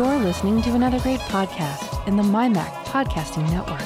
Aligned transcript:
You're 0.00 0.18
listening 0.18 0.62
to 0.62 0.70
another 0.70 0.98
great 1.00 1.20
podcast 1.20 2.08
in 2.08 2.16
the 2.16 2.22
MyMac 2.22 2.72
Podcasting 2.86 3.44
Network. 3.50 3.78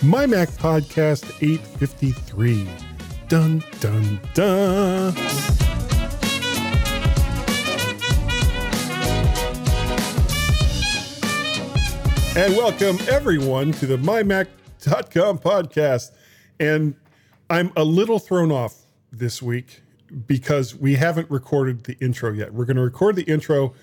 My 0.00 0.26
Mac 0.26 0.48
Podcast 0.50 1.24
853. 1.42 2.68
Dun, 3.26 3.64
dun, 3.80 4.20
dun. 4.32 5.12
And 12.36 12.56
welcome 12.56 12.96
everyone 13.08 13.72
to 13.72 13.86
the 13.86 13.96
MyMac.com 13.96 15.38
podcast. 15.40 16.12
And 16.60 16.94
I'm 17.50 17.72
a 17.76 17.82
little 17.82 18.20
thrown 18.20 18.52
off 18.52 18.76
this 19.10 19.42
week 19.42 19.82
because 20.26 20.74
we 20.74 20.94
haven't 20.94 21.30
recorded 21.30 21.84
the 21.84 21.96
intro 22.00 22.32
yet. 22.32 22.52
We're 22.52 22.64
going 22.64 22.76
to 22.76 22.82
record 22.82 23.16
the 23.16 23.24
intro 23.24 23.74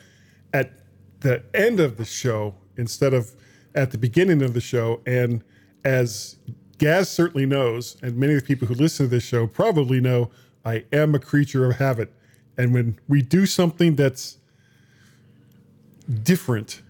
at 0.54 0.72
the 1.20 1.44
end 1.54 1.80
of 1.80 1.98
the 1.98 2.06
show 2.06 2.56
instead 2.78 3.14
of 3.14 3.36
at 3.74 3.92
the 3.92 3.98
beginning 3.98 4.42
of 4.42 4.54
the 4.54 4.62
show. 4.62 5.02
And 5.06 5.44
as 5.84 6.38
Gaz 6.78 7.10
certainly 7.10 7.46
knows, 7.46 7.98
and 8.02 8.18
many 8.18 8.34
of 8.34 8.42
the 8.42 8.46
people 8.46 8.68
who 8.68 8.74
listen 8.74 9.06
to 9.06 9.10
this 9.10 9.24
show 9.24 9.48
probably 9.48 10.00
know, 10.02 10.32
I 10.64 10.86
am 10.92 11.14
a 11.16 11.20
creature 11.20 11.66
of 11.70 11.78
habit. 11.78 12.12
And 12.58 12.74
when 12.74 13.00
we 13.08 13.22
do 13.22 13.46
something 13.46 13.96
that's 13.96 14.38
different, 16.24 16.82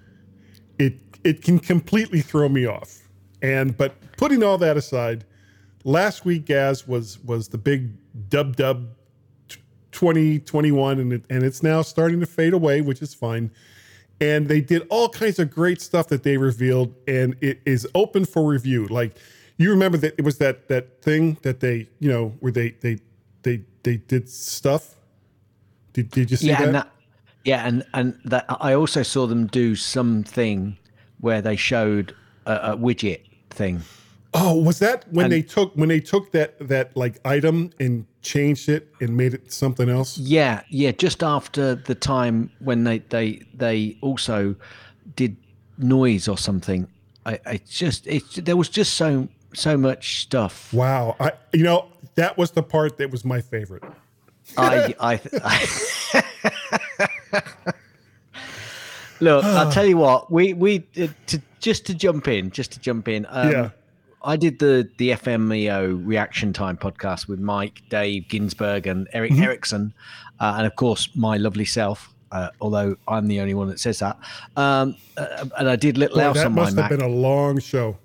it 0.79 0.95
it 1.23 1.41
can 1.41 1.59
completely 1.59 2.21
throw 2.21 2.47
me 2.47 2.65
off. 2.65 3.09
And 3.41 3.75
but 3.77 3.95
putting 4.17 4.43
all 4.43 4.57
that 4.59 4.77
aside, 4.77 5.25
last 5.83 6.23
week 6.23 6.45
Gaz 6.45 6.87
was 6.87 7.19
was 7.23 7.49
the 7.49 7.57
big 7.57 7.97
dub 8.29 8.55
dub 8.55 8.94
2021 9.95 10.99
and 10.99 11.13
it, 11.13 11.25
and 11.29 11.43
it's 11.43 11.63
now 11.63 11.81
starting 11.81 12.19
to 12.19 12.25
fade 12.25 12.53
away, 12.53 12.81
which 12.81 13.01
is 13.01 13.13
fine. 13.13 13.49
And 14.21 14.47
they 14.47 14.61
did 14.61 14.85
all 14.89 15.09
kinds 15.09 15.39
of 15.39 15.49
great 15.49 15.81
stuff 15.81 16.07
that 16.09 16.23
they 16.23 16.37
revealed 16.37 16.93
and 17.07 17.35
it 17.41 17.61
is 17.65 17.87
open 17.95 18.25
for 18.25 18.47
review. 18.47 18.85
Like 18.87 19.17
you 19.57 19.69
remember 19.71 19.97
that 19.97 20.15
it 20.17 20.23
was 20.23 20.37
that 20.37 20.67
that 20.67 21.01
thing 21.01 21.37
that 21.41 21.59
they, 21.59 21.87
you 21.99 22.11
know, 22.11 22.33
where 22.39 22.51
they 22.51 22.71
they 22.81 22.99
they 23.43 23.61
they 23.83 23.97
did 23.97 24.29
stuff. 24.29 24.95
Did, 25.93 26.11
did 26.11 26.29
you 26.29 26.37
see 26.37 26.47
yeah, 26.47 26.57
that? 26.57 26.65
And 26.65 26.75
that, 26.75 26.89
yeah, 27.45 27.67
and 27.67 27.85
and 27.93 28.19
that 28.25 28.45
I 28.49 28.73
also 28.73 29.01
saw 29.03 29.27
them 29.27 29.47
do 29.47 29.75
something 29.75 30.77
where 31.19 31.41
they 31.41 31.55
showed 31.55 32.13
a, 32.45 32.73
a 32.73 32.77
widget 32.77 33.21
thing. 33.49 33.81
Oh, 34.37 34.53
was 34.55 34.79
that 34.79 35.05
when 35.11 35.25
And- 35.25 35.31
they 35.33 35.41
took 35.41 35.73
when 35.75 35.87
they 35.89 36.01
took 36.01 36.31
that 36.33 36.55
that 36.67 36.95
like 36.97 37.19
item 37.25 37.71
and 37.79 38.05
changed 38.21 38.67
it 38.69 38.91
and 38.99 39.15
made 39.15 39.33
it 39.33 39.51
something 39.53 39.87
else? 39.89 40.17
Yeah, 40.17 40.61
yeah, 40.69 40.91
just 40.91 41.23
after 41.23 41.75
the 41.75 41.95
time 41.95 42.51
when 42.59 42.83
they 42.83 42.99
they 43.09 43.41
they 43.53 43.97
also 44.01 44.55
did 45.15 45.37
noise 45.77 46.27
or 46.27 46.37
something. 46.37 46.87
I, 47.25 47.39
I 47.45 47.59
just 47.69 48.05
it 48.07 48.23
there 48.45 48.57
was 48.57 48.67
just 48.69 48.95
so 48.95 49.29
so 49.53 49.77
much 49.77 50.21
stuff. 50.21 50.73
Wow, 50.73 51.15
I 51.19 51.31
you 51.53 51.63
know 51.63 51.87
that 52.15 52.37
was 52.37 52.51
the 52.51 52.63
part 52.63 52.97
that 52.97 53.11
was 53.11 53.23
my 53.23 53.39
favorite. 53.41 53.83
I 54.57 54.93
I, 54.99 55.19
I 56.13 56.23
Look, 59.21 59.45
I'll 59.45 59.71
tell 59.71 59.85
you 59.85 59.97
what. 59.97 60.29
We 60.29 60.53
we 60.53 60.85
uh, 61.01 61.07
to 61.27 61.41
just 61.59 61.85
to 61.85 61.93
jump 61.93 62.27
in, 62.27 62.51
just 62.51 62.73
to 62.73 62.79
jump 62.79 63.07
in. 63.07 63.25
Um, 63.29 63.51
Yeah. 63.51 63.69
I 64.25 64.35
did 64.35 64.59
the 64.59 64.89
the 64.97 65.11
FMEO 65.11 66.05
reaction 66.05 66.51
time 66.51 66.77
podcast 66.77 67.27
with 67.27 67.39
Mike, 67.39 67.81
Dave 67.89 68.27
Ginsberg, 68.27 68.87
and 68.87 69.07
Eric 69.13 69.31
Mm-hmm. 69.31 69.43
Erickson, 69.43 69.93
uh, 70.39 70.55
and 70.57 70.67
of 70.67 70.75
course 70.75 71.09
my 71.15 71.37
lovely 71.37 71.65
self. 71.65 72.11
Uh, 72.31 72.49
although 72.59 72.97
I'm 73.07 73.27
the 73.27 73.39
only 73.39 73.53
one 73.53 73.67
that 73.69 73.79
says 73.79 73.99
that, 73.99 74.17
um, 74.57 74.95
uh, 75.15 75.45
and 75.57 75.69
I 75.69 75.75
did 75.75 75.97
little 75.97 76.17
Boy, 76.17 76.23
else 76.23 76.37
that 76.37 76.47
on 76.47 76.53
my 76.53 76.63
must 76.63 76.75
have 76.75 76.89
been 76.89 77.01
a 77.01 77.07
long 77.07 77.59
show. 77.59 77.97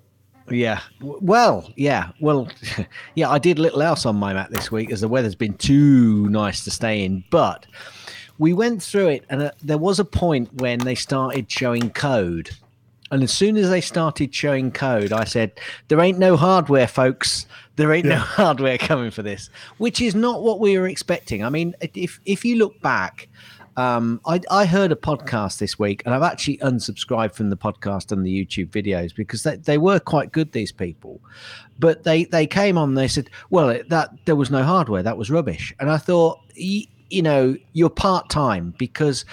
Yeah. 0.49 0.81
Well, 1.01 1.69
yeah. 1.75 2.09
Well, 2.19 2.47
yeah, 3.15 3.29
I 3.29 3.39
did 3.39 3.59
little 3.59 3.81
else 3.81 4.05
on 4.05 4.15
my 4.15 4.33
Mac 4.33 4.49
this 4.49 4.71
week 4.71 4.91
as 4.91 5.01
the 5.01 5.07
weather's 5.07 5.35
been 5.35 5.55
too 5.55 6.29
nice 6.29 6.63
to 6.65 6.71
stay 6.71 7.03
in. 7.03 7.23
But 7.29 7.65
we 8.37 8.53
went 8.53 8.81
through 8.83 9.07
it, 9.09 9.25
and 9.29 9.43
uh, 9.43 9.51
there 9.63 9.77
was 9.77 9.99
a 9.99 10.05
point 10.05 10.53
when 10.55 10.79
they 10.79 10.95
started 10.95 11.51
showing 11.51 11.89
code. 11.91 12.51
And 13.11 13.23
as 13.23 13.31
soon 13.31 13.57
as 13.57 13.69
they 13.69 13.81
started 13.81 14.33
showing 14.33 14.71
code, 14.71 15.11
I 15.11 15.25
said, 15.25 15.59
There 15.89 15.99
ain't 15.99 16.17
no 16.17 16.37
hardware, 16.37 16.87
folks. 16.87 17.45
There 17.75 17.91
ain't 17.91 18.05
no 18.05 18.15
hardware 18.17 18.77
coming 18.77 19.11
for 19.11 19.21
this, 19.21 19.49
which 19.77 20.01
is 20.01 20.15
not 20.15 20.41
what 20.41 20.59
we 20.59 20.77
were 20.77 20.87
expecting. 20.87 21.43
I 21.43 21.49
mean, 21.49 21.75
if, 21.93 22.19
if 22.25 22.43
you 22.45 22.55
look 22.55 22.81
back, 22.81 23.27
um, 23.77 24.19
I, 24.25 24.41
I 24.49 24.65
heard 24.65 24.91
a 24.91 24.95
podcast 24.95 25.59
this 25.59 25.79
week, 25.79 26.03
and 26.05 26.13
I've 26.13 26.23
actually 26.23 26.57
unsubscribed 26.57 27.33
from 27.33 27.49
the 27.49 27.57
podcast 27.57 28.11
and 28.11 28.25
the 28.25 28.45
YouTube 28.45 28.69
videos 28.69 29.15
because 29.15 29.43
they, 29.43 29.55
they 29.55 29.77
were 29.77 29.99
quite 29.99 30.31
good. 30.31 30.51
These 30.51 30.71
people, 30.71 31.21
but 31.79 32.03
they 32.03 32.25
they 32.25 32.45
came 32.47 32.77
on. 32.77 32.95
They 32.95 33.07
said, 33.07 33.29
"Well, 33.49 33.79
that 33.87 34.09
there 34.25 34.35
was 34.35 34.51
no 34.51 34.63
hardware. 34.63 35.03
That 35.03 35.17
was 35.17 35.31
rubbish." 35.31 35.73
And 35.79 35.89
I 35.89 35.97
thought, 35.97 36.39
you 36.55 37.21
know, 37.21 37.55
you're 37.73 37.89
part 37.89 38.29
time 38.29 38.73
because 38.77 39.25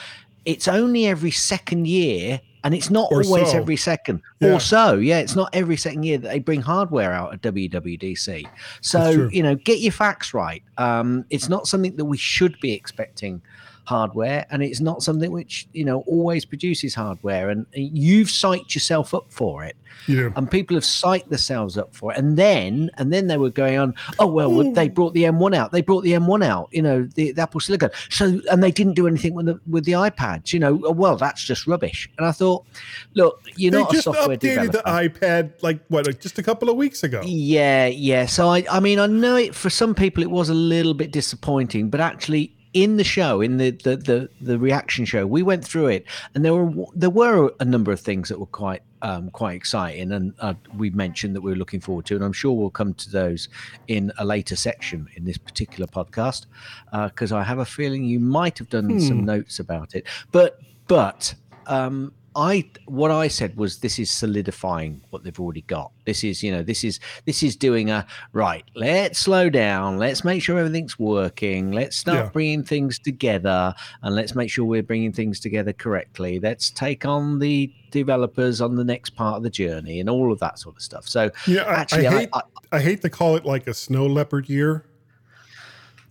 it's 0.45 0.69
only 0.69 1.07
every 1.07 1.31
second 1.31 1.87
year. 1.87 2.41
And 2.69 2.75
it's 2.75 2.91
not 2.91 3.11
Or 3.11 3.23
always 3.23 3.51
so. 3.53 3.57
every 3.57 3.77
second, 3.77 4.21
Yeah. 4.41 4.53
or 4.53 4.61
so. 4.61 4.97
Yeah, 4.97 5.21
it's 5.21 5.35
not 5.35 5.49
every 5.55 5.79
second 5.79 6.03
year 6.03 6.19
that 6.19 6.29
they 6.29 6.39
bring 6.39 6.61
hardware 6.61 7.15
out 7.15 7.33
at 7.33 7.41
WWDC. 7.41 8.47
So 8.83 9.31
you 9.33 9.43
know, 9.43 9.55
get 9.55 9.79
your 9.79 9.91
facts 9.93 10.35
right. 10.35 10.63
Um, 10.77 11.25
it's 11.31 11.49
not 11.49 11.67
something 11.67 11.97
that 11.97 12.05
we 12.05 12.19
should 12.19 12.61
be 12.61 12.75
expecting 12.75 13.41
hardware 13.89 14.45
and 14.51 14.63
it's 14.63 14.81
not 14.81 15.03
something 15.03 15.31
which 15.33 15.67
you 15.73 15.83
know 15.83 16.01
always 16.01 16.45
produces 16.45 16.95
hardware 16.95 17.49
and 17.49 17.65
you've 17.73 18.29
psyched 18.29 18.75
yourself 18.75 19.15
up 19.15 19.25
for 19.31 19.65
it. 19.65 19.77
Know, 20.07 20.33
and 20.37 20.51
people 20.51 20.77
have 20.77 20.85
psyched 20.85 21.29
themselves 21.29 21.77
up 21.77 21.95
for 21.95 22.13
it. 22.13 22.19
And 22.19 22.37
then 22.37 22.91
and 22.99 23.13
then 23.13 23.27
they 23.27 23.39
were 23.39 23.51
going 23.51 23.79
on 23.79 23.95
oh 24.19 24.27
well 24.27 24.51
well, 24.53 24.71
they 24.73 24.89
brought 24.89 25.15
the 25.15 25.25
m1 25.25 25.57
out. 25.57 25.73
They 25.73 25.81
brought 25.81 26.03
the 26.05 26.13
m1 26.13 26.45
out 26.45 26.69
you 26.71 26.83
know 26.83 27.05
the, 27.15 27.33
the 27.33 27.43
apple 27.43 27.61
silicon. 27.61 27.91
So 28.11 28.41
and 28.51 28.63
they 28.63 28.71
didn't 28.71 28.95
do 28.95 29.07
anything 29.07 29.35
with 29.35 29.47
the 29.47 29.59
with 29.67 29.85
the 29.87 29.93
ipads 29.93 30.53
you 30.53 30.61
know. 30.61 30.81
Oh, 30.85 30.93
well 30.93 31.17
that's 31.17 31.43
just 31.43 31.67
rubbish. 31.67 32.11
And 32.19 32.27
i 32.27 32.33
thought 32.33 32.67
look 33.15 33.43
you're 33.57 33.73
they 33.73 33.79
not 33.79 33.91
a 33.91 33.93
just 33.95 34.05
software 34.05 34.37
updated 34.37 34.71
developer. 34.71 34.83
the 34.85 35.09
iPad 35.09 35.63
like 35.63 35.81
what, 35.89 36.07
like 36.07 36.21
just 36.21 36.39
a 36.39 36.43
couple 36.43 36.69
of 36.69 36.77
weeks 36.77 37.03
ago. 37.03 37.23
yeah, 37.25 37.87
yeah. 37.87 38.27
So 38.27 38.49
I, 38.49 38.65
I 38.71 38.81
mean, 38.81 38.99
I 38.99 39.07
know 39.07 39.37
it 39.37 39.55
for 39.55 39.71
some 39.71 39.95
people 39.95 40.23
it 40.23 40.31
was 40.31 40.51
a 40.51 40.55
little 40.55 40.95
bit 40.95 41.11
disappointing, 41.11 41.89
but 41.89 42.01
actually 42.01 42.55
in 42.83 42.97
the 42.97 43.05
show, 43.05 43.41
in 43.41 43.57
the 43.57 43.71
the 43.71 43.97
the, 43.97 44.29
the 44.41 44.59
reaction 44.59 45.05
show, 45.05 45.27
we 45.27 45.43
went 45.43 45.65
through 45.65 45.89
it, 45.89 46.05
and 46.35 46.45
there 46.45 46.55
were 46.55 46.87
there 46.95 47.11
were 47.11 47.53
a 47.59 47.65
number 47.65 47.93
of 47.93 48.01
things 48.01 48.29
that 48.29 48.39
were 48.39 48.47
quite 48.47 48.83
um, 49.03 49.31
quite 49.31 49.55
exciting, 49.55 50.13
and 50.13 50.33
uh, 50.39 50.55
we 50.77 50.91
mentioned 50.91 51.35
that 51.35 51.41
we 51.41 51.51
were 51.51 51.57
looking 51.57 51.81
forward 51.81 52.07
to, 52.07 52.15
and 52.15 52.25
I'm 52.25 52.33
sure 52.33 52.53
we'll 52.53 52.71
come 52.71 52.95
to 52.95 53.11
those 53.11 53.49
in 53.89 54.13
a 54.19 54.25
later 54.25 54.57
section 54.57 55.09
in 55.17 55.25
this 55.25 55.39
particular 55.39 55.87
podcast, 55.87 56.47
because 56.93 57.33
I 57.33 57.43
have 57.43 57.59
a 57.59 57.65
feeling 57.65 58.05
you 58.05 58.21
might 58.21 58.59
have 58.59 58.69
done 58.69 59.01
some 59.01 59.25
notes 59.25 59.59
about 59.59 59.95
it, 59.95 60.07
but 60.33 60.61
but. 60.87 61.35
Um, 61.67 62.15
I 62.39 62.71
what 62.87 63.11
I 63.11 63.27
said 63.27 63.57
was 63.57 63.79
this 63.81 63.99
is 63.99 64.11
solidifying 64.13 65.01
what 65.11 65.25
they've 65.25 65.39
already 65.41 65.63
got. 65.63 65.91
This 66.07 66.23
is 66.23 66.41
you 66.41 66.53
know 66.53 66.63
this 66.63 66.85
is 66.85 67.01
this 67.27 67.43
is 67.43 67.57
doing 67.57 67.91
a 67.91 68.07
right. 68.33 68.63
Let's 68.77 69.19
slow 69.19 69.51
down. 69.51 69.99
Let's 69.99 70.23
make 70.23 70.41
sure 70.41 70.57
everything's 70.57 71.01
working. 71.01 71.73
Let's 71.73 71.97
start 71.97 72.27
Yeah. 72.27 72.31
bringing 72.31 72.63
things 72.63 73.01
together, 73.01 73.75
and 74.03 74.15
let's 74.15 74.37
make 74.37 74.51
sure 74.51 74.65
we're 74.65 74.85
bringing 74.85 75.13
things 75.13 75.41
together 75.41 75.73
correctly. 75.73 76.39
Let's 76.39 76.71
take 76.71 77.05
on 77.05 77.41
the 77.41 77.73
developers 77.91 78.61
on 78.61 78.77
the 78.77 78.85
next 78.85 79.11
part 79.17 79.39
of 79.39 79.43
the 79.43 79.51
journey 79.51 79.99
and 79.99 80.09
all 80.09 80.31
of 80.33 80.39
that 80.39 80.61
sort 80.61 80.77
of 80.77 80.83
stuff. 80.83 81.09
So 81.09 81.31
Yeah, 81.49 81.63
I, 81.63 81.75
actually, 81.75 82.07
I 82.07 82.11
I, 82.13 82.19
hate 82.21 82.29
I, 82.35 82.41
I, 82.73 82.81
hate 82.81 83.03
to 83.03 83.11
call 83.11 83.35
it 83.35 83.45
like 83.45 83.67
a 83.67 83.75
snow 83.75 84.07
leopard 84.07 84.49
year 84.49 84.85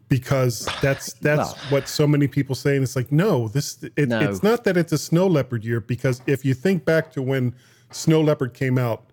because 0.09 0.68
that's 0.81 1.13
that's 1.21 1.54
Well- 1.54 1.57
what 1.69 1.88
so 1.88 2.07
many 2.07 2.27
people 2.27 2.56
say, 2.56 2.75
and 2.75 2.83
it's 2.83 2.95
like 2.95 3.12
no, 3.12 3.48
this 3.48 3.81
it, 3.95 4.09
No. 4.09 4.19
it's 4.19 4.44
not 4.44 4.63
that 4.65 4.77
it's 4.77 4.92
a 4.94 4.98
snow 4.98 5.27
leopard 5.27 5.63
year 5.65 5.80
because 5.80 6.21
if 6.27 6.44
you 6.45 6.54
think 6.54 6.86
back 6.86 7.12
to 7.13 7.21
when 7.21 7.54
Snow 7.92 8.19
Leopard 8.21 8.54
came 8.54 8.77
out, 8.77 9.06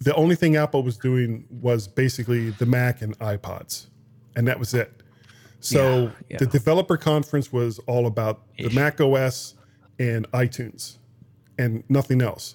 the 0.00 0.14
only 0.16 0.36
thing 0.36 0.56
Apple 0.56 0.82
was 0.82 0.98
doing 0.98 1.46
was 1.50 1.88
basically 1.88 2.50
the 2.50 2.66
Mac 2.66 3.00
and 3.00 3.18
iPods, 3.20 3.86
and 4.36 4.46
that 4.46 4.58
was 4.58 4.74
it. 4.74 5.02
So 5.60 6.02
Yeah, 6.02 6.10
yeah. 6.30 6.36
the 6.38 6.46
developer 6.46 6.98
conference 6.98 7.50
was 7.52 7.78
all 7.86 8.06
about 8.06 8.42
the 8.58 8.68
Mac 8.70 9.00
OS 9.00 9.54
and 9.98 10.30
iTunes, 10.32 10.98
and 11.58 11.82
nothing 11.88 12.20
else. 12.20 12.54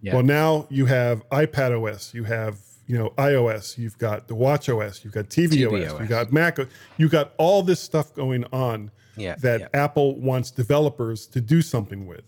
Yeah. 0.00 0.14
Well, 0.14 0.24
now 0.24 0.66
you 0.68 0.86
have 0.86 1.22
iPad 1.30 1.70
OS, 1.80 2.12
you 2.12 2.24
have 2.24 2.58
you 2.86 2.98
know 2.98 3.10
iOS, 3.18 3.78
you've 3.78 3.98
got 3.98 4.28
the 4.28 4.34
Watch 4.34 4.68
OS, 4.68 5.04
you've 5.04 5.12
got 5.14 5.26
TV, 5.26 5.66
OS, 5.66 5.92
tvOS. 5.92 6.00
you 6.00 6.06
got 6.06 6.32
Mac, 6.32 6.58
O- 6.58 6.66
you 6.96 7.08
got 7.08 7.32
all 7.38 7.62
this 7.62 7.80
stuff 7.80 8.14
going 8.14 8.44
on 8.52 8.90
Yeah, 9.16 9.34
that 9.36 9.60
yeah. 9.60 9.68
Apple 9.74 10.18
wants 10.20 10.50
developers 10.50 11.26
to 11.28 11.40
do 11.40 11.62
something 11.62 12.06
with. 12.06 12.22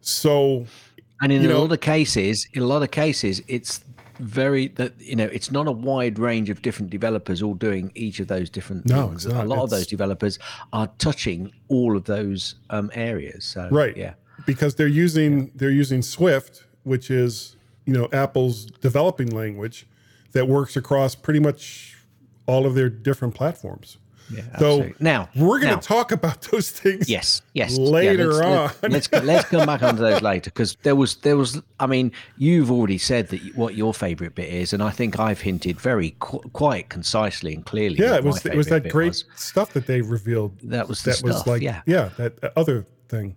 So 0.00 0.66
and 1.20 1.32
in 1.32 1.42
you 1.42 1.48
a 1.50 1.52
know- 1.52 1.62
lot 1.62 1.72
of 1.72 1.80
cases, 1.80 2.46
in 2.52 2.62
a 2.62 2.66
lot 2.66 2.82
of 2.82 2.90
cases, 2.90 3.42
it's 3.48 3.84
very 4.18 4.68
that 4.68 4.92
you 5.00 5.16
know 5.16 5.24
it's 5.32 5.50
not 5.50 5.66
a 5.66 5.72
wide 5.72 6.18
range 6.18 6.48
of 6.50 6.62
different 6.62 6.90
developers 6.90 7.42
all 7.42 7.54
doing 7.54 7.90
each 7.94 8.20
of 8.20 8.28
those 8.28 8.48
different 8.50 8.86
No, 8.86 9.08
things. 9.08 9.26
not. 9.26 9.44
a 9.44 9.48
lot 9.48 9.64
of 9.64 9.70
those 9.70 9.86
developers 9.86 10.38
are 10.72 10.88
touching 10.98 11.50
all 11.68 11.96
of 11.96 12.04
those 12.04 12.54
um, 12.70 12.90
areas 12.94 13.44
so 13.44 13.68
right 13.72 13.96
yeah 13.96 14.14
because 14.46 14.74
they're 14.76 14.86
using 14.86 15.50
they're 15.56 15.70
using 15.70 16.02
swift 16.02 16.66
which 16.84 17.10
is 17.10 17.56
you 17.86 17.92
know 17.92 18.08
apple's 18.12 18.66
developing 18.66 19.28
language 19.30 19.86
that 20.32 20.46
works 20.48 20.76
across 20.76 21.14
pretty 21.14 21.40
much 21.40 21.96
all 22.46 22.66
of 22.66 22.74
their 22.74 22.88
different 22.88 23.34
platforms 23.34 23.98
yeah 24.32 24.56
so 24.58 24.88
now 25.00 25.28
we're 25.34 25.58
going 25.60 25.78
to 25.78 25.86
talk 25.86 26.10
about 26.12 26.40
those 26.52 26.70
things 26.70 27.08
Yes, 27.08 27.42
yes. 27.54 27.76
yeah, 27.76 27.84
later 27.90 28.32
let's, 28.32 28.40
on. 28.84 28.90
Let's, 28.90 29.12
let's, 29.12 29.24
let's 29.26 29.48
come 29.50 29.66
back 29.66 29.82
onto 29.82 30.00
those 30.00 30.22
later 30.22 30.48
because 30.50 30.76
there 30.84 30.94
was 30.94 31.16
there 31.16 31.36
was. 31.36 31.60
I 31.80 31.86
mean, 31.86 32.12
you've 32.38 32.70
already 32.70 32.98
said 32.98 33.28
that 33.28 33.40
what 33.56 33.74
your 33.74 33.92
favourite 33.92 34.34
bit 34.36 34.48
is, 34.48 34.72
and 34.72 34.82
I 34.82 34.90
think 34.90 35.18
I've 35.18 35.40
hinted 35.40 35.80
very 35.80 36.14
qu- 36.20 36.38
quite 36.52 36.88
concisely 36.88 37.52
and 37.52 37.66
clearly. 37.66 37.96
yeah 37.98 38.14
it 38.16 38.24
was 38.24 38.46
it 38.46 38.54
was 38.54 38.68
that 38.68 38.88
great 38.88 39.08
was. 39.08 39.24
stuff 39.34 39.72
that 39.74 39.86
they 39.86 40.00
revealed 40.00 40.56
That 40.62 40.88
was 40.88 41.02
that 41.02 41.20
was 41.22 41.44
like 41.46 41.60
yeah. 41.60 41.82
yeah 41.84 42.10
that 42.16 42.52
other 42.56 42.86
thing 43.08 43.36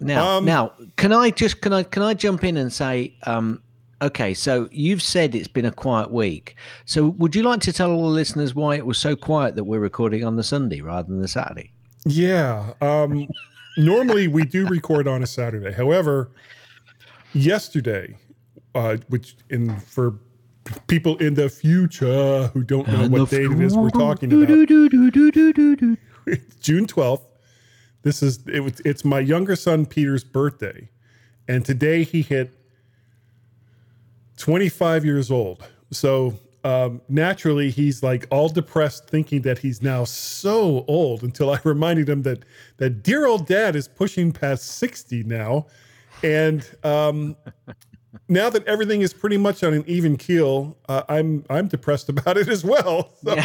Now, 0.00 0.38
Um, 0.38 0.44
now, 0.46 0.72
can 0.96 1.12
I 1.12 1.30
just 1.30 1.60
can 1.60 1.72
I 1.74 1.82
can 1.84 2.02
I 2.02 2.14
jump 2.14 2.42
in 2.44 2.56
and 2.56 2.72
say, 2.72 3.14
um, 3.24 3.62
okay, 4.02 4.34
so 4.34 4.68
you've 4.70 5.02
said 5.02 5.34
it's 5.34 5.48
been 5.48 5.64
a 5.64 5.72
quiet 5.72 6.10
week. 6.10 6.56
So 6.84 7.08
would 7.08 7.34
you 7.34 7.42
like 7.42 7.60
to 7.60 7.72
tell 7.72 7.90
all 7.90 8.02
the 8.02 8.14
listeners 8.14 8.54
why 8.54 8.76
it 8.76 8.86
was 8.86 8.98
so 8.98 9.16
quiet 9.16 9.56
that 9.56 9.64
we're 9.64 9.80
recording 9.80 10.24
on 10.24 10.36
the 10.36 10.42
Sunday 10.42 10.80
rather 10.80 11.08
than 11.08 11.20
the 11.20 11.28
Saturday? 11.28 11.72
Yeah. 12.04 12.72
Um, 12.80 13.28
normally 13.76 14.28
we 14.28 14.44
do 14.44 14.66
record 14.66 15.08
on 15.08 15.22
a 15.22 15.26
Saturday. 15.26 15.72
However, 15.72 16.30
yesterday, 17.32 18.16
uh, 18.74 18.98
which 19.08 19.36
in 19.50 19.78
for 19.80 20.18
people 20.86 21.16
in 21.18 21.34
the 21.34 21.48
future 21.48 22.48
who 22.48 22.62
don't 22.64 22.88
know 22.88 23.08
what 23.08 23.30
date 23.30 23.50
it 23.50 23.60
is 23.60 23.76
we're 23.76 23.90
talking 23.90 24.32
about, 24.32 24.50
it's 26.26 26.56
June 26.60 26.86
twelfth. 26.86 27.26
This 28.02 28.22
is 28.22 28.46
it 28.46 28.60
was 28.60 28.80
it's 28.84 29.04
my 29.04 29.20
younger 29.20 29.56
son 29.56 29.86
Peter's 29.86 30.24
birthday, 30.24 30.88
and 31.48 31.64
today 31.64 32.04
he 32.04 32.22
hit 32.22 32.52
twenty 34.36 34.68
five 34.68 35.04
years 35.04 35.30
old. 35.30 35.64
So 35.90 36.38
um, 36.64 37.02
naturally, 37.08 37.70
he's 37.70 38.02
like 38.02 38.26
all 38.30 38.48
depressed, 38.48 39.06
thinking 39.06 39.42
that 39.42 39.58
he's 39.58 39.82
now 39.82 40.04
so 40.04 40.84
old. 40.88 41.22
Until 41.22 41.50
I 41.50 41.60
reminded 41.64 42.08
him 42.08 42.22
that 42.22 42.44
that 42.78 43.02
dear 43.02 43.26
old 43.26 43.46
dad 43.46 43.76
is 43.76 43.88
pushing 43.88 44.32
past 44.32 44.64
sixty 44.64 45.22
now, 45.22 45.66
and 46.22 46.68
um, 46.82 47.36
now 48.28 48.48
that 48.50 48.66
everything 48.66 49.02
is 49.02 49.12
pretty 49.12 49.36
much 49.36 49.62
on 49.62 49.74
an 49.74 49.84
even 49.86 50.16
keel, 50.16 50.76
uh, 50.88 51.02
I'm 51.08 51.44
I'm 51.50 51.68
depressed 51.68 52.08
about 52.08 52.36
it 52.36 52.48
as 52.48 52.64
well. 52.64 53.12
So, 53.24 53.36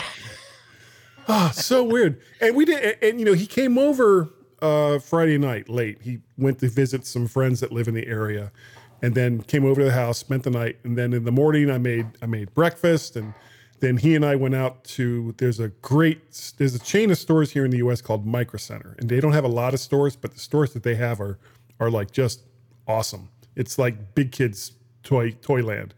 ah, 1.36 1.52
so 1.54 1.84
weird. 1.84 2.20
And 2.42 2.56
we 2.56 2.66
did, 2.66 2.84
and, 2.84 3.04
and, 3.04 3.20
you 3.20 3.26
know, 3.26 3.34
he 3.34 3.46
came 3.46 3.78
over 3.78 4.30
uh, 4.64 4.98
Friday 4.98 5.38
night 5.38 5.70
late. 5.70 6.02
He 6.02 6.20
went 6.40 6.58
to 6.60 6.68
visit 6.68 7.06
some 7.06 7.28
friends 7.28 7.60
that 7.60 7.72
live 7.72 7.88
in 7.88 7.94
the 7.94 8.08
area, 8.08 8.52
and 9.02 9.16
then 9.16 9.42
came 9.42 9.66
over 9.66 9.82
to 9.82 9.86
the 9.86 9.94
house, 9.94 10.18
spent 10.18 10.44
the 10.44 10.52
night, 10.52 10.78
and 10.84 10.98
then 10.98 11.14
in 11.14 11.24
the 11.24 11.32
morning 11.32 11.70
I 11.70 11.78
made 11.78 12.08
I 12.22 12.26
made 12.26 12.54
breakfast, 12.54 13.16
and 13.16 13.34
then 13.80 13.98
he 13.98 14.16
and 14.16 14.26
I 14.26 14.36
went 14.36 14.56
out 14.56 14.84
to. 14.86 15.34
There's 15.38 15.60
a 15.60 15.70
great 15.70 16.54
there's 16.58 16.76
a 16.76 16.80
chain 16.80 17.12
of 17.12 17.18
stores 17.18 17.52
here 17.52 17.66
in 17.66 17.72
the 17.72 17.78
U.S. 17.78 18.02
called 18.02 18.26
Micro 18.26 18.58
Center, 18.58 18.96
and 19.00 19.10
they 19.10 19.20
don't 19.20 19.34
have 19.34 19.46
a 19.46 19.50
lot 19.50 19.74
of 19.74 19.80
stores, 19.80 20.16
but 20.16 20.34
the 20.34 20.40
stores 20.40 20.74
that 20.74 20.84
they 20.84 20.96
have 20.96 21.20
are 21.20 21.40
are 21.80 21.90
like 21.90 22.12
just 22.12 22.44
awesome. 22.88 23.30
It's 23.56 23.78
like 23.78 24.16
big 24.16 24.32
kids 24.32 24.74
toy 25.04 25.32
toyland 25.42 25.94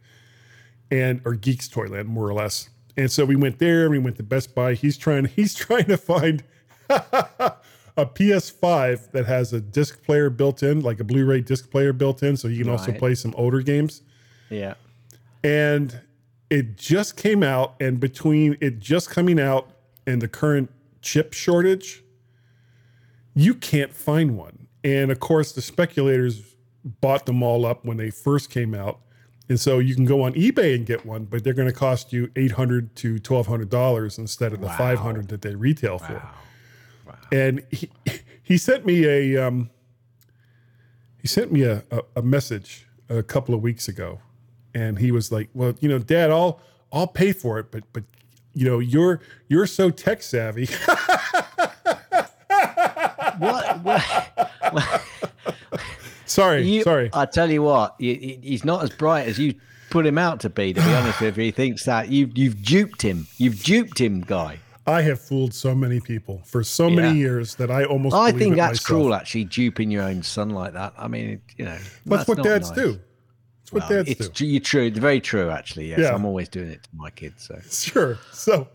and 0.89 1.21
or 1.25 1.33
geeks 1.33 1.67
toyland 1.67 2.07
more 2.07 2.27
or 2.27 2.33
less 2.33 2.69
and 2.97 3.11
so 3.11 3.25
we 3.25 3.35
went 3.35 3.59
there 3.59 3.89
we 3.89 3.99
went 3.99 4.15
to 4.17 4.23
best 4.23 4.53
buy 4.53 4.73
he's 4.73 4.97
trying 4.97 5.25
he's 5.25 5.55
trying 5.65 5.85
to 5.85 5.97
find 5.97 6.43
a 7.97 8.05
ps5 8.05 9.11
that 9.11 9.25
has 9.25 9.53
a 9.53 9.59
disc 9.61 10.01
player 10.03 10.29
built 10.29 10.63
in 10.63 10.81
like 10.81 10.99
a 10.99 11.03
blu-ray 11.03 11.41
disc 11.41 11.69
player 11.69 11.91
built 11.93 12.23
in 12.23 12.37
so 12.37 12.47
you 12.47 12.63
can 12.63 12.71
also 12.71 12.91
play 12.93 13.15
some 13.15 13.33
older 13.37 13.61
games. 13.61 14.01
Yeah. 14.49 14.73
and 15.43 16.01
it 16.49 16.75
just 16.77 17.15
came 17.15 17.41
out 17.43 17.75
and 17.79 17.99
between 17.99 18.57
it 18.59 18.79
just 18.79 19.09
coming 19.09 19.39
out 19.39 19.69
and 20.05 20.21
the 20.21 20.27
current 20.27 20.69
chip 21.01 21.33
shortage 21.33 22.03
you 23.33 23.53
can't 23.55 23.93
find 23.93 24.37
one. 24.37 24.67
And 24.83 25.09
of 25.11 25.19
course 25.21 25.53
the 25.53 25.61
speculators 25.61 26.41
bought 26.83 27.25
them 27.25 27.41
all 27.43 27.65
up 27.65 27.85
when 27.85 27.95
they 27.97 28.09
first 28.09 28.49
came 28.49 28.73
out. 28.73 28.99
And 29.47 29.57
so 29.59 29.79
you 29.79 29.95
can 29.95 30.03
go 30.05 30.21
on 30.23 30.33
ebay 30.33 30.75
and 30.75 30.85
get 30.85 31.05
one 31.05 31.25
but 31.25 31.43
they're 31.43 31.53
going 31.53 31.67
to 31.69 31.73
cost 31.73 32.11
you 32.11 32.29
800 32.35 32.95
to 32.97 33.13
1200 33.13 33.69
dollars 33.69 34.17
instead 34.17 34.51
of 34.53 34.59
the 34.61 34.67
500 34.69 35.27
that 35.29 35.41
they 35.41 35.55
retail 35.55 35.97
for 35.97 36.21
and 37.31 37.63
he, 37.71 37.89
he 38.43 38.57
sent 38.57 38.85
me 38.85 39.05
a 39.05 39.37
um, 39.47 39.69
he 41.21 41.27
sent 41.27 41.51
me 41.51 41.63
a, 41.63 41.83
a, 41.91 42.01
a 42.17 42.21
message 42.21 42.85
a 43.09 43.23
couple 43.23 43.53
of 43.55 43.61
weeks 43.61 43.87
ago 43.87 44.19
and 44.73 44.99
he 44.99 45.11
was 45.11 45.31
like 45.31 45.49
well 45.53 45.73
you 45.81 45.89
know 45.89 45.99
dad 45.99 46.31
i'll 46.31 46.61
i'll 46.93 47.07
pay 47.07 47.31
for 47.33 47.59
it 47.59 47.71
but 47.71 47.83
but 47.93 48.03
you 48.53 48.65
know 48.65 48.79
you're 48.79 49.19
you're 49.49 49.65
so 49.67 49.89
tech 49.89 50.21
savvy 50.23 50.67
What? 53.37 53.81
what? 53.83 55.01
sorry 56.25 56.61
You, 56.63 56.83
sorry 56.83 57.09
I 57.13 57.25
tell 57.25 57.49
you 57.51 57.63
what, 57.63 57.95
you, 57.99 58.13
he- 58.15 58.39
he's 58.43 58.63
not 58.63 58.83
as 58.83 58.89
bright 58.91 59.27
as 59.27 59.39
you 59.39 59.55
put 59.89 60.05
him 60.05 60.17
out 60.17 60.39
to 60.41 60.49
be. 60.49 60.73
To 60.73 60.81
be 60.81 60.93
honest 60.93 61.19
with 61.21 61.37
you, 61.37 61.45
he 61.45 61.51
thinks 61.51 61.85
that 61.85 62.09
you've 62.09 62.37
you've 62.37 62.61
duped 62.61 63.01
him. 63.01 63.27
You've 63.37 63.63
duped 63.63 63.99
him, 63.99 64.21
guy. 64.21 64.59
I 64.87 65.01
have 65.01 65.19
fooled 65.19 65.53
so 65.53 65.75
many 65.75 65.99
people 65.99 66.41
for 66.45 66.63
so 66.63 66.89
many 66.89 67.17
years 67.17 67.55
that 67.55 67.69
i 67.69 67.83
almost 67.83 68.15
I 68.15 68.31
think 68.31 68.55
that's 68.55 68.79
myself. 68.79 68.85
cruel, 68.85 69.13
actually, 69.13 69.45
duping 69.45 69.91
your 69.91 70.03
own 70.03 70.23
son 70.23 70.49
like 70.49 70.73
that. 70.73 70.93
I 70.97 71.07
mean, 71.07 71.29
it, 71.29 71.41
you 71.57 71.65
know, 71.65 71.77
that's, 72.05 72.27
what 72.27 72.37
not 72.37 72.45
dads 72.45 72.69
nice. 72.69 72.77
do 72.77 72.99
that's 73.71 73.71
what 73.71 73.89
Well, 73.89 74.03
dads 74.03 74.09
it's 74.09 74.29
do 74.29 74.45
you're 74.45 74.59
true. 74.61 74.91
Very 74.91 75.21
true, 75.21 75.49
actually. 75.49 75.89
Yes, 75.89 75.99
Yeah. 75.99 76.13
I'm 76.13 76.25
always 76.25 76.49
doing 76.49 76.69
it 76.69 76.83
to 76.83 76.89
my 76.93 77.09
kids. 77.09 77.47
So 77.47 77.59
Sure. 77.69 78.17
So, 78.31 78.67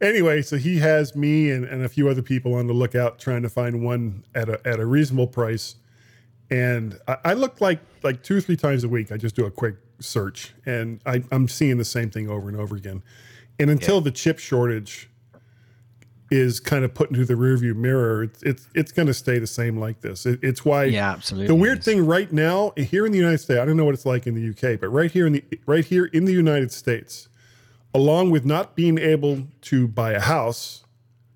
anyway, 0.00 0.42
so 0.42 0.56
he 0.56 0.78
has 0.78 1.16
me 1.16 1.50
and, 1.50 1.64
and 1.64 1.84
a 1.84 1.88
few 1.88 2.08
other 2.08 2.22
people 2.22 2.54
on 2.54 2.66
the 2.66 2.72
lookout 2.72 3.18
trying 3.18 3.42
to 3.42 3.48
find 3.48 3.82
one 3.84 4.24
at 4.34 4.48
a 4.48 4.60
at 4.66 4.78
a 4.80 4.86
reasonable 4.86 5.26
price. 5.26 5.76
And 6.50 6.98
I, 7.08 7.16
I 7.24 7.32
look 7.34 7.60
like 7.60 7.80
like 8.02 8.22
two 8.22 8.36
or 8.36 8.40
three 8.40 8.56
times 8.56 8.84
a 8.84 8.88
week. 8.88 9.10
I 9.12 9.16
just 9.16 9.34
do 9.34 9.44
a 9.44 9.50
quick 9.50 9.76
search, 10.00 10.54
and 10.66 11.00
I, 11.04 11.24
I'm 11.32 11.48
seeing 11.48 11.78
the 11.78 11.84
same 11.84 12.10
thing 12.10 12.30
over 12.30 12.48
and 12.48 12.56
over 12.58 12.76
again. 12.76 13.02
And 13.58 13.70
until 13.70 14.00
the 14.00 14.12
chip 14.12 14.38
shortage 14.38 15.10
is 16.30 16.60
kind 16.60 16.84
of 16.84 16.92
put 16.92 17.10
into 17.10 17.24
the 17.24 17.34
rearview 17.34 17.74
mirror, 17.74 18.22
it's 18.24 18.42
it's, 18.42 18.68
it's 18.74 18.92
going 18.92 19.06
to 19.08 19.14
stay 19.14 19.38
the 19.38 19.46
same 19.46 19.78
like 19.78 20.00
this. 20.02 20.26
It, 20.26 20.40
it's 20.42 20.64
why 20.64 20.84
yeah, 20.84 21.10
absolutely. 21.12 21.46
the 21.48 21.54
weird 21.54 21.82
thing 21.82 22.04
right 22.04 22.30
now 22.32 22.72
here 22.76 23.06
in 23.06 23.12
the 23.12 23.18
United 23.18 23.38
States, 23.38 23.58
I 23.60 23.64
don't 23.64 23.76
know 23.76 23.84
what 23.84 23.94
it's 23.94 24.04
like 24.06 24.26
in 24.26 24.34
the 24.34 24.50
UK, 24.50 24.78
but 24.80 24.88
right 24.88 25.10
here 25.10 25.26
in 25.26 25.32
the 25.34 25.44
right 25.66 25.84
here 25.84 26.04
in 26.06 26.24
the 26.26 26.32
United 26.32 26.70
States, 26.70 27.28
along 27.94 28.30
with 28.30 28.44
not 28.44 28.76
being 28.76 28.98
able 28.98 29.46
to 29.62 29.88
buy 29.88 30.12
a 30.12 30.20
house 30.20 30.84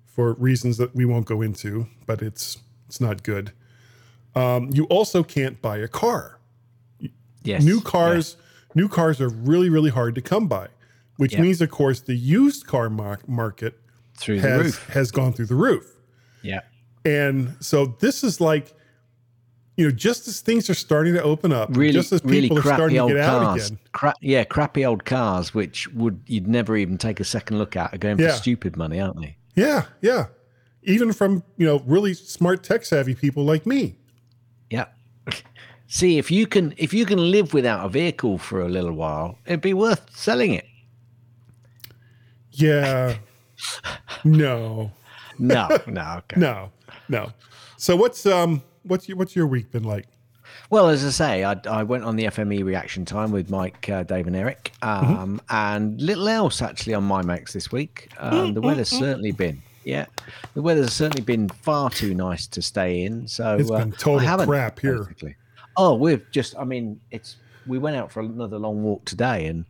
for 0.05 0.33
reasons 0.33 0.77
that 0.77 0.95
we 0.95 1.05
won't 1.05 1.25
go 1.25 1.41
into, 1.41 1.87
but 2.05 2.21
it's 2.21 2.59
it's 2.87 3.01
not 3.01 3.23
good. 3.23 3.51
Um, 4.35 4.69
you 4.73 4.85
also 4.85 5.23
can't 5.23 5.59
buy 5.61 5.77
a 5.77 5.87
car. 5.87 6.39
yes, 7.43 7.63
New 7.63 7.81
cars, 7.81 8.35
new 8.75 8.87
cars 8.87 9.19
are 9.19 9.29
really 9.29 9.69
really 9.71 9.89
hard 9.89 10.13
to 10.15 10.21
come 10.21 10.47
by, 10.47 10.67
which 11.17 11.33
Yeah. 11.33 11.41
means, 11.41 11.61
of 11.61 11.71
course, 11.71 11.99
the 11.99 12.15
used 12.15 12.67
car 12.67 12.91
mar- 12.91 13.19
market 13.27 13.79
through 14.15 14.39
the 14.41 14.49
has 14.49 14.61
roof. 14.63 14.87
has 14.89 15.11
gone 15.11 15.33
through 15.33 15.47
the 15.47 15.55
roof. 15.55 15.85
Yeah, 16.41 16.59
And 17.05 17.55
so 17.61 17.95
this 17.99 18.23
is 18.23 18.41
like, 18.41 18.73
you 19.77 19.85
know, 19.85 19.91
just 19.91 20.27
as 20.27 20.41
things 20.41 20.69
are 20.69 20.73
starting 20.73 21.13
to 21.13 21.23
open 21.23 21.51
up, 21.53 21.69
really, 21.71 21.93
just 21.93 22.11
as 22.11 22.23
really 22.25 22.41
people 22.41 22.59
are 22.59 22.61
starting 22.61 22.77
crappy 22.77 22.93
to 22.95 22.99
old 22.99 23.11
get 23.11 23.19
out 23.21 23.41
cars. 23.43 23.67
again. 23.67 23.79
Cra- 23.93 24.13
yeah, 24.21 24.43
crappy 24.43 24.85
old 24.85 25.05
cars, 25.05 25.53
which 25.53 25.87
would 25.93 26.21
you'd 26.27 26.47
never 26.47 26.75
even 26.77 26.97
take 26.97 27.19
a 27.19 27.23
second 27.23 27.57
look 27.59 27.75
at, 27.75 27.93
are 27.93 27.97
going 27.97 28.19
Yeah. 28.19 28.31
for 28.31 28.35
stupid 28.37 28.75
money, 28.77 28.99
aren't 28.99 29.19
they? 29.21 29.37
Yeah, 29.55 29.85
yeah. 30.01 30.25
Even 30.83 31.13
from, 31.13 31.43
you 31.57 31.65
know, 31.65 31.81
really 31.85 32.13
smart 32.13 32.61
tech 32.63 32.83
savvy 32.83 33.15
people 33.15 33.43
like 33.45 33.65
me. 33.65 33.95
Yeah. 34.69 34.85
See 35.87 36.17
if 36.17 36.29
you 36.29 36.45
can 36.47 36.73
if 36.77 36.93
you 36.93 37.05
can 37.05 37.31
live 37.31 37.53
without 37.53 37.85
a 37.85 37.89
vehicle 37.89 38.37
for 38.37 38.59
a 38.61 38.67
little 38.69 38.91
while, 38.93 39.37
it'd 39.45 39.61
be 39.61 39.73
worth 39.73 40.13
selling 40.15 40.53
it. 40.53 40.65
Yeah. 42.51 43.15
No. 44.23 44.91
No, 45.39 45.67
no, 45.87 46.15
okay. 46.19 46.39
No. 46.39 46.71
No. 47.09 47.31
So 47.77 47.95
what's 47.95 48.25
um 48.25 48.61
what's 48.83 49.07
your 49.07 49.17
what's 49.17 49.35
your 49.35 49.47
week 49.47 49.71
been 49.71 49.83
like? 49.83 50.05
Well, 50.69 50.89
as 50.89 51.03
I 51.05 51.09
say, 51.09 51.43
I, 51.43 51.55
I 51.69 51.83
went 51.83 52.03
on 52.03 52.15
the 52.15 52.25
FME 52.25 52.63
reaction 52.63 53.05
time 53.05 53.31
with 53.31 53.49
Mike, 53.49 53.89
uh, 53.89 54.03
Dave, 54.03 54.27
and 54.27 54.35
Eric, 54.35 54.71
um, 54.81 55.41
and 55.49 55.99
little 56.01 56.27
else 56.27 56.61
actually 56.61 56.93
on 56.93 57.03
my 57.03 57.21
Max 57.21 57.53
this 57.53 57.71
week. 57.71 58.09
Um, 58.17 58.53
the 58.53 58.61
weather's 58.61 58.89
certainly 58.89 59.31
been, 59.31 59.61
yeah, 59.83 60.05
the 60.53 60.61
weather's 60.61 60.93
certainly 60.93 61.23
been 61.23 61.49
far 61.49 61.89
too 61.89 62.13
nice 62.13 62.47
to 62.47 62.61
stay 62.61 63.03
in. 63.03 63.27
So 63.27 63.57
It's 63.57 63.69
uh, 63.69 63.79
been 63.79 63.91
total 63.93 64.19
I 64.19 64.23
haven't, 64.23 64.47
crap 64.47 64.79
here. 64.79 64.99
basically. 65.03 65.35
Oh, 65.75 65.95
we've 65.95 66.25
just, 66.31 66.55
I 66.57 66.63
mean, 66.63 66.99
it's 67.11 67.37
we 67.67 67.77
went 67.77 67.95
out 67.95 68.11
for 68.11 68.21
another 68.21 68.57
long 68.57 68.83
walk 68.83 69.05
today, 69.05 69.47
and 69.47 69.65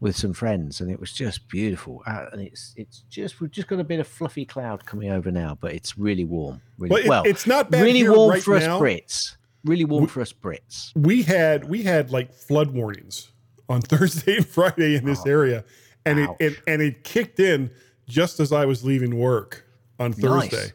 with 0.00 0.16
some 0.16 0.32
friends, 0.32 0.80
and 0.80 0.90
it 0.90 1.00
was 1.00 1.12
just 1.12 1.48
beautiful. 1.48 2.02
Uh, 2.06 2.26
and 2.32 2.40
it's 2.42 2.72
it's 2.76 3.00
just 3.10 3.40
we've 3.40 3.50
just 3.50 3.68
got 3.68 3.80
a 3.80 3.84
bit 3.84 4.00
of 4.00 4.06
fluffy 4.06 4.44
cloud 4.44 4.84
coming 4.86 5.10
over 5.10 5.30
now, 5.30 5.56
but 5.60 5.72
it's 5.72 5.98
really 5.98 6.24
warm. 6.24 6.60
Really 6.78 6.90
Well, 6.90 7.02
it- 7.04 7.08
well. 7.08 7.22
it's 7.26 7.46
not 7.46 7.70
bad 7.70 7.82
really 7.82 7.98
here 8.00 8.12
warm 8.14 8.30
right 8.32 8.42
for 8.42 8.56
us. 8.56 8.62
Brits. 8.64 9.36
Really 9.64 9.84
warm 9.84 10.06
for 10.06 10.20
us 10.20 10.32
Brits. 10.32 10.92
we 10.96 11.22
had 11.22 11.68
we 11.68 11.82
had 11.82 12.10
like 12.12 12.32
flood 12.32 12.70
warnings 12.70 13.32
on 13.68 13.80
Thursday 13.82 14.36
and 14.36 14.46
Friday 14.46 14.94
in 14.94 15.04
this 15.04 15.26
area, 15.26 15.64
and 16.06 16.30
it 16.38 16.56
and 16.68 16.80
it 16.80 17.02
kicked 17.04 17.40
in 17.40 17.70
just 18.06 18.38
as 18.40 18.52
I 18.52 18.64
was 18.66 18.84
leaving 18.84 19.18
work 19.18 19.66
on 19.98 20.12
Thursday. 20.12 20.56
Nice. 20.56 20.72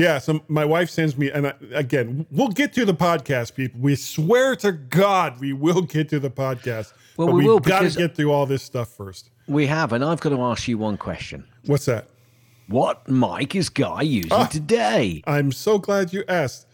Yeah, 0.00 0.18
so 0.18 0.40
my 0.48 0.64
wife 0.64 0.88
sends 0.90 1.16
me, 1.18 1.30
and 1.30 1.46
I, 1.48 1.52
again, 1.72 2.26
we'll 2.30 2.48
get 2.48 2.72
to 2.74 2.84
the 2.84 2.94
podcast, 2.94 3.54
people. 3.54 3.80
We 3.80 3.94
swear 3.96 4.54
to 4.56 4.72
God, 4.72 5.38
we 5.40 5.52
will 5.52 5.82
get 5.82 6.08
to 6.08 6.18
the 6.18 6.30
podcast. 6.30 6.92
Well, 7.16 7.28
but 7.28 7.34
we 7.34 7.40
we've 7.40 7.48
will, 7.48 7.60
got 7.60 7.82
to 7.82 7.90
get 7.96 8.16
through 8.16 8.32
all 8.32 8.46
this 8.46 8.62
stuff 8.62 8.88
first. 8.88 9.30
We 9.46 9.66
have, 9.66 9.92
and 9.92 10.02
I've 10.04 10.20
got 10.20 10.30
to 10.30 10.40
ask 10.40 10.66
you 10.68 10.78
one 10.78 10.96
question. 10.96 11.44
What's 11.66 11.84
that? 11.84 12.08
What 12.68 13.06
mic 13.08 13.54
is 13.54 13.68
Guy 13.68 14.02
using 14.02 14.32
Ah. 14.32 14.46
today? 14.46 15.22
I'm 15.26 15.52
so 15.52 15.78
glad 15.78 16.12
you 16.12 16.24
asked. 16.28 16.66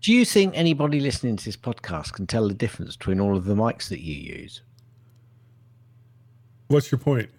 Do 0.00 0.12
you 0.12 0.24
think 0.24 0.52
anybody 0.56 0.98
listening 0.98 1.36
to 1.36 1.44
this 1.44 1.56
podcast 1.56 2.12
can 2.12 2.26
tell 2.26 2.48
the 2.48 2.54
difference 2.54 2.96
between 2.96 3.20
all 3.20 3.36
of 3.36 3.44
the 3.44 3.54
mics 3.54 3.88
that 3.88 4.00
you 4.00 4.14
use? 4.14 4.62
What's 6.68 6.90
your 6.90 6.98
point? 6.98 7.30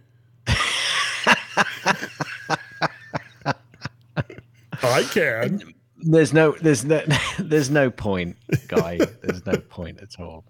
I 4.81 5.03
can. 5.03 5.73
There's 6.01 6.33
no 6.33 6.51
there's 6.61 6.85
no 6.85 7.01
there's 7.39 7.69
no 7.69 7.91
point, 7.91 8.37
Guy. 8.67 8.99
There's 9.21 9.45
no 9.45 9.59
point 9.59 9.99
at 10.01 10.19
all. 10.19 10.45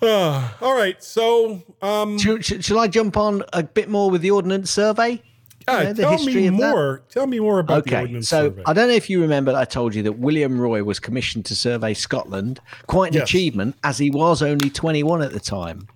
Uh, 0.00 0.48
all 0.60 0.76
right. 0.76 1.02
So, 1.02 1.62
um, 1.82 2.18
Shall, 2.18 2.40
shall 2.40 2.60
shall 2.60 2.78
I 2.78 2.88
jump 2.88 3.16
on 3.16 3.42
a 3.52 3.62
bit 3.62 3.88
more 3.90 4.10
with 4.10 4.22
the 4.22 4.30
ordnance 4.30 4.70
survey? 4.70 5.22
yeah, 5.68 5.92
know, 5.92 5.92
tell 5.92 6.24
me 6.24 6.48
more. 6.48 7.02
Tell 7.10 7.26
me 7.26 7.40
more 7.40 7.58
about 7.58 7.84
the 7.84 7.90
Okay, 7.90 8.00
ordnance 8.02 8.28
so 8.30 8.44
survey. 8.48 8.62
I 8.64 8.72
don't 8.72 8.88
know 8.88 8.94
if 8.94 9.10
you 9.10 9.20
remember 9.20 9.54
I 9.54 9.66
told 9.66 9.94
you 9.94 10.02
that 10.04 10.12
William 10.12 10.58
Roy 10.58 10.82
was 10.82 10.98
commissioned 10.98 11.44
to 11.46 11.54
survey 11.54 11.92
Scotland. 11.92 12.60
Quite 12.86 13.08
an 13.08 13.14
Yes. 13.18 13.24
achievement, 13.24 13.76
as 13.84 13.98
he 13.98 14.10
was 14.10 14.40
only 14.40 14.70
21 14.70 15.20
at 15.20 15.32
the 15.32 15.40
time. 15.40 15.86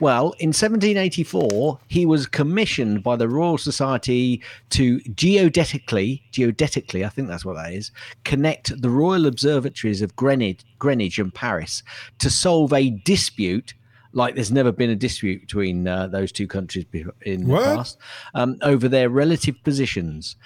Well, 0.00 0.34
in 0.38 0.48
1784, 0.48 1.78
he 1.88 2.04
was 2.04 2.26
commissioned 2.26 3.02
by 3.02 3.14
the 3.16 3.28
Royal 3.28 3.58
Society 3.58 4.42
to 4.70 5.00
geodetically, 5.00 6.22
geodetically, 6.32 7.04
I 7.04 7.08
think 7.08 7.28
that's 7.28 7.44
what 7.44 7.54
that 7.54 7.72
is, 7.72 7.92
connect 8.24 8.80
the 8.80 8.90
Royal 8.90 9.26
Observatories 9.26 10.02
of 10.02 10.16
Greenwich, 10.16 10.62
Greenwich 10.78 11.18
and 11.18 11.32
Paris 11.32 11.82
to 12.18 12.28
solve 12.28 12.72
a 12.72 12.90
dispute. 12.90 13.74
Like 14.12 14.34
there's 14.34 14.52
never 14.52 14.72
been 14.72 14.90
a 14.90 14.96
dispute 14.96 15.40
between 15.40 15.86
uh, 15.86 16.08
those 16.08 16.32
two 16.32 16.46
countries 16.48 16.86
in 17.22 17.46
What? 17.46 17.60
the 17.60 17.76
past 17.76 17.98
um, 18.34 18.56
over 18.62 18.88
their 18.88 19.08
relative 19.08 19.62
positions. 19.62 20.36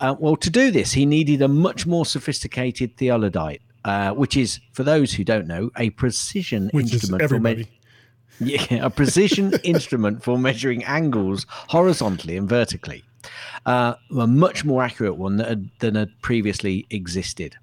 Uh, 0.00 0.14
well, 0.18 0.36
to 0.36 0.50
do 0.50 0.70
this, 0.70 0.92
he 0.92 1.06
needed 1.06 1.42
a 1.42 1.48
much 1.48 1.86
more 1.86 2.04
sophisticated 2.04 2.96
theodolite, 2.96 3.60
uh, 3.84 4.10
which 4.12 4.36
is, 4.36 4.60
for 4.72 4.82
those 4.82 5.12
who 5.12 5.24
don't 5.24 5.46
know, 5.46 5.70
a 5.76 5.90
precision 5.90 6.70
Which 6.72 6.92
instrument 6.92 7.28
for 7.28 7.38
me-. 7.40 7.68
Yeah, 8.40 8.84
a 8.84 8.90
precision 8.90 9.52
instrument 9.64 10.22
for 10.22 10.38
measuring 10.38 10.84
angles 10.84 11.46
horizontally 11.48 12.36
and 12.36 12.48
vertically. 12.48 13.04
Uh, 13.66 13.94
a 14.18 14.26
much 14.26 14.64
more 14.64 14.82
accurate 14.82 15.16
one 15.16 15.36
that 15.36 15.48
had, 15.48 15.70
than 15.78 15.94
had 15.94 16.10
previously 16.20 16.86
existed. 16.90 17.56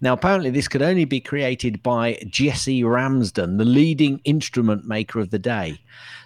Now, 0.00 0.12
apparently, 0.12 0.50
this 0.50 0.68
could 0.68 0.82
only 0.82 1.04
be 1.04 1.20
created 1.20 1.82
by 1.82 2.18
Jesse 2.28 2.84
Ramsden, 2.84 3.56
the 3.56 3.64
leading 3.64 4.20
instrument 4.24 4.86
maker 4.86 5.20
of 5.20 5.30
the 5.30 5.38
day. 5.38 5.78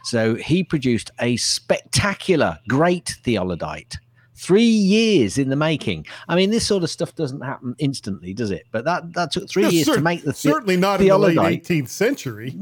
So 0.05 0.35
he 0.35 0.63
produced 0.63 1.11
a 1.21 1.37
spectacular, 1.37 2.59
great 2.69 3.17
theodolite. 3.25 3.97
Three 4.35 4.63
years 4.63 5.39
in 5.39 5.49
the 5.49 5.57
making. 5.57 6.07
I 6.29 6.37
mean, 6.37 6.51
this 6.51 6.67
sort 6.67 6.83
of 6.83 6.91
stuff 6.91 7.15
doesn't 7.15 7.41
happen 7.41 7.75
instantly, 7.79 8.35
does 8.35 8.51
it? 8.51 8.67
But 8.71 8.85
that, 8.85 9.15
that 9.15 9.33
took 9.33 9.49
three 9.49 9.67
years 9.69 9.87
cer- 9.87 9.95
to 9.95 10.03
make 10.03 10.25
the 10.25 10.35
certainly 10.35 10.77
not 10.77 11.01
in 11.01 11.09
the 11.09 11.17
late 11.17 11.65
18th 11.65 11.89
century. 11.89 12.55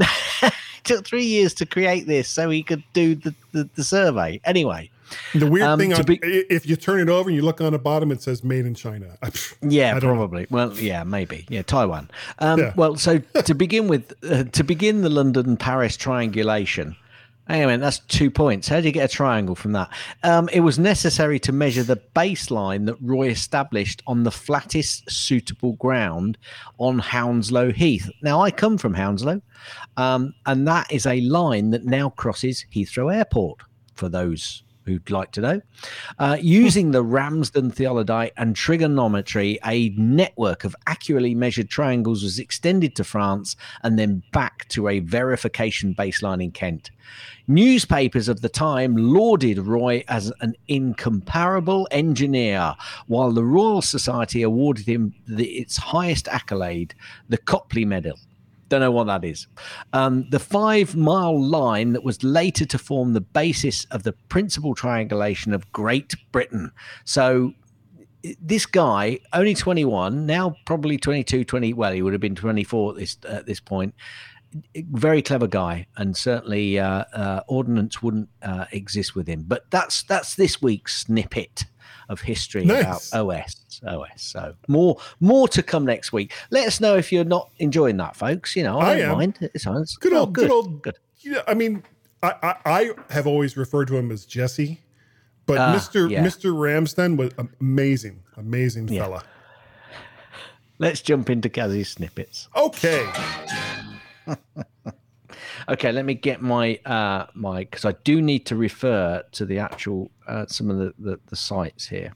took 0.84 1.04
three 1.06 1.24
years 1.24 1.54
to 1.54 1.66
create 1.66 2.06
this 2.06 2.28
so 2.28 2.48
he 2.50 2.62
could 2.62 2.82
do 2.92 3.14
the, 3.14 3.34
the, 3.52 3.68
the 3.74 3.84
survey. 3.84 4.40
Anyway, 4.44 4.90
The 5.34 5.46
weird 5.46 5.66
Um, 5.66 5.78
thing, 5.78 5.92
on, 5.94 6.02
be- 6.04 6.18
if 6.22 6.66
you 6.66 6.76
turn 6.76 7.00
it 7.00 7.08
over 7.08 7.28
and 7.28 7.36
you 7.36 7.42
look 7.42 7.60
on 7.60 7.72
the 7.72 7.78
bottom, 7.78 8.10
it 8.10 8.22
says 8.22 8.42
"Made 8.44 8.66
in 8.66 8.74
China." 8.74 9.06
Yeah, 9.62 9.92
don't 9.92 10.02
know. 10.02 10.08
probably. 10.16 10.46
Well, 10.50 10.72
yeah, 10.74 11.04
maybe. 11.04 11.46
Yeah, 11.48 11.62
Taiwan. 11.62 12.10
Um, 12.38 12.60
Yeah. 12.60 12.72
Well, 12.76 12.96
so 12.96 13.18
to 13.18 13.54
begin 13.54 13.88
with, 13.88 14.12
uh, 14.30 14.44
to 14.44 14.64
begin 14.64 15.02
the 15.02 15.10
London 15.10 15.56
Paris 15.56 15.96
triangulation. 15.96 16.96
Anyway, 17.48 17.76
that's 17.76 17.98
two 17.98 18.30
points. 18.30 18.68
How 18.68 18.80
do 18.80 18.86
you 18.86 18.92
get 18.92 19.10
a 19.10 19.14
triangle 19.14 19.54
from 19.54 19.72
that? 19.72 19.90
Um, 20.22 20.48
it 20.50 20.60
was 20.60 20.78
necessary 20.78 21.38
to 21.40 21.52
measure 21.52 21.82
the 21.82 22.00
baseline 22.16 22.86
that 22.86 22.96
Roy 23.02 23.28
established 23.28 24.02
on 24.06 24.22
the 24.22 24.30
flattest 24.30 25.10
suitable 25.10 25.74
ground 25.74 26.38
on 26.78 26.98
Hounslow 26.98 27.72
Heath. 27.72 28.10
Now, 28.22 28.40
I 28.40 28.50
come 28.50 28.78
from 28.78 28.94
Hounslow, 28.94 29.42
um, 29.98 30.34
and 30.46 30.66
that 30.66 30.90
is 30.90 31.06
a 31.06 31.20
line 31.20 31.70
that 31.70 31.84
now 31.84 32.10
crosses 32.10 32.64
Heathrow 32.74 33.14
Airport. 33.14 33.60
For 33.94 34.08
those 34.08 34.63
who'd 34.84 35.10
like 35.10 35.32
to 35.32 35.40
know, 35.40 35.60
uh, 36.18 36.36
using 36.40 36.90
the 36.90 37.02
Ramsden 37.02 37.70
theodolite 37.70 38.32
and 38.36 38.54
trigonometry, 38.54 39.58
a 39.64 39.90
network 39.90 40.64
of 40.64 40.76
accurately 40.86 41.34
measured 41.34 41.68
triangles 41.68 42.22
was 42.22 42.38
extended 42.38 42.94
to 42.96 43.04
France 43.04 43.56
and 43.82 43.98
then 43.98 44.22
back 44.32 44.68
to 44.68 44.88
a 44.88 45.00
verification 45.00 45.94
baseline 45.94 46.42
in 46.42 46.50
Kent. 46.50 46.90
Newspapers 47.46 48.28
of 48.28 48.40
the 48.40 48.48
time 48.48 48.96
lauded 48.96 49.58
Roy 49.58 50.02
as 50.08 50.32
an 50.40 50.54
incomparable 50.68 51.86
engineer, 51.90 52.74
while 53.06 53.32
the 53.32 53.44
Royal 53.44 53.82
Society 53.82 54.42
awarded 54.42 54.86
him 54.86 55.14
the, 55.26 55.46
its 55.58 55.76
highest 55.76 56.26
accolade, 56.28 56.94
the 57.28 57.36
Copley 57.36 57.84
Medal. 57.84 58.18
Don't 58.68 58.80
know 58.80 58.90
what 58.90 59.06
that 59.06 59.24
is. 59.24 59.46
Um, 59.92 60.26
the 60.30 60.38
five 60.38 60.96
mile 60.96 61.40
line 61.40 61.92
that 61.92 62.04
was 62.04 62.22
later 62.22 62.64
to 62.66 62.78
form 62.78 63.12
the 63.12 63.20
basis 63.20 63.84
of 63.86 64.02
the 64.02 64.12
principal 64.12 64.74
triangulation 64.74 65.52
of 65.52 65.70
Great 65.72 66.14
Britain. 66.32 66.72
So 67.04 67.52
this 68.40 68.66
guy, 68.66 69.20
only 69.32 69.54
21, 69.54 70.26
now 70.26 70.56
probably 70.64 70.96
22, 70.96 71.44
20, 71.44 71.72
well, 71.74 71.92
he 71.92 72.02
would 72.02 72.12
have 72.12 72.22
been 72.22 72.34
24 72.34 72.92
at 72.92 72.96
this, 72.96 73.18
at 73.28 73.46
this 73.46 73.60
point. 73.60 73.94
Very 74.76 75.20
clever 75.20 75.48
guy, 75.48 75.86
and 75.96 76.16
certainly 76.16 76.78
uh, 76.78 77.04
uh, 77.12 77.40
ordnance 77.48 78.02
wouldn't 78.02 78.28
uh, 78.40 78.66
exist 78.70 79.16
with 79.16 79.26
him. 79.26 79.44
But 79.48 79.68
that's 79.72 80.04
that's 80.04 80.36
this 80.36 80.62
week's 80.62 81.00
snippet 81.00 81.64
of 82.08 82.20
history 82.20 82.64
Nice. 82.64 83.08
about 83.12 83.26
OS. 83.30 83.80
OS. 83.86 84.22
So 84.22 84.54
more 84.68 84.98
more 85.20 85.48
to 85.48 85.62
come 85.62 85.84
next 85.84 86.12
week. 86.12 86.32
Let 86.50 86.66
us 86.66 86.80
know 86.80 86.96
if 86.96 87.10
you're 87.12 87.24
not 87.24 87.50
enjoying 87.58 87.96
that, 87.98 88.16
folks. 88.16 88.54
You 88.56 88.62
know, 88.64 88.78
I, 88.78 88.90
I 88.92 88.98
don't 88.98 89.10
am. 89.10 89.18
mind. 89.18 89.38
It's, 89.40 89.66
it's 89.66 89.96
Good 89.96 90.12
oh, 90.12 90.20
old, 90.20 90.32
good, 90.32 90.50
old. 90.50 90.82
good. 90.82 90.96
Yeah, 91.20 91.42
I 91.48 91.54
mean, 91.54 91.82
I, 92.22 92.34
I, 92.42 92.54
I 92.66 92.90
have 93.10 93.26
always 93.26 93.56
referred 93.56 93.88
to 93.88 93.96
him 93.96 94.10
as 94.10 94.24
Jesse, 94.26 94.80
but 95.46 95.58
Ah, 95.58 95.72
Mister 95.72 96.06
yeah. 96.08 96.22
Mister 96.22 96.52
Ramsden 96.52 97.16
was 97.16 97.32
amazing, 97.60 98.22
amazing 98.36 98.88
Yeah. 98.88 99.02
fella. 99.04 99.24
Let's 100.78 101.00
jump 101.00 101.30
into 101.30 101.48
Gazzy's 101.48 101.88
snippets. 101.88 102.48
Okay, 102.56 103.06
Okay, 105.68 105.92
let 105.92 106.04
me 106.04 106.14
get 106.14 106.42
my 106.42 106.76
uh 106.84 107.26
my 107.34 107.60
because 107.60 107.84
I 107.84 107.92
do 108.04 108.20
need 108.20 108.46
to 108.46 108.56
refer 108.56 109.22
to 109.32 109.46
the 109.46 109.58
actual 109.58 110.10
uh, 110.26 110.46
some 110.46 110.70
of 110.70 110.78
the, 110.78 110.94
the 110.98 111.20
the 111.26 111.36
sites 111.36 111.86
here. 111.86 112.12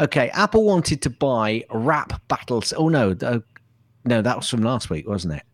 Okay, 0.00 0.30
Apple 0.30 0.64
wanted 0.64 1.02
to 1.02 1.10
buy 1.10 1.64
Rap 1.70 2.20
Battles. 2.28 2.72
Oh 2.76 2.88
no, 2.88 3.14
uh, 3.22 3.40
no, 4.04 4.22
that 4.22 4.36
was 4.36 4.48
from 4.48 4.62
last 4.62 4.90
week, 4.90 5.06
wasn't 5.06 5.34
it? 5.34 5.44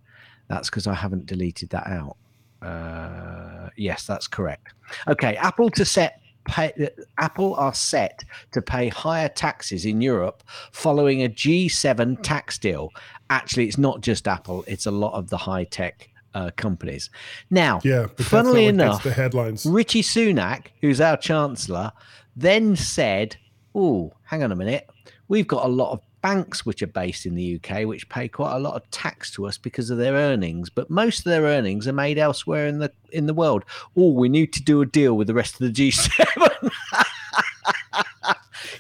That's 0.48 0.70
because 0.70 0.86
I 0.86 0.94
haven't 0.94 1.26
deleted 1.26 1.70
that 1.70 1.86
out. 1.86 2.16
Uh, 2.62 3.68
yes, 3.76 4.06
that's 4.06 4.26
correct. 4.26 4.74
Okay, 5.08 5.36
Apple 5.36 5.70
to 5.70 5.84
set 5.84 6.20
pay, 6.48 6.90
Apple 7.18 7.54
are 7.54 7.74
set 7.74 8.24
to 8.52 8.62
pay 8.62 8.88
higher 8.88 9.28
taxes 9.28 9.84
in 9.84 10.00
Europe 10.00 10.42
following 10.72 11.22
a 11.22 11.28
G7 11.28 12.22
tax 12.22 12.58
deal. 12.58 12.90
Actually, 13.30 13.68
it's 13.68 13.78
not 13.78 14.00
just 14.00 14.26
Apple; 14.26 14.64
it's 14.66 14.86
a 14.86 14.90
lot 14.90 15.12
of 15.12 15.28
the 15.28 15.36
high 15.36 15.64
tech 15.64 16.08
uh, 16.34 16.50
companies. 16.56 17.10
Now, 17.50 17.80
Yeah, 17.84 18.06
funnily 18.18 18.70
not 18.70 18.84
what 18.88 18.92
gets 18.92 19.04
enough, 19.04 19.04
the 19.04 19.12
headlines. 19.22 19.66
Rishi 19.66 20.02
Sunak, 20.02 20.66
who's 20.80 21.00
our 21.00 21.16
chancellor, 21.16 21.92
then 22.36 22.76
said, 22.76 23.36
"Oh, 23.74 24.12
hang 24.24 24.42
on 24.42 24.52
a 24.52 24.56
minute. 24.56 24.88
We've 25.28 25.46
got 25.46 25.64
a 25.64 25.68
lot 25.68 25.92
of 25.92 26.00
banks 26.20 26.66
which 26.66 26.82
are 26.82 26.88
based 26.88 27.26
in 27.26 27.34
the 27.36 27.60
UK 27.62 27.86
which 27.86 28.08
pay 28.08 28.26
quite 28.26 28.56
a 28.56 28.58
lot 28.58 28.74
of 28.74 28.90
tax 28.90 29.30
to 29.30 29.46
us 29.46 29.56
because 29.56 29.88
of 29.88 29.98
their 29.98 30.14
earnings, 30.14 30.68
but 30.68 30.90
most 30.90 31.18
of 31.20 31.24
their 31.24 31.42
earnings 31.42 31.86
are 31.86 31.92
made 31.92 32.18
elsewhere 32.18 32.66
in 32.66 32.78
the 32.78 32.92
in 33.12 33.26
the 33.26 33.34
world. 33.34 33.64
Oh, 33.96 34.12
we 34.12 34.28
need 34.28 34.52
to 34.54 34.62
do 34.62 34.80
a 34.80 34.86
deal 34.86 35.16
with 35.16 35.26
the 35.26 35.34
rest 35.34 35.54
of 35.54 35.60
the 35.60 35.72
G7." 35.72 36.70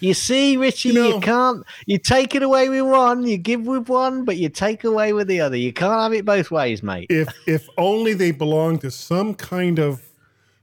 You 0.00 0.14
see, 0.14 0.56
Rishi, 0.56 0.90
You 0.90 1.14
you, 1.14 1.20
can't. 1.20 1.64
You 1.86 1.98
take 1.98 2.34
it 2.34 2.42
away 2.42 2.68
with 2.68 2.82
one, 2.82 3.26
you 3.26 3.36
give 3.36 3.66
with 3.66 3.88
one, 3.88 4.24
but 4.24 4.36
you 4.36 4.48
take 4.48 4.84
away 4.84 5.12
with 5.12 5.28
the 5.28 5.40
other. 5.40 5.56
You 5.56 5.72
can't 5.72 6.00
have 6.00 6.12
it 6.12 6.24
both 6.24 6.50
ways, 6.50 6.82
mate. 6.82 7.06
if 7.10 7.28
if 7.46 7.68
only 7.76 8.14
they 8.14 8.30
belonged 8.30 8.80
to 8.82 8.90
some 8.90 9.34
kind 9.34 9.78
of 9.78 10.02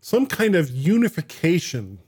some 0.02 0.26
kind 0.26 0.56
of 0.56 0.70
unification 0.70 2.00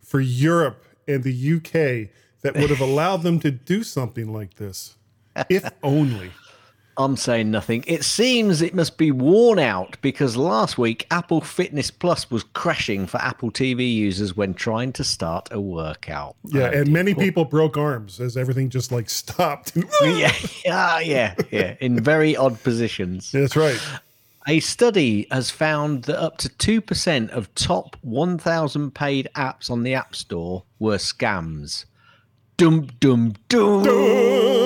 for 0.00 0.20
Europe 0.20 0.84
and 1.06 1.22
the 1.22 1.54
UK 1.56 2.10
that 2.42 2.54
would 2.56 2.70
have 2.70 2.80
allowed 2.80 3.22
them 3.22 3.38
to 3.40 3.50
do 3.50 3.82
something 3.82 4.32
like 4.32 4.54
this. 4.54 4.96
If 5.48 5.70
only. 5.82 6.30
I'm 6.96 7.16
saying 7.16 7.50
nothing. 7.50 7.84
It 7.86 8.04
seems 8.04 8.62
it 8.62 8.74
must 8.74 8.96
be 8.96 9.10
worn 9.10 9.58
out 9.58 9.96
because 10.00 10.36
last 10.36 10.78
week 10.78 11.06
Apple 11.10 11.40
Fitness 11.40 11.90
Plus 11.90 12.30
was 12.30 12.44
crashing 12.54 13.06
for 13.06 13.18
Apple 13.18 13.50
TV 13.50 13.92
users 13.92 14.36
when 14.36 14.54
trying 14.54 14.92
to 14.94 15.04
start 15.04 15.48
a 15.50 15.60
workout. 15.60 16.36
Yeah, 16.44 16.70
and 16.70 16.92
many 16.92 17.14
people 17.14 17.44
broke 17.44 17.76
arms 17.76 18.20
as 18.20 18.36
everything 18.36 18.70
just 18.70 18.92
like 18.92 19.10
stopped. 19.10 19.76
yeah, 20.02 20.32
yeah, 20.64 20.98
yeah, 21.00 21.34
yeah, 21.50 21.76
in 21.80 22.02
very 22.02 22.36
odd 22.36 22.62
positions. 22.62 23.32
That's 23.32 23.56
right. 23.56 23.80
A 24.46 24.60
study 24.60 25.26
has 25.30 25.50
found 25.50 26.04
that 26.04 26.20
up 26.20 26.36
to 26.38 26.50
2% 26.50 27.30
of 27.30 27.54
top 27.54 27.96
1,000 28.02 28.94
paid 28.94 29.28
apps 29.34 29.70
on 29.70 29.84
the 29.84 29.94
App 29.94 30.14
Store 30.14 30.64
were 30.78 30.98
scams. 30.98 31.86
Dum, 32.58 32.88
dum, 33.00 33.34
dum. 33.48 34.63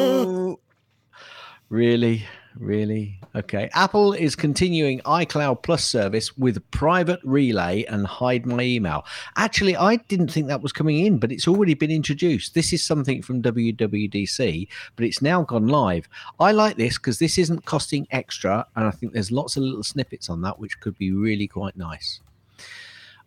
Really? 1.68 2.26
Really? 2.58 3.20
Okay. 3.36 3.70
Apple 3.74 4.14
is 4.14 4.34
continuing 4.34 5.00
iCloud 5.00 5.62
Plus 5.62 5.84
service 5.84 6.36
with 6.36 6.68
private 6.70 7.20
relay 7.22 7.84
and 7.84 8.06
hide 8.06 8.46
my 8.46 8.62
email. 8.62 9.04
Actually, 9.36 9.76
I 9.76 9.96
didn't 9.96 10.32
think 10.32 10.48
that 10.48 10.62
was 10.62 10.72
coming 10.72 11.04
in, 11.06 11.18
but 11.18 11.30
it's 11.30 11.46
already 11.46 11.74
been 11.74 11.90
introduced. 11.90 12.54
This 12.54 12.72
is 12.72 12.82
something 12.82 13.22
from 13.22 13.42
WWDC, 13.42 14.66
but 14.96 15.04
it's 15.04 15.22
now 15.22 15.42
gone 15.42 15.68
live. 15.68 16.08
I 16.40 16.50
like 16.52 16.76
this 16.76 16.98
because 16.98 17.20
this 17.20 17.38
isn't 17.38 17.64
costing 17.64 18.08
extra, 18.10 18.66
and 18.74 18.86
I 18.86 18.90
think 18.90 19.12
there's 19.12 19.30
lots 19.30 19.56
of 19.56 19.62
little 19.62 19.84
snippets 19.84 20.28
on 20.28 20.42
that 20.42 20.58
which 20.58 20.80
could 20.80 20.98
be 20.98 21.12
really 21.12 21.46
quite 21.46 21.76
nice. 21.76 22.20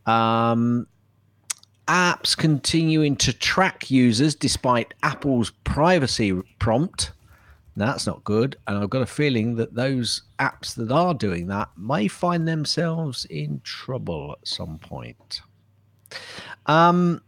Um, 0.05 0.87
apps 1.87 2.35
continuing 2.35 3.15
to 3.17 3.31
track 3.31 3.89
users 3.89 4.35
despite 4.35 4.93
Apple's 5.03 5.51
privacy 5.63 6.33
prompt. 6.59 7.11
That's 7.75 8.05
not 8.05 8.23
good. 8.23 8.57
And 8.67 8.77
I've 8.77 8.89
got 8.89 9.01
a 9.01 9.07
feeling 9.07 9.55
that 9.55 9.73
those 9.73 10.23
apps 10.39 10.75
that 10.75 10.91
are 10.91 11.13
doing 11.13 11.47
that 11.47 11.69
may 11.77 12.07
find 12.07 12.47
themselves 12.47 13.25
in 13.25 13.61
trouble 13.63 14.35
at 14.39 14.47
some 14.47 14.77
point. 14.79 15.41
Um, 16.65 17.21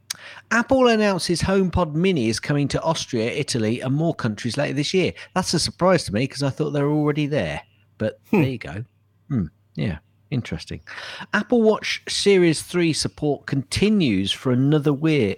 Apple 0.51 0.87
announces 0.87 1.41
HomePod 1.41 1.93
Mini 1.93 2.29
is 2.29 2.39
coming 2.39 2.67
to 2.69 2.81
Austria, 2.81 3.31
Italy, 3.31 3.79
and 3.81 3.95
more 3.95 4.13
countries 4.13 4.57
later 4.57 4.73
this 4.73 4.93
year. 4.93 5.13
That's 5.33 5.53
a 5.53 5.59
surprise 5.59 6.03
to 6.05 6.13
me 6.13 6.21
because 6.21 6.43
I 6.43 6.49
thought 6.49 6.71
they 6.71 6.83
were 6.83 6.91
already 6.91 7.25
there. 7.25 7.61
But 7.97 8.19
there 8.31 8.43
you 8.43 8.57
go. 8.57 8.83
Hmm, 9.29 9.45
yeah, 9.75 9.99
interesting. 10.29 10.81
Apple 11.33 11.61
Watch 11.61 12.03
Series 12.07 12.61
3 12.61 12.93
support 12.93 13.45
continues 13.45 14.31
for 14.31 14.51
another 14.51 14.93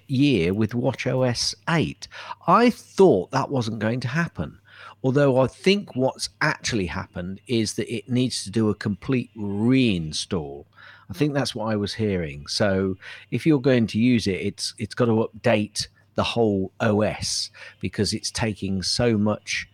year 0.08 0.54
with 0.54 0.72
WatchOS 0.72 1.56
8. 1.70 2.08
I 2.48 2.70
thought 2.70 3.32
that 3.32 3.50
wasn't 3.50 3.80
going 3.80 4.00
to 4.02 4.08
happen. 4.08 4.60
Although 5.06 5.38
I 5.38 5.46
think 5.46 5.96
what's 5.96 6.30
actually 6.42 6.88
happened 6.88 7.40
is 7.46 7.76
that 7.76 7.94
it 7.94 8.10
needs 8.10 8.44
to 8.44 8.50
do 8.50 8.72
a 8.72 8.74
complete 8.74 9.30
reinstall. 9.38 10.66
I 11.12 11.14
think 11.14 11.36
that's 11.36 11.54
what 11.54 11.66
I 11.66 11.76
was 11.76 11.94
hearing. 11.94 12.48
So 12.48 12.98
if 13.30 13.46
you're 13.46 13.62
going 13.62 13.86
to 13.86 14.00
use 14.00 14.26
it, 14.26 14.42
it's 14.42 14.74
it's 14.80 14.96
got 14.96 15.06
to 15.06 15.30
update 15.30 15.90
the 16.16 16.24
whole 16.24 16.72
OS 16.80 17.52
because 17.82 18.14
it's 18.14 18.32
taking 18.32 18.82
so 18.82 19.16
much 19.16 19.70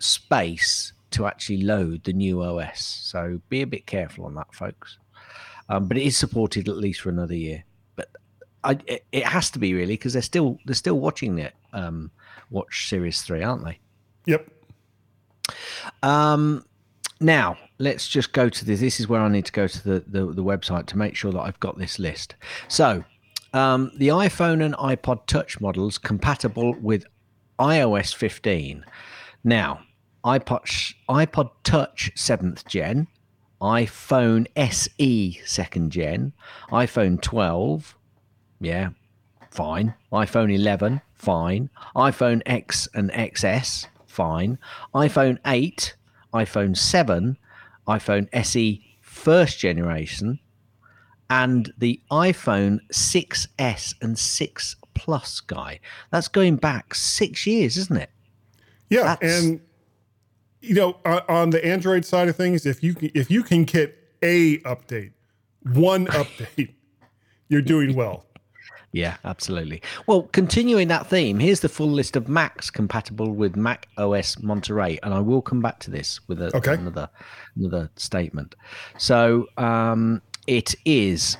space 0.00 0.92
to 1.12 1.26
actually 1.26 1.62
load 1.62 2.02
the 2.02 2.12
new 2.12 2.42
OS. 2.42 2.80
So 2.80 3.40
be 3.50 3.62
a 3.62 3.66
bit 3.66 3.86
careful 3.86 4.24
on 4.24 4.34
that, 4.34 4.52
folks. 4.52 4.98
Um, 5.68 5.86
but 5.86 5.98
it 5.98 6.02
is 6.02 6.16
supported 6.16 6.68
at 6.68 6.78
least 6.78 7.02
for 7.02 7.10
another 7.10 7.36
year. 7.36 7.62
But 7.94 8.08
I, 8.64 8.76
it, 8.88 9.04
it 9.12 9.24
has 9.24 9.52
to 9.52 9.60
be 9.60 9.72
really 9.72 9.94
because 9.94 10.14
they're 10.14 10.22
still 10.22 10.58
they're 10.64 10.74
still 10.74 10.98
watching 10.98 11.38
it. 11.38 11.54
Um, 11.72 12.10
Watch 12.50 12.88
Series 12.88 13.22
Three, 13.22 13.44
aren't 13.44 13.64
they? 13.64 13.78
Yep. 14.28 14.46
Um, 16.02 16.64
now 17.18 17.56
let's 17.78 18.06
just 18.08 18.32
go 18.32 18.50
to 18.50 18.64
this. 18.64 18.78
This 18.78 19.00
is 19.00 19.08
where 19.08 19.22
I 19.22 19.28
need 19.28 19.46
to 19.46 19.52
go 19.52 19.66
to 19.66 19.84
the, 19.84 20.04
the, 20.06 20.32
the 20.32 20.44
website 20.44 20.86
to 20.88 20.98
make 20.98 21.16
sure 21.16 21.32
that 21.32 21.40
I've 21.40 21.58
got 21.60 21.78
this 21.78 21.98
list. 21.98 22.34
So, 22.68 23.04
um, 23.54 23.90
the 23.96 24.08
iPhone 24.08 24.62
and 24.62 24.74
iPod 24.74 25.26
Touch 25.26 25.60
models 25.62 25.96
compatible 25.96 26.74
with 26.74 27.06
iOS 27.58 28.14
15. 28.14 28.84
Now, 29.44 29.80
iPod 30.24 30.94
iPod 31.08 31.50
Touch 31.64 32.12
seventh 32.14 32.68
gen, 32.68 33.06
iPhone 33.62 34.46
SE 34.56 35.40
second 35.46 35.90
gen, 35.90 36.34
iPhone 36.70 37.22
12, 37.22 37.96
yeah, 38.60 38.90
fine. 39.50 39.94
iPhone 40.12 40.54
11, 40.54 41.00
fine. 41.14 41.70
iPhone 41.96 42.42
X 42.44 42.86
and 42.92 43.10
XS, 43.12 43.86
fine. 44.18 44.58
iPhone 44.96 45.38
8, 45.46 45.94
iPhone 46.34 46.76
7, 46.76 47.36
iPhone 47.86 48.28
SE 48.32 48.84
first 49.00 49.60
generation, 49.60 50.40
and 51.30 51.72
the 51.78 52.00
iPhone 52.10 52.80
6S 52.92 53.94
and 54.02 54.18
6 54.18 54.76
Plus 54.94 55.38
guy. 55.40 55.78
That's 56.10 56.26
going 56.26 56.56
back 56.56 56.96
six 56.96 57.46
years, 57.46 57.76
isn't 57.76 57.96
it? 57.96 58.10
Yeah, 58.90 59.04
That's- 59.04 59.44
and 59.44 59.60
you 60.60 60.74
know, 60.74 60.96
on, 61.28 61.50
the 61.50 61.64
Android 61.64 62.04
side 62.04 62.28
of 62.28 62.34
things, 62.34 62.66
if 62.66 62.82
you 62.82 62.94
can, 62.94 63.12
if 63.14 63.30
you 63.30 63.44
can 63.44 63.62
get 63.62 63.96
a 64.22 64.58
update, 64.58 65.12
one 65.72 66.06
update, 66.22 66.74
you're 67.48 67.62
doing 67.62 67.94
well. 67.94 68.26
Yeah, 68.98 69.16
absolutely. 69.24 69.80
Well, 70.08 70.22
continuing 70.32 70.88
that 70.88 71.06
theme, 71.06 71.38
here's 71.38 71.60
the 71.60 71.68
full 71.68 71.88
list 71.90 72.16
of 72.16 72.28
Macs 72.28 72.68
compatible 72.68 73.30
with 73.32 73.54
Mac 73.54 73.86
OS 73.96 74.42
Monterey, 74.42 74.98
and 75.04 75.14
I 75.14 75.20
will 75.20 75.40
come 75.40 75.60
back 75.60 75.78
to 75.80 75.90
this 75.92 76.20
with 76.26 76.42
a, 76.42 76.50
Okay. 76.56 76.74
another 76.74 77.08
another 77.54 77.90
statement. 77.94 78.56
So 78.98 79.46
um, 79.56 80.20
it 80.48 80.74
is 80.84 81.36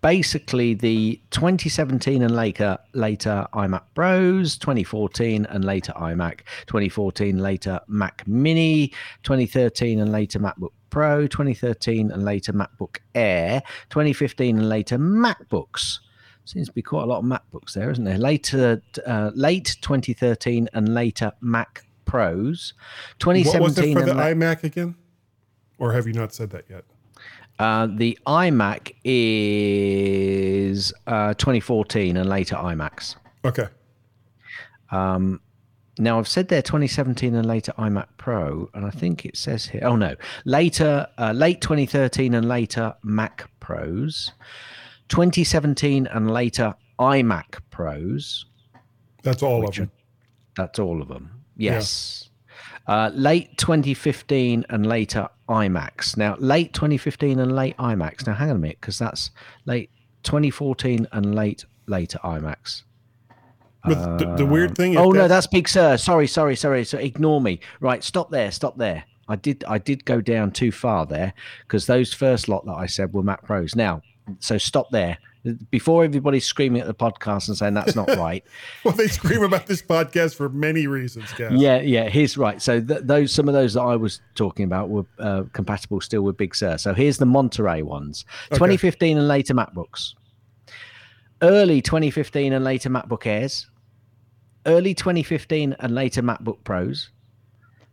basically 0.00 0.72
the 0.72 1.20
2017 1.30 2.22
and 2.22 2.34
later 2.34 2.78
later 2.94 3.46
iMac 3.52 3.82
Pros, 3.94 4.56
2014 4.56 5.44
and 5.46 5.62
later 5.62 5.92
iMac, 5.96 6.40
2014 6.66 7.38
later 7.38 7.80
Mac 7.86 8.26
Mini, 8.26 8.88
2013 9.24 10.00
and 10.00 10.10
later 10.10 10.38
MacBook 10.38 10.72
Pro, 10.88 11.26
2013 11.26 12.10
and 12.10 12.24
later 12.24 12.54
MacBook 12.54 12.96
Air, 13.14 13.62
2015 13.90 14.56
and 14.58 14.68
later 14.70 14.96
MacBooks. 14.98 15.98
Seems 16.46 16.68
to 16.68 16.72
be 16.74 16.82
quite 16.82 17.02
a 17.04 17.06
lot 17.06 17.18
of 17.18 17.24
MacBooks 17.24 17.72
there, 17.72 17.90
isn't 17.90 18.04
there? 18.04 18.18
Later, 18.18 18.82
uh, 19.06 19.30
late 19.34 19.76
2013 19.80 20.68
and 20.74 20.94
later 20.94 21.32
Mac 21.40 21.84
Pros, 22.04 22.74
What 23.24 23.34
was 23.36 23.46
it 23.46 23.52
2017 23.54 23.96
for 23.98 24.04
the 24.04 24.14
la- 24.14 24.24
iMac 24.24 24.62
again? 24.64 24.94
Or 25.78 25.92
have 25.92 26.06
you 26.06 26.12
not 26.12 26.34
said 26.34 26.50
that 26.50 26.64
yet? 26.68 26.84
uh, 27.58 27.86
the 27.86 28.18
iMac 28.26 28.94
is 29.04 30.92
uh, 31.06 31.34
2014 31.34 32.16
and 32.16 32.28
later 32.28 32.56
iMacs. 32.56 33.16
Okay. 33.44 33.66
Um, 34.90 35.40
now 35.98 36.18
I've 36.18 36.28
said 36.28 36.48
there 36.48 36.62
2017 36.62 37.34
and 37.34 37.46
later 37.46 37.72
iMac 37.78 38.06
Pro, 38.18 38.68
and 38.74 38.84
I 38.84 38.90
think 38.90 39.24
it 39.24 39.36
says 39.36 39.66
here. 39.66 39.82
Oh 39.84 39.96
no, 39.96 40.14
later, 40.44 41.06
uh, 41.18 41.32
late 41.32 41.60
2013 41.60 42.34
and 42.34 42.48
later 42.48 42.94
Mac 43.02 43.48
Pros, 43.60 44.32
2017 45.08 46.06
and 46.06 46.30
later 46.30 46.74
iMac 46.98 47.60
Pros. 47.70 48.46
That's 49.22 49.42
all 49.42 49.66
of 49.66 49.74
them. 49.74 49.90
That's 50.56 50.78
all 50.78 51.02
of 51.02 51.08
them. 51.08 51.30
Yes. 51.56 52.30
Uh, 52.86 53.10
late 53.14 53.56
2015 53.56 54.66
and 54.68 54.86
later 54.86 55.28
iMacs. 55.48 56.16
Now, 56.16 56.36
late 56.38 56.74
2015 56.74 57.40
and 57.40 57.54
late 57.54 57.76
iMacs. 57.78 58.26
Now, 58.26 58.34
hang 58.34 58.50
on 58.50 58.56
a 58.56 58.58
minute, 58.58 58.78
because 58.80 58.98
that's 58.98 59.30
late. 59.64 59.90
2014 60.24 61.06
and 61.12 61.34
late 61.34 61.64
later 61.86 62.18
iMacs. 62.24 62.82
But 63.84 64.18
the, 64.18 64.34
the 64.36 64.46
weird 64.46 64.74
thing. 64.76 64.92
Is 64.92 64.98
Oh 64.98 65.10
if 65.10 65.16
no, 65.16 65.28
that's 65.28 65.46
Big 65.46 65.68
Sur. 65.68 65.98
Sorry, 65.98 66.26
sorry, 66.26 66.56
sorry. 66.56 66.84
So 66.84 66.98
ignore 66.98 67.40
me. 67.40 67.60
Right, 67.80 68.02
stop 68.02 68.30
there. 68.30 68.50
Stop 68.50 68.78
there. 68.78 69.04
I 69.28 69.36
did 69.36 69.62
I 69.68 69.78
did 69.78 70.04
go 70.04 70.20
down 70.20 70.50
too 70.52 70.72
far 70.72 71.06
there 71.06 71.34
because 71.66 71.86
those 71.86 72.12
first 72.12 72.48
lot 72.48 72.64
that 72.66 72.74
I 72.74 72.86
said 72.86 73.12
were 73.12 73.22
Mac 73.22 73.44
Pros. 73.44 73.76
Now, 73.76 74.00
so 74.38 74.58
stop 74.58 74.90
there. 74.90 75.18
Before 75.70 76.04
everybody's 76.04 76.46
screaming 76.46 76.80
at 76.80 76.86
the 76.86 76.94
podcast 76.94 77.48
and 77.48 77.56
saying 77.56 77.74
that's 77.74 77.94
not 77.94 78.08
right. 78.16 78.42
well, 78.82 78.94
they 78.94 79.08
scream 79.08 79.42
about 79.42 79.66
this 79.66 79.82
podcast 79.82 80.36
for 80.36 80.48
many 80.48 80.86
reasons, 80.86 81.30
guys. 81.34 81.52
Yeah, 81.52 81.80
yeah. 81.80 82.08
Here's 82.08 82.38
right. 82.38 82.62
So 82.62 82.80
th- 82.80 83.02
those 83.02 83.30
some 83.30 83.46
of 83.46 83.52
those 83.54 83.74
that 83.74 83.82
I 83.82 83.96
was 83.96 84.22
talking 84.34 84.64
about 84.64 84.88
were 84.88 85.04
uh, 85.18 85.42
compatible 85.52 86.00
still 86.00 86.22
with 86.22 86.38
Big 86.38 86.54
Sur. 86.54 86.78
So 86.78 86.94
here's 86.94 87.18
the 87.18 87.26
Monterey 87.26 87.82
ones: 87.82 88.24
2015 88.52 89.18
and 89.18 89.28
later 89.28 89.52
MacBooks, 89.52 90.14
early 91.42 91.82
2015 91.82 92.54
and 92.54 92.64
later 92.64 92.88
MacBook 92.88 93.26
Airs, 93.26 93.68
early 94.66 94.94
2015 94.94 95.76
and 95.78 95.94
later 95.94 96.22
MacBook 96.22 96.64
Pros, 96.64 97.10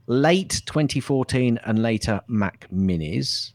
late 0.08 0.62
2014 0.66 1.60
and 1.66 1.82
later 1.82 2.22
Mac 2.28 2.68
Minis, 2.74 3.52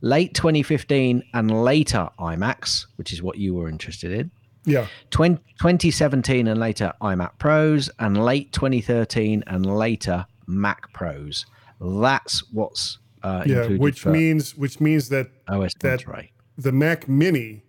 late 0.00 0.34
2015 0.34 1.22
and 1.34 1.50
later 1.64 2.08
iMacs, 2.18 2.86
which 2.96 3.12
is 3.12 3.22
what 3.22 3.38
you 3.38 3.54
were 3.54 3.68
interested 3.68 4.12
in. 4.12 4.30
Yeah. 4.64 4.86
20, 5.10 5.36
2017 5.60 6.48
and 6.48 6.58
later 6.58 6.92
iMac 7.00 7.38
Pros, 7.38 7.88
and 7.98 8.22
late 8.24 8.52
2013 8.52 9.44
and 9.46 9.64
later 9.64 10.26
Mac 10.46 10.92
Pros. 10.92 11.46
That's 11.80 12.42
what's 12.52 12.98
uh, 13.22 13.44
Yeah, 13.46 13.66
which 13.68 14.04
means 14.06 14.56
which 14.56 14.80
means 14.80 15.08
that 15.10 15.28
OS 15.48 15.74
that 15.80 16.06
Monterey. 16.06 16.32
the 16.58 16.72
Mac 16.72 17.08
Mini, 17.08 17.62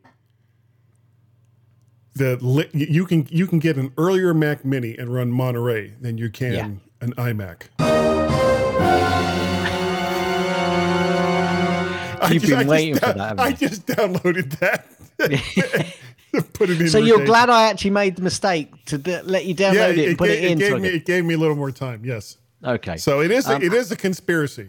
the 2.16 2.68
you 2.74 3.06
can 3.06 3.28
you 3.30 3.48
can 3.48 3.60
get 3.60 3.78
an 3.78 3.92
earlier 3.98 4.34
Mac 4.34 4.66
Mini 4.66 4.98
and 4.98 5.14
run 5.14 5.32
Monterey 5.32 5.94
than 6.02 6.18
you 6.18 6.30
can 6.30 6.54
Yeah. 6.54 6.70
an 7.02 7.14
iMac. 7.16 7.64
I 12.22 12.32
You've 12.32 12.44
been 12.44 12.68
waiting 12.68 12.96
for 12.96 13.14
that, 13.14 13.40
I 13.40 13.52
just 13.54 13.86
downloaded 13.86 14.58
that. 14.60 14.86
Put 16.54 16.70
it 16.70 16.82
in. 16.82 16.90
So 16.90 17.00
you're 17.00 17.26
glad 17.26 17.50
I 17.50 17.70
actually 17.70 17.92
made 17.92 18.16
the 18.18 18.22
mistake 18.22 18.72
to 18.86 18.98
d- 18.98 19.22
let 19.22 19.46
you 19.46 19.56
download 19.56 19.74
Yeah, 19.74 19.88
it, 19.88 19.90
and 19.92 20.00
it, 20.00 20.18
put 20.18 20.28
gave, 20.28 20.38
it 20.38 20.44
it 20.44 20.52
in. 20.52 20.58
gave 20.60 20.82
me 20.82 20.90
it 20.90 21.06
gave 21.06 21.26
me 21.26 21.34
a 21.34 21.38
little 21.38 21.56
more 21.56 21.72
time. 21.72 22.04
Yes. 22.06 22.38
okay. 22.64 22.98
So 22.98 23.22
it 23.22 23.32
is. 23.32 23.48
Um, 23.48 23.62
it 23.64 23.74
is 23.74 23.92
a 23.92 23.96
conspiracy. 23.96 24.68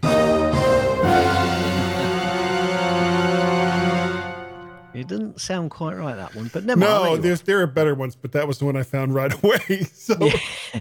It 5.01 5.09
doesn't 5.09 5.41
sound 5.41 5.71
quite 5.71 5.97
right 5.97 6.17
that 6.17 6.35
one, 6.35 6.51
but 6.53 6.65
never 6.65 6.81
mind. 6.81 6.93
No, 6.93 7.11
there 7.13 7.23
there's 7.23 7.41
there 7.43 7.61
are 7.61 7.67
better 7.67 7.95
ones, 7.95 8.17
but 8.17 8.33
that 8.33 8.47
was 8.49 8.59
the 8.59 8.65
one 8.65 8.77
I 8.77 8.83
found 8.83 9.15
right 9.15 9.33
away. 9.45 9.85
So 9.93 10.15
are. 10.21 10.81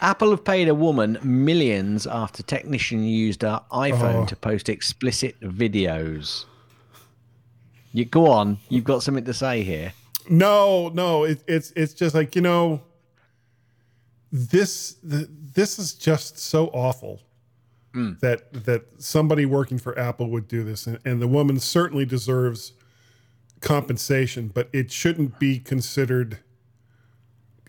Apple 0.00 0.30
have 0.30 0.44
paid 0.44 0.68
a 0.68 0.74
woman 0.74 1.18
millions 1.22 2.06
after 2.06 2.42
technician 2.42 3.04
used 3.04 3.42
her 3.42 3.62
iPhone 3.72 4.22
Oh. 4.22 4.26
to 4.26 4.36
post 4.36 4.68
explicit 4.68 5.38
videos. 5.40 6.44
You 7.92 8.04
go 8.04 8.26
on. 8.26 8.58
You've 8.68 8.84
got 8.84 9.02
something 9.02 9.24
to 9.24 9.34
say 9.34 9.62
here. 9.62 9.92
no, 10.28 10.88
no, 10.88 11.24
it, 11.24 11.42
it's 11.46 11.70
it's 11.76 11.94
just 11.94 12.14
like 12.14 12.34
you 12.34 12.42
know, 12.42 12.82
this 14.32 14.94
the, 15.02 15.28
this 15.54 15.78
is 15.78 15.94
just 15.94 16.38
so 16.38 16.66
awful 16.68 17.20
hmm. 17.92 18.12
that 18.20 18.52
that 18.64 18.82
somebody 18.98 19.46
working 19.46 19.78
for 19.78 19.96
Apple 19.98 20.28
would 20.30 20.48
do 20.48 20.64
this, 20.64 20.86
and, 20.86 20.98
and 21.04 21.22
the 21.22 21.28
woman 21.28 21.60
certainly 21.60 22.04
deserves 22.04 22.72
compensation, 23.64 24.48
but 24.52 24.68
it 24.72 24.92
shouldn't 24.92 25.38
be 25.40 25.58
considered 25.58 26.38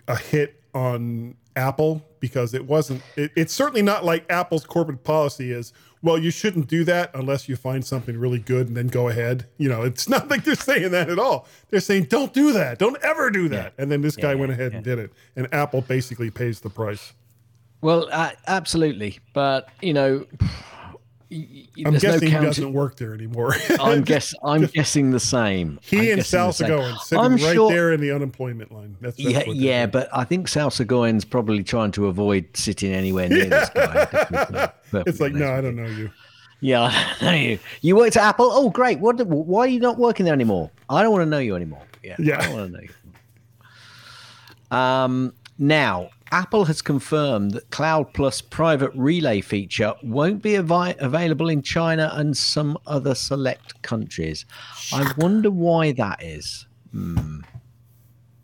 a 0.07 0.17
hit 0.17 0.61
on 0.73 1.35
Apple 1.55 2.05
because 2.19 2.53
it 2.53 2.65
wasn't. 2.67 3.01
It, 3.15 3.31
it's 3.35 3.53
certainly 3.53 3.81
not 3.81 4.03
like 4.05 4.25
Apple's 4.29 4.65
corporate 4.65 5.03
policy 5.03 5.51
is. 5.51 5.73
Well, 6.03 6.19
you 6.19 6.29
shouldn't 6.29 6.67
do 6.67 6.83
that 6.83 7.09
unless 7.15 7.49
you 7.49 7.55
find 7.55 7.83
something 7.83 8.15
really 8.19 8.37
good 8.37 8.67
and 8.67 8.77
then 8.77 8.87
go 8.87 9.07
ahead. 9.09 9.47
You 9.57 9.69
know, 9.69 9.81
it's 9.81 10.07
not 10.15 10.29
like 10.29 10.43
they're 10.43 10.53
saying 10.53 10.91
that 10.91 11.09
at 11.09 11.17
all. 11.17 11.47
They're 11.69 11.79
saying 11.79 12.03
don't 12.05 12.31
do 12.33 12.51
that, 12.51 12.77
don't 12.77 13.01
ever 13.01 13.31
do 13.31 13.47
that. 13.49 13.73
And 13.79 13.91
then 13.91 14.01
this 14.01 14.15
guy 14.15 14.33
Yeah, 14.33 14.39
went 14.39 14.51
ahead 14.51 14.73
and 14.73 14.83
did 14.83 14.99
it, 14.99 15.11
and 15.35 15.51
Apple 15.53 15.81
basically 15.81 16.29
pays 16.29 16.59
the 16.59 16.69
price. 16.69 17.13
Well, 17.81 18.07
uh, 18.11 18.31
absolutely, 18.47 19.19
but 19.33 19.69
you 19.81 19.93
know, 19.93 20.25
y- 20.29 20.37
y- 20.41 20.47
I'm 21.31 21.91
there's 21.91 22.03
no 22.03 22.11
guessing 22.11 22.27
he 22.27 22.33
counter- 22.33 22.47
doesn't 22.47 22.73
work 22.73 22.97
there 22.97 23.13
anymore. 23.13 23.55
I'm 23.79 24.01
guess 24.03 24.33
I'm 24.43 24.65
guessing 24.67 25.11
the 25.11 25.19
same. 25.19 25.79
he 25.83 26.11
I'm 26.11 26.19
and 26.19 26.25
Sal. 26.25 26.49
Soghoian 26.51 26.97
sitting 26.99 27.23
I'm 27.25 27.31
right 27.37 27.53
sure- 27.55 27.71
there 27.71 27.93
in 27.93 27.99
the 28.01 28.11
unemployment 28.11 28.71
line. 28.71 28.95
That's, 29.01 29.17
that's 29.17 29.47
Yeah, 29.47 29.53
yeah, 29.53 29.85
but 29.87 30.07
I 30.13 30.23
think 30.23 30.47
Sal 30.47 30.69
Soghoian's 30.69 31.25
probably 31.25 31.63
trying 31.63 31.91
to 31.93 32.07
avoid 32.07 32.45
sitting 32.55 32.93
anywhere 32.93 33.27
near 33.29 33.45
this 33.45 33.69
guy. 33.69 34.71
it's 35.07 35.19
like 35.19 35.33
no, 35.33 35.51
I 35.51 35.61
don't 35.61 35.75
know 35.75 35.87
you. 35.87 36.11
Yeah, 36.61 36.83
I 37.21 37.21
know 37.21 37.31
you. 37.33 37.59
You 37.81 37.95
worked 37.95 38.17
at 38.17 38.23
Apple. 38.23 38.49
Oh, 38.51 38.69
great. 38.69 38.99
What? 38.99 39.19
Why 39.27 39.65
are 39.65 39.67
you 39.67 39.79
not 39.79 39.97
working 39.97 40.25
there 40.25 40.33
anymore? 40.33 40.71
I 40.89 41.03
don't 41.03 41.11
want 41.11 41.23
to 41.23 41.29
know 41.29 41.39
you 41.39 41.55
anymore. 41.55 41.81
Yeah, 42.03 42.15
Yeah. 42.19 42.39
I 42.39 42.43
don't 42.45 42.53
want 42.53 42.71
to 42.71 42.77
know 42.77 42.83
you. 44.71 44.77
Um, 44.77 45.33
now, 45.59 46.09
Apple 46.35 46.65
has 46.65 46.81
confirmed 46.81 47.51
that 47.51 47.71
Cloud 47.71 48.13
Plus 48.13 48.41
private 48.41 48.91
relay 48.93 49.39
feature 49.39 49.93
won't 50.03 50.41
be 50.41 50.57
avi- 50.57 50.97
available 50.99 51.47
in 51.47 51.61
China 51.61 52.11
and 52.15 52.35
some 52.35 52.77
other 52.87 53.15
select 53.15 53.81
countries. 53.83 54.45
I 54.91 55.09
wonder 55.17 55.49
why 55.49 55.93
that 55.93 56.21
is. 56.21 56.67
Hmm. 56.91 57.39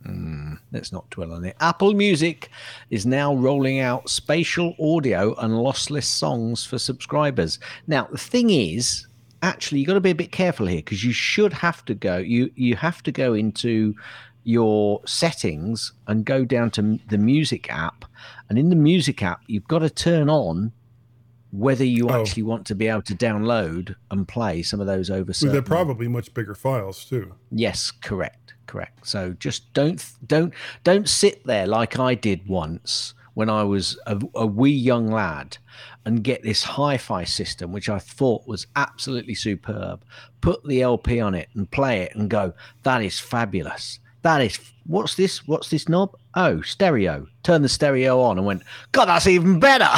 Hmm. 0.06 0.54
Let's 0.72 0.94
not 0.94 1.10
dwell 1.10 1.34
on 1.34 1.44
it. 1.44 1.58
Apple 1.60 1.94
Music 1.94 2.50
is 2.92 3.06
now 3.06 3.36
rolling 3.36 3.82
out 3.82 4.10
spatial 4.10 4.74
audio 4.80 5.36
and 5.40 5.54
lossless 5.54 6.06
songs 6.06 6.66
for 6.66 6.80
subscribers. 6.80 7.60
Now, 7.88 8.08
the 8.10 8.18
thing 8.18 8.52
is, 8.52 9.06
actually, 9.42 9.80
you've 9.80 9.88
got 9.88 9.96
to 9.96 10.00
be 10.00 10.12
a 10.12 10.16
bit 10.16 10.32
careful 10.32 10.66
here 10.66 10.78
because 10.80 11.04
you 11.04 11.12
should 11.12 11.52
have 11.52 11.84
to 11.84 11.94
go. 11.94 12.20
You 12.20 12.52
you 12.56 12.78
have 12.78 13.04
to 13.04 13.12
go 13.12 13.34
into 13.34 13.96
your 14.44 15.02
settings 15.06 15.94
and 16.08 16.26
go 16.26 16.46
down 16.46 16.72
to 16.72 17.00
the 17.10 17.18
music 17.18 17.72
app, 17.72 18.06
and 18.50 18.58
in 18.58 18.70
the 18.70 18.76
music 18.76 19.22
app, 19.24 19.42
you've 19.48 19.68
got 19.68 19.80
to 19.80 19.90
turn 19.90 20.30
on 20.30 20.72
whether 21.52 21.84
you 21.84 22.08
Oh. 22.10 22.22
actually 22.22 22.44
want 22.44 22.66
to 22.68 22.76
be 22.76 22.88
able 22.88 23.02
to 23.04 23.14
download 23.16 23.96
and 24.10 24.28
play 24.28 24.64
some 24.64 24.80
of 24.80 24.88
those 24.88 25.10
over. 25.10 25.34
Well, 25.42 25.52
They're 25.52 25.62
probably 25.62 26.08
much 26.08 26.34
bigger 26.34 26.56
files 26.56 27.04
too. 27.04 27.34
Yes, 27.52 27.92
correct, 27.92 28.54
correct. 28.68 29.06
So 29.06 29.34
just 29.34 29.72
don't 29.74 30.04
don't 30.26 30.54
don't 30.86 31.10
sit 31.10 31.46
there 31.46 31.68
like 31.68 32.00
I 32.00 32.16
did 32.16 32.48
once 32.48 33.14
when 33.34 33.50
I 33.50 33.64
was 33.64 33.98
a, 34.08 34.20
a 34.36 34.46
wee 34.46 34.72
young 34.72 35.08
lad 35.10 35.58
and 36.06 36.24
get 36.24 36.42
this 36.44 36.64
hi-fi 36.64 37.24
system 37.26 37.72
which 37.72 37.90
I 37.90 38.00
thought 38.00 38.48
was 38.48 38.68
absolutely 38.76 39.36
superb. 39.36 40.04
Put 40.42 40.64
the 40.66 40.82
LP 40.82 41.20
on 41.20 41.34
it 41.36 41.50
and 41.54 41.70
play 41.70 42.02
it 42.02 42.16
and 42.16 42.30
go, 42.30 42.54
that 42.84 43.02
is 43.04 43.20
fabulous. 43.20 44.00
That 44.24 44.42
is 44.42 44.60
what's 44.86 45.16
this? 45.16 45.48
What's 45.48 45.70
this 45.70 45.90
knob? 45.90 46.16
Oh, 46.36 46.62
stereo. 46.62 47.28
Turn 47.44 47.62
the 47.62 47.70
stereo 47.70 48.20
on 48.22 48.38
and 48.38 48.46
went, 48.46 48.64
God, 48.92 49.06
that's 49.06 49.28
even 49.28 49.60
better. 49.60 49.90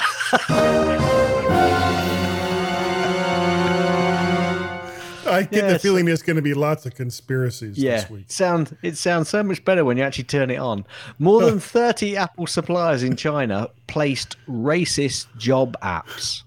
I 5.26 5.44
get 5.44 5.68
the 5.70 5.80
feeling 5.80 6.06
there's 6.06 6.22
going 6.22 6.36
to 6.36 6.42
be 6.42 6.54
lots 6.54 6.86
of 6.86 6.96
conspiracies 6.96 7.78
Yeah, 7.78 8.02
this 8.02 8.10
week. 8.10 8.26
sound 8.28 8.78
it 8.84 8.98
sounds 8.98 9.30
so 9.30 9.42
much 9.42 9.64
better 9.66 9.84
when 9.84 9.98
you 9.98 10.04
actually 10.04 10.26
turn 10.26 10.52
it 10.52 10.58
on. 10.60 10.86
More 11.18 11.44
than 11.46 11.60
thirty 11.62 12.18
Apple 12.18 12.46
suppliers 12.46 13.04
in 13.04 13.16
China 13.16 13.70
placed 13.88 14.36
racist 14.48 15.28
job 15.38 15.76
apps. 15.82 16.44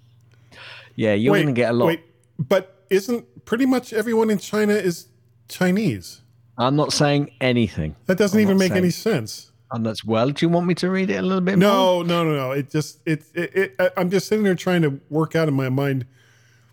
Yeah, 0.94 1.14
you're 1.14 1.34
going 1.34 1.46
to 1.46 1.52
get 1.52 1.70
a 1.70 1.72
lot. 1.72 1.86
Wait, 1.86 2.02
but 2.38 2.82
isn't 2.90 3.44
pretty 3.44 3.66
much 3.66 3.92
everyone 3.92 4.30
in 4.30 4.38
China 4.38 4.74
is 4.74 5.08
Chinese? 5.48 6.20
I'm 6.59 6.77
not 6.77 6.92
saying 6.92 7.31
anything. 7.40 7.97
That 8.07 8.19
doesn't 8.19 8.38
I'm 8.38 8.42
even 8.42 8.59
make 8.59 8.73
any 8.73 8.90
sense. 8.90 9.53
And 9.73 9.85
that's 9.85 10.05
well. 10.05 10.31
Do 10.31 10.47
you 10.47 10.49
want 10.49 10.66
me 10.66 10.75
to 10.77 10.90
read 10.90 11.11
it 11.11 11.16
a 11.16 11.23
little 11.23 11.40
bit 11.40 11.59
more? 11.59 11.69
No, 11.69 12.03
no, 12.03 12.25
no, 12.25 12.35
no. 12.37 12.53
It 12.53 12.71
just 12.71 13.01
it, 13.05 13.25
it, 13.35 13.75
it 13.79 13.92
I'm 13.97 14.11
just 14.11 14.29
sitting 14.29 14.45
there 14.45 14.55
trying 14.55 14.83
to 14.83 15.01
work 15.11 15.35
out 15.35 15.49
in 15.49 15.55
my 15.55 15.69
mind 15.69 16.07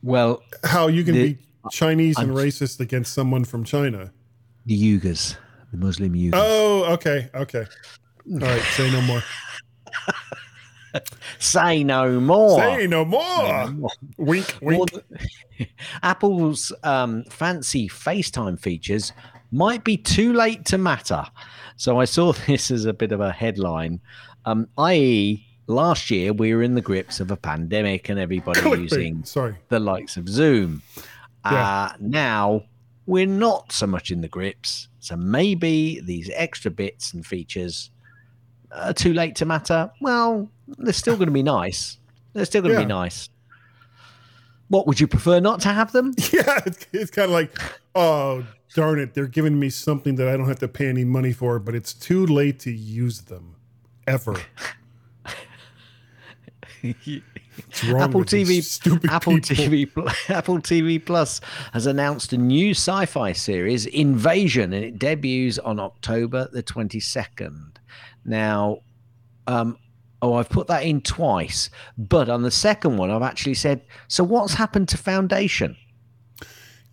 Well, 0.04 0.44
how 0.64 0.88
you 0.88 1.04
can 1.04 1.16
The- 1.16 1.34
be 1.34 1.40
Chinese 1.72 2.18
and 2.18 2.32
I'm- 2.32 2.38
racist 2.38 2.80
against 2.80 3.14
someone 3.14 3.46
from 3.46 3.64
China. 3.64 4.12
the 4.66 5.00
Uyghurs, 5.00 5.36
the 5.72 5.78
Muslim 5.78 6.14
Uyghurs. 6.14 6.32
Oh, 6.36 6.94
okay, 6.94 7.30
okay. 7.34 7.66
All 8.32 8.40
right, 8.40 8.62
say 8.62 8.90
no 8.92 9.02
more. 9.02 9.22
Say 11.40 11.84
no 11.84 12.20
more. 12.20 12.60
Say 12.60 12.86
no 12.86 13.04
more. 13.04 13.74
Wink, 14.18 14.62
More 14.62 14.86
wink. 14.86 14.92
Apple's 16.04 16.72
um, 16.84 17.24
fancy 17.32 17.90
FaceTime 17.90 18.60
features 18.60 19.12
might 19.54 19.84
be 19.84 19.96
too 19.98 20.34
late 20.34 20.66
to 20.66 20.78
matter. 20.78 21.24
So 21.78 22.00
I 22.00 22.06
saw 22.06 22.32
this 22.48 22.72
as 22.72 22.86
a 22.86 22.94
bit 22.94 23.12
of 23.12 23.22
a 23.22 23.32
headline, 23.32 24.02
um, 24.46 24.68
i.e., 24.78 25.46
last 25.68 26.12
year 26.12 26.34
we 26.34 26.54
were 26.54 26.62
in 26.62 26.76
the 26.76 26.82
grips 26.82 27.20
of 27.22 27.32
a 27.32 27.38
pandemic 27.38 28.10
and 28.10 28.20
everybody 28.20 28.60
using 28.82 29.24
Sorry. 29.24 29.56
the 29.70 29.80
likes 29.80 30.18
of 30.18 30.28
Zoom. 30.28 30.82
Yeah. 31.46 31.84
Uh, 31.86 31.94
now 32.00 32.64
we're 33.06 33.26
not 33.26 33.72
so 33.72 33.88
much 33.88 34.12
in 34.12 34.20
the 34.22 34.28
grips. 34.28 34.90
So 35.00 35.16
maybe 35.16 36.02
these 36.02 36.30
extra 36.34 36.72
bits 36.72 37.14
and 37.14 37.26
features 37.26 37.92
are 38.74 38.94
too 38.94 39.14
late 39.14 39.36
to 39.38 39.46
matter. 39.46 39.92
Well, 40.02 40.50
they're 40.78 40.94
still 40.94 41.16
going 41.16 41.28
to 41.28 41.34
be 41.34 41.44
nice. 41.44 41.98
They're 42.34 42.46
still 42.46 42.62
going 42.62 42.74
to 42.76 42.80
Yeah. 42.82 42.86
be 42.88 42.94
nice. 42.94 43.30
What 44.70 44.88
would 44.88 45.00
you 45.00 45.08
prefer 45.08 45.40
not 45.40 45.62
to 45.62 45.70
have 45.70 45.92
them? 45.92 46.14
Yeah, 46.34 46.60
it's, 46.66 46.88
it's 46.92 47.12
kind 47.12 47.26
of 47.26 47.32
like, 47.32 47.56
oh, 47.96 48.46
darn 48.74 49.00
it. 49.00 49.14
They're 49.14 49.28
giving 49.28 49.60
me 49.60 49.70
something 49.70 50.16
that 50.16 50.28
I 50.28 50.38
don't 50.38 50.48
have 50.48 50.60
to 50.60 50.68
pay 50.68 50.88
any 50.88 51.06
money 51.06 51.32
for, 51.32 51.60
but 51.60 51.76
it's 51.76 51.94
too 51.94 52.26
late 52.26 52.60
to 52.60 52.72
use 52.72 53.22
them 53.22 53.56
ever. 54.08 54.36
Apple 56.84 58.24
TV, 58.24 59.10
Apple 59.10 59.40
people? 59.40 60.04
TV, 60.04 60.30
Apple 60.30 60.60
TV 60.60 61.04
Plus 61.04 61.40
has 61.72 61.86
announced 61.86 62.34
a 62.34 62.38
new 62.38 62.72
sci-fi 62.72 63.32
series, 63.32 63.86
Invasion, 63.86 64.74
and 64.74 64.84
it 64.84 65.00
debuts 65.00 65.60
on 65.60 65.80
October 65.80 66.50
the 66.52 66.64
twenty 66.64 67.00
second. 67.00 67.80
Now, 68.26 68.80
um, 69.48 69.78
oh, 70.22 70.34
I've 70.34 70.50
put 70.50 70.68
that 70.68 70.84
in 70.84 71.02
twice, 71.02 71.70
but 71.98 72.30
on 72.30 72.42
the 72.42 72.52
second 72.52 72.98
one, 72.98 73.12
I've 73.12 73.22
actually 73.22 73.56
said, 73.56 73.82
"So 74.08 74.24
what's 74.24 74.56
happened 74.56 74.90
to 74.90 74.98
Foundation?" 74.98 75.78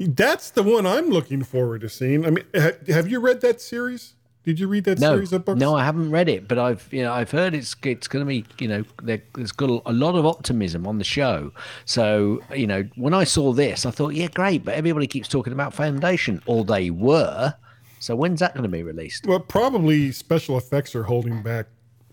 That's 0.00 0.50
the 0.50 0.62
one 0.62 0.86
I'm 0.86 1.10
looking 1.10 1.42
forward 1.44 1.82
to 1.82 1.88
seeing. 1.90 2.24
I 2.24 2.30
mean, 2.30 2.44
ha- 2.54 2.72
have 2.88 3.08
you 3.08 3.20
read 3.20 3.42
that 3.42 3.60
series? 3.60 4.14
Did 4.42 4.58
you 4.58 4.66
read 4.68 4.84
that 4.84 4.98
No, 4.98 5.12
series 5.16 5.34
of 5.34 5.44
books? 5.44 5.60
no, 5.60 5.74
I 5.74 5.84
haven't 5.84 6.10
read 6.10 6.26
it, 6.26 6.48
but 6.48 6.58
I've 6.58 6.88
you 6.90 7.02
know 7.02 7.12
I've 7.12 7.30
heard 7.30 7.54
it's 7.54 7.76
it's 7.84 8.08
going 8.08 8.24
to 8.24 8.26
be 8.26 8.46
you 8.58 8.68
know 8.68 8.84
there, 9.02 9.22
there's 9.34 9.52
got 9.52 9.68
a, 9.68 9.82
a 9.90 9.92
lot 9.92 10.14
of 10.14 10.24
optimism 10.24 10.86
on 10.86 10.96
the 10.96 11.04
show. 11.04 11.52
So 11.84 12.40
you 12.54 12.66
know 12.66 12.84
when 12.96 13.12
I 13.12 13.24
saw 13.24 13.52
this, 13.52 13.84
I 13.84 13.90
thought 13.90 14.14
yeah 14.14 14.28
great, 14.28 14.64
but 14.64 14.74
everybody 14.74 15.06
keeps 15.06 15.28
talking 15.28 15.52
about 15.52 15.74
Foundation, 15.74 16.40
or 16.46 16.64
they 16.64 16.88
were. 16.88 17.54
So 17.98 18.16
when's 18.16 18.40
that 18.40 18.54
going 18.54 18.62
to 18.62 18.70
be 18.70 18.82
released? 18.82 19.26
Well, 19.26 19.40
probably 19.40 20.10
special 20.12 20.56
effects 20.56 20.94
are 20.94 21.02
holding 21.02 21.42
back 21.42 21.66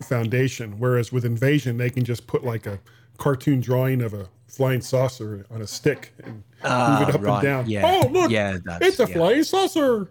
Foundation, 0.04 0.80
whereas 0.80 1.14
with 1.14 1.24
Invasion, 1.24 1.78
they 1.78 1.90
can 1.90 2.04
just 2.04 2.28
put 2.28 2.44
like 2.44 2.66
a 2.68 2.80
cartoon 3.18 3.60
drawing 3.60 4.02
of 4.02 4.14
a 4.14 4.28
flying 4.48 4.82
saucer 4.82 5.46
on 5.52 5.62
a 5.62 5.68
stick 5.68 6.14
and 6.24 6.34
move 6.36 7.10
it 7.10 7.16
up 7.16 7.16
and 7.16 7.28
Ah, 7.28 7.42
down. 7.42 7.70
yeah, 7.70 7.82
Oh, 7.86 8.08
look, 8.08 8.32
yeah, 8.32 8.58
that's- 8.64 8.90
it's 8.92 9.00
a 9.00 9.08
yeah. 9.08 9.16
flying 9.16 9.44
saucer. 9.44 10.10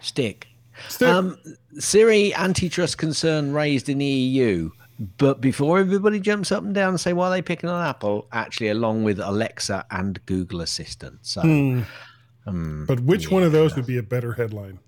Stick. 0.00 0.48
Stick. 0.88 1.08
Um, 1.08 1.36
Siri 1.78 2.34
antitrust 2.34 2.96
concern 2.98 3.52
raised 3.52 3.88
in 3.88 3.98
the 3.98 4.04
EU. 4.06 4.70
But 5.18 5.40
before 5.40 5.78
everybody 5.78 6.20
jumps 6.20 6.50
up 6.52 6.62
and 6.62 6.74
down 6.74 6.90
and 6.90 7.00
say 7.00 7.12
why 7.12 7.28
are 7.28 7.30
they 7.30 7.42
picking 7.42 7.70
on 7.70 7.86
Apple, 7.86 8.26
actually 8.32 8.68
along 8.68 9.04
with 9.04 9.18
Alexa 9.18 9.86
and 9.90 10.24
Google 10.26 10.60
Assistant. 10.60 11.18
So 11.22 11.40
Hmm. 11.42 12.84
but 12.86 13.00
which 13.00 13.30
one 13.30 13.42
of 13.42 13.52
those 13.52 13.76
would 13.76 13.86
be 13.86 13.96
a 13.98 14.02
better 14.02 14.32
headline? 14.34 14.78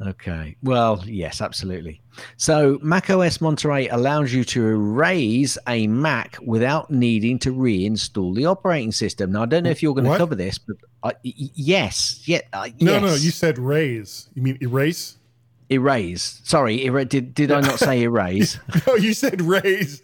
Okay. 0.00 0.54
Well, 0.62 1.02
yes, 1.06 1.40
absolutely. 1.40 2.00
So 2.36 2.78
macOS 2.82 3.40
Monterey 3.40 3.88
allows 3.88 4.32
you 4.32 4.44
to 4.44 4.64
erase 4.66 5.58
a 5.66 5.88
Mac 5.88 6.36
without 6.44 6.88
needing 6.90 7.38
to 7.40 7.52
reinstall 7.52 8.34
the 8.34 8.46
operating 8.46 8.92
system. 8.92 9.32
Now, 9.32 9.42
I 9.42 9.46
don't 9.46 9.64
know 9.64 9.70
if 9.70 9.82
you're 9.82 9.94
going 9.94 10.04
to 10.04 10.10
What? 10.10 10.18
cover 10.18 10.36
this, 10.36 10.56
but 10.58 10.76
uh, 11.02 11.10
y- 11.24 11.34
y- 11.40 11.50
yes, 11.54 12.22
yeah, 12.26 12.42
uh, 12.52 12.68
No, 12.80 13.00
no, 13.00 13.14
you 13.14 13.30
said 13.32 13.58
raise. 13.58 14.28
You 14.34 14.42
mean 14.42 14.58
erase? 14.62 15.16
erase. 15.70 16.40
Sorry, 16.44 16.82
era- 16.84 17.04
did 17.04 17.34
did 17.34 17.50
I 17.50 17.60
not 17.60 17.78
say 17.80 18.02
erase? 18.08 18.58
No, 18.86 18.94
you 18.94 19.12
said 19.14 19.42
raise. 19.42 20.02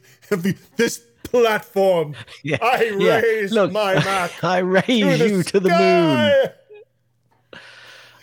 this 0.76 0.98
platform. 1.22 2.14
Yeah, 2.42 2.59
I 2.61 2.94
yeah. 2.98 3.20
raise 3.20 3.52
Look, 3.52 3.72
my 3.72 3.94
Mac. 3.94 4.33
I 4.44 4.59
raise 4.59 4.88
you 5.20 5.42
to 5.42 5.61
the 5.61 5.68
moon. 5.70 6.50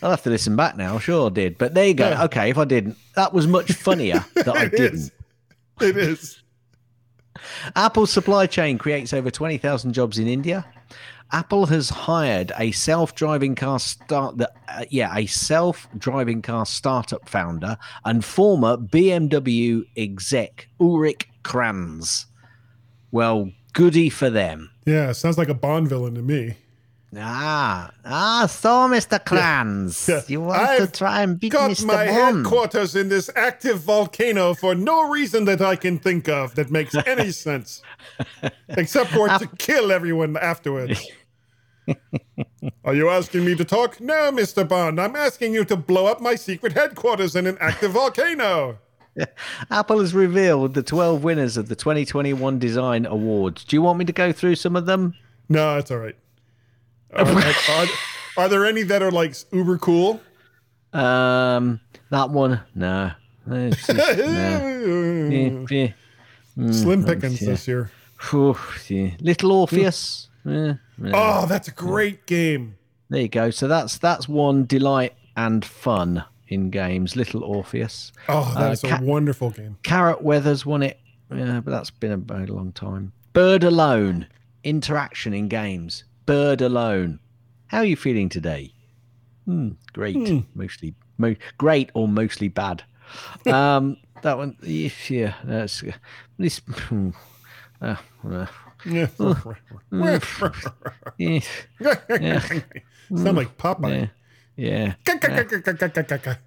I'll 0.02 0.10
have 0.10 0.24
to 0.24 0.30
listen 0.30 0.56
back 0.56 0.78
now. 0.78 0.98
Sure, 1.00 1.28
I 1.28 1.34
did, 1.34 1.58
but 1.58 1.74
there 1.74 1.88
you 1.88 1.94
go. 1.94 2.10
Yeah. 2.10 2.24
Okay, 2.26 2.50
if 2.50 2.58
I 2.58 2.66
didn't, 2.66 2.98
that 3.16 3.34
was 3.34 3.48
much 3.48 3.72
funnier 3.74 4.26
that 4.36 4.50
I 4.50 4.68
didn't. 4.68 4.96
is. 4.96 5.12
It 5.80 5.98
is. 5.98 6.42
Apple's 7.76 8.12
supply 8.12 8.46
chain 8.48 8.78
creates 8.78 9.14
over 9.14 9.32
20,000 9.32 9.94
jobs 9.94 10.18
in 10.20 10.28
India. 10.28 10.66
Apple 11.32 11.66
has 11.68 11.90
hired 11.90 12.52
a 12.58 12.72
self-driving 12.72 13.56
car 13.56 13.80
start 13.80 14.38
the 14.38 14.52
uh, 14.68 14.84
yeah, 14.90 15.16
a 15.16 15.26
self-driving 15.26 16.42
car 16.42 16.66
startup 16.66 17.30
founder 17.30 17.78
and 18.04 18.26
former 18.26 18.76
BMW 18.76 19.84
exec 19.96 20.68
Ulrich 20.80 21.28
Kranz. 21.44 22.26
Well, 23.12 23.50
goody 23.74 24.10
for 24.10 24.30
them. 24.30 24.72
Yeah, 24.86 25.14
sounds 25.14 25.38
like 25.38 25.48
a 25.50 25.54
Bond 25.54 25.88
villain 25.88 26.16
to 26.16 26.22
me. 26.22 26.56
Ah, 27.18 27.92
ah, 28.06 28.46
so 28.50 28.70
Mr. 28.88 29.24
Kranz, 29.24 30.08
Yeah. 30.08 30.22
you 30.28 30.40
want 30.42 30.62
I've 30.62 30.92
to 30.92 30.98
try 30.98 31.24
and 31.24 31.38
beat 31.38 31.52
Got 31.52 31.72
Mr. 31.72 31.86
my 31.86 32.08
Bond? 32.08 32.38
headquarters 32.46 32.96
in 32.96 33.10
this 33.10 33.30
active 33.36 33.80
volcano 33.82 34.54
for 34.54 34.76
no 34.76 35.10
reason 35.10 35.44
that 35.46 35.62
I 35.62 35.76
can 35.76 36.00
think 36.00 36.30
of 36.30 36.56
that 36.56 36.72
makes 36.72 36.96
any 37.06 37.32
sense, 37.46 37.82
except 38.70 39.10
for 39.12 39.28
to 39.28 39.50
kill 39.58 39.92
everyone 39.92 40.38
afterwards. 40.38 41.06
Are 42.86 42.94
you 42.96 43.10
asking 43.10 43.44
me 43.44 43.56
to 43.56 43.66
talk? 43.66 44.00
No, 44.00 44.32
Mr. 44.32 44.66
Bond. 44.68 45.00
I'm 45.02 45.16
asking 45.18 45.54
you 45.54 45.66
to 45.66 45.76
blow 45.76 46.06
up 46.06 46.22
my 46.22 46.36
secret 46.36 46.72
headquarters 46.74 47.36
in 47.36 47.46
an 47.46 47.58
active 47.60 47.92
volcano. 47.92 48.78
Apple 49.70 50.00
has 50.00 50.14
revealed 50.14 50.76
the 50.76 50.84
12 50.84 51.22
winners 51.26 51.58
of 51.58 51.68
the 51.68 51.76
2021 51.76 52.58
Design 52.60 53.06
Awards. 53.06 53.66
Do 53.66 53.76
you 53.76 53.82
want 53.82 54.00
me 54.00 54.06
to 54.06 54.14
go 54.14 54.32
through 54.32 54.56
some 54.56 54.78
of 54.78 54.86
them? 54.86 55.14
No, 55.50 55.78
it's 55.78 55.92
all 55.92 55.98
right. 55.98 56.16
Are, 57.14 57.26
are- 57.26 57.54
are- 57.70 57.88
are 58.38 58.48
there 58.50 58.66
any 58.66 58.84
that 58.84 59.02
are 59.04 59.12
like 59.12 59.36
uber 59.52 59.78
cool? 59.78 60.22
Um, 60.94 61.80
that 62.10 62.30
one, 62.30 62.62
no. 62.76 63.12
It's 63.48 63.88
just- 63.88 64.18
no. 64.18 65.30
Eh, 65.32 65.66
eh. 65.72 66.72
Slim 66.72 67.04
pickings 67.04 67.42
yeah. 67.42 67.50
this 67.50 67.68
year. 67.68 67.92
Phew, 68.20 68.56
yeah. 68.88 69.12
Little 69.20 69.52
Orpheus. 69.52 70.28
eh, 70.46 70.74
eh. 71.06 71.12
Oh, 71.14 71.46
that's 71.48 71.68
a 71.68 71.72
great 71.72 72.26
game. 72.28 72.76
There 73.10 73.22
you 73.22 73.28
go. 73.30 73.50
So 73.50 73.68
that's 73.68 73.98
that's 73.98 74.30
one 74.30 74.66
delight 74.66 75.14
and 75.36 75.66
fun 75.66 76.24
in 76.50 76.70
games. 76.70 77.16
Little 77.16 77.44
Orpheus. 77.44 78.12
Oh, 78.30 78.54
that's 78.58 78.84
Uh, 78.84 78.88
a 78.88 78.92
Ca- 78.92 79.00
wonderful 79.02 79.50
game. 79.50 79.78
Carrot 79.84 80.22
Weathers 80.22 80.66
won 80.66 80.84
it. 80.84 81.00
Yeah, 81.34 81.62
but 81.62 81.72
that's 81.72 81.90
been 81.90 82.12
a 82.12 82.18
very 82.18 82.46
long 82.46 82.72
time. 82.74 83.12
Bird 83.34 83.64
Alone. 83.64 84.28
Interaction 84.64 85.34
in 85.34 85.48
games. 85.48 86.04
Bird 86.32 86.62
Alone. 86.62 87.20
How 87.68 87.80
are 87.80 87.86
you 87.86 87.98
feeling 87.98 88.30
today? 88.30 88.74
Hmm, 89.44 89.72
great. 89.92 90.46
Mostly 90.56 90.96
mo- 91.18 91.36
great 91.58 91.90
or 91.94 92.08
mostly 92.08 92.48
bad. 92.48 92.84
Um, 93.46 93.98
that 94.22 94.38
one. 94.38 94.56
Yeah, 94.62 95.34
that's 95.44 95.84
this. 96.38 96.62
hmm, 96.66 97.10
uh, 97.82 97.98
uh, 98.26 98.46
Yeah. 98.86 99.08
yeah, 101.20 102.40
Sound 103.10 103.36
like 103.36 103.58
Popeye. 103.58 104.10
Yeah. 104.62 104.94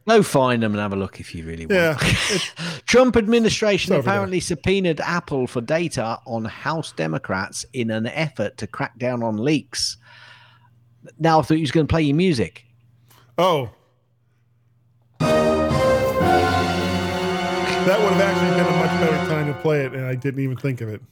Go 0.06 0.22
find 0.22 0.62
them 0.62 0.72
and 0.72 0.80
have 0.80 0.92
a 0.92 0.96
look 0.96 1.18
if 1.18 1.34
you 1.34 1.44
really 1.44 1.66
want. 1.66 2.00
Yeah. 2.00 2.38
Trump 2.86 3.16
administration 3.16 3.90
there. 3.90 4.00
apparently 4.00 4.38
subpoenaed 4.38 5.00
Apple 5.00 5.48
for 5.48 5.60
data 5.60 6.20
on 6.24 6.44
House 6.44 6.92
Democrats 6.92 7.66
in 7.72 7.90
an 7.90 8.06
effort 8.06 8.56
to 8.58 8.68
crack 8.68 8.96
down 8.98 9.24
on 9.24 9.38
leaks. 9.38 9.96
Now 11.18 11.40
I 11.40 11.42
thought 11.42 11.54
you 11.54 11.62
was 11.62 11.72
going 11.72 11.88
to 11.88 11.92
play 11.92 12.02
your 12.02 12.14
music. 12.14 12.64
Oh. 13.36 13.70
That 15.18 15.32
would 17.98 18.12
have 18.12 18.20
actually 18.20 18.62
been 18.62 18.72
a 18.72 18.76
much 18.78 18.92
better 19.00 19.16
time 19.28 19.52
to 19.52 19.60
play 19.60 19.84
it, 19.84 19.92
and 19.92 20.06
I 20.06 20.14
didn't 20.14 20.40
even 20.40 20.56
think 20.56 20.80
of 20.80 20.88
it. 20.88 21.02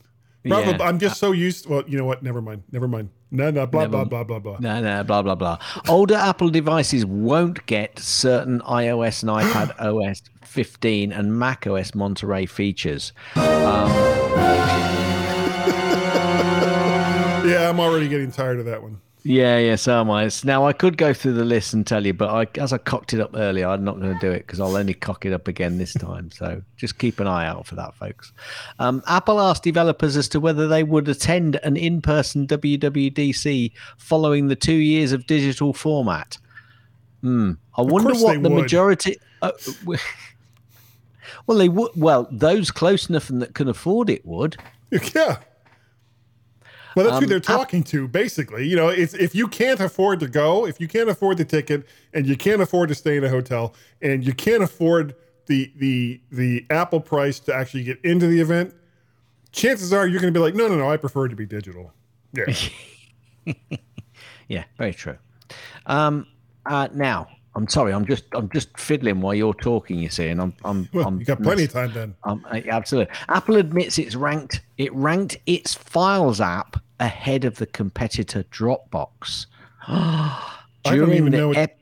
Probably, 0.47 0.73
Yeah. 0.73 0.83
I'm 0.83 0.99
just 0.99 1.13
uh, 1.23 1.27
so 1.27 1.33
used. 1.33 1.69
Well, 1.69 1.85
you 1.87 1.97
know 1.99 2.05
what? 2.05 2.23
Never 2.23 2.43
mind. 2.43 2.65
Never 2.73 2.89
mind. 2.89 3.11
No, 3.31 3.51
no. 3.51 3.67
Blah 3.67 3.83
Never- 3.83 3.91
blah 3.91 4.05
blah 4.05 4.25
blah 4.25 4.39
blah. 4.39 4.57
No, 4.61 4.81
no, 4.81 5.05
blah 5.05 5.23
blah 5.23 5.35
blah. 5.37 5.59
Older 5.89 6.15
Apple 6.31 6.51
devices 6.51 7.07
won't 7.07 7.65
get 7.67 7.99
certain 7.99 8.61
iOS 8.63 9.23
and 9.23 9.31
iPad 9.31 9.79
OS 10.13 10.23
15 10.43 11.13
and 11.13 11.39
Mac 11.39 11.67
OS 11.67 11.95
Monterey 11.95 12.47
features. 12.47 13.13
Um, 13.63 13.89
yeah, 17.49 17.69
I'm 17.69 17.79
already 17.81 18.09
getting 18.09 18.31
tired 18.33 18.59
of 18.59 18.67
that 18.67 18.83
one. 18.83 19.01
Yeah, 19.25 19.59
yeah, 19.59 19.77
so 19.77 20.01
am 20.01 20.11
I. 20.11 20.23
It's- 20.23 20.43
Now 20.45 20.67
I 20.67 20.73
could 20.73 20.97
go 20.97 21.15
through 21.15 21.35
the 21.35 21.45
list 21.45 21.75
and 21.75 21.87
tell 21.87 22.05
you, 22.05 22.13
but 22.13 22.29
I, 22.29 22.61
as 22.61 22.73
I 22.73 22.79
cocked 22.79 23.15
it 23.15 23.21
up 23.21 23.31
earlier, 23.35 23.69
I'm 23.69 23.85
not 23.85 24.01
going 24.01 24.13
to 24.13 24.19
do 24.19 24.33
it 24.33 24.47
because 24.47 24.59
I'll 24.59 24.77
only 24.77 24.95
cock 24.95 25.25
it 25.25 25.33
up 25.33 25.47
again 25.47 25.79
this 25.79 25.93
time. 25.95 26.33
So 26.33 26.61
just 26.77 26.99
keep 26.99 27.21
an 27.21 27.29
eye 27.29 27.47
out 27.47 27.67
for 27.67 27.77
that, 27.77 27.95
folks. 27.95 28.33
Um, 28.81 29.01
Apple 29.07 29.41
asked 29.41 29.63
developers 29.63 30.17
as 30.17 30.29
to 30.31 30.41
whether 30.41 30.67
they 30.67 30.83
would 30.83 31.09
attend 31.09 31.57
an 31.63 31.77
in-person 31.77 32.49
WWDC 32.49 33.71
following 33.97 34.49
the 34.49 34.57
two 34.57 34.73
years 34.75 35.13
of 35.13 35.27
digital 35.27 35.73
format. 35.73 36.39
Hmm. 37.21 37.53
I 37.79 37.83
wonder 37.83 38.15
what 38.15 38.43
the 38.43 38.51
would. 38.51 38.63
majority. 38.63 39.19
Uh, 39.41 39.53
well, 41.47 41.59
they 41.59 41.69
would. 41.69 41.93
Well, 41.95 42.27
those 42.33 42.73
close 42.73 43.09
enough 43.09 43.31
and 43.31 43.41
that 43.41 43.55
can 43.55 43.69
afford 43.69 44.11
it 44.11 44.27
would. 44.27 44.57
Yeah. 45.15 45.39
Well, 46.95 47.07
that's 47.07 47.19
who 47.19 47.25
Um, 47.25 47.29
they're 47.29 47.41
talking 47.41 47.83
to, 47.85 48.09
basically. 48.09 48.67
You 48.67 48.77
know, 48.77 48.89
it's 48.89 49.15
if 49.15 49.35
you 49.35 49.49
can't 49.49 49.81
afford 49.81 50.21
to 50.21 50.29
go, 50.29 50.67
if 50.67 50.81
you 50.81 50.89
can't 50.89 51.09
afford 51.09 51.39
the 51.39 51.45
ticket, 51.45 51.87
and 52.13 52.27
you 52.27 52.37
can't 52.37 52.61
afford 52.63 52.89
to 52.91 52.95
stay 52.95 53.17
in 53.17 53.25
a 53.25 53.29
hotel, 53.29 53.75
and 54.01 54.25
you 54.25 54.33
can't 54.35 54.63
afford 54.63 55.15
the 55.47 55.73
the 55.77 56.21
the 56.31 56.67
Apple 56.71 57.01
price 57.01 57.39
to 57.41 57.55
actually 57.55 57.85
get 57.85 57.99
into 58.05 58.27
the 58.27 58.41
event, 58.41 58.75
chances 59.53 59.93
are 59.93 60.07
you're 60.07 60.21
going 60.21 60.33
to 60.33 60.39
be 60.39 60.43
like, 60.43 60.55
no, 60.55 60.69
no, 60.69 60.77
no, 60.77 60.91
I 60.91 60.97
prefer 60.97 61.29
to 61.29 61.37
be 61.37 61.47
digital. 61.47 61.93
Yeah, 62.33 62.55
Yeah, 64.49 64.65
very 64.77 64.93
true. 64.93 65.17
Um, 65.87 66.27
uh, 66.67 66.89
now, 66.93 67.29
I'm 67.55 67.69
sorry, 67.69 67.93
I'm 67.93 68.07
just 68.07 68.25
I'm 68.33 68.49
just 68.51 68.77
fiddling 68.79 69.21
while 69.21 69.35
you're 69.35 69.53
talking. 69.55 69.99
You 69.99 70.09
see, 70.09 70.29
and 70.29 70.41
I'm 70.41 70.55
I'm, 70.65 70.89
well, 70.95 71.07
I'm 71.09 71.19
you 71.21 71.27
got 71.27 71.43
plenty 71.43 71.65
of 71.65 71.73
time 71.73 71.93
then. 71.93 72.15
Um, 72.25 72.47
uh, 72.51 72.61
absolutely. 72.69 73.15
Apple 73.29 73.57
admits 73.57 73.99
it's 73.99 74.15
ranked. 74.15 74.61
It 74.79 74.93
ranked 74.95 75.37
its 75.47 75.75
Files 75.75 76.41
app 76.41 76.77
ahead 76.99 77.45
of 77.45 77.57
the 77.57 77.67
competitor 77.67 78.45
Dropbox. 78.45 79.47
don't 80.85 81.13
even 81.13 81.31
the 81.33 81.39
know 81.39 81.49
what- 81.49 81.57
ep- 81.57 81.79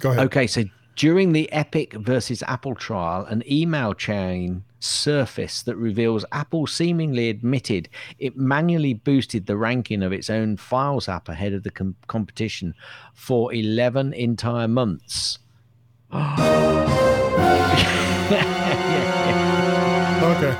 Go 0.00 0.12
ahead. 0.12 0.26
okay, 0.26 0.46
so 0.46 0.62
during 0.94 1.32
the 1.32 1.50
Epic 1.52 1.94
versus 1.94 2.42
Apple 2.46 2.74
trial, 2.76 3.24
an 3.26 3.42
email 3.50 3.94
chain 3.94 4.62
surfaced 4.80 5.66
that 5.66 5.76
reveals 5.76 6.24
Apple 6.32 6.66
seemingly 6.66 7.28
admitted 7.30 7.88
it 8.18 8.36
manually 8.36 8.94
boosted 8.94 9.46
the 9.46 9.56
ranking 9.56 10.02
of 10.02 10.12
its 10.12 10.30
own 10.30 10.56
Files 10.56 11.08
app 11.08 11.28
ahead 11.28 11.52
of 11.52 11.62
the 11.64 11.70
com- 11.70 11.96
competition 12.06 12.74
for 13.14 13.52
11 13.52 14.12
entire 14.12 14.68
months. 14.68 15.38
Okay. 20.20 20.56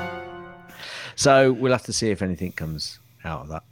So 1.15 1.51
we'll 1.51 1.71
have 1.71 1.83
to 1.83 1.93
see 1.93 2.09
if 2.11 2.21
anything 2.21 2.51
comes 2.53 2.99
out 3.23 3.41
of 3.41 3.47
that. 3.49 3.63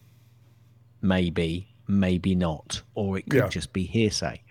Maybe, 1.02 1.68
maybe 1.88 2.36
not, 2.36 2.82
or 2.94 3.18
it 3.18 3.24
could 3.30 3.44
Yeah. 3.44 3.48
just 3.48 3.74
be 3.74 3.84
hearsay. 3.84 4.42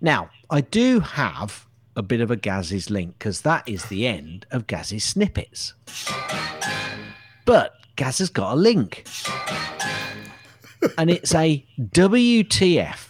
Now, 0.00 0.30
I 0.50 0.62
do 0.62 1.00
have 1.00 1.66
a 1.96 2.02
bit 2.02 2.20
of 2.20 2.30
a 2.30 2.36
Gaz's 2.36 2.90
link 2.90 3.18
because 3.18 3.42
that 3.42 3.68
is 3.68 3.84
the 3.86 4.06
end 4.06 4.46
of 4.50 4.66
Gaz's 4.66 5.04
snippets. 5.04 5.74
But 7.44 7.74
Gaz 7.96 8.18
has 8.18 8.30
got 8.30 8.52
a 8.54 8.56
link, 8.56 9.04
and 10.96 11.10
it's 11.10 11.34
a 11.34 11.64
WTF. 11.80 13.08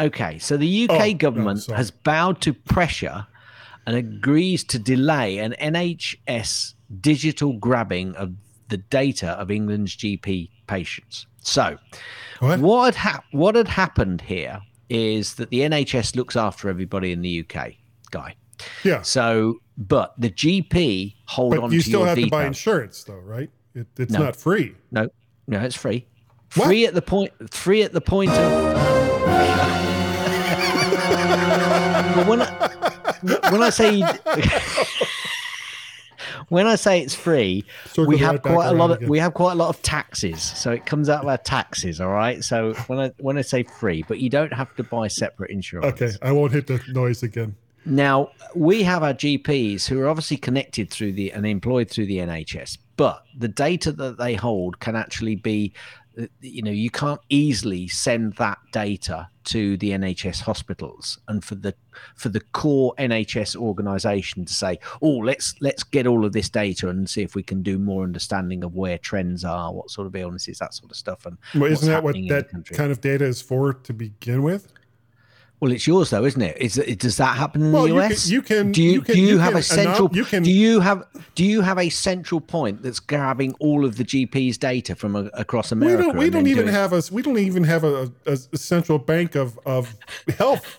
Okay, 0.00 0.38
so 0.38 0.56
the 0.56 0.88
UK 0.88 1.10
Oh, 1.12 1.14
government 1.14 1.62
sorry. 1.62 1.76
has 1.76 1.90
bowed 1.90 2.40
to 2.42 2.52
pressure 2.52 3.26
and 3.86 3.96
agrees 3.96 4.64
to 4.64 4.78
delay 4.78 5.38
an 5.38 5.54
NHS 5.60 6.74
digital 7.00 7.52
grabbing 7.52 8.14
of 8.16 8.32
the 8.68 8.78
data 8.78 9.30
of 9.32 9.50
England's 9.50 9.94
GP 9.96 10.48
patients. 10.66 11.26
So, 11.42 11.76
What? 12.40 12.60
what 12.60 12.94
had 12.94 13.20
what 13.32 13.54
had 13.54 13.68
happened 13.68 14.22
here 14.22 14.62
is 14.88 15.34
that 15.34 15.50
the 15.50 15.60
NHS 15.60 16.16
looks 16.16 16.34
after 16.36 16.68
everybody 16.68 17.12
in 17.12 17.20
the 17.20 17.40
UK, 17.46 17.74
guy. 18.14 18.36
Yeah, 18.84 19.02
So, 19.02 19.58
but 19.76 20.14
the 20.16 20.30
GP 20.30 21.16
hold 21.26 21.54
on 21.54 21.60
but 21.60 21.72
you 21.72 21.80
to 21.80 21.84
still 21.88 22.04
have 22.04 22.16
to 22.16 22.28
buy 22.28 22.46
insurance, 22.46 23.02
though, 23.04 23.14
right? 23.18 23.50
It, 23.74 23.86
it's 23.98 24.12
No. 24.12 24.20
not 24.20 24.36
free. 24.36 24.74
No, 24.92 25.08
no, 25.48 25.58
it's 25.60 25.74
free. 25.74 26.06
What? 26.54 26.66
Free 26.66 26.86
at 26.86 26.94
the 26.94 27.02
point. 27.02 27.32
Free 27.52 27.82
at 27.82 27.92
the 27.92 28.00
point 28.00 28.30
of. 28.30 28.74
But 32.14 32.26
when 32.28 32.42
I, 32.42 32.46
when 33.50 33.62
I 33.62 33.70
say 33.70 34.00
when 36.48 36.66
I 36.66 36.76
say 36.76 37.00
it's 37.00 37.14
free, 37.14 37.64
Circle 37.86 38.06
we 38.06 38.18
have 38.18 38.40
quite 38.42 38.66
a 38.68 38.72
lot 38.72 38.90
of 38.90 38.98
again. 38.98 39.08
we 39.08 39.18
have 39.18 39.34
quite 39.34 39.52
a 39.52 39.56
lot 39.56 39.68
of 39.68 39.82
taxes, 39.82 40.40
so 40.42 40.70
it 40.70 40.86
comes 40.86 41.08
out 41.08 41.22
of 41.22 41.28
our 41.28 41.38
taxes. 41.38 42.00
All 42.00 42.10
right. 42.10 42.42
So 42.44 42.74
when 42.86 42.98
I 43.00 43.10
when 43.18 43.36
I 43.36 43.42
say 43.42 43.64
free, 43.64 44.04
but 44.06 44.20
you 44.20 44.30
don't 44.30 44.52
have 44.52 44.74
to 44.76 44.84
buy 44.84 45.08
separate 45.08 45.50
insurance. 45.50 46.00
Okay, 46.00 46.12
I 46.22 46.30
won't 46.32 46.52
hit 46.52 46.66
the 46.68 46.80
noise 46.92 47.22
again. 47.24 47.56
Now 47.86 48.30
we 48.54 48.82
have 48.82 49.02
our 49.02 49.14
GPs 49.14 49.86
who 49.86 50.00
are 50.00 50.08
obviously 50.08 50.36
connected 50.36 50.90
through 50.90 51.12
the 51.12 51.32
and 51.32 51.46
employed 51.46 51.90
through 51.90 52.06
the 52.06 52.18
NHS, 52.18 52.78
but 52.96 53.24
the 53.36 53.48
data 53.48 53.92
that 53.92 54.18
they 54.18 54.34
hold 54.34 54.80
can 54.80 54.96
actually 54.96 55.36
be, 55.36 55.72
uh, 56.18 56.26
you 56.40 56.62
know, 56.62 56.70
you 56.70 56.90
can't 56.90 57.20
easily 57.28 57.88
send 57.88 58.34
that 58.34 58.58
data 58.72 59.28
to 59.44 59.76
the 59.76 59.90
NHS 59.90 60.40
hospitals 60.40 61.18
and 61.28 61.44
for 61.44 61.54
the 61.54 61.74
for 62.16 62.28
the 62.30 62.40
core 62.40 62.94
NHS 62.98 63.56
organisation 63.56 64.44
to 64.44 64.54
say, 64.54 64.78
oh, 65.02 65.18
let's 65.18 65.54
let's 65.60 65.82
get 65.82 66.06
all 66.06 66.24
of 66.24 66.32
this 66.32 66.48
data 66.48 66.88
and 66.88 67.08
see 67.08 67.22
if 67.22 67.34
we 67.34 67.42
can 67.42 67.62
do 67.62 67.78
more 67.78 68.04
understanding 68.04 68.64
of 68.64 68.74
where 68.74 68.98
trends 68.98 69.44
are, 69.44 69.72
what 69.72 69.90
sort 69.90 70.06
of 70.06 70.16
illnesses, 70.16 70.58
that 70.58 70.74
sort 70.74 70.90
of 70.90 70.96
stuff, 70.96 71.26
and 71.26 71.36
Well, 71.54 71.70
isn't 71.70 71.88
that 71.88 72.02
what 72.02 72.16
happening 72.16 72.30
in 72.30 72.36
the 72.36 72.62
that 72.64 72.74
kind 72.74 72.90
of 72.90 73.00
data 73.00 73.24
is 73.24 73.42
for 73.42 73.74
to 73.74 73.92
begin 73.92 74.42
with? 74.42 74.72
Well, 75.60 75.72
it's 75.72 75.86
yours 75.86 76.10
though, 76.10 76.24
isn't 76.24 76.42
it? 76.42 76.58
Is 76.60 76.76
it 76.76 76.98
does 76.98 77.16
that 77.16 77.36
happen 77.36 77.62
in 77.62 77.72
Well, 77.72 77.84
the 77.84 77.88
you 77.88 78.00
can- 78.00 78.10
US? 78.10 78.28
you 78.28 78.42
can- 78.42 78.72
Do 78.72 78.82
you, 78.82 78.90
you 78.92 79.00
can- 79.02 79.14
do 79.14 79.20
you, 79.20 79.26
you 79.28 79.38
have 79.38 79.52
can 79.52 79.58
a 79.60 79.62
central? 79.62 80.08
anom- 80.08 80.14
you 80.16 80.24
can- 80.24 80.42
do 80.42 80.50
you 80.50 80.80
have 80.80 81.04
do 81.34 81.44
you 81.44 81.60
have 81.62 81.78
a 81.78 81.88
central 81.88 82.40
point 82.40 82.82
that's 82.82 83.00
grabbing 83.00 83.54
all 83.60 83.84
of 83.84 83.96
the 83.96 84.04
GP's 84.04 84.58
data 84.58 84.94
from 84.94 85.16
a, 85.16 85.30
across 85.34 85.70
We 85.72 85.76
America? 85.78 86.02
don't. 86.02 86.16
We 86.16 86.28
don't 86.30 86.46
even 86.46 86.64
doing- 86.64 86.74
have 86.74 86.92
a. 86.92 87.02
We 87.10 87.22
don't 87.22 87.38
even 87.38 87.64
have 87.64 87.84
a, 87.84 88.12
a, 88.26 88.32
a 88.52 88.56
central 88.58 88.98
bank 88.98 89.36
of 89.36 89.58
of 89.64 89.94
health 90.38 90.78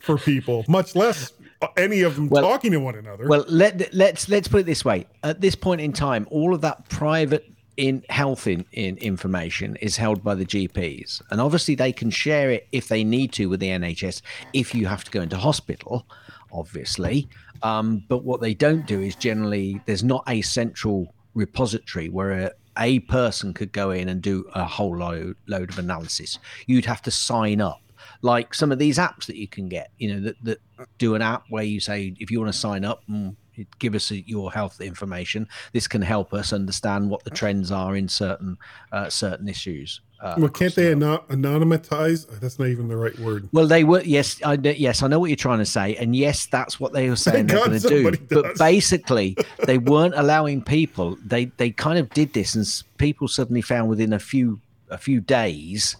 for 0.00 0.18
people, 0.18 0.64
much 0.68 0.94
less 0.94 1.32
any 1.78 2.02
of 2.02 2.16
them 2.16 2.28
Well- 2.28 2.42
talking 2.42 2.72
to 2.72 2.78
one 2.78 2.96
another. 2.96 3.26
Well, 3.28 3.44
let 3.48 3.94
let's 3.94 4.28
let's 4.28 4.48
put 4.48 4.60
it 4.60 4.66
this 4.66 4.84
way. 4.84 5.06
At 5.22 5.40
this 5.40 5.54
point 5.54 5.80
in 5.80 5.92
time, 5.94 6.26
all 6.30 6.52
of 6.52 6.60
that 6.60 6.88
private 6.90 7.50
in 7.76 8.04
health 8.08 8.46
in, 8.46 8.64
in 8.72 8.96
information 8.98 9.76
is 9.76 9.96
held 9.96 10.22
by 10.22 10.34
the 10.34 10.46
GPs, 10.46 11.22
and 11.30 11.40
obviously 11.40 11.74
they 11.74 11.92
can 11.92 12.10
share 12.10 12.50
it 12.50 12.68
if 12.72 12.88
they 12.88 13.04
need 13.04 13.32
to 13.32 13.46
with 13.46 13.60
the 13.60 13.68
NHS. 13.68 14.22
If 14.52 14.74
you 14.74 14.86
have 14.86 15.04
to 15.04 15.10
go 15.10 15.20
into 15.22 15.36
hospital, 15.36 16.06
obviously, 16.52 17.28
um, 17.62 18.04
but 18.08 18.24
what 18.24 18.40
they 18.40 18.54
don't 18.54 18.86
do 18.86 19.00
is 19.00 19.14
generally 19.14 19.80
there's 19.86 20.04
not 20.04 20.24
a 20.28 20.42
central 20.42 21.14
repository 21.34 22.08
where 22.08 22.30
a, 22.32 22.50
a 22.78 23.00
person 23.00 23.52
could 23.52 23.72
go 23.72 23.90
in 23.90 24.08
and 24.08 24.22
do 24.22 24.44
a 24.54 24.64
whole 24.64 24.96
load 24.96 25.36
load 25.46 25.70
of 25.70 25.78
analysis. 25.78 26.38
You'd 26.66 26.86
have 26.86 27.02
to 27.02 27.10
sign 27.10 27.60
up 27.60 27.80
like 28.22 28.54
some 28.54 28.72
of 28.72 28.78
these 28.78 28.98
apps 28.98 29.26
that 29.26 29.36
you 29.36 29.48
can 29.48 29.68
get, 29.68 29.90
you 29.98 30.14
know, 30.14 30.20
that, 30.20 30.36
that 30.44 30.58
do 30.98 31.14
an 31.14 31.22
app 31.22 31.44
where 31.48 31.64
you 31.64 31.80
say, 31.80 32.14
if 32.18 32.30
you 32.30 32.40
want 32.40 32.52
to 32.52 32.58
sign 32.58 32.84
up, 32.84 33.02
mm, 33.08 33.34
give 33.78 33.94
us 33.94 34.10
your 34.10 34.52
health 34.52 34.80
information. 34.80 35.48
This 35.72 35.88
can 35.88 36.02
help 36.02 36.34
us 36.34 36.52
understand 36.52 37.10
what 37.10 37.24
the 37.24 37.30
trends 37.30 37.70
are 37.70 37.96
in 37.96 38.08
certain 38.08 38.58
uh, 38.92 39.08
certain 39.08 39.48
issues. 39.48 40.00
Uh, 40.20 40.34
well, 40.38 40.48
can't 40.48 40.74
they 40.74 40.94
world. 40.94 41.28
anonymize? 41.28 42.26
That's 42.40 42.58
not 42.58 42.68
even 42.68 42.88
the 42.88 42.96
right 42.96 43.18
word. 43.18 43.48
Well, 43.52 43.66
they 43.66 43.84
were 43.84 44.00
yes, 44.00 44.40
I 44.42 44.54
yes, 44.54 45.02
I 45.02 45.08
know 45.08 45.18
what 45.18 45.28
you're 45.28 45.36
trying 45.36 45.58
to 45.58 45.66
say, 45.66 45.94
and 45.96 46.16
yes, 46.16 46.46
that's 46.46 46.80
what 46.80 46.92
they 46.92 47.10
were 47.10 47.16
saying 47.16 47.46
they're 47.48 47.58
going 47.58 47.78
to 47.78 47.88
do. 47.88 48.02
somebody 48.02 48.18
But 48.30 48.56
basically, 48.56 49.36
they 49.66 49.78
weren't 49.78 50.14
allowing 50.14 50.62
people. 50.62 51.18
They 51.24 51.46
they 51.58 51.70
kind 51.70 51.98
of 51.98 52.08
did 52.10 52.32
this, 52.32 52.54
and 52.54 52.66
people 52.98 53.28
suddenly 53.28 53.60
found 53.60 53.90
within 53.90 54.12
a 54.12 54.18
few 54.18 54.60
a 54.90 54.98
few 54.98 55.20
days. 55.20 55.96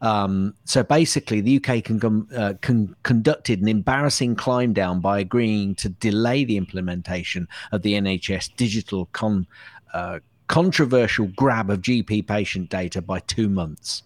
Um, 0.00 0.54
so 0.64 0.82
basically, 0.82 1.40
the 1.40 1.56
UK 1.56 1.84
can, 1.84 1.98
com- 2.00 2.28
uh, 2.34 2.54
con- 2.60 2.94
conducted 3.02 3.62
an 3.62 3.68
embarrassing 3.68 4.36
climb 4.36 4.72
down 4.72 5.00
by 5.00 5.20
agreeing 5.20 5.74
to 5.76 5.88
delay 5.88 6.44
the 6.44 6.56
implementation 6.56 7.48
of 7.72 7.82
the 7.82 7.94
NHS 7.94 8.54
digital 8.56 9.06
con. 9.12 9.46
Uh, 9.94 10.18
controversial 10.48 11.26
grab 11.28 11.70
of 11.70 11.80
GP 11.80 12.26
patient 12.26 12.70
data 12.70 13.02
by 13.02 13.18
two 13.20 13.48
months. 13.48 14.02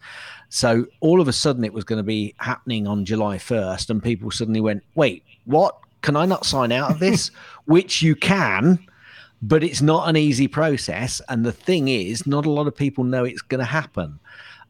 So 0.48 0.86
all 1.00 1.20
of 1.20 1.28
a 1.28 1.32
sudden 1.32 1.64
it 1.64 1.72
was 1.72 1.84
going 1.84 1.98
to 1.98 2.04
be 2.04 2.34
happening 2.38 2.86
on 2.86 3.04
July 3.04 3.36
1st, 3.36 3.90
and 3.90 4.02
people 4.02 4.30
suddenly 4.30 4.60
went, 4.60 4.82
wait, 4.94 5.22
what? 5.44 5.76
Can 6.02 6.16
I 6.16 6.24
not 6.24 6.46
sign 6.46 6.72
out 6.72 6.90
of 6.90 6.98
this? 6.98 7.30
Which 7.66 8.00
you 8.00 8.16
can, 8.16 8.78
but 9.42 9.62
it's 9.62 9.82
not 9.82 10.08
an 10.08 10.16
easy 10.16 10.48
process. 10.48 11.20
And 11.28 11.44
the 11.44 11.52
thing 11.52 11.88
is, 11.88 12.26
not 12.26 12.46
a 12.46 12.50
lot 12.50 12.66
of 12.66 12.74
people 12.74 13.04
know 13.04 13.24
it's 13.24 13.42
going 13.42 13.58
to 13.58 13.64
happen. 13.64 14.18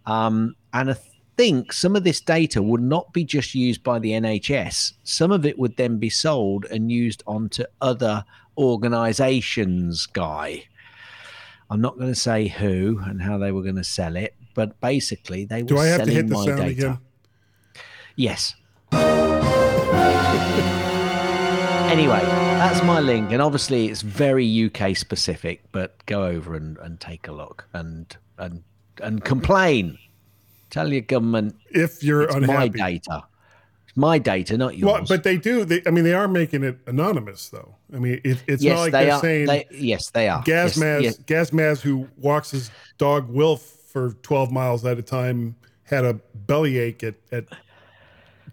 Um, 0.06 0.56
and 0.72 0.90
I 0.90 0.94
think 1.40 1.72
some 1.72 1.96
of 1.96 2.05
this 2.05 2.20
data 2.20 2.61
would 2.61 2.83
not 2.83 3.14
be 3.14 3.24
just 3.24 3.55
used 3.55 3.83
by 3.83 3.98
the 3.98 4.11
NHS, 4.11 4.92
some 5.05 5.33
of 5.33 5.46
it 5.46 5.59
would 5.59 5.74
then 5.79 5.96
be 5.96 6.11
sold 6.11 6.66
and 6.66 6.92
used 6.92 7.22
onto 7.26 7.64
other 7.81 8.26
organizations, 8.59 10.04
Guy. 10.04 10.64
I'm 11.71 11.81
not 11.81 11.96
going 11.96 12.12
to 12.12 12.21
say 12.21 12.48
who 12.48 13.00
and 13.06 13.23
how 13.23 13.38
they 13.38 13.52
were 13.52 13.62
going 13.62 13.77
to 13.77 13.85
sell 13.85 14.17
it, 14.17 14.35
but 14.52 14.79
basically 14.83 15.46
they 15.46 15.62
were 15.62 15.69
Do 15.69 15.79
I 15.79 15.87
have 15.87 16.00
to 16.00 16.10
selling 16.12 16.17
hit 16.17 16.29
the 16.29 16.35
my 16.35 16.44
sound 16.44 16.58
data. 16.58 16.71
again? 16.71 16.98
Yes. 18.17 18.54
anyway, 21.90 22.21
that's 22.21 22.83
my 22.83 23.00
link, 23.00 23.33
and 23.33 23.40
obviously 23.40 23.87
it's 23.87 24.02
very 24.02 24.67
UK 24.67 24.94
specific. 24.94 25.62
But 25.73 26.04
go 26.04 26.25
over 26.25 26.54
and, 26.54 26.77
and 26.77 27.00
take 27.00 27.29
a 27.29 27.33
look 27.33 27.67
and 27.73 28.14
and 28.37 28.62
and 29.02 29.25
complain. 29.25 29.96
Tell 30.71 30.92
your 30.92 31.02
government 31.02 31.56
If 31.71 32.02
you're 32.02 32.23
it's 32.23 32.35
unhappy, 32.35 32.56
my 32.56 32.68
data. 32.68 33.25
It's 33.87 33.96
my 33.96 34.18
data, 34.18 34.56
not 34.56 34.77
yours. 34.79 34.92
Well, 34.92 35.04
but 35.08 35.25
they 35.25 35.37
do. 35.37 35.64
They, 35.64 35.83
I 35.87 35.90
mean, 35.90 36.04
they 36.04 36.14
are 36.14 36.29
making 36.29 36.62
it 36.62 36.79
anonymous, 36.87 37.48
though. 37.48 37.75
I 37.92 37.98
mean, 37.98 38.21
it, 38.25 38.42
it's 38.46 38.62
yes, 38.62 38.77
not 38.77 38.81
like 38.83 38.92
they 38.92 39.04
they're 39.06 39.14
are. 39.14 39.21
saying 39.21 39.46
they, 39.46 39.66
yes, 39.73 40.10
they 40.10 40.29
are. 40.29 40.44
Yes, 40.46 40.79
Gazmaz, 40.79 41.02
yes. 41.02 41.18
Gazmaz, 41.18 41.81
who 41.81 42.08
walks 42.16 42.52
his 42.52 42.71
dog 42.98 43.29
Wilf 43.29 43.62
for 43.62 44.12
12 44.23 44.52
miles 44.52 44.85
at 44.85 44.98
a 44.98 45.02
time 45.02 45.56
had 45.90 46.04
a 46.04 46.14
bellyache 46.46 47.02
at, 47.02 47.14
at 47.33 47.44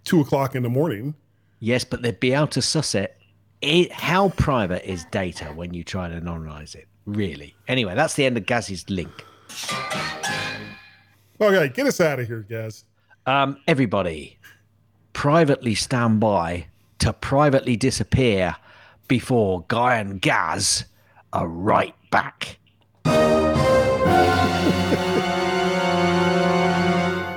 two 0.04 0.20
o'clock 0.20 0.56
in 0.56 0.64
the 0.64 0.70
morning. 0.70 1.14
Yes, 1.60 1.84
but 1.84 2.02
they'd 2.02 2.20
be 2.20 2.34
able 2.34 2.48
to 2.48 2.62
suss 2.62 2.96
it. 2.96 3.16
it. 3.62 3.92
How 3.92 4.30
private 4.30 4.90
is 4.90 5.06
data 5.12 5.46
when 5.46 5.74
you 5.74 5.84
try 5.84 6.10
to 6.10 6.20
anonymize 6.20 6.76
it? 6.76 6.88
Really? 7.06 7.56
Anyway, 7.68 7.96
that's 7.96 8.16
the 8.16 8.26
end 8.26 8.38
of 8.38 8.46
Gaz's 8.46 8.90
link. 8.90 9.24
Okay, 11.40 11.70
get 11.70 11.86
us 11.86 12.02
out 12.02 12.20
of 12.20 12.28
here, 12.28 12.46
Gaz. 12.48 12.84
Um, 13.26 13.58
everybody, 13.68 14.40
privately 15.14 15.76
stand 15.76 16.20
by 16.20 16.68
to 17.00 17.14
privately 17.14 17.76
disappear 17.76 18.56
before 19.08 19.66
Guy 19.68 19.98
and 19.98 20.20
Gaz 20.22 20.86
are 21.34 21.48
right 21.48 21.94
back. 22.10 22.58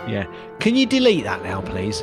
yeah. 0.08 0.26
Can 0.60 0.76
you 0.76 0.86
delete 0.86 1.24
that 1.24 1.42
now, 1.42 1.60
please? 1.60 2.02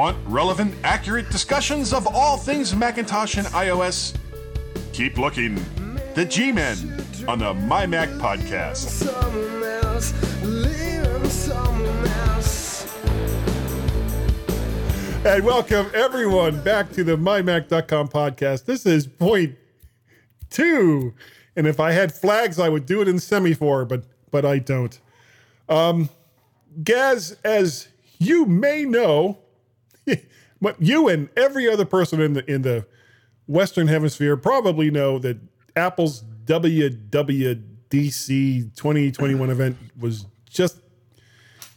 Want 0.00 0.16
relevant, 0.26 0.74
accurate 0.82 1.28
discussions 1.28 1.92
of 1.92 2.06
all 2.06 2.38
things 2.38 2.74
Macintosh 2.74 3.36
and 3.36 3.46
iOS? 3.48 4.16
Keep 4.94 5.18
looking. 5.18 5.56
The 6.14 6.24
G 6.24 6.52
Men 6.52 7.04
on 7.28 7.38
the 7.38 7.52
My 7.52 7.84
Mac 7.84 8.08
podcast. 8.08 9.06
And 15.26 15.44
welcome 15.44 15.90
everyone 15.92 16.62
back 16.62 16.90
to 16.92 17.04
the 17.04 17.18
mymac.com 17.18 18.08
podcast. 18.08 18.64
This 18.64 18.86
is 18.86 19.06
point 19.06 19.58
two. 20.48 21.12
And 21.54 21.66
if 21.66 21.78
I 21.78 21.92
had 21.92 22.10
flags, 22.10 22.58
I 22.58 22.70
would 22.70 22.86
do 22.86 23.02
it 23.02 23.08
in 23.08 23.18
semaphore, 23.18 23.84
but 23.84 24.04
but 24.30 24.46
I 24.46 24.60
don't. 24.60 24.98
Um 25.68 26.08
Gaz, 26.82 27.36
as 27.44 27.88
you 28.18 28.46
may 28.46 28.86
know, 28.86 29.36
but 30.60 30.80
you 30.80 31.08
and 31.08 31.28
every 31.36 31.68
other 31.68 31.84
person 31.84 32.20
in 32.20 32.32
the 32.34 32.50
in 32.50 32.62
the 32.62 32.86
Western 33.46 33.88
Hemisphere 33.88 34.36
probably 34.36 34.90
know 34.90 35.18
that 35.18 35.38
Apple's 35.76 36.22
WWDC 36.44 37.60
2021 38.76 39.50
event 39.50 39.76
was 39.98 40.26
just 40.48 40.80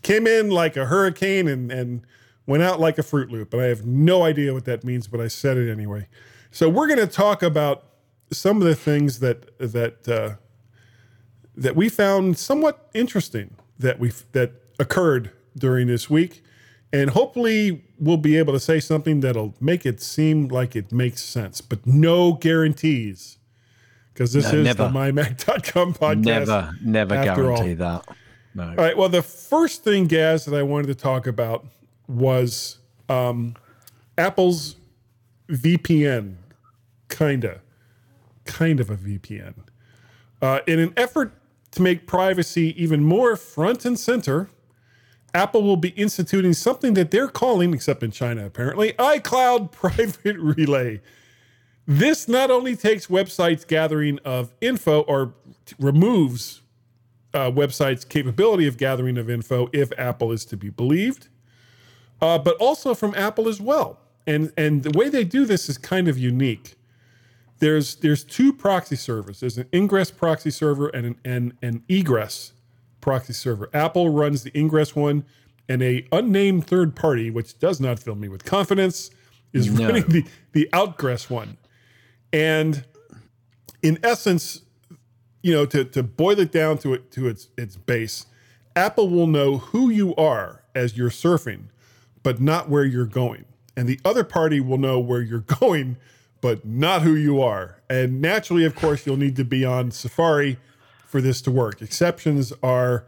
came 0.01 0.27
in 0.27 0.49
like 0.49 0.77
a 0.77 0.85
hurricane 0.85 1.47
and 1.47 1.71
and 1.71 2.05
went 2.45 2.63
out 2.63 2.79
like 2.79 2.97
a 2.97 3.03
fruit 3.03 3.31
loop. 3.31 3.53
And 3.53 3.61
I 3.61 3.65
have 3.65 3.85
no 3.85 4.23
idea 4.23 4.53
what 4.53 4.65
that 4.65 4.83
means, 4.83 5.07
but 5.07 5.21
I 5.21 5.27
said 5.27 5.57
it 5.57 5.71
anyway. 5.71 6.07
So 6.51 6.69
we're 6.69 6.87
going 6.87 6.99
to 6.99 7.07
talk 7.07 7.41
about 7.41 7.85
some 8.31 8.61
of 8.61 8.67
the 8.67 8.75
things 8.75 9.19
that 9.19 9.57
that 9.59 10.07
uh, 10.07 10.35
that 11.55 11.75
we 11.75 11.89
found 11.89 12.37
somewhat 12.37 12.89
interesting 12.93 13.55
that 13.79 13.99
we 13.99 14.11
that 14.33 14.53
occurred 14.79 15.31
during 15.57 15.87
this 15.87 16.09
week, 16.09 16.43
and 16.93 17.09
hopefully 17.09 17.83
we'll 17.99 18.15
be 18.17 18.37
able 18.37 18.53
to 18.53 18.59
say 18.59 18.79
something 18.79 19.19
that'll 19.19 19.53
make 19.59 19.85
it 19.85 20.01
seem 20.01 20.47
like 20.47 20.75
it 20.75 20.91
makes 20.93 21.21
sense, 21.21 21.59
but 21.59 21.85
no 21.85 22.33
guarantees. 22.33 23.37
Because 24.13 24.31
this 24.31 24.51
No, 24.53 24.59
is 24.59 24.65
never. 24.65 24.83
the 24.83 24.89
mymac.com 24.89 25.95
podcast. 25.95 26.23
Never, 26.23 26.75
never 26.83 27.15
after 27.15 27.49
all. 27.51 27.57
guarantee 27.57 27.73
that. 27.73 28.05
No. 28.53 28.69
All 28.69 28.75
right. 28.75 28.95
Well, 28.95 29.09
the 29.09 29.23
first 29.23 29.83
thing, 29.83 30.05
Gaz, 30.05 30.45
that 30.45 30.55
I 30.55 30.61
wanted 30.61 30.85
to 30.87 30.95
talk 30.95 31.25
about 31.25 31.65
was 32.07 32.77
um, 33.09 33.55
Apple's 34.17 34.75
VPN, 35.49 36.35
kinda, 37.09 37.61
kind 38.45 38.79
of 38.79 38.91
a 38.91 38.95
VPN. 38.97 39.55
Uh, 40.43 40.59
in 40.67 40.77
an 40.79 40.93
effort 40.95 41.33
to 41.71 41.81
make 41.81 42.05
privacy 42.05 42.75
even 42.81 43.03
more 43.03 43.35
front 43.35 43.83
and 43.85 43.97
center, 43.97 44.49
Apple 45.33 45.63
will 45.63 45.77
be 45.77 45.89
instituting 45.89 46.53
something 46.53 46.93
that 46.93 47.11
they're 47.11 47.27
calling, 47.27 47.73
except 47.73 48.03
in 48.03 48.11
China 48.11 48.45
apparently, 48.45 48.93
iCloud 48.93 49.71
Private 49.71 50.37
Relay. 50.37 51.01
This 51.85 52.27
not 52.27 52.51
only 52.51 52.75
takes 52.75 53.07
websites 53.07 53.67
gathering 53.67 54.19
of 54.19 54.53
info 54.61 55.01
or 55.01 55.33
t- 55.65 55.75
removes 55.79 56.61
uh, 57.33 57.49
website's 57.49 58.05
capability 58.05 58.67
of 58.67 58.77
gathering 58.77 59.17
of 59.17 59.29
info 59.29 59.69
if 59.73 59.91
Apple 59.97 60.31
is 60.31 60.45
to 60.45 60.55
be 60.55 60.69
believed, 60.69 61.27
uh, 62.21 62.37
but 62.37 62.55
also 62.57 62.93
from 62.93 63.13
Apple 63.15 63.49
as 63.49 63.59
well. 63.59 63.99
And 64.25 64.53
and 64.55 64.83
the 64.83 64.97
way 64.97 65.09
they 65.09 65.25
do 65.25 65.45
this 65.45 65.67
is 65.67 65.77
kind 65.77 66.07
of 66.07 66.17
unique. 66.17 66.75
There's 67.59 67.95
there's 67.95 68.23
two 68.23 68.53
proxy 68.53 68.95
servers. 68.95 69.41
There's 69.41 69.57
an 69.57 69.67
ingress 69.73 70.11
proxy 70.11 70.51
server 70.51 70.87
and 70.89 71.05
an 71.05 71.15
and 71.25 71.53
an 71.61 71.83
egress 71.89 72.53
proxy 73.03 73.33
server. 73.33 73.69
Apple 73.73 74.09
runs 74.09 74.43
the 74.43 74.57
ingress 74.57 74.95
one, 74.95 75.25
and 75.67 75.83
a 75.83 76.07
unnamed 76.11 76.65
third 76.65 76.95
party, 76.95 77.29
which 77.29 77.59
does 77.59 77.79
not 77.81 77.99
fill 77.99 78.15
me 78.15 78.29
with 78.29 78.45
confidence, 78.45 79.11
is 79.51 79.69
No. 79.71 79.85
running 79.87 80.05
the 80.07 80.25
the 80.53 80.69
outgress 80.73 81.29
one. 81.29 81.57
And 82.31 82.85
in 83.81 83.99
essence, 84.03 84.61
you 85.41 85.53
know, 85.53 85.65
to, 85.67 85.83
to 85.83 86.01
boil 86.01 86.39
it 86.39 86.51
down 86.51 86.77
to 86.79 86.93
it 86.93 87.11
to 87.11 87.27
its 87.27 87.49
its 87.57 87.75
base, 87.75 88.25
Apple 88.75 89.09
will 89.09 89.27
know 89.27 89.57
who 89.57 89.89
you 89.89 90.15
are 90.15 90.63
as 90.73 90.97
you're 90.97 91.09
surfing, 91.11 91.65
but 92.23 92.39
not 92.41 92.69
where 92.69 92.85
you're 92.85 93.05
going. 93.05 93.45
And 93.75 93.87
the 93.87 93.99
other 94.05 94.23
party 94.23 94.59
will 94.59 94.77
know 94.77 94.99
where 94.99 95.21
you're 95.21 95.39
going, 95.59 95.97
but 96.41 96.65
not 96.65 97.01
who 97.01 97.13
you 97.15 97.41
are. 97.41 97.81
And 97.89 98.21
naturally, 98.21 98.63
of 98.65 98.75
course, 98.75 99.05
you'll 99.05 99.17
need 99.17 99.35
to 99.35 99.45
be 99.45 99.65
on 99.65 99.91
Safari 99.91 100.57
for 101.13 101.21
this 101.21 101.43
to 101.43 101.51
work. 101.51 101.79
Exceptions 101.79 102.51
are 102.63 103.05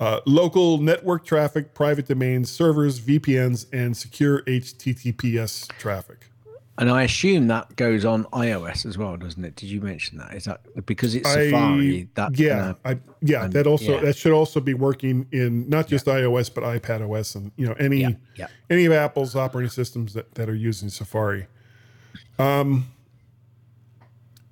uh, 0.00 0.20
local 0.24 0.78
network 0.78 1.22
traffic, 1.26 1.74
private 1.74 2.06
domains, 2.08 2.50
servers, 2.50 2.98
VPNs, 2.98 3.66
and 3.74 3.94
secure 3.94 4.40
HTTPS 4.44 5.68
traffic. 5.76 6.30
And 6.78 6.90
I 6.90 7.02
assume 7.02 7.48
that 7.48 7.76
goes 7.76 8.06
on 8.06 8.24
iOS 8.32 8.86
as 8.86 8.96
well, 8.96 9.18
doesn't 9.18 9.44
it? 9.44 9.54
Did 9.56 9.68
you 9.68 9.82
mention 9.82 10.16
that? 10.16 10.32
Is 10.32 10.44
that 10.44 10.62
because 10.86 11.14
it's 11.14 11.28
I- 11.28 11.50
Safari? 11.50 12.08
That's 12.14 12.38
yeah, 12.40 12.48
gonna- 12.56 12.76
I, 12.86 12.98
yeah, 13.20 13.44
and- 13.44 13.52
that 13.52 13.66
also 13.66 13.96
yeah. 13.96 14.00
that 14.00 14.16
should 14.16 14.32
also 14.32 14.58
be 14.58 14.72
working 14.72 15.26
in 15.30 15.68
not 15.68 15.88
just 15.88 16.06
iOS 16.06 16.52
but 16.52 16.64
iPad 16.64 17.06
OS 17.06 17.34
and 17.34 17.52
you 17.56 17.66
know 17.66 17.74
any 17.74 18.00
Yeah, 18.00 18.12
yeah. 18.36 18.46
any 18.70 18.86
of 18.86 18.92
Apple's 18.94 19.36
operating 19.36 19.68
systems 19.68 20.14
that, 20.14 20.34
that 20.36 20.48
are 20.48 20.54
using 20.54 20.88
Safari. 20.88 21.48
Um, 22.38 22.86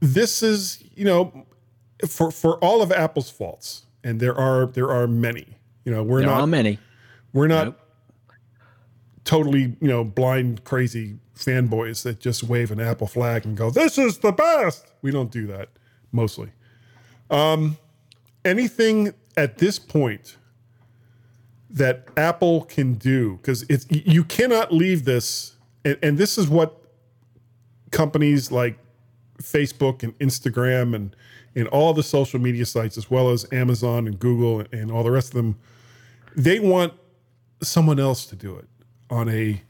this 0.00 0.42
is 0.42 0.84
you 0.94 1.06
know 1.06 1.46
for 2.08 2.30
for 2.30 2.56
all 2.58 2.82
of 2.82 2.90
Apple's 2.92 3.30
faults, 3.30 3.84
and 4.04 4.20
there 4.20 4.34
are 4.36 4.66
there 4.66 4.90
are 4.90 5.06
many. 5.06 5.46
You 5.84 5.92
know 5.92 6.02
we're 6.02 6.20
there 6.20 6.28
not 6.30 6.40
are 6.42 6.46
many. 6.46 6.78
we're 7.32 7.46
not 7.48 7.66
Nope. 7.66 7.80
totally, 9.24 9.76
you 9.80 9.88
know, 9.88 10.04
blind, 10.04 10.64
crazy 10.64 11.18
fanboys 11.36 12.02
that 12.02 12.20
just 12.20 12.42
wave 12.42 12.70
an 12.70 12.80
Apple 12.80 13.06
flag 13.06 13.44
and 13.46 13.56
go, 13.56 13.70
"This 13.70 13.98
is 13.98 14.18
the 14.18 14.32
best." 14.32 14.86
We 15.02 15.10
don't 15.10 15.30
do 15.30 15.46
that 15.48 15.68
mostly. 16.12 16.50
Um, 17.30 17.78
anything 18.44 19.14
at 19.36 19.58
this 19.58 19.78
point 19.78 20.36
that 21.70 22.08
Apple 22.16 22.62
can 22.64 22.94
do 22.94 23.36
because 23.36 23.62
it's 23.68 23.86
you 23.88 24.24
cannot 24.24 24.72
leave 24.72 25.04
this, 25.04 25.54
and, 25.84 25.96
and 26.02 26.18
this 26.18 26.36
is 26.36 26.48
what 26.48 26.76
companies 27.92 28.50
like 28.52 28.78
Facebook 29.40 30.02
and 30.02 30.18
Instagram 30.18 30.94
and 30.94 31.14
and 31.56 31.66
all 31.68 31.92
the 31.92 32.02
social 32.02 32.38
media 32.40 32.64
sites, 32.66 32.96
as 32.96 33.10
well 33.10 33.30
as 33.30 33.46
Amazon 33.52 34.06
and 34.06 34.18
Google 34.18 34.60
and, 34.60 34.68
and 34.72 34.90
all 34.92 35.02
the 35.02 35.10
rest 35.10 35.28
of 35.28 35.34
them, 35.34 35.56
they 36.36 36.58
want 36.60 36.92
someone 37.62 37.98
else 38.00 38.24
to 38.26 38.36
do 38.36 38.56
it 38.56 38.66
on 39.10 39.28
a 39.28 39.62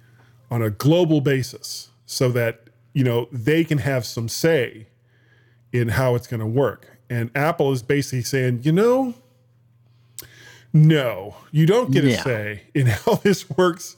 on 0.51 0.63
a 0.63 0.71
global 0.71 1.21
basis 1.21 1.89
so 2.07 2.29
that 2.31 2.65
you 2.93 3.03
know 3.05 3.29
they 3.33 3.65
can 3.65 3.79
have 3.79 4.05
some 4.05 4.29
say 4.29 4.87
in 5.73 5.89
how 5.89 6.15
it's 6.15 6.27
going 6.27 6.41
to 6.41 6.47
work 6.47 6.99
and 7.09 7.31
apple 7.35 7.73
is 7.73 7.83
basically 7.83 8.23
saying 8.23 8.61
you 8.63 8.73
know 8.73 9.15
No, 10.73 11.35
you 11.51 11.67
don't 11.67 11.91
get 11.91 12.05
a 12.05 12.11
Yeah. 12.11 12.23
say 12.23 12.63
in 12.75 12.87
how 13.05 13.15
this 13.17 13.49
works. 13.51 13.97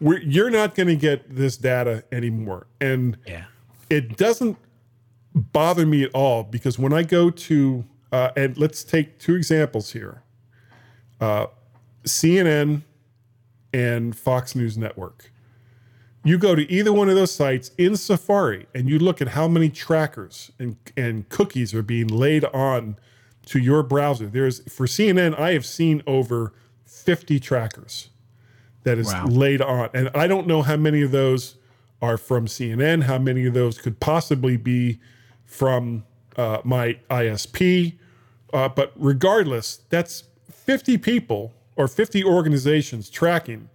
We're, 0.00 0.18
you're 0.20 0.50
not 0.50 0.74
going 0.74 0.88
to 0.88 0.96
get 0.96 1.34
this 1.34 1.56
data 1.56 2.04
anymore. 2.12 2.66
And 2.80 3.16
Yeah. 3.26 3.44
it 3.88 4.16
doesn't 4.16 4.56
bother 5.34 5.86
me 5.86 6.02
at 6.02 6.10
all 6.14 6.42
because 6.42 6.78
when 6.78 6.92
I 6.92 7.02
go 7.02 7.30
to, 7.30 7.84
uh, 8.12 8.30
and 8.36 8.56
let's 8.58 8.82
take 8.84 9.18
two 9.18 9.34
examples 9.34 9.92
here 9.92 10.22
uh, 11.20 11.46
CNN 12.04 12.82
and 13.72 14.16
Fox 14.16 14.54
News 14.54 14.76
Network. 14.78 15.30
You 16.24 16.36
go 16.38 16.54
to 16.54 16.70
either 16.70 16.92
one 16.92 17.08
of 17.08 17.14
those 17.14 17.32
sites 17.32 17.70
in 17.78 17.96
Safari 17.96 18.66
and 18.74 18.88
you 18.88 18.98
look 18.98 19.22
at 19.22 19.28
how 19.28 19.48
many 19.48 19.70
trackers 19.70 20.50
and, 20.58 20.76
and 20.96 21.28
cookies 21.28 21.72
are 21.74 21.82
being 21.82 22.08
laid 22.08 22.44
on 22.46 22.96
to 23.46 23.58
your 23.58 23.82
browser. 23.82 24.26
There's 24.26 24.60
for 24.70 24.86
CNN, 24.86 25.38
I 25.38 25.52
have 25.52 25.64
seen 25.64 26.02
over 26.06 26.52
50 26.84 27.40
trackers 27.40 28.10
that 28.82 28.98
is 28.98 29.06
Wow. 29.06 29.26
laid 29.26 29.62
on. 29.62 29.88
And 29.94 30.10
I 30.14 30.26
don't 30.26 30.46
know 30.46 30.62
how 30.62 30.76
many 30.76 31.00
of 31.02 31.10
those 31.10 31.56
are 32.02 32.16
from 32.18 32.46
CNN, 32.46 33.04
how 33.04 33.18
many 33.18 33.46
of 33.46 33.54
those 33.54 33.78
could 33.78 34.00
possibly 34.00 34.56
be 34.56 35.00
from 35.50 36.04
uh, 36.36 36.60
my 36.64 36.96
ISP. 37.10 37.98
Uh, 38.52 38.68
but 38.68 38.92
regardless, 38.96 39.80
that's 39.90 40.24
50 40.50 40.96
people 40.98 41.52
or 41.76 41.88
50 41.88 42.24
organizations 42.24 43.10
tracking 43.10 43.68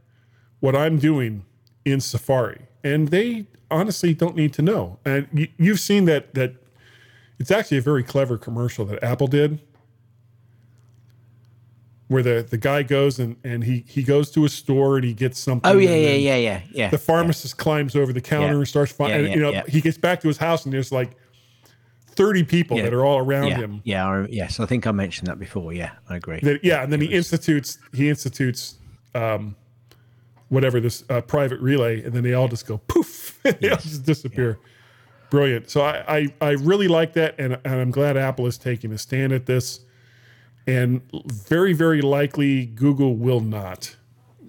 what 0.62 0.76
I'm 0.76 0.98
doing 0.98 1.44
in 1.84 2.00
Safari. 2.00 2.62
And 2.84 3.10
they 3.10 3.46
honestly 3.70 4.14
don't 4.14 4.36
need 4.38 4.54
to 4.54 4.62
know. 4.62 5.00
And 5.06 5.28
you, 5.34 5.48
you've 5.58 5.80
seen 5.82 6.06
that 6.06 6.34
that 6.36 6.56
it's 7.40 7.52
actually 7.52 7.78
a 7.78 7.82
very 7.82 8.04
clever 8.04 8.38
commercial 8.38 8.86
that 8.86 9.04
Apple 9.04 9.28
did 9.28 9.60
where 12.08 12.22
the, 12.24 12.46
the 12.48 12.58
guy 12.58 12.84
goes 12.84 13.18
and, 13.20 13.36
and 13.44 13.64
he, 13.64 13.84
he 13.88 14.04
goes 14.04 14.30
to 14.32 14.46
a 14.46 14.50
store 14.50 14.98
and 14.98 15.04
he 15.06 15.14
gets 15.14 15.40
something. 15.40 15.70
Oh 15.70 15.78
yeah, 15.78 15.96
yeah, 15.96 16.14
yeah, 16.14 16.36
yeah, 16.36 16.62
yeah. 16.72 16.90
The 16.90 17.00
pharmacist 17.00 17.58
climbs 17.58 17.96
over 17.96 18.14
the 18.14 18.22
counter 18.22 18.48
Yeah. 18.54 18.58
and 18.60 18.68
starts 18.68 18.92
Yeah, 18.92 18.98
finding, 18.98 19.26
yeah, 19.28 19.34
you 19.36 19.42
know, 19.42 19.52
yeah. 19.52 19.64
he 19.68 19.82
gets 19.82 19.98
back 19.98 20.22
to 20.22 20.28
his 20.28 20.38
house 20.38 20.66
and 20.66 20.74
there's 20.74 20.92
like 20.92 21.12
30 22.16 22.44
people 22.44 22.78
Yeah. 22.78 22.84
that 22.84 22.94
are 22.94 23.06
all 23.06 23.18
around 23.20 23.48
yeah, 23.48 23.58
him. 23.58 23.82
yeah, 23.84 24.08
I, 24.08 24.26
yes. 24.30 24.60
I 24.60 24.66
think 24.66 24.88
I 24.88 24.92
mentioned 24.92 25.28
that 25.28 25.40
before. 25.40 25.74
Yeah, 25.74 25.92
I 26.10 26.16
agree. 26.16 26.40
That, 26.42 26.64
yeah, 26.64 26.84
and 26.84 26.92
then 26.92 27.02
he 27.02 27.08
institutes 27.08 27.78
he 27.94 28.10
institutes 28.10 28.76
um, 29.14 29.56
whatever 30.50 30.80
this 30.80 31.04
uh, 31.10 31.22
private 31.22 31.60
relay, 31.60 32.04
and 32.04 32.14
then 32.14 32.24
they 32.24 32.34
all 32.34 32.48
just 32.48 32.68
go 32.68 32.78
poof, 32.88 33.40
they 33.44 33.70
all 33.70 33.78
just 33.78 34.04
disappear. 34.06 34.58
Brilliant. 35.30 35.70
So 35.70 35.82
I, 35.82 36.04
I 36.18 36.34
I 36.42 36.50
really 36.52 36.88
like 36.88 37.14
that, 37.14 37.36
and 37.38 37.54
and 37.66 37.76
I'm 37.82 37.92
glad 37.92 38.16
Apple 38.16 38.46
is 38.48 38.58
taking 38.58 38.92
a 38.94 38.98
stand 38.98 39.34
at 39.34 39.46
this, 39.46 39.82
and 40.68 41.02
very 41.12 41.74
very 41.74 42.02
likely 42.02 42.66
Google 42.68 43.16
will 43.16 43.42
not. 43.42 43.96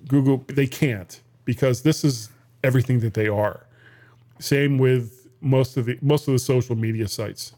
Google 0.06 0.44
they 0.46 0.66
can't 0.68 1.20
because 1.44 1.82
this 1.82 2.04
is 2.04 2.30
everything 2.62 3.00
that 3.00 3.14
they 3.14 3.26
are. 3.26 3.66
Same 4.38 4.78
with 4.78 5.25
most 5.40 5.76
of 5.76 5.86
the 5.86 5.98
most 6.02 6.28
of 6.28 6.32
the 6.32 6.38
social 6.40 6.76
media 6.76 7.08
sites. 7.08 7.54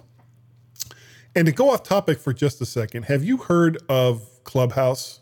And 1.36 1.46
to 1.46 1.52
go 1.52 1.70
off 1.70 1.82
topic 1.84 2.18
for 2.20 2.32
just 2.32 2.60
a 2.60 2.66
second, 2.66 3.04
have 3.04 3.24
you 3.24 3.38
heard 3.38 3.78
of 3.88 4.28
Clubhouse? 4.44 5.20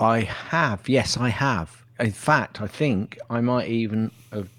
I 0.00 0.22
have. 0.22 0.88
Yes, 0.88 1.16
I 1.16 1.30
have. 1.30 1.84
In 2.00 2.12
fact, 2.12 2.60
I 2.60 2.66
think 2.66 3.18
I 3.30 3.40
might 3.40 3.68
even 3.68 4.10
have 4.32 4.50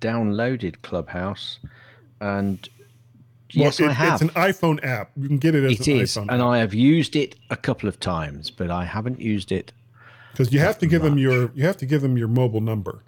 downloaded 0.00 0.82
Clubhouse, 0.82 1.58
and 2.20 2.68
yes, 3.52 3.80
Well, 3.80 3.90
I 3.90 3.92
have. 3.94 4.22
It's 4.22 4.36
an 4.36 4.42
iPhone 4.42 4.84
app. 4.84 5.12
You 5.16 5.28
can 5.28 5.38
get 5.38 5.54
it 5.54 5.64
as 5.64 5.80
It 5.80 5.88
an 5.88 6.00
is, 6.00 6.16
iPhone 6.16 6.26
and 6.30 6.42
I 6.42 6.58
have 6.58 6.74
used 6.74 7.16
it 7.16 7.36
a 7.50 7.56
couple 7.56 7.88
of 7.88 8.00
times, 8.00 8.50
but 8.50 8.70
I 8.70 8.84
haven't 8.84 9.20
used 9.20 9.52
it. 9.52 9.72
because 10.32 10.52
you 10.52 10.60
have 10.60 10.78
to 10.78 10.86
give 10.86 11.02
them 11.02 11.18
your 11.18 11.52
you 11.54 11.64
have 11.66 11.76
to 11.78 11.86
give 11.86 12.02
them 12.02 12.18
your 12.18 12.28
mobile 12.28 12.60
number 12.62 13.04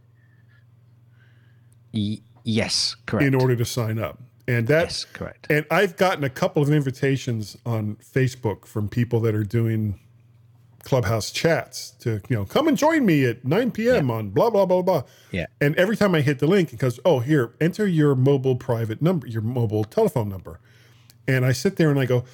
Y- 1.98 2.18
yes, 2.44 2.96
correct. 3.06 3.26
in 3.26 3.34
order 3.34 3.56
to 3.56 3.64
sign 3.64 3.98
up. 3.98 4.20
And 4.46 4.66
that's 4.66 5.02
yes, 5.04 5.12
correct. 5.12 5.46
and 5.50 5.66
I've 5.70 5.96
gotten 5.96 6.24
a 6.24 6.30
couple 6.30 6.62
of 6.62 6.70
invitations 6.70 7.58
on 7.66 7.96
Facebook 7.96 8.66
from 8.66 8.88
people 8.88 9.20
that 9.20 9.34
are 9.34 9.44
doing 9.44 10.00
Clubhouse 10.84 11.30
chats 11.30 11.90
to 12.00 12.22
you 12.30 12.36
know 12.36 12.46
come 12.46 12.66
and 12.66 12.74
join 12.78 13.04
me 13.04 13.26
at 13.26 13.44
9 13.44 13.72
p.m. 13.72 14.10
on 14.10 14.30
blah 14.30 14.48
blah 14.48 14.64
blah 14.64 14.80
blah. 14.80 15.02
Yeah. 15.32 15.46
And 15.60 15.76
every 15.76 15.96
time 15.96 16.14
I 16.14 16.22
hit 16.22 16.38
the 16.38 16.46
link, 16.46 16.72
it 16.72 16.78
goes, 16.78 16.98
"Oh, 17.04 17.18
here, 17.20 17.52
enter 17.60 17.86
your 17.86 18.14
mobile 18.14 18.56
private 18.56 19.02
number, 19.02 19.26
your 19.26 19.42
mobile 19.42 19.84
telephone 19.84 20.30
number." 20.30 20.60
And 21.26 21.44
I 21.44 21.52
sit 21.52 21.76
there 21.76 21.90
and 21.90 22.00
I 22.00 22.06
go, 22.06 22.24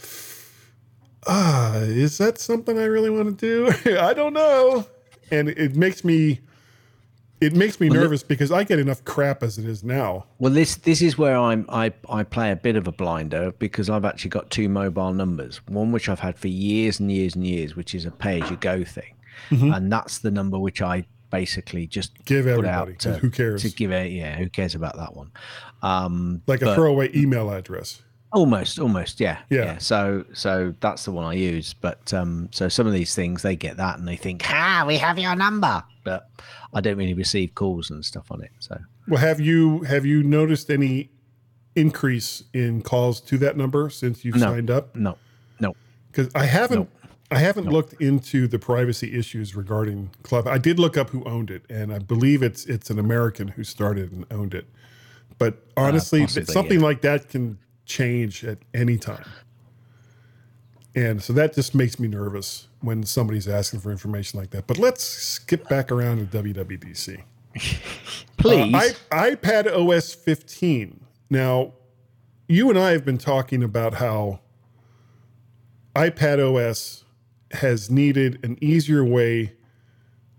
"Ah, 1.27 1.79
is 1.79 2.19
that 2.19 2.39
something 2.39 2.79
I 2.79 2.85
really 2.85 3.11
want 3.11 3.37
to 3.41 3.73
do? 3.85 3.97
I 3.99 4.15
don't 4.15 4.35
know." 4.35 4.87
And 5.33 5.49
it 5.49 5.75
makes 5.75 6.05
me 6.05 6.41
it 7.45 7.55
makes 7.55 7.81
me 7.81 7.89
nervous 7.89 8.23
because 8.23 8.51
I 8.51 8.65
get 8.65 8.79
enough 8.79 9.05
crap 9.05 9.43
as 9.43 9.59
it 9.59 9.65
is 9.67 9.85
now. 9.85 10.27
Well, 10.39 10.53
this 10.53 10.77
this 10.77 11.03
is 11.03 11.19
where 11.19 11.37
I'm 11.37 11.67
I 11.69 11.93
I 12.09 12.23
play 12.23 12.51
a 12.51 12.57
bit 12.57 12.77
of 12.77 12.87
a 12.89 12.93
blinder 12.93 13.53
because 13.59 13.91
I've 13.91 14.05
actually 14.05 14.31
got 14.31 14.51
two 14.51 14.69
mobile 14.69 15.13
numbers. 15.13 15.61
One 15.69 15.93
which 15.93 16.09
I've 16.09 16.21
had 16.21 16.39
for 16.39 16.49
years 16.49 17.01
and 17.01 17.11
years 17.13 17.35
and 17.35 17.47
years, 17.47 17.77
which 17.77 17.95
is 17.95 18.05
a 18.07 18.11
pay 18.11 18.41
as 18.41 18.51
you 18.51 18.57
go 18.57 18.85
thing, 18.85 19.15
and 19.51 19.93
that's 19.93 20.19
the 20.19 20.31
number 20.31 20.59
which 20.59 20.81
I 20.83 21.05
basically 21.31 21.87
just 21.87 22.15
Mm-hmm. 22.15 22.25
Give 22.27 22.47
everybody, 22.47 22.95
to, 22.99 23.15
who 23.19 23.31
cares? 23.31 23.63
to 23.63 23.69
give 23.71 23.91
it. 23.91 24.13
Yeah, 24.13 24.37
who 24.37 24.49
cares 24.49 24.75
about 24.77 24.97
that 24.97 25.15
one? 25.17 25.33
Um, 25.83 26.43
Like 26.47 26.63
a 26.63 26.67
but- 26.67 26.75
throwaway 26.77 27.11
email 27.15 27.51
address. 27.51 28.03
Almost, 28.35 28.79
almost, 28.81 29.21
yeah, 29.21 29.39
Yeah. 29.49 29.79
So, 29.79 30.25
so 30.33 30.75
that's 30.81 31.05
the 31.05 31.13
one 31.13 31.25
I 31.25 31.35
use. 31.35 31.73
But 31.73 32.13
um, 32.13 32.49
so 32.53 32.69
some 32.69 32.87
of 32.87 32.93
these 32.93 33.15
things 33.15 33.43
they 33.43 33.55
get 33.57 33.77
that 33.77 33.99
and 33.99 34.09
they 34.09 34.17
think, 34.17 34.43
"Ah, 34.47 34.85
we 34.87 34.97
have 34.99 35.19
your 35.19 35.37
number," 35.37 35.83
but 36.03 36.29
I 36.73 36.81
don't 36.81 36.97
really 36.99 37.15
receive 37.15 37.55
calls 37.55 37.91
and 37.91 38.05
stuff 38.05 38.33
on 38.33 38.43
it. 38.43 38.51
So, 38.59 38.77
Well, 39.09 39.21
have 39.21 39.39
you 39.41 39.83
have 39.85 40.05
you 40.05 40.23
noticed 40.25 40.69
any 40.71 41.11
increase 41.77 42.43
in 42.53 42.83
calls 42.83 43.21
to 43.21 43.39
that 43.39 43.57
number 43.57 43.89
since 43.91 44.25
you've 44.25 44.37
No. 44.37 44.47
signed 44.47 44.71
up? 44.71 44.95
no, 44.97 45.17
no, 45.61 45.75
Because 46.11 46.29
I 46.35 46.47
haven't 46.47 46.89
I 47.31 47.39
haven't 47.39 47.69
looked 47.69 47.95
into 48.03 48.47
the 48.47 48.59
privacy 48.59 49.17
issues 49.19 49.57
regarding 49.57 50.11
Club. 50.23 50.47
I 50.47 50.59
did 50.59 50.79
look 50.79 50.97
up 50.97 51.11
who 51.11 51.25
owned 51.25 51.51
it, 51.51 51.63
and 51.71 51.93
I 51.93 51.99
believe 51.99 52.43
it's 52.43 52.65
it's 52.67 52.91
an 52.91 52.99
American 52.99 53.49
who 53.49 53.65
started 53.65 54.13
and 54.13 54.27
owned 54.31 54.55
it. 54.55 54.67
But 55.39 55.65
honestly, 55.77 56.21
th- 56.21 56.29
possibly, 56.29 56.53
something 56.53 56.81
yeah. 56.81 56.87
like 56.87 57.01
that 57.03 57.29
can 57.29 57.59
change 57.87 58.45
at 58.45 58.59
any 58.73 58.99
time. 58.99 59.25
And 60.97 61.23
so 61.23 61.33
that 61.33 61.55
just 61.55 61.75
makes 61.75 61.99
me 61.99 62.07
nervous 62.07 62.69
when 62.81 63.03
somebody's 63.03 63.49
asking 63.49 63.81
for 63.81 63.91
information 63.91 64.39
like 64.39 64.51
that. 64.51 64.67
But 64.67 64.79
let's 64.79 65.03
skip 65.03 65.69
back 65.69 65.91
around 65.91 66.31
to 66.31 66.43
WWDC. 66.43 67.23
please. 68.37 68.75
Uh, 68.75 68.95
I, 69.11 69.31
iPad 69.31 69.67
OS 69.67 70.15
15. 70.15 71.01
Now, 71.31 71.73
you 72.49 72.71
and 72.71 72.79
I 72.79 72.93
have 72.93 73.05
been 73.05 73.19
talking 73.19 73.63
about 73.63 73.95
how 73.95 74.41
iPad 75.97 76.39
OS 76.39 77.05
has 77.53 77.91
needed 77.91 78.39
an 78.45 78.59
easier 78.61 79.05
way 79.05 79.53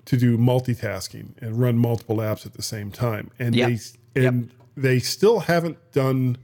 to 0.06 0.18
do 0.18 0.38
multitasking 0.38 1.38
and 1.42 1.60
run 1.60 1.78
multiple 1.78 2.18
apps 2.18 2.46
at 2.46 2.54
the 2.54 2.62
same 2.62 2.92
time. 2.92 3.32
And 3.40 3.56
Yep. 3.56 3.80
they 4.14 4.26
and 4.26 4.52
they 4.78 5.00
still 5.00 5.42
haven't 5.42 5.78
done 5.92 6.38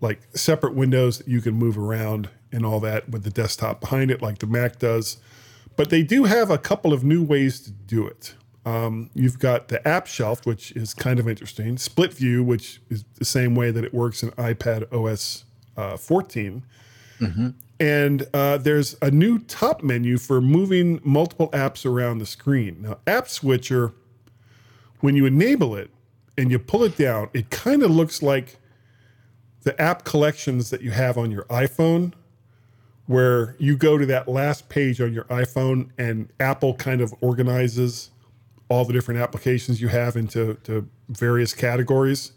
like 0.00 0.20
separate 0.34 0.74
windows 0.74 1.18
that 1.18 1.28
you 1.28 1.40
can 1.40 1.54
move 1.54 1.78
around 1.78 2.28
and 2.52 2.64
all 2.64 2.80
that 2.80 3.08
with 3.08 3.24
the 3.24 3.30
desktop 3.30 3.80
behind 3.80 4.10
it 4.10 4.22
like 4.22 4.38
the 4.38 4.46
Mac 4.46 4.78
does. 4.78 5.18
But 5.76 5.90
they 5.90 6.02
do 6.02 6.24
have 6.24 6.50
a 6.50 6.58
couple 6.58 6.92
of 6.92 7.04
new 7.04 7.22
ways 7.22 7.60
to 7.60 7.70
do 7.70 8.06
it. 8.06 8.34
Um, 8.64 9.10
you've 9.14 9.38
got 9.38 9.68
the 9.68 9.86
app 9.86 10.06
shelf, 10.06 10.44
which 10.44 10.72
is 10.72 10.92
kind 10.92 11.20
of 11.20 11.28
interesting. 11.28 11.78
Split 11.78 12.12
view, 12.12 12.42
which 12.42 12.80
is 12.90 13.04
the 13.14 13.24
same 13.24 13.54
way 13.54 13.70
that 13.70 13.84
it 13.84 13.94
works 13.94 14.22
in 14.22 14.30
iPad 14.32 14.92
OS 14.92 15.44
uh, 15.76 15.96
14. 15.96 16.62
And 17.78 18.26
uh, 18.32 18.56
there's 18.58 18.96
a 19.02 19.10
new 19.10 19.38
top 19.38 19.82
menu 19.82 20.16
for 20.18 20.40
moving 20.40 21.00
multiple 21.04 21.50
apps 21.50 21.84
around 21.84 22.18
the 22.18 22.26
screen. 22.26 22.78
Now, 22.82 22.98
App 23.06 23.28
Switcher, 23.28 23.92
when 25.00 25.14
you 25.14 25.26
enable 25.26 25.76
it 25.76 25.90
and 26.38 26.50
you 26.50 26.58
pull 26.58 26.82
it 26.84 26.96
down, 26.96 27.28
it 27.34 27.50
kind 27.50 27.82
of 27.82 27.90
looks 27.90 28.22
like 28.22 28.56
the 29.66 29.78
app 29.82 30.04
collections 30.04 30.70
that 30.70 30.80
you 30.80 30.92
have 30.92 31.18
on 31.18 31.32
your 31.32 31.42
iPhone, 31.46 32.12
where 33.06 33.56
you 33.58 33.76
go 33.76 33.98
to 33.98 34.06
that 34.06 34.28
last 34.28 34.68
page 34.68 35.00
on 35.00 35.12
your 35.12 35.24
iPhone 35.24 35.90
and 35.98 36.32
Apple 36.38 36.74
kind 36.74 37.00
of 37.00 37.12
organizes 37.20 38.10
all 38.68 38.84
the 38.84 38.92
different 38.92 39.18
applications 39.20 39.80
you 39.80 39.88
have 39.88 40.14
into 40.14 40.54
to 40.62 40.88
various 41.08 41.52
categories. 41.52 42.30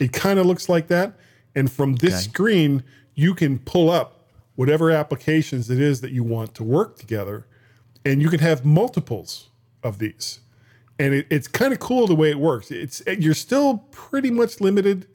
It 0.00 0.12
kind 0.12 0.40
of 0.40 0.46
looks 0.46 0.68
like 0.68 0.88
that. 0.88 1.12
And 1.54 1.70
from 1.70 1.94
this 1.94 2.14
Okay. 2.14 2.22
screen, 2.30 2.82
you 3.14 3.32
can 3.34 3.60
pull 3.60 3.88
up 3.88 4.26
whatever 4.56 4.90
applications 4.90 5.70
it 5.70 5.80
is 5.80 6.00
that 6.00 6.10
you 6.10 6.24
want 6.24 6.52
to 6.56 6.64
work 6.64 6.98
together. 6.98 7.46
And 8.04 8.20
you 8.20 8.28
can 8.28 8.40
have 8.40 8.64
multiples 8.64 9.50
of 9.84 9.98
these. 9.98 10.40
And 10.98 11.14
it, 11.14 11.26
it's 11.30 11.46
kind 11.46 11.72
of 11.72 11.78
cool 11.78 12.08
the 12.08 12.16
way 12.16 12.30
it 12.32 12.40
works. 12.40 12.72
It's 12.72 13.02
you're 13.06 13.34
still 13.34 13.78
pretty 13.92 14.32
much 14.32 14.60
limited 14.60 15.06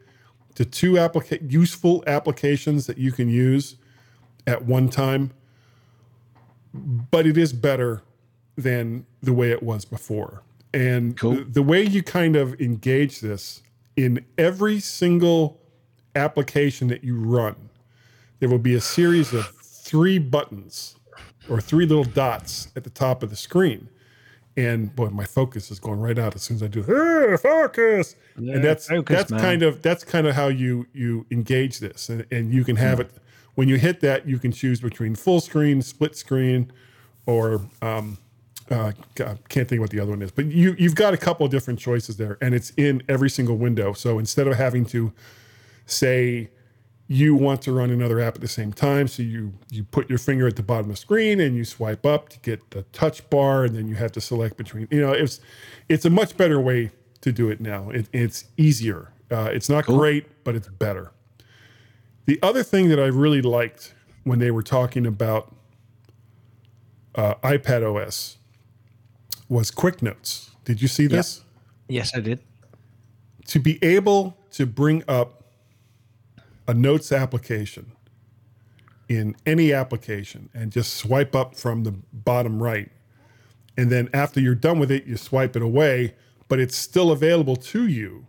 to 0.57 0.65
two 0.65 0.93
applica- 0.93 1.51
useful 1.51 2.03
applications 2.07 2.87
that 2.87 2.97
you 2.97 3.11
can 3.11 3.29
use 3.29 3.75
at 4.47 4.65
one 4.65 4.89
time. 4.89 5.31
but 6.73 7.25
it 7.27 7.37
is 7.37 7.53
better 7.53 8.01
than 8.55 9.05
the 9.21 9.33
way 9.33 9.51
it 9.51 9.61
was 9.63 9.85
before. 9.85 10.41
And 10.73 11.15
Cool. 11.17 11.35
the, 11.35 11.43
the 11.45 11.61
way 11.63 11.81
you 11.83 12.01
kind 12.03 12.35
of 12.35 12.59
engage 12.59 13.19
this 13.21 13.61
in 13.95 14.23
every 14.37 14.79
single 14.79 15.59
application 16.15 16.87
that 16.89 17.03
you 17.03 17.15
run, 17.19 17.55
there 18.39 18.49
will 18.49 18.59
be 18.59 18.73
a 18.75 18.81
series 18.81 19.33
of 19.33 19.47
three 19.61 20.17
buttons 20.19 20.95
or 21.49 21.61
three 21.61 21.85
little 21.85 22.03
dots 22.03 22.69
at 22.75 22.83
the 22.83 22.89
top 22.91 23.21
of 23.23 23.29
the 23.29 23.35
screen. 23.35 23.89
And 24.57 24.93
boy, 24.95 25.09
my 25.09 25.25
focus 25.25 25.71
is 25.71 25.79
going 25.79 25.99
right 25.99 26.17
out 26.17 26.35
as 26.35 26.41
soon 26.41 26.55
as 26.55 26.63
I 26.63 26.67
do 26.67 26.81
"Ah, 26.81 27.37
focus. 27.37 28.15
and 28.35 28.63
that's 28.63 28.87
focus, 28.87 29.15
that's 29.15 29.31
man. 29.31 29.39
kind 29.39 29.63
of 29.63 29.81
that's 29.83 30.03
kind 30.03 30.27
of 30.27 30.35
how 30.35 30.47
you 30.47 30.87
you 30.93 31.25
engage 31.31 31.79
this. 31.79 32.09
And, 32.09 32.25
and 32.31 32.51
you 32.51 32.65
can 32.65 32.75
have 32.75 32.99
it 32.99 33.11
when 33.57 33.67
you 33.67 33.77
hit 33.77 34.01
that, 34.01 34.27
you 34.27 34.37
can 34.37 34.51
choose 34.51 34.79
between 34.81 35.15
full 35.15 35.41
screen, 35.41 35.81
split 35.81 36.15
screen, 36.15 36.71
or 37.25 37.61
um, 37.81 38.19
uh, 38.69 38.91
God, 39.15 39.39
can't 39.49 39.67
think 39.67 39.81
what 39.81 39.89
the 39.89 39.99
other 39.99 40.11
one 40.11 40.21
is. 40.21 40.29
But 40.29 40.45
you 40.45 40.75
you've 40.77 40.93
got 40.93 41.15
a 41.15 41.17
couple 41.17 41.43
of 41.45 41.51
different 41.51 41.79
choices 41.79 42.17
there, 42.17 42.37
and 42.39 42.53
it's 42.53 42.71
in 42.77 43.01
every 43.09 43.31
single 43.31 43.57
window. 43.57 43.93
So 43.93 44.19
instead 44.19 44.47
of 44.47 44.57
having 44.57 44.85
to 44.87 45.11
say 45.87 46.49
you 47.07 47.35
want 47.35 47.61
to 47.61 47.71
run 47.71 47.89
another 47.89 48.19
app 48.19 48.35
at 48.35 48.41
the 48.41 48.47
same 48.47 48.73
time. 48.73 49.07
So 49.07 49.23
you 49.23 49.53
you 49.69 49.83
put 49.83 50.09
your 50.09 50.19
finger 50.19 50.47
at 50.47 50.55
the 50.55 50.63
bottom 50.63 50.89
of 50.89 50.95
the 50.95 51.01
screen 51.01 51.39
and 51.39 51.55
you 51.55 51.63
swipe 51.63 52.05
up 52.05 52.29
to 52.29 52.39
get 52.39 52.71
the 52.71 52.83
touch 52.91 53.29
bar, 53.29 53.65
and 53.65 53.75
then 53.75 53.87
you 53.87 53.95
have 53.95 54.11
to 54.13 54.21
select 54.21 54.57
between. 54.57 54.87
You 54.91 55.01
know, 55.01 55.11
it's 55.13 55.39
it's 55.87 56.05
a 56.05 56.09
much 56.09 56.35
better 56.37 56.59
way 56.59 56.91
to 57.21 57.31
do 57.31 57.49
it 57.49 57.61
now. 57.61 57.89
It, 57.89 58.07
it's 58.11 58.45
easier. 58.57 59.11
Uh, 59.31 59.49
it's 59.51 59.69
not 59.69 59.85
great, 59.85 60.43
but 60.43 60.55
it's 60.55 60.67
better. 60.67 61.11
The 62.25 62.39
other 62.43 62.63
thing 62.63 62.89
that 62.89 62.99
I 62.99 63.05
really 63.07 63.41
liked 63.41 63.93
when 64.23 64.39
they 64.39 64.51
were 64.51 64.63
talking 64.63 65.05
about 65.05 65.55
uh, 67.15 67.35
iPad 67.35 67.83
OS 67.83 68.37
was 69.49 69.71
Quick 69.71 70.01
Notes. 70.01 70.51
Did 70.65 70.81
you 70.81 70.87
see 70.89 71.07
this? 71.07 71.41
Yes, 71.87 72.11
I 72.13 72.19
did. 72.19 72.41
to 73.47 73.59
be 73.59 73.81
able 73.81 74.37
to 74.51 74.65
bring 74.65 75.03
up 75.07 75.46
a 76.67 76.73
notes 76.73 77.11
application 77.11 77.91
in 79.09 79.35
any 79.45 79.71
application 79.71 80.49
and 80.53 80.71
just 80.71 80.93
swipe 80.95 81.33
up 81.35 81.55
from 81.55 81.83
the 81.83 81.91
bottom 82.11 82.61
right. 82.61 82.91
And 83.77 83.89
then 83.91 84.09
after 84.13 84.39
you're 84.39 84.55
done 84.55 84.79
with 84.79 84.91
it, 84.91 85.05
you 85.05 85.17
swipe 85.17 85.55
it 85.55 85.61
away, 85.61 86.15
but 86.47 86.59
it's 86.59 86.75
still 86.75 87.11
available 87.11 87.55
to 87.55 87.87
you. 87.87 88.25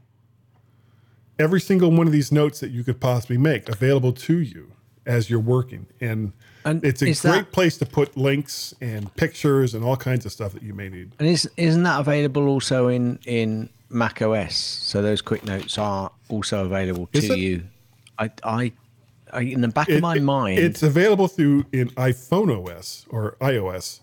Every 1.38 1.60
single 1.60 1.90
one 1.90 2.06
of 2.06 2.12
these 2.12 2.30
notes 2.32 2.60
that 2.60 2.70
you 2.70 2.84
could 2.84 3.00
possibly 3.00 3.38
make 3.38 3.68
available 3.68 4.12
to 4.12 4.38
you 4.38 4.72
as 5.06 5.30
you're 5.30 5.40
working. 5.40 5.86
And, 6.00 6.32
And 6.64 6.84
it's 6.84 7.00
a 7.00 7.06
great 7.06 7.22
that- 7.22 7.52
place 7.52 7.78
to 7.78 7.86
put 7.86 8.16
links 8.16 8.74
and 8.80 9.14
pictures 9.16 9.74
and 9.74 9.84
all 9.84 9.96
kinds 9.96 10.26
of 10.26 10.32
stuff 10.32 10.52
that 10.52 10.62
you 10.62 10.74
may 10.74 10.88
need. 10.88 11.12
And 11.18 11.26
is 11.28 11.48
isn't 11.56 11.82
that 11.84 12.00
available 12.00 12.46
also 12.46 12.88
in 12.88 13.18
in 13.24 13.70
Mac 13.88 14.20
OS? 14.20 14.54
So 14.56 15.00
those 15.00 15.22
quick 15.22 15.44
notes 15.44 15.78
are 15.78 16.10
also 16.28 16.64
available 16.64 17.06
to 17.14 17.38
you. 17.38 17.62
I, 18.18 18.30
I 18.44 18.72
I 19.32 19.40
in 19.42 19.60
the 19.60 19.68
back 19.68 19.88
of 19.88 20.00
my 20.00 20.16
it- 20.16 20.22
mind. 20.22 20.58
It's 20.58 20.82
available 20.82 21.28
through 21.28 21.66
in 21.72 21.90
iPhone 21.90 22.50
OS 22.66 23.06
or 23.10 23.36
iOS. 23.40 24.00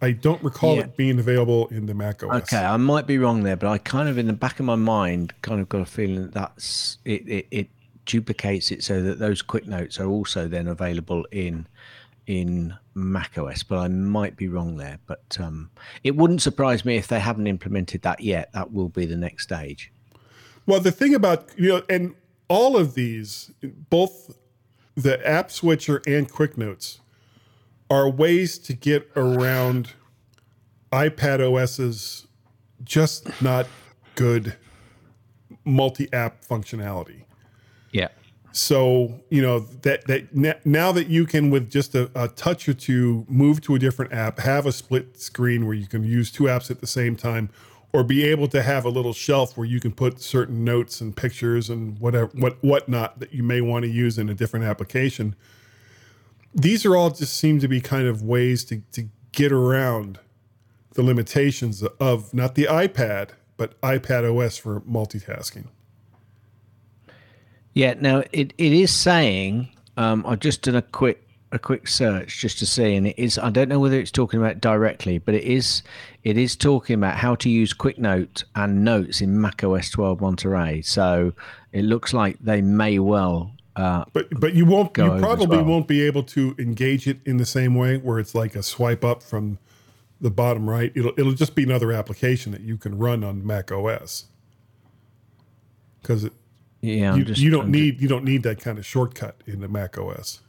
I 0.00 0.12
don't 0.12 0.40
recall 0.44 0.76
Yeah. 0.76 0.82
it 0.82 0.96
being 0.96 1.18
available 1.18 1.66
in 1.68 1.86
the 1.86 1.94
Mac 1.94 2.22
OS. 2.22 2.42
Okay, 2.44 2.64
I 2.64 2.76
might 2.76 3.06
be 3.08 3.18
wrong 3.18 3.42
there, 3.42 3.56
but 3.56 3.66
I 3.68 3.78
kind 3.78 4.08
of, 4.08 4.16
in 4.16 4.28
the 4.28 4.32
back 4.32 4.60
of 4.60 4.64
my 4.66 4.76
mind, 4.76 5.32
kind 5.42 5.60
of 5.60 5.68
got 5.68 5.80
a 5.80 5.84
feeling 5.86 6.22
that 6.22 6.34
that's 6.34 6.98
it. 7.04 7.28
It, 7.28 7.46
it 7.50 7.68
duplicates 8.06 8.70
it 8.70 8.84
so 8.84 9.02
that 9.02 9.18
those 9.18 9.42
quick 9.42 9.66
notes 9.66 9.98
are 9.98 10.06
also 10.06 10.46
then 10.48 10.68
available 10.68 11.26
in 11.32 11.66
in 12.28 12.74
Mac 12.94 13.36
OS. 13.38 13.62
But 13.64 13.78
I 13.78 13.88
might 13.88 14.36
be 14.36 14.46
wrong 14.46 14.76
there. 14.76 14.98
But 15.06 15.36
um, 15.40 15.70
it 16.04 16.14
wouldn't 16.14 16.42
surprise 16.42 16.84
me 16.84 16.96
if 16.96 17.08
they 17.08 17.18
haven't 17.20 17.48
implemented 17.48 18.02
that 18.02 18.20
yet. 18.20 18.52
That 18.52 18.72
will 18.72 18.90
be 18.90 19.04
the 19.04 19.16
next 19.16 19.42
stage. 19.44 19.90
Well, 20.66 20.78
the 20.78 20.92
thing 20.92 21.14
about 21.16 21.48
you 21.56 21.70
know, 21.70 21.82
and 21.90 22.14
all 22.48 22.76
of 22.76 22.94
these, 22.94 23.52
both 23.62 24.36
the 24.94 25.24
App 25.26 25.50
Switcher 25.50 26.02
and 26.06 26.30
Quick 26.30 26.58
Notes, 26.58 27.00
are 27.90 28.08
ways 28.08 28.58
to 28.58 28.72
get 28.72 29.10
around 29.16 29.92
iPad 30.92 31.40
OS's 31.40 32.26
just 32.84 33.42
not 33.42 33.66
good 34.14 34.56
multi-app 35.64 36.44
functionality. 36.44 37.24
Yeah. 37.92 38.08
So 38.52 39.20
you 39.30 39.42
know 39.42 39.60
that 39.60 40.06
that 40.06 40.34
now 40.66 40.90
that 40.92 41.08
you 41.08 41.26
can 41.26 41.50
with 41.50 41.70
just 41.70 41.94
a, 41.94 42.10
a 42.14 42.28
touch 42.28 42.68
or 42.68 42.74
two 42.74 43.26
move 43.28 43.60
to 43.62 43.74
a 43.74 43.78
different 43.78 44.12
app, 44.12 44.40
have 44.40 44.66
a 44.66 44.72
split 44.72 45.20
screen 45.20 45.66
where 45.66 45.74
you 45.74 45.86
can 45.86 46.02
use 46.02 46.32
two 46.32 46.44
apps 46.44 46.70
at 46.70 46.80
the 46.80 46.86
same 46.86 47.14
time, 47.14 47.50
or 47.98 48.04
be 48.04 48.22
able 48.22 48.46
to 48.46 48.62
have 48.62 48.84
a 48.84 48.88
little 48.88 49.12
shelf 49.12 49.56
where 49.56 49.66
you 49.66 49.80
can 49.80 49.90
put 49.90 50.20
certain 50.20 50.62
notes 50.62 51.00
and 51.00 51.16
pictures 51.16 51.68
and 51.68 51.98
whatever 51.98 52.30
what 52.34 52.56
whatnot 52.62 53.18
that 53.18 53.32
you 53.32 53.42
may 53.42 53.60
want 53.60 53.82
to 53.82 53.90
use 53.90 54.18
in 54.18 54.28
a 54.28 54.34
different 54.34 54.64
application. 54.64 55.34
These 56.54 56.86
are 56.86 56.94
all 56.94 57.10
just 57.10 57.36
seem 57.36 57.58
to 57.58 57.66
be 57.66 57.80
kind 57.80 58.06
of 58.06 58.22
ways 58.22 58.64
to 58.66 58.82
to 58.92 59.08
get 59.32 59.50
around 59.50 60.20
the 60.94 61.02
limitations 61.02 61.82
of 61.82 62.32
not 62.32 62.54
the 62.54 62.66
iPad 62.66 63.30
but 63.56 63.80
iPad 63.80 64.22
OS 64.24 64.56
for 64.56 64.80
multitasking. 64.82 65.66
Yeah. 67.74 67.94
Now 67.98 68.22
it, 68.30 68.54
it 68.58 68.72
is 68.72 68.94
saying 68.94 69.70
um, 69.96 70.24
I've 70.24 70.38
just 70.38 70.62
done 70.62 70.76
a 70.76 70.82
quick 70.82 71.27
a 71.52 71.58
quick 71.58 71.88
search 71.88 72.40
just 72.40 72.58
to 72.58 72.66
see, 72.66 72.94
and 72.94 73.06
it 73.06 73.18
is 73.18 73.38
I 73.38 73.50
don't 73.50 73.68
know 73.68 73.80
whether 73.80 73.98
it's 73.98 74.10
talking 74.10 74.38
about 74.40 74.60
directly, 74.60 75.18
but 75.18 75.34
it 75.34 75.44
is 75.44 75.82
it 76.24 76.36
is 76.36 76.56
talking 76.56 76.94
about 76.94 77.16
how 77.16 77.34
to 77.36 77.48
use 77.48 77.72
Quick 77.72 77.98
Note 77.98 78.44
and 78.54 78.84
Notes 78.84 79.20
in 79.20 79.40
Mac 79.40 79.64
OS 79.64 79.88
12 79.90 80.20
Monterey. 80.20 80.82
So 80.82 81.32
it 81.72 81.82
looks 81.84 82.12
like 82.12 82.36
they 82.40 82.60
may 82.60 82.98
well. 82.98 83.52
Uh, 83.76 84.04
But 84.12 84.28
but 84.40 84.54
you 84.54 84.66
won't 84.66 84.96
you 84.98 85.04
probably 85.20 85.46
well. 85.58 85.64
won't 85.64 85.88
be 85.88 86.02
able 86.02 86.24
to 86.24 86.54
engage 86.58 87.06
it 87.06 87.18
in 87.24 87.36
the 87.38 87.46
same 87.46 87.74
way 87.74 87.96
where 87.96 88.18
it's 88.18 88.34
like 88.34 88.54
a 88.56 88.62
swipe 88.62 89.04
up 89.04 89.22
from 89.22 89.58
the 90.20 90.30
bottom 90.30 90.68
right. 90.68 90.92
It'll 90.94 91.12
it'll 91.16 91.32
just 91.32 91.54
be 91.54 91.62
another 91.62 91.92
application 91.92 92.52
that 92.52 92.60
you 92.62 92.76
can 92.76 92.98
run 92.98 93.22
on 93.24 93.46
Mac 93.46 93.70
OS. 93.72 94.24
Because 96.02 96.28
yeah, 96.80 97.14
you, 97.14 97.24
just 97.24 97.40
you 97.40 97.50
don't 97.50 97.66
to- 97.66 97.70
need 97.70 98.00
you 98.02 98.08
don't 98.08 98.24
need 98.24 98.42
that 98.42 98.60
kind 98.60 98.78
of 98.78 98.84
shortcut 98.84 99.36
in 99.46 99.60
the 99.60 99.68
Mac 99.68 99.96
OS 99.96 100.40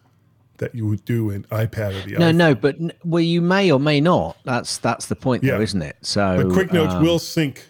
that 0.60 0.76
you 0.76 0.86
would 0.88 1.03
do 1.05 1.30
in 1.32 1.43
iPad 1.45 1.89
or 1.99 2.07
the 2.07 2.18
No, 2.18 2.32
iPhone. 2.32 2.36
no, 2.36 2.55
but 2.55 2.78
well, 3.03 3.22
you 3.22 3.41
may 3.41 3.72
or 3.72 3.80
may 3.80 3.99
not. 3.99 4.38
That's 4.45 4.78
that's 4.78 5.07
the 5.07 5.16
point, 5.16 5.43
Yeah. 5.43 5.57
though, 5.57 5.62
isn't 5.64 5.82
it? 5.82 5.97
So, 6.01 6.43
But 6.43 6.53
Quick 6.53 6.72
Notes 6.72 6.93
um, 6.93 7.03
will 7.03 7.20
sync 7.20 7.70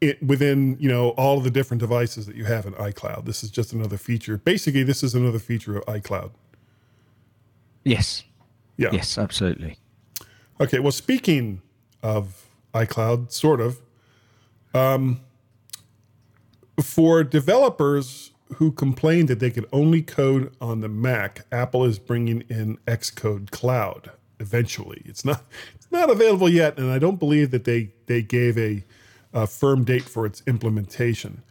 it 0.00 0.22
within 0.22 0.76
you 0.78 0.88
know 0.88 1.10
all 1.10 1.38
of 1.38 1.44
the 1.44 1.50
different 1.50 1.80
devices 1.80 2.26
that 2.26 2.36
you 2.36 2.44
have 2.44 2.66
in 2.66 2.74
iCloud. 2.74 3.24
This 3.24 3.42
is 3.42 3.50
just 3.50 3.72
another 3.72 3.96
feature. 3.98 4.36
Basically, 4.38 4.82
this 4.82 5.02
is 5.02 5.14
another 5.14 5.38
feature 5.38 5.76
of 5.76 5.84
iCloud. 5.86 6.30
Yes, 7.84 8.24
Yeah. 8.76 8.90
yes, 8.92 9.16
absolutely. 9.18 9.78
Okay, 10.60 10.78
well, 10.78 10.92
speaking 10.92 11.62
of 12.02 12.46
iCloud, 12.74 13.30
sort 13.32 13.60
of, 13.60 13.80
um, 14.74 15.20
for 16.82 17.22
developers 17.24 18.32
who 18.54 18.70
complained 18.72 19.28
that 19.28 19.40
they 19.40 19.50
could 19.50 19.66
only 19.72 20.02
code 20.02 20.54
on 20.60 20.80
the 20.80 20.88
Mac, 20.88 21.46
Apple 21.50 21.84
is 21.84 21.98
bringing 21.98 22.42
in 22.48 22.78
Xcode 22.86 23.50
Cloud 23.50 24.10
eventually. 24.38 25.02
It's 25.04 25.24
not 25.24 25.42
it's 25.74 25.90
not 25.90 26.10
available 26.10 26.48
yet, 26.48 26.78
and 26.78 26.90
I 26.90 26.98
don't 26.98 27.18
believe 27.18 27.50
that 27.50 27.64
they 27.64 27.90
they 28.06 28.22
gave 28.22 28.56
a, 28.58 28.84
a 29.32 29.46
firm 29.46 29.84
date 29.84 30.04
for 30.04 30.26
its 30.26 30.42
implementation. 30.46 31.42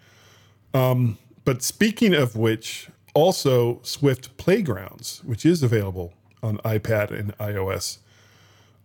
Um, 0.73 1.17
but 1.43 1.61
speaking 1.61 2.13
of 2.13 2.35
which, 2.35 2.89
also 3.13 3.79
Swift 3.83 4.35
Playgrounds, 4.37 5.23
which 5.23 5.45
is 5.45 5.63
available 5.63 6.13
on 6.43 6.57
iPad 6.59 7.11
and 7.11 7.37
iOS 7.37 7.99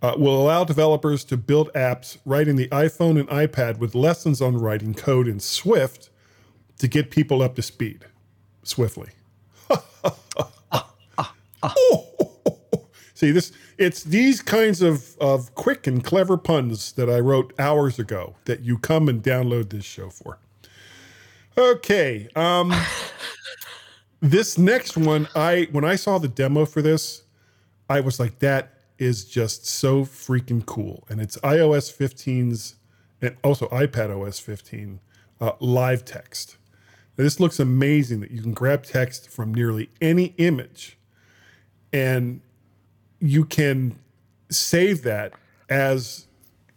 uh, 0.03 0.15
will 0.17 0.41
allow 0.41 0.65
developers 0.65 1.25
to 1.25 1.37
build 1.37 1.71
apps 1.75 2.17
right 2.25 2.49
in 2.49 2.57
the 2.57 2.69
iPhone 2.69 3.19
and 3.19 3.29
iPad 3.29 3.79
with 3.79 3.95
lessons 3.95 4.41
on 4.41 4.57
writing 4.57 4.95
code 4.95 5.29
in 5.29 5.41
Swift 5.41 6.11
to 6.81 6.89
get 6.89 7.11
people 7.11 7.43
up 7.43 7.55
to 7.57 7.62
speed 7.62 8.07
swiftly. 8.62 9.11
See 13.14 13.31
this 13.31 13.53
it's 13.76 14.03
these 14.03 14.41
kinds 14.41 14.81
of, 14.81 15.16
of 15.18 15.55
quick 15.55 15.87
and 15.87 16.03
clever 16.03 16.39
puns 16.39 16.93
that 16.93 17.11
I 17.11 17.20
wrote 17.20 17.53
hours 17.59 17.99
ago 17.99 18.37
that 18.47 18.61
you 18.61 18.78
come 18.78 19.09
and 19.11 19.22
download 19.22 19.68
this 19.68 19.85
show 19.85 20.09
for. 20.09 20.39
Okay. 21.57 22.28
Um 22.35 22.72
this 24.20 24.57
next 24.57 24.97
one 24.97 25.28
I 25.35 25.68
when 25.70 25.85
I 25.85 25.97
saw 25.97 26.16
the 26.18 26.28
demo 26.28 26.64
for 26.64 26.81
this, 26.81 27.24
I 27.91 28.01
was 28.01 28.18
like, 28.18 28.39
that 28.39 28.72
is 28.99 29.26
just 29.26 29.66
so 29.66 30.07
freaking 30.07 30.64
cool. 30.64 31.05
And 31.11 31.20
it's 31.20 31.37
iOS 31.39 31.95
15's 31.95 32.76
and 33.20 33.37
also 33.45 33.68
iPad 33.68 34.09
OS 34.11 34.39
15 34.39 35.01
uh, 35.43 35.53
live 35.61 36.07
text. 36.07 36.57
This 37.23 37.41
looks 37.41 37.59
amazing 37.61 38.21
that 38.21 38.31
you 38.31 38.43
can 38.43 38.53
grab 38.53 38.85
text 38.85 39.29
from 39.31 39.53
nearly 39.55 39.91
any 40.01 40.35
image 40.39 40.97
and 41.93 42.41
you 43.21 43.45
can 43.45 43.99
save 44.49 45.03
that 45.03 45.33
as 45.68 46.27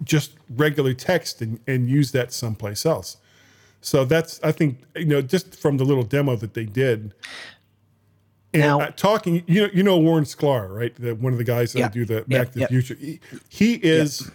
just 0.03 0.33
regular 0.49 0.93
text 0.93 1.41
and, 1.41 1.59
and 1.67 1.87
use 1.89 2.11
that 2.11 2.33
someplace 2.33 2.85
else. 2.85 3.17
So 3.81 4.05
that's 4.05 4.39
I 4.43 4.51
think 4.51 4.79
you 4.95 5.05
know 5.05 5.21
just 5.21 5.55
from 5.59 5.77
the 5.77 5.83
little 5.85 6.03
demo 6.03 6.35
that 6.37 6.53
they 6.53 6.65
did. 6.65 7.13
And 8.53 8.61
Now- 8.61 8.85
talking, 8.95 9.43
you 9.47 9.61
know, 9.63 9.69
you 9.73 9.81
know 9.83 9.97
Warren 9.97 10.25
Sklar, 10.25 10.69
right? 10.69 10.95
The, 10.95 11.15
one 11.15 11.33
of 11.33 11.39
the 11.39 11.43
guys 11.43 11.73
that 11.73 11.79
Yeah. 11.79 11.87
do 11.89 12.05
the 12.05 12.23
Yeah, 12.27 12.37
Back 12.37 12.47
to 12.49 12.53
the 12.53 12.59
yeah. 12.61 12.67
Future. 12.67 12.95
He, 12.95 13.19
he 13.49 13.73
is 13.75 14.29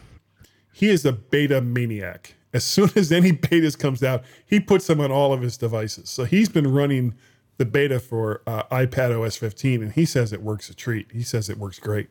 he 0.72 0.88
is 0.88 1.04
a 1.04 1.12
beta 1.12 1.60
maniac. 1.60 2.34
As 2.52 2.64
soon 2.64 2.90
as 2.96 3.12
any 3.12 3.32
betas 3.32 3.78
comes 3.78 4.02
out, 4.02 4.24
he 4.46 4.58
puts 4.60 4.86
them 4.86 5.00
on 5.00 5.12
all 5.12 5.32
of 5.32 5.42
his 5.42 5.56
devices. 5.56 6.08
So 6.08 6.24
he's 6.24 6.48
been 6.48 6.72
running 6.72 7.14
the 7.58 7.64
beta 7.66 8.00
for 8.00 8.42
uh, 8.46 8.62
iPad 8.64 9.20
OS 9.20 9.36
15, 9.36 9.82
and 9.82 9.92
he 9.92 10.04
says 10.04 10.32
it 10.32 10.42
works 10.42 10.70
a 10.70 10.74
treat. 10.74 11.08
He 11.12 11.22
says 11.22 11.50
it 11.50 11.58
works 11.58 11.78
great, 11.78 12.08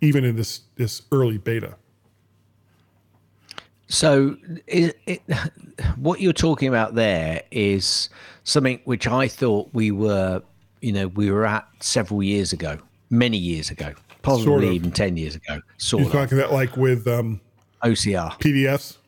even 0.00 0.24
in 0.24 0.36
this 0.36 0.60
this 0.76 1.02
early 1.12 1.38
beta. 1.38 1.76
So, 3.88 4.36
it, 4.66 4.98
it, 5.06 5.22
what 5.96 6.20
you're 6.20 6.32
talking 6.32 6.68
about 6.68 6.94
there 6.94 7.42
is 7.52 8.08
something 8.42 8.80
which 8.84 9.06
I 9.06 9.28
thought 9.28 9.68
we 9.72 9.92
were, 9.92 10.42
you 10.80 10.92
know, 10.92 11.08
we 11.08 11.30
were 11.30 11.46
at 11.46 11.68
several 11.80 12.22
years 12.22 12.52
ago, 12.52 12.78
many 13.10 13.36
years 13.36 13.70
ago, 13.70 13.92
probably 14.22 14.44
Sort 14.44 14.64
of. 14.64 14.72
even 14.72 14.90
10 14.90 15.16
years 15.16 15.36
ago, 15.36 15.60
sort 15.76 16.00
You're 16.02 16.08
of. 16.08 16.12
talking 16.12 16.38
about 16.38 16.52
like 16.52 16.76
with 16.76 17.06
um, 17.06 17.40
OCR. 17.82 18.38
PDFs. 18.40 18.98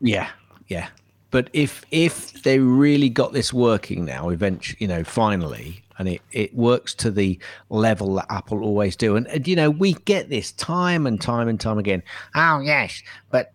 Yeah, 0.00 0.28
yeah. 0.68 0.88
But 1.30 1.50
if 1.52 1.84
if 1.90 2.44
they 2.44 2.60
really 2.60 3.08
got 3.08 3.32
this 3.32 3.52
working 3.52 4.04
now, 4.04 4.28
eventually, 4.28 4.76
you 4.80 4.86
know, 4.86 5.02
finally, 5.02 5.82
and 5.98 6.08
it, 6.08 6.22
it 6.30 6.54
works 6.54 6.94
to 6.94 7.10
the 7.10 7.38
level 7.70 8.14
that 8.14 8.26
Apple 8.30 8.62
always 8.62 8.94
do, 8.94 9.16
and, 9.16 9.26
and 9.26 9.48
you 9.48 9.56
know, 9.56 9.68
we 9.70 9.94
get 9.94 10.28
this 10.28 10.52
time 10.52 11.06
and 11.06 11.20
time 11.20 11.48
and 11.48 11.58
time 11.58 11.78
again. 11.78 12.02
Oh 12.36 12.60
yes, 12.60 13.02
but 13.30 13.52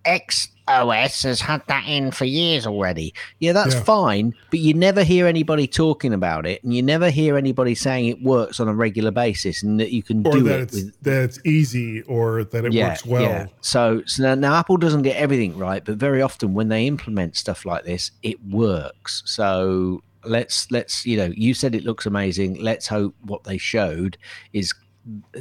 XOS 0.69 1.23
has 1.23 1.41
had 1.41 1.61
that 1.67 1.85
in 1.87 2.11
for 2.11 2.25
years 2.25 2.67
already. 2.67 3.13
Yeah, 3.39 3.53
that's 3.53 3.73
Yeah. 3.75 3.83
fine, 3.83 4.35
but 4.51 4.59
you 4.59 4.73
never 4.73 5.03
hear 5.03 5.25
anybody 5.27 5.67
talking 5.67 6.13
about 6.13 6.45
it, 6.45 6.63
and 6.63 6.73
you 6.73 6.81
never 6.81 7.09
hear 7.09 7.37
anybody 7.37 7.75
saying 7.75 8.05
it 8.07 8.21
works 8.21 8.59
on 8.59 8.67
a 8.67 8.73
regular 8.73 9.11
basis, 9.11 9.63
and 9.63 9.79
that 9.79 9.91
you 9.91 10.03
can 10.03 10.25
Or 10.25 10.33
do 10.33 10.43
that 10.43 10.59
it 10.59 10.63
it's 10.63 10.73
with 10.73 11.01
that 11.03 11.23
it's 11.23 11.39
easy, 11.45 12.01
or 12.03 12.43
that 12.43 12.65
it 12.65 12.73
works 12.73 13.05
well. 13.05 13.47
so, 13.61 14.03
so 14.05 14.23
now, 14.23 14.35
now 14.35 14.55
Apple 14.55 14.77
doesn't 14.77 15.01
get 15.01 15.15
everything 15.17 15.57
right, 15.57 15.83
but 15.83 15.95
very 15.97 16.21
often 16.21 16.53
when 16.53 16.69
they 16.69 16.85
implement 16.87 17.35
stuff 17.35 17.65
like 17.65 17.83
this, 17.85 18.11
it 18.23 18.37
works. 18.45 19.23
So 19.25 20.01
let's 20.25 20.69
let's 20.71 21.05
you 21.05 21.17
know, 21.17 21.31
you 21.35 21.53
said 21.53 21.73
it 21.75 21.83
looks 21.83 22.05
amazing. 22.05 22.61
Let's 22.61 22.87
hope 22.87 23.15
what 23.25 23.43
they 23.45 23.57
showed 23.57 24.17
is 24.53 24.73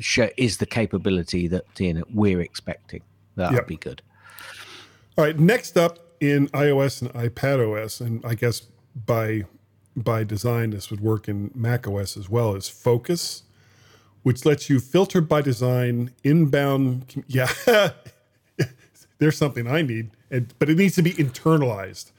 show, 0.01 0.31
is 0.37 0.57
the 0.59 0.67
capability 0.67 1.49
that 1.49 1.65
you 1.79 1.95
know 1.95 2.05
we're 2.15 2.41
expecting. 2.41 3.03
That 3.37 3.51
would 3.51 3.57
Yep. 3.59 3.67
be 3.69 3.77
good. 3.77 4.03
All 5.19 5.25
right, 5.25 5.37
next 5.37 5.77
up 5.77 5.99
in 6.21 6.47
iOS 6.51 7.03
and 7.03 7.13
iPad 7.13 7.59
OS, 7.59 8.01
and 8.01 8.25
I 8.25 8.37
guess 8.37 8.61
by 9.05 9.47
by 9.97 10.23
design 10.23 10.71
this 10.71 10.93
would 10.93 11.01
work 11.01 11.27
in 11.29 11.51
Mac 11.57 11.89
OS 11.89 12.17
as 12.17 12.31
well, 12.31 12.55
is 12.55 12.69
Focus, 12.69 13.43
which 14.23 14.47
lets 14.47 14.71
you 14.71 14.79
filter 14.79 15.21
by 15.21 15.43
design 15.43 16.13
inbound. 16.23 17.25
Yeah, 17.27 17.51
there's 19.19 19.37
something 19.37 19.67
I 19.67 19.83
need, 19.83 20.11
and, 20.31 20.55
but 20.61 20.71
it 20.71 20.77
needs 20.77 20.95
to 20.95 21.03
be 21.03 21.15
internalized. 21.15 22.13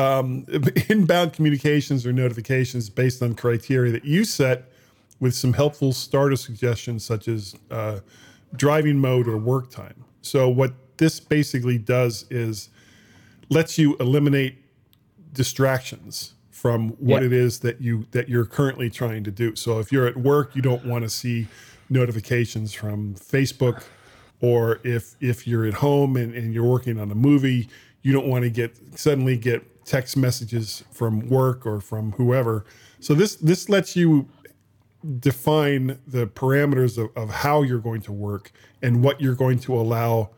Um, 0.00 0.44
inbound 0.88 1.34
communications 1.34 2.04
or 2.04 2.12
notifications 2.12 2.90
based 2.90 3.22
on 3.22 3.36
criteria 3.36 3.92
that 3.92 4.04
you 4.04 4.24
set 4.24 4.64
with 5.20 5.36
some 5.36 5.52
helpful 5.52 5.92
starter 5.92 6.34
suggestions 6.34 7.04
such 7.04 7.28
as 7.28 7.54
uh, 7.70 8.00
driving 8.56 8.98
mode 8.98 9.28
or 9.28 9.36
work 9.36 9.70
time. 9.70 10.04
So 10.22 10.48
what 10.48 10.72
this 11.02 11.18
basically 11.20 11.78
does 11.78 12.24
is 12.30 12.68
lets 13.50 13.76
you 13.76 13.96
eliminate 13.98 14.54
distractions 15.32 16.34
from 16.50 16.90
what 16.90 17.22
Yeah. 17.22 17.26
it 17.26 17.32
is 17.32 17.58
that 17.60 17.80
you 17.80 18.06
that 18.12 18.28
you're 18.28 18.44
currently 18.44 18.88
trying 18.88 19.24
to 19.24 19.30
do. 19.30 19.56
So 19.56 19.80
if 19.80 19.90
you're 19.92 20.06
at 20.06 20.16
work, 20.16 20.54
you 20.54 20.62
don't 20.62 20.84
want 20.86 21.02
to 21.04 21.10
see 21.10 21.48
notifications 21.90 22.72
from 22.72 23.14
Facebook 23.14 23.82
or 24.40 24.80
if 24.84 25.16
if 25.20 25.46
you're 25.46 25.66
at 25.66 25.74
home 25.74 26.16
and, 26.16 26.34
and 26.34 26.54
you're 26.54 26.70
working 26.78 26.98
on 27.00 27.10
a 27.10 27.14
movie, 27.14 27.68
you 28.02 28.12
don't 28.12 28.26
want 28.28 28.44
to 28.44 28.50
get 28.50 28.70
suddenly 28.98 29.36
get 29.36 29.84
text 29.84 30.16
messages 30.16 30.84
from 30.92 31.28
work 31.28 31.66
or 31.66 31.80
from 31.80 32.12
whoever. 32.12 32.64
So 33.00 33.14
this 33.14 33.34
this 33.36 33.68
lets 33.68 33.96
you 33.96 34.28
define 35.18 35.98
the 36.06 36.26
parameters 36.28 36.96
of, 36.96 37.10
of 37.16 37.28
how 37.42 37.62
you're 37.62 37.80
going 37.80 38.02
to 38.02 38.12
work 38.12 38.52
and 38.82 39.02
what 39.02 39.20
you're 39.20 39.34
going 39.34 39.58
to 39.58 39.74
allow 39.74 40.30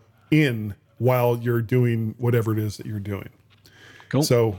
in 0.43 0.75
while 0.99 1.39
you're 1.39 1.63
doing 1.63 2.15
whatever 2.19 2.53
it 2.53 2.59
is 2.59 2.77
that 2.77 2.87
you're 2.87 3.01
doing. 3.01 3.29
Cool. 4.09 4.23
So 4.23 4.59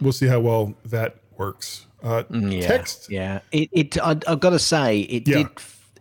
we'll 0.00 0.12
see 0.12 0.26
how 0.26 0.40
well 0.40 0.74
that 0.86 1.16
works. 1.36 1.86
Uh, 2.02 2.24
Yeah, 2.30 2.66
Text, 2.66 3.10
yeah. 3.10 3.40
It, 3.52 3.68
it 3.72 3.98
I, 3.98 4.16
I've 4.26 4.40
got 4.40 4.50
to 4.50 4.58
say, 4.58 5.00
it 5.00 5.26
Yeah. 5.26 5.36
did, 5.38 5.48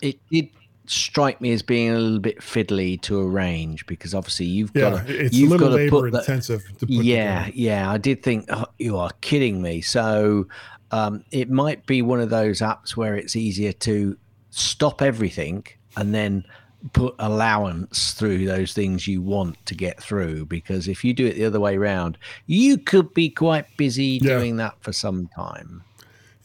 it 0.01 0.19
did 0.29 0.49
strike 0.85 1.41
me 1.41 1.51
as 1.51 1.61
being 1.61 1.91
a 1.91 1.99
little 1.99 2.19
bit 2.19 2.39
fiddly 2.39 2.99
to 3.01 3.19
arrange 3.19 3.85
because 3.87 4.13
obviously 4.13 4.45
you've 4.45 4.71
yeah, 4.73 4.89
got 4.91 5.07
to, 5.07 5.25
it's 5.25 5.35
a 5.35 5.37
you've 5.37 5.49
little 5.49 5.69
got 5.69 5.77
to 5.77 5.83
labor 5.83 6.07
intensive 6.07 6.63
to 6.79 6.85
put 6.85 6.89
yeah, 6.89 7.49
yeah. 7.53 7.91
I 7.91 7.97
did 7.97 8.23
think 8.23 8.45
oh, 8.49 8.65
you 8.79 8.97
are 8.97 9.11
kidding 9.21 9.61
me. 9.61 9.81
So 9.81 10.47
um, 10.91 11.23
it 11.31 11.49
might 11.49 11.85
be 11.85 12.01
one 12.01 12.21
of 12.21 12.29
those 12.29 12.59
apps 12.59 12.95
where 12.95 13.15
it's 13.15 13.35
easier 13.35 13.73
to 13.73 14.17
stop 14.51 15.01
everything 15.01 15.65
and 15.97 16.13
then 16.13 16.45
put 16.93 17.15
allowance 17.19 18.13
through 18.13 18.45
those 18.45 18.73
things 18.73 19.07
you 19.07 19.21
want 19.21 19.63
to 19.65 19.75
get 19.75 20.01
through. 20.01 20.45
Because 20.45 20.87
if 20.87 21.03
you 21.03 21.13
do 21.13 21.25
it 21.25 21.35
the 21.35 21.45
other 21.45 21.59
way 21.59 21.75
around, 21.77 22.17
you 22.45 22.77
could 22.77 23.13
be 23.13 23.29
quite 23.29 23.65
busy 23.77 24.19
Yeah. 24.21 24.37
doing 24.37 24.57
that 24.57 24.75
for 24.81 24.93
some 24.93 25.27
time. 25.35 25.83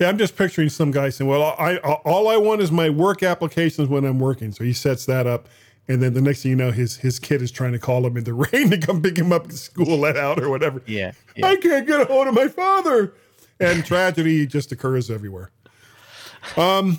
Yeah, 0.01 0.09
I'm 0.09 0.19
just 0.19 0.37
picturing 0.37 0.69
some 0.69 0.91
guy 0.91 1.11
saying, 1.11 1.31
"Well, 1.31 1.43
I, 1.59 1.75
I 1.85 1.93
all 2.05 2.29
I 2.29 2.37
want 2.37 2.61
is 2.61 2.73
my 2.73 2.91
work 2.91 3.23
applications 3.23 3.89
when 3.89 4.05
I'm 4.05 4.19
working." 4.19 4.51
So 4.51 4.65
he 4.65 4.73
sets 4.73 5.07
that 5.07 5.29
up, 5.29 5.49
and 5.87 6.03
then 6.03 6.15
the 6.15 6.21
next 6.23 6.43
thing 6.43 6.51
you 6.51 6.57
know, 6.57 6.73
his 6.73 6.97
his 6.97 7.21
kid 7.21 7.41
is 7.41 7.53
trying 7.53 7.73
to 7.73 7.79
call 7.79 8.05
him 8.05 8.17
in 8.17 8.25
the 8.25 8.33
rain 8.53 8.71
to 8.71 8.79
come 8.79 9.01
pick 9.01 9.17
him 9.17 9.33
up 9.33 9.45
at 9.45 9.53
school, 9.53 9.99
let 9.99 10.17
out 10.17 10.43
or 10.43 10.49
whatever. 10.49 10.83
Yeah, 10.87 11.13
I 11.43 11.55
can't 11.57 11.87
get 11.87 12.01
a 12.01 12.05
hold 12.07 12.27
of 12.27 12.35
my 12.35 12.49
father, 12.49 13.15
and 13.61 13.85
tragedy 13.85 14.45
just 14.47 14.73
occurs 14.73 15.09
everywhere. 15.09 15.51
Um, 16.57 16.99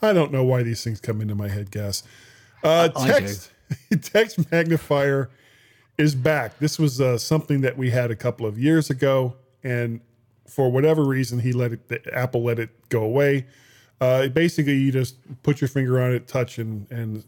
I 0.02 0.12
don't 0.12 0.32
know 0.32 0.44
why 0.44 0.62
these 0.62 0.82
things 0.82 1.00
come 1.00 1.20
into 1.20 1.34
my 1.34 1.48
head, 1.48 1.70
Gaz. 1.70 2.02
Uh, 2.62 2.88
text 2.88 3.50
text 4.02 4.50
magnifier 4.50 5.30
is 5.98 6.14
back. 6.14 6.58
This 6.58 6.78
was 6.78 7.00
uh, 7.00 7.18
something 7.18 7.60
that 7.60 7.76
we 7.76 7.90
had 7.90 8.10
a 8.10 8.16
couple 8.16 8.46
of 8.46 8.58
years 8.58 8.90
ago, 8.90 9.36
and 9.62 10.00
for 10.46 10.70
whatever 10.70 11.04
reason, 11.04 11.40
he 11.40 11.52
let 11.52 11.72
it. 11.72 11.88
The, 11.88 12.14
Apple 12.14 12.42
let 12.42 12.58
it 12.58 12.70
go 12.88 13.02
away. 13.02 13.46
Uh, 14.00 14.28
basically, 14.28 14.76
you 14.76 14.90
just 14.90 15.16
put 15.42 15.60
your 15.60 15.68
finger 15.68 16.00
on 16.00 16.12
it, 16.12 16.26
touch, 16.26 16.58
and 16.58 16.90
and 16.90 17.24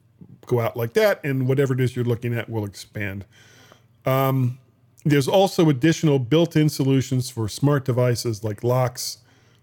go 0.47 0.61
out 0.61 0.77
like 0.77 0.95
that, 0.95 1.23
and 1.25 1.47
whatever 1.49 1.75
it 1.75 1.81
is 1.81 1.95
you're 1.95 2.05
looking 2.05 2.35
at 2.35 2.49
will 2.49 2.65
expand. 2.65 3.25
Um, 4.05 4.59
there's 5.05 5.29
also 5.29 5.69
additional 5.69 6.19
built-in 6.19 6.69
solutions 6.69 7.29
for 7.29 7.49
smart 7.49 7.85
devices 7.85 8.45
like 8.45 8.63
locks, 8.63 9.19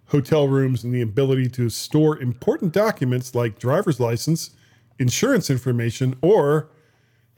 hotel 0.10 0.48
rooms, 0.48 0.84
and 0.84 0.94
the 0.94 1.02
ability 1.02 1.50
to 1.50 1.70
store 1.70 2.20
important 2.20 2.74
documents 2.74 3.36
like 3.36 3.60
driver's 3.60 4.00
license, 4.00 4.52
insurance 4.98 5.50
information, 5.50 6.16
or 6.22 6.70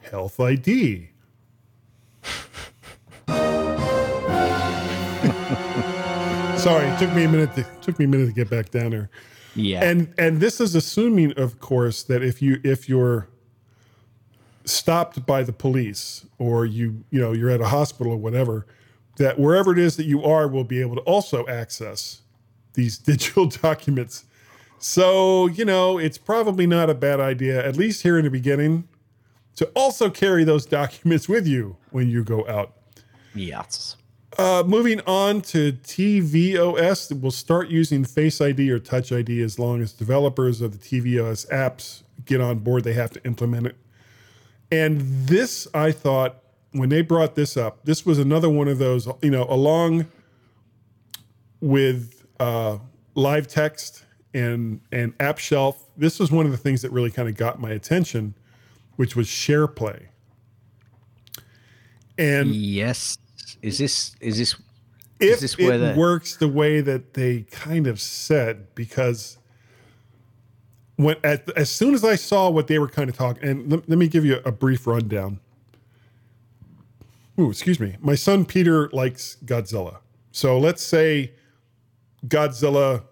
health 0.00 0.40
ID. 0.40 1.10
Sorry, 6.58 6.86
it 6.86 6.98
took 6.98 7.12
me 7.12 7.24
a 7.24 7.28
minute. 7.28 7.54
To, 7.54 7.66
took 7.80 7.98
me 7.98 8.04
a 8.04 8.08
minute 8.08 8.26
to 8.26 8.32
get 8.32 8.48
back 8.48 8.70
down 8.70 8.90
there. 8.90 9.10
Yeah. 9.54 9.84
And 9.84 10.14
and 10.16 10.40
this 10.40 10.60
is 10.60 10.74
assuming, 10.74 11.32
of 11.32 11.60
course, 11.60 12.02
that 12.04 12.22
if 12.22 12.40
you 12.40 12.60
if 12.64 12.88
you're 12.88 13.28
stopped 14.64 15.26
by 15.26 15.42
the 15.42 15.52
police 15.52 16.24
or 16.38 16.64
you 16.64 17.04
you 17.10 17.20
know 17.20 17.32
you're 17.32 17.50
at 17.50 17.60
a 17.60 17.66
hospital 17.66 18.12
or 18.12 18.16
whatever, 18.16 18.66
that 19.18 19.38
wherever 19.38 19.72
it 19.72 19.78
is 19.78 19.96
that 19.96 20.06
you 20.06 20.22
are 20.24 20.48
will 20.48 20.64
be 20.64 20.80
able 20.80 20.94
to 20.94 21.02
also 21.02 21.46
access 21.48 22.21
these 22.74 22.98
digital 23.10 23.46
documents. 23.46 24.24
So 24.78 25.46
you 25.46 25.64
know 25.64 25.98
it's 25.98 26.18
probably 26.18 26.66
not 26.66 26.90
a 26.90 26.94
bad 26.94 27.20
idea, 27.20 27.64
at 27.64 27.76
least 27.76 28.02
here 28.02 28.18
in 28.18 28.24
the 28.24 28.30
beginning, 28.30 28.88
to 29.56 29.66
also 29.74 30.10
carry 30.10 30.44
those 30.44 30.66
documents 30.66 31.28
with 31.28 31.46
you 31.46 31.76
when 31.90 32.08
you 32.08 32.24
go 32.24 32.46
out. 32.48 32.74
yes. 33.34 33.96
Uh, 34.38 34.62
moving 34.66 34.98
on 35.02 35.42
to 35.42 35.72
tvOS, 35.72 37.12
we'll 37.20 37.30
start 37.30 37.68
using 37.68 38.02
Face 38.02 38.40
ID 38.40 38.70
or 38.70 38.78
Touch 38.78 39.12
ID 39.12 39.42
as 39.42 39.58
long 39.58 39.82
as 39.82 39.92
developers 39.92 40.62
of 40.62 40.72
the 40.72 40.78
tvOS 40.78 41.46
apps 41.50 42.02
get 42.24 42.40
on 42.40 42.60
board. 42.60 42.84
They 42.84 42.94
have 42.94 43.10
to 43.10 43.22
implement 43.26 43.66
it. 43.66 43.76
And 44.70 45.26
this, 45.26 45.68
I 45.74 45.92
thought, 45.92 46.36
when 46.70 46.88
they 46.88 47.02
brought 47.02 47.34
this 47.34 47.58
up, 47.58 47.84
this 47.84 48.06
was 48.06 48.18
another 48.18 48.48
one 48.48 48.68
of 48.68 48.78
those, 48.78 49.06
you 49.20 49.30
know, 49.30 49.46
along 49.50 50.06
with 51.60 52.21
uh, 52.42 52.78
live 53.14 53.46
text 53.46 54.04
and 54.34 54.80
and 54.90 55.14
App 55.20 55.38
Shelf. 55.38 55.84
This 55.96 56.18
was 56.18 56.30
one 56.32 56.44
of 56.46 56.52
the 56.52 56.58
things 56.58 56.82
that 56.82 56.90
really 56.90 57.10
kind 57.10 57.28
of 57.28 57.36
got 57.36 57.60
my 57.60 57.70
attention, 57.70 58.34
which 58.96 59.14
was 59.14 59.28
SharePlay. 59.28 60.06
And 62.18 62.54
Yes. 62.54 63.18
Is 63.62 63.78
this 63.78 64.16
is 64.20 64.38
this 64.38 64.56
if 65.20 65.38
this 65.38 65.56
where 65.56 65.74
it 65.74 65.94
the- 65.94 66.00
works 66.00 66.36
the 66.36 66.48
way 66.48 66.80
that 66.80 67.14
they 67.14 67.42
kind 67.42 67.86
of 67.86 68.00
said, 68.00 68.74
because 68.74 69.38
when 70.96 71.16
at 71.22 71.48
as 71.56 71.70
soon 71.70 71.94
as 71.94 72.04
I 72.04 72.16
saw 72.16 72.50
what 72.50 72.66
they 72.66 72.78
were 72.80 72.88
kind 72.88 73.08
of 73.08 73.16
talking, 73.16 73.48
and 73.48 73.70
let, 73.70 73.88
let 73.88 73.98
me 73.98 74.08
give 74.08 74.24
you 74.24 74.40
a 74.44 74.50
brief 74.50 74.86
rundown. 74.86 75.38
Ooh, 77.38 77.50
excuse 77.50 77.78
me. 77.78 77.96
My 78.00 78.16
son 78.16 78.44
Peter 78.44 78.90
likes 78.92 79.36
Godzilla. 79.44 79.98
So 80.32 80.58
let's 80.58 80.82
say 80.82 81.32
Godzilla 82.26 83.02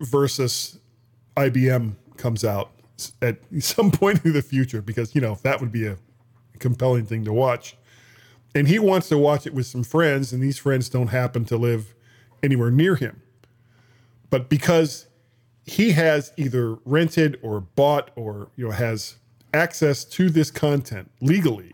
versus 0.00 0.78
IBM 1.36 1.94
comes 2.16 2.44
out 2.44 2.72
at 3.22 3.38
some 3.60 3.90
point 3.92 4.24
in 4.24 4.32
the 4.32 4.42
future, 4.42 4.82
because 4.82 5.14
you 5.14 5.20
know 5.20 5.38
that 5.42 5.60
would 5.60 5.72
be 5.72 5.86
a 5.86 5.96
compelling 6.58 7.06
thing 7.06 7.24
to 7.24 7.32
watch 7.32 7.76
and 8.54 8.68
he 8.68 8.78
wants 8.78 9.08
to 9.08 9.18
watch 9.18 9.46
it 9.46 9.54
with 9.54 9.66
some 9.66 9.84
friends, 9.84 10.32
and 10.32 10.42
these 10.42 10.58
friends 10.58 10.88
don't 10.88 11.08
happen 11.08 11.44
to 11.46 11.56
live 11.56 11.94
anywhere 12.42 12.70
near 12.70 12.96
him. 12.96 13.22
But 14.28 14.48
because 14.48 15.06
he 15.64 15.92
has 15.92 16.32
either 16.36 16.74
rented 16.84 17.38
or 17.42 17.60
bought 17.60 18.10
or 18.16 18.50
you 18.56 18.66
know 18.66 18.72
has 18.72 19.16
access 19.54 20.04
to 20.04 20.30
this 20.30 20.50
content 20.50 21.10
legally, 21.20 21.72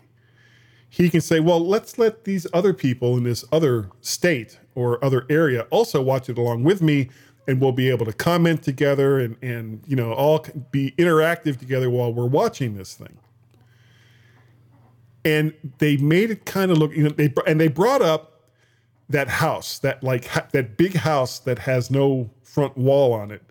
he 0.96 1.10
can 1.10 1.20
say, 1.22 1.40
"Well, 1.40 1.66
let's 1.66 1.98
let 1.98 2.24
these 2.24 2.46
other 2.54 2.74
people 2.74 3.16
in 3.18 3.24
this 3.24 3.44
other 3.52 3.90
state 4.02 4.58
or 4.74 5.04
other 5.04 5.26
area 5.30 5.62
also 5.70 6.02
watch 6.02 6.28
it 6.30 6.38
along 6.38 6.64
with 6.64 6.82
me." 6.82 7.10
And 7.48 7.60
we'll 7.60 7.72
be 7.72 7.90
able 7.90 8.06
to 8.06 8.12
comment 8.14 8.62
together 8.62 9.20
and, 9.20 9.36
and 9.42 9.82
you 9.86 9.96
know 9.96 10.12
all 10.12 10.46
be 10.72 10.92
interactive 10.98 11.58
together 11.58 11.90
while 11.90 12.12
we're 12.14 12.26
watching 12.26 12.76
this 12.76 12.94
thing 12.94 13.18
and 15.26 15.54
they 15.78 15.96
made 15.98 16.30
it 16.30 16.46
kind 16.46 16.70
of 16.70 16.78
look 16.78 16.94
you 16.96 17.04
know 17.04 17.10
they 17.10 17.32
and 17.46 17.60
they 17.60 17.68
brought 17.68 18.02
up 18.02 18.44
that 19.10 19.28
house 19.28 19.78
that 19.80 20.02
like 20.02 20.26
ha- 20.26 20.46
that 20.52 20.76
big 20.78 20.94
house 20.94 21.40
that 21.40 21.60
has 21.60 21.90
no 21.90 22.30
front 22.44 22.76
wall 22.78 23.12
on 23.12 23.30
it 23.32 23.42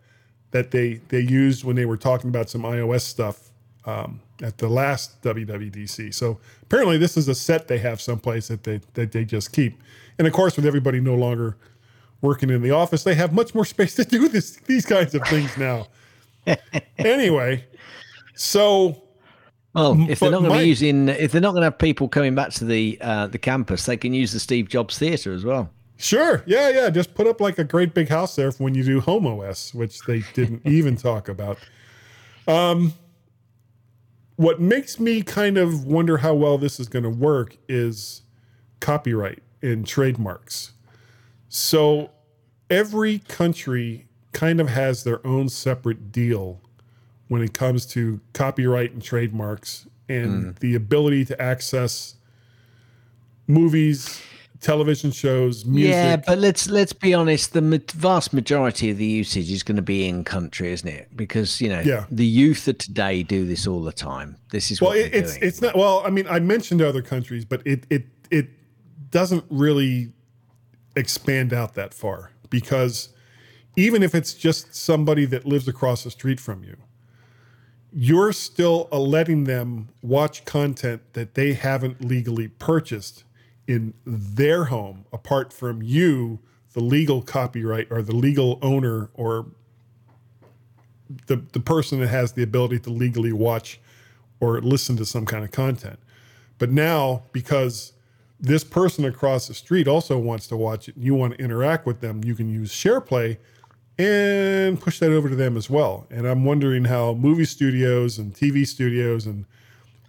that 0.51 0.71
they 0.71 1.01
they 1.09 1.19
used 1.19 1.65
when 1.65 1.75
they 1.75 1.85
were 1.85 1.97
talking 1.97 2.29
about 2.29 2.49
some 2.49 2.63
iOS 2.63 3.01
stuff 3.01 3.51
um, 3.85 4.21
at 4.41 4.57
the 4.57 4.67
last 4.67 5.21
WWDC. 5.21 6.13
So 6.13 6.39
apparently 6.63 6.97
this 6.97 7.17
is 7.17 7.27
a 7.27 7.35
set 7.35 7.67
they 7.67 7.77
have 7.79 8.01
someplace 8.01 8.47
that 8.47 8.63
they 8.63 8.81
that 8.93 9.11
they 9.11 9.25
just 9.25 9.51
keep. 9.51 9.81
And 10.17 10.27
of 10.27 10.33
course, 10.33 10.55
with 10.55 10.65
everybody 10.65 10.99
no 10.99 11.15
longer 11.15 11.57
working 12.21 12.49
in 12.49 12.61
the 12.61 12.71
office, 12.71 13.03
they 13.03 13.15
have 13.15 13.33
much 13.33 13.53
more 13.55 13.65
space 13.75 13.95
to 13.95 14.05
do 14.05 14.27
this 14.27 14.57
these 14.67 14.85
kinds 14.85 15.15
of 15.15 15.21
things 15.23 15.57
now. 15.57 15.87
anyway, 16.97 17.65
so 18.35 19.01
Well, 19.73 20.09
if 20.09 20.19
they're 20.19 20.31
not 20.31 20.41
going 20.41 20.51
to 20.51 20.59
be 20.59 20.67
using, 20.67 21.09
if 21.09 21.31
they're 21.31 21.41
not 21.41 21.51
going 21.51 21.61
to 21.61 21.65
have 21.65 21.77
people 21.77 22.07
coming 22.07 22.35
back 22.35 22.51
to 22.51 22.65
the 22.65 22.97
uh, 23.01 23.27
the 23.27 23.39
campus, 23.39 23.85
they 23.85 23.97
can 23.97 24.13
use 24.13 24.31
the 24.31 24.39
Steve 24.39 24.69
Jobs 24.69 24.97
Theatre 24.97 25.33
as 25.33 25.43
well. 25.43 25.71
Sure. 25.97 26.43
Yeah, 26.45 26.69
yeah. 26.69 26.89
Just 26.89 27.13
put 27.13 27.25
up 27.25 27.39
like 27.39 27.57
a 27.57 27.63
great 27.63 27.93
big 27.93 28.09
house 28.09 28.35
there 28.35 28.51
for 28.51 28.63
when 28.63 28.75
you 28.75 28.83
do 28.83 28.99
Home 28.99 29.25
OS, 29.25 29.73
which 29.73 30.01
they 30.01 30.23
didn't 30.33 30.61
even 30.65 30.97
talk 30.97 31.29
about. 31.29 31.57
Um, 32.47 32.93
what 34.35 34.59
makes 34.59 34.99
me 34.99 35.21
kind 35.21 35.57
of 35.57 35.85
wonder 35.85 36.17
how 36.17 36.33
well 36.33 36.57
this 36.57 36.79
is 36.79 36.89
going 36.89 37.03
to 37.03 37.09
work 37.09 37.57
is 37.69 38.21
copyright 38.79 39.41
and 39.61 39.87
trademarks. 39.87 40.73
So 41.47 42.11
every 42.69 43.19
country 43.19 44.07
kind 44.33 44.59
of 44.59 44.69
has 44.69 45.03
their 45.03 45.25
own 45.25 45.49
separate 45.49 46.11
deal 46.11 46.61
when 47.27 47.41
it 47.41 47.53
comes 47.53 47.85
to 47.85 48.19
copyright 48.33 48.91
and 48.91 49.01
trademarks 49.01 49.87
and 50.07 50.43
hmm. 50.43 50.51
the 50.59 50.75
ability 50.75 51.25
to 51.25 51.41
access 51.41 52.15
movies, 53.47 54.21
television 54.61 55.11
shows, 55.11 55.65
music. 55.65 55.91
Yeah, 55.93 56.15
but 56.17 56.37
let's 56.37 56.69
let's 56.69 56.93
be 56.93 57.13
honest. 57.13 57.53
The 57.53 57.83
vast 57.93 58.33
majority 58.33 58.89
of 58.89 58.97
the 58.97 59.05
usage 59.05 59.51
is 59.51 59.63
going 59.63 59.75
to 59.75 59.81
be 59.81 60.07
in 60.07 60.23
country, 60.23 60.71
isn't 60.71 60.87
it? 60.87 61.15
Because 61.15 61.59
you 61.61 61.69
know, 61.69 61.81
Yeah. 61.81 62.05
the 62.09 62.25
youth 62.25 62.67
of 62.67 62.77
today 62.77 63.23
do 63.23 63.45
this 63.45 63.67
all 63.67 63.83
the 63.83 63.91
time. 63.91 64.37
This 64.51 64.71
is 64.71 64.81
well, 64.81 64.91
it, 64.93 65.13
it's 65.13 65.33
doing. 65.33 65.47
it's 65.47 65.61
not. 65.61 65.75
Well, 65.75 66.01
I 66.05 66.09
mean, 66.09 66.27
I 66.29 66.39
mentioned 66.39 66.81
other 66.81 67.01
countries, 67.01 67.45
but 67.45 67.61
it 67.65 67.85
it 67.89 68.05
it 68.31 68.49
doesn't 69.11 69.45
really 69.49 70.13
expand 70.95 71.53
out 71.53 71.73
that 71.75 71.93
far 71.93 72.31
because 72.49 73.09
even 73.75 74.01
if 74.01 74.15
it's 74.15 74.33
just 74.33 74.73
somebody 74.73 75.25
that 75.25 75.45
lives 75.45 75.67
across 75.67 76.05
the 76.05 76.11
street 76.11 76.39
from 76.39 76.63
you, 76.63 76.77
you're 77.91 78.31
still 78.31 78.87
letting 78.91 79.43
them 79.43 79.89
watch 80.01 80.45
content 80.45 81.01
that 81.13 81.33
they 81.33 81.53
haven't 81.53 82.03
legally 82.03 82.47
purchased 82.47 83.24
in 83.67 83.93
their 84.05 84.65
home, 84.65 85.05
apart 85.11 85.51
from 85.51 85.81
you, 85.81 86.39
the 86.73 86.81
legal 86.81 87.21
copyright 87.21 87.87
or 87.89 88.01
the 88.01 88.15
legal 88.15 88.59
owner 88.61 89.09
or 89.13 89.47
the 91.27 91.37
the 91.53 91.59
person 91.59 91.99
that 91.99 92.07
has 92.07 92.33
the 92.33 92.43
ability 92.43 92.79
to 92.79 92.89
legally 92.89 93.31
watch 93.31 93.79
or 94.39 94.59
listen 94.61 94.97
to 94.97 95.05
some 95.05 95.25
kind 95.25 95.43
of 95.43 95.51
content. 95.51 95.99
But 96.57 96.71
now, 96.71 97.23
because 97.31 97.93
this 98.39 98.63
person 98.63 99.05
across 99.05 99.47
the 99.47 99.53
street 99.53 99.87
also 99.87 100.17
wants 100.17 100.47
to 100.47 100.57
watch 100.57 100.89
it, 100.89 100.95
and 100.95 101.03
you 101.05 101.15
want 101.15 101.37
to 101.37 101.43
interact 101.43 101.85
with 101.85 102.01
them, 102.01 102.23
you 102.23 102.35
can 102.35 102.49
use 102.49 102.71
SharePlay 102.71 103.37
and 103.97 104.79
push 104.79 104.99
that 104.99 105.11
over 105.11 105.29
to 105.29 105.35
them 105.35 105.55
as 105.55 105.69
well. 105.69 106.05
And 106.09 106.27
I'm 106.27 106.43
wondering 106.43 106.85
how 106.85 107.13
movie 107.13 107.45
studios 107.45 108.17
and 108.17 108.33
TV 108.33 108.67
studios 108.67 109.25
and 109.25 109.45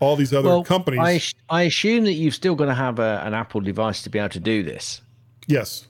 all 0.01 0.17
these 0.17 0.33
other 0.33 0.49
well, 0.49 0.65
companies. 0.65 1.35
I 1.51 1.59
I 1.61 1.63
assume 1.63 2.05
that 2.05 2.13
you've 2.15 2.35
still 2.35 2.55
going 2.55 2.69
to 2.69 2.75
have 2.75 2.99
a, 2.99 3.23
an 3.25 3.35
Apple 3.35 3.61
device 3.61 4.03
to 4.03 4.11
be 4.11 4.19
able 4.19 4.29
to 4.31 4.41
do 4.41 4.63
this. 4.63 5.01
yes, 5.47 5.87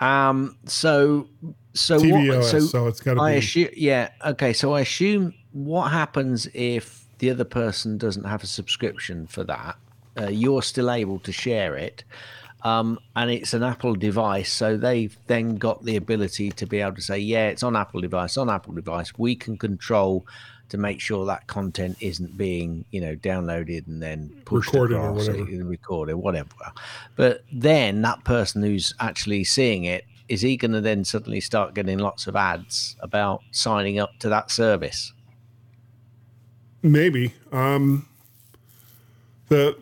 Um. 0.00 0.56
So 0.66 1.28
so 1.74 1.98
TVOS. 2.00 2.36
what? 2.36 2.44
So, 2.44 2.60
So, 2.60 2.86
it's 2.86 3.00
got 3.00 3.14
to 3.14 3.20
I 3.20 3.32
be. 3.32 3.38
assume. 3.38 3.68
Yeah. 3.76 4.10
Okay. 4.24 4.52
So 4.52 4.74
I 4.74 4.80
assume 4.80 5.34
what 5.52 5.90
happens 5.90 6.48
if 6.54 7.06
the 7.18 7.30
other 7.30 7.44
person 7.44 7.98
doesn't 7.98 8.24
have 8.24 8.42
a 8.42 8.46
subscription 8.46 9.26
for 9.26 9.44
that? 9.44 9.76
Uh, 10.18 10.28
you're 10.28 10.62
still 10.62 10.90
able 10.90 11.18
to 11.20 11.32
share 11.32 11.76
it. 11.76 12.04
Um, 12.64 12.98
and 13.14 13.30
it's 13.30 13.54
an 13.54 13.62
Apple 13.62 13.94
device, 13.94 14.50
so 14.52 14.76
they've 14.76 15.16
then 15.28 15.56
got 15.56 15.84
the 15.84 15.94
ability 15.94 16.50
to 16.50 16.66
be 16.66 16.80
able 16.80 16.96
to 16.96 17.02
say, 17.02 17.16
"Yeah, 17.18 17.46
it's 17.48 17.62
on 17.62 17.76
Apple 17.76 18.00
device, 18.00 18.36
on 18.36 18.50
Apple 18.50 18.74
device." 18.74 19.16
We 19.16 19.36
can 19.36 19.56
control 19.56 20.26
to 20.68 20.78
make 20.78 21.00
sure 21.00 21.24
that 21.26 21.46
content 21.46 21.96
isn't 22.00 22.36
being, 22.36 22.84
you 22.90 23.00
know, 23.00 23.16
downloaded 23.16 23.86
and 23.86 24.02
then 24.02 24.30
pushed 24.44 24.72
Recorded 24.72 24.96
or 24.96 25.10
across, 25.10 25.28
whatever. 25.28 25.62
uh, 25.62 25.64
recorded, 25.64 26.14
whatever. 26.16 26.48
But 27.16 27.44
then 27.52 28.02
that 28.02 28.24
person 28.24 28.62
who's 28.62 28.94
actually 29.00 29.44
seeing 29.44 29.84
it 29.84 30.04
is 30.28 30.42
he 30.42 30.56
going 30.58 30.72
to 30.72 30.80
then 30.80 31.04
suddenly 31.04 31.40
start 31.40 31.74
getting 31.74 31.98
lots 31.98 32.26
of 32.26 32.36
ads 32.36 32.96
about 33.00 33.40
signing 33.50 33.98
up 33.98 34.10
to 34.20 34.28
that 34.28 34.50
service? 34.50 35.12
maybe. 36.82 37.34
Um, 37.50 38.08
the 39.48 39.76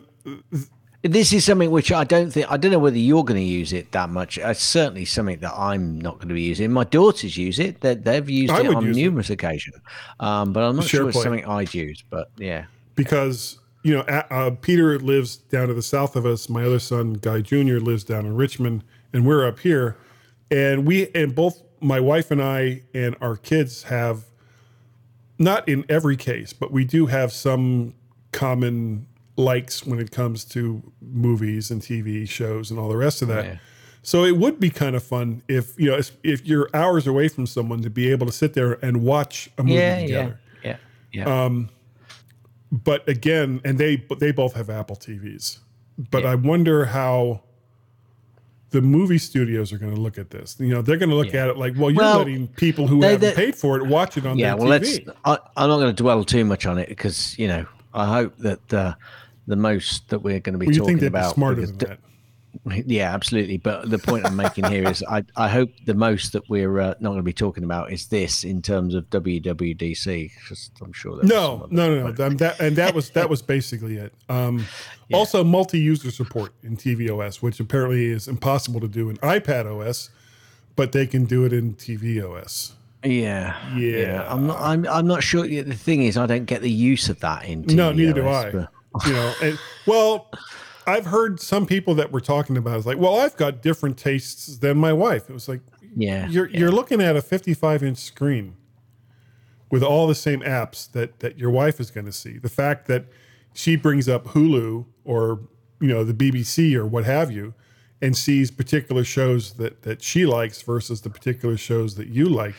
This 1.03 1.32
is 1.32 1.44
something 1.44 1.70
which 1.70 1.92
I 1.92 2.05
don't 2.05 2.30
think 2.30 2.51
I 2.51 2.57
don't 2.57 2.72
know 2.72 2.78
whether 2.78 2.99
you're 2.99 3.24
going 3.24 3.40
to 3.40 3.47
use 3.47 3.72
it 3.72 3.92
that 3.92 4.11
much. 4.11 4.38
It's 4.38 4.62
certainly 4.62 5.05
something 5.05 5.38
that 5.40 5.53
I'm 5.55 6.01
not 6.01 6.16
going 6.16 6.28
to 6.28 6.34
be 6.34 6.42
using. 6.42 6.72
My 6.72 6.84
daughters 6.84 7.36
use 7.36 7.59
it; 7.59 7.80
they, 7.80 7.94
they've 7.94 8.28
used 8.28 8.53
I 8.53 8.61
it 8.61 8.74
on 8.74 8.84
use 8.84 8.97
it. 8.97 9.01
numerous 9.01 9.30
occasions, 9.30 9.76
um, 10.20 10.53
but 10.53 10.62
I'm 10.62 10.76
not 10.76 10.86
sure 10.86 11.09
it's 11.09 11.22
something 11.22 11.44
I'd 11.44 11.72
use. 11.74 12.03
But 12.09 12.30
yeah, 12.36 12.66
because 12.94 13.59
you 13.82 13.94
know 13.94 14.01
uh, 14.01 14.51
Peter 14.61 14.99
lives 14.99 15.36
down 15.36 15.68
to 15.68 15.74
the 15.74 15.82
south 15.82 16.16
of 16.16 16.26
us. 16.26 16.49
My 16.49 16.64
other 16.64 16.80
son, 16.80 17.14
Guy 17.14 17.40
Jr., 17.40 17.78
lives 17.78 18.03
down 18.03 18.26
in 18.26 18.34
Richmond, 18.34 18.82
and 19.12 19.26
we're 19.26 19.47
up 19.47 19.61
here. 19.61 19.97
And 20.51 20.86
we 20.86 21.09
and 21.14 21.34
both 21.34 21.62
my 21.80 22.01
wife 22.01 22.30
and 22.30 22.42
I 22.42 22.82
and 22.94 23.16
our 23.20 23.36
kids 23.36 23.84
have 23.84 24.24
not 25.38 25.68
in 25.68 25.84
every 25.88 26.16
case, 26.16 26.53
but 26.53 26.72
we 26.72 26.84
do 26.84 27.07
have 27.07 27.32
some 27.32 27.94
common 28.32 29.07
likes 29.37 29.84
when 29.87 29.99
it 29.99 30.11
comes 30.11 30.45
to 30.45 30.82
movies 31.01 31.70
and 31.70 31.82
TV 31.82 32.28
shows 32.28 32.70
and 32.70 32.80
all 32.80 32.89
the 32.89 32.97
rest 32.97 33.22
of 33.22 33.28
that. 33.28 33.45
Yeah. 33.45 33.57
So 34.03 34.24
it 34.24 34.37
would 34.37 34.61
be 34.61 34.70
kind 34.70 34.95
of 34.97 35.03
fun 35.03 35.43
if 35.49 35.78
you 35.78 35.91
know 35.91 35.97
if- 35.99 36.12
if 36.22 36.47
you're 36.47 36.70
hours 36.72 37.07
away 37.07 37.28
from 37.28 37.47
someone 37.47 37.82
to 37.82 37.91
be 37.91 38.11
able 38.11 38.26
to 38.26 38.32
sit 38.32 38.55
there 38.55 38.74
and 38.84 39.03
watch 39.03 39.51
a 39.59 39.62
movie 39.64 39.74
yeah, 39.74 40.01
together 40.01 40.41
yeah, 40.62 40.76
yeah, 41.12 41.24
yeah. 41.26 41.61
but 42.70 43.09
again, 43.09 43.61
and 43.64 43.78
they 43.78 43.97
they 44.18 44.32
both 44.32 44.55
have 44.55 44.70
Apple 44.70 44.97
TVs. 44.97 45.59
But 46.11 46.24
I 46.26 46.34
wonder 46.34 46.84
how 46.87 47.41
the 48.70 48.82
movie 48.82 49.18
studios 49.18 49.72
are 49.72 49.78
going 49.78 49.95
to 49.95 50.01
look 50.01 50.18
at 50.18 50.30
this. 50.30 50.57
You 50.59 50.68
know, 50.68 50.82
they're 50.82 50.99
going 50.99 51.09
to 51.09 51.14
look 51.14 51.32
Yeah. 51.32 51.45
at 51.45 51.49
it 51.51 51.57
like, 51.57 51.74
well, 51.76 51.91
you're 51.91 52.03
Well, 52.03 52.18
letting 52.18 52.49
people 52.49 52.87
who 52.89 53.01
they- 53.01 53.12
haven't 53.12 53.30
they- 53.34 53.47
paid 53.47 53.55
for 53.57 53.76
it 53.78 53.87
watch 53.87 54.16
it 54.18 54.26
on 54.26 54.39
yeah. 54.39 54.49
their 54.55 54.57
Well, 54.66 54.78
TV. 54.80 55.07
let's. 55.07 55.18
I, 55.24 55.39
I'm 55.57 55.68
not 55.68 55.76
going 55.78 55.95
to 55.95 56.03
dwell 56.03 56.24
too 56.24 56.45
much 56.45 56.66
on 56.66 56.78
it 56.78 56.89
because 56.89 57.39
you 57.39 57.49
know 57.49 57.66
I 57.95 58.07
hope 58.07 58.37
that 58.39 58.74
uh, 58.74 58.95
the 59.47 59.57
most 59.57 60.09
that 60.09 60.20
we're 60.20 60.40
going 60.40 60.55
to 60.55 60.59
be 60.59 60.66
well, 60.66 60.74
you 60.74 60.80
talking 60.80 61.05
about 61.05 61.34
smarter 61.34 61.66
than 61.66 61.78
that? 61.78 61.99
Yeah, 62.64 63.12
absolutely. 63.14 63.59
But 63.59 63.90
the 63.90 63.99
point 63.99 64.24
I'm 64.24 64.34
making 64.34 64.64
here 64.64 64.88
is, 64.88 65.05
I, 65.09 65.24
I 65.36 65.49
hope 65.49 65.68
the 65.84 65.92
most 65.94 66.32
that 66.32 66.49
we're 66.49 66.80
uh, 66.80 66.94
not 67.01 67.11
going 67.11 67.18
to 67.18 67.22
be 67.22 67.32
talking 67.32 67.64
about 67.64 67.92
is 67.92 68.07
this 68.07 68.44
in 68.44 68.62
terms 68.62 68.94
of 68.94 69.05
WWDC. 69.11 70.30
I'm 70.82 70.92
sure. 70.92 71.16
there 71.16 71.20
was 71.22 71.30
some 71.30 71.68
No, 71.68 71.68
no, 71.70 71.94
no, 72.01 72.11
no. 72.11 72.24
Um, 72.26 72.36
that, 72.38 72.59
and 72.61 72.74
that 72.76 72.94
was 72.94 73.11
that 73.11 73.28
was 73.28 73.42
basically 73.42 73.97
it. 73.97 74.14
Um, 74.28 74.64
Also, 75.12 75.44
multi-user 75.44 76.11
support 76.11 76.53
in 76.64 76.76
tvOS, 76.76 77.40
which 77.40 77.61
apparently 77.61 78.07
is 78.07 78.26
impossible 78.26 78.80
to 78.80 78.88
do 78.88 79.09
in 79.09 79.16
iPad 79.18 79.66
OS, 79.66 80.11
but 80.74 80.90
they 80.90 81.07
can 81.07 81.26
do 81.26 81.44
it 81.44 81.53
in 81.53 81.74
tvOS. 81.74 82.72
Yeah, 83.05 83.55
Yeah. 83.76 84.26
I'm 84.28 84.49
not. 84.49 84.61
I'm. 84.61 84.86
I'm 84.88 85.07
not 85.07 85.22
sure. 85.22 85.47
The 85.47 85.62
thing 85.74 86.03
is, 86.03 86.16
I 86.16 86.26
don't 86.26 86.47
get 86.47 86.62
the 86.62 86.70
use 86.70 87.09
of 87.09 87.20
that 87.20 87.44
in. 87.44 87.62
No, 87.66 87.92
neither 87.92 88.14
do 88.14 88.26
I. 88.28 88.51
but- 88.51 88.72
You 89.05 89.12
know, 89.12 89.34
and 89.42 89.59
well, 89.86 90.30
I've 90.86 91.07
heard 91.07 91.40
some 91.40 91.66
people 91.66 91.94
that 91.97 92.12
were 92.12 92.20
talking 92.20 92.57
about 92.57 92.78
it's 92.78 92.86
like, 92.86 92.99
well, 92.99 93.18
I've 93.18 93.36
got 93.36 93.61
different 93.61 93.99
tastes 93.99 94.59
than 94.59 94.78
my 94.78 94.92
wife. 94.92 95.28
It 95.28 95.32
was 95.32 95.49
like, 95.49 95.61
Yeah, 95.97 96.28
you're 96.28 96.49
you're 96.49 96.70
looking 96.70 97.01
at 97.01 97.16
a 97.16 97.22
55 97.22 97.82
inch 97.82 97.99
screen 97.99 98.57
with 99.70 99.82
all 99.82 100.07
the 100.07 100.14
same 100.14 100.40
apps 100.40 100.90
that 100.92 101.18
that 101.20 101.38
your 101.38 101.51
wife 101.51 101.80
is 101.80 101.90
going 101.90 102.07
to 102.07 102.12
see. 102.12 102.38
The 102.38 102.49
fact 102.49 102.86
that 102.86 103.07
she 103.53 103.74
brings 103.74 104.09
up 104.09 104.26
Hulu 104.26 104.86
or 105.05 105.40
you 105.80 105.88
know 105.88 106.05
the 106.05 106.14
BBC 106.14 106.74
or 106.74 106.86
what 106.86 107.05
have 107.05 107.32
you, 107.32 107.55
and 108.01 108.16
sees 108.16 108.51
particular 108.51 109.03
shows 109.05 109.55
that 109.55 109.82
that 109.82 110.03
she 110.03 110.24
likes 110.26 110.62
versus 110.62 111.01
the 111.01 111.11
particular 111.11 111.57
shows 111.57 111.97
that 111.97 112.09
you 112.09 112.28
like. 112.28 112.55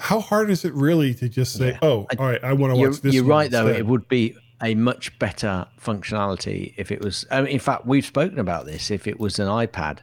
How 0.00 0.20
hard 0.20 0.48
is 0.48 0.64
it 0.64 0.72
really 0.74 1.12
to 1.14 1.28
just 1.28 1.54
say, 1.54 1.76
"Oh, 1.82 2.06
all 2.18 2.26
right, 2.26 2.42
I 2.44 2.52
want 2.52 2.74
to 2.74 2.80
watch 2.80 3.00
this"? 3.00 3.14
you're 3.14 3.24
right, 3.24 3.50
though. 3.50 3.66
instead? 3.66 3.80
It 3.80 3.86
would 3.86 4.06
be 4.08 4.36
a 4.62 4.74
much 4.74 5.18
better 5.18 5.66
functionality 5.80 6.74
if 6.76 6.90
it 6.90 7.00
was. 7.00 7.24
I 7.30 7.42
mean, 7.42 7.52
in 7.52 7.58
fact, 7.60 7.86
we've 7.86 8.04
spoken 8.06 8.38
about 8.38 8.66
this. 8.66 8.90
If 8.90 9.06
it 9.06 9.18
was 9.20 9.38
an 9.38 9.46
iPad 9.48 9.98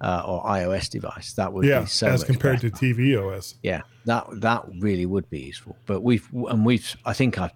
uh, 0.00 0.22
or 0.26 0.42
iOS 0.44 0.88
device, 0.88 1.32
that 1.34 1.52
would 1.52 1.66
yeah, 1.66 1.80
be 1.80 1.86
so 1.86 2.06
as 2.08 2.24
compared 2.24 2.62
better. 2.62 2.70
to 2.70 2.94
TVOS. 2.94 3.54
yeah 3.62 3.82
that 4.06 4.26
that 4.40 4.64
really 4.78 5.04
would 5.04 5.28
be 5.28 5.40
useful 5.40 5.76
but 5.84 6.00
we've 6.02 6.26
and 6.48 6.64
we've 6.64 6.96
i 7.04 7.12
think 7.12 7.36
i 7.38 7.50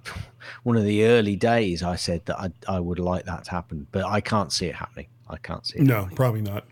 one 0.64 0.76
of 0.76 0.84
the 0.84 1.02
early 1.06 1.34
days 1.34 1.82
i 1.82 1.96
said 1.96 2.20
that 2.26 2.38
i, 2.38 2.50
I 2.68 2.78
would 2.78 2.98
like 2.98 3.24
that 3.24 3.44
to 3.44 3.50
happen 3.52 3.86
but 3.90 4.04
i 4.04 4.20
can't 4.20 4.52
see 4.52 4.66
it 4.66 4.74
happening 4.74 5.06
i 5.30 5.38
can't 5.38 5.64
see 5.66 5.78
it 5.78 5.84
No, 5.84 6.08
probably 6.14 6.42
not. 6.42 6.66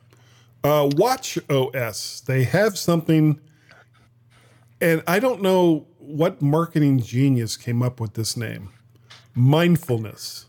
Uh, 0.63 0.91
Watch 0.97 1.39
OS. 1.49 2.21
They 2.21 2.45
have 2.45 2.77
something, 2.77 3.41
and 4.83 5.03
I 5.07 5.19
don't 5.19 5.41
know 5.41 5.87
what 5.99 6.43
marketing 6.43 7.01
genius 7.01 7.57
came 7.57 7.83
up 7.83 8.01
with 8.01 8.13
this 8.13 8.37
name. 8.37 8.69
Mindfulness. 9.41 10.45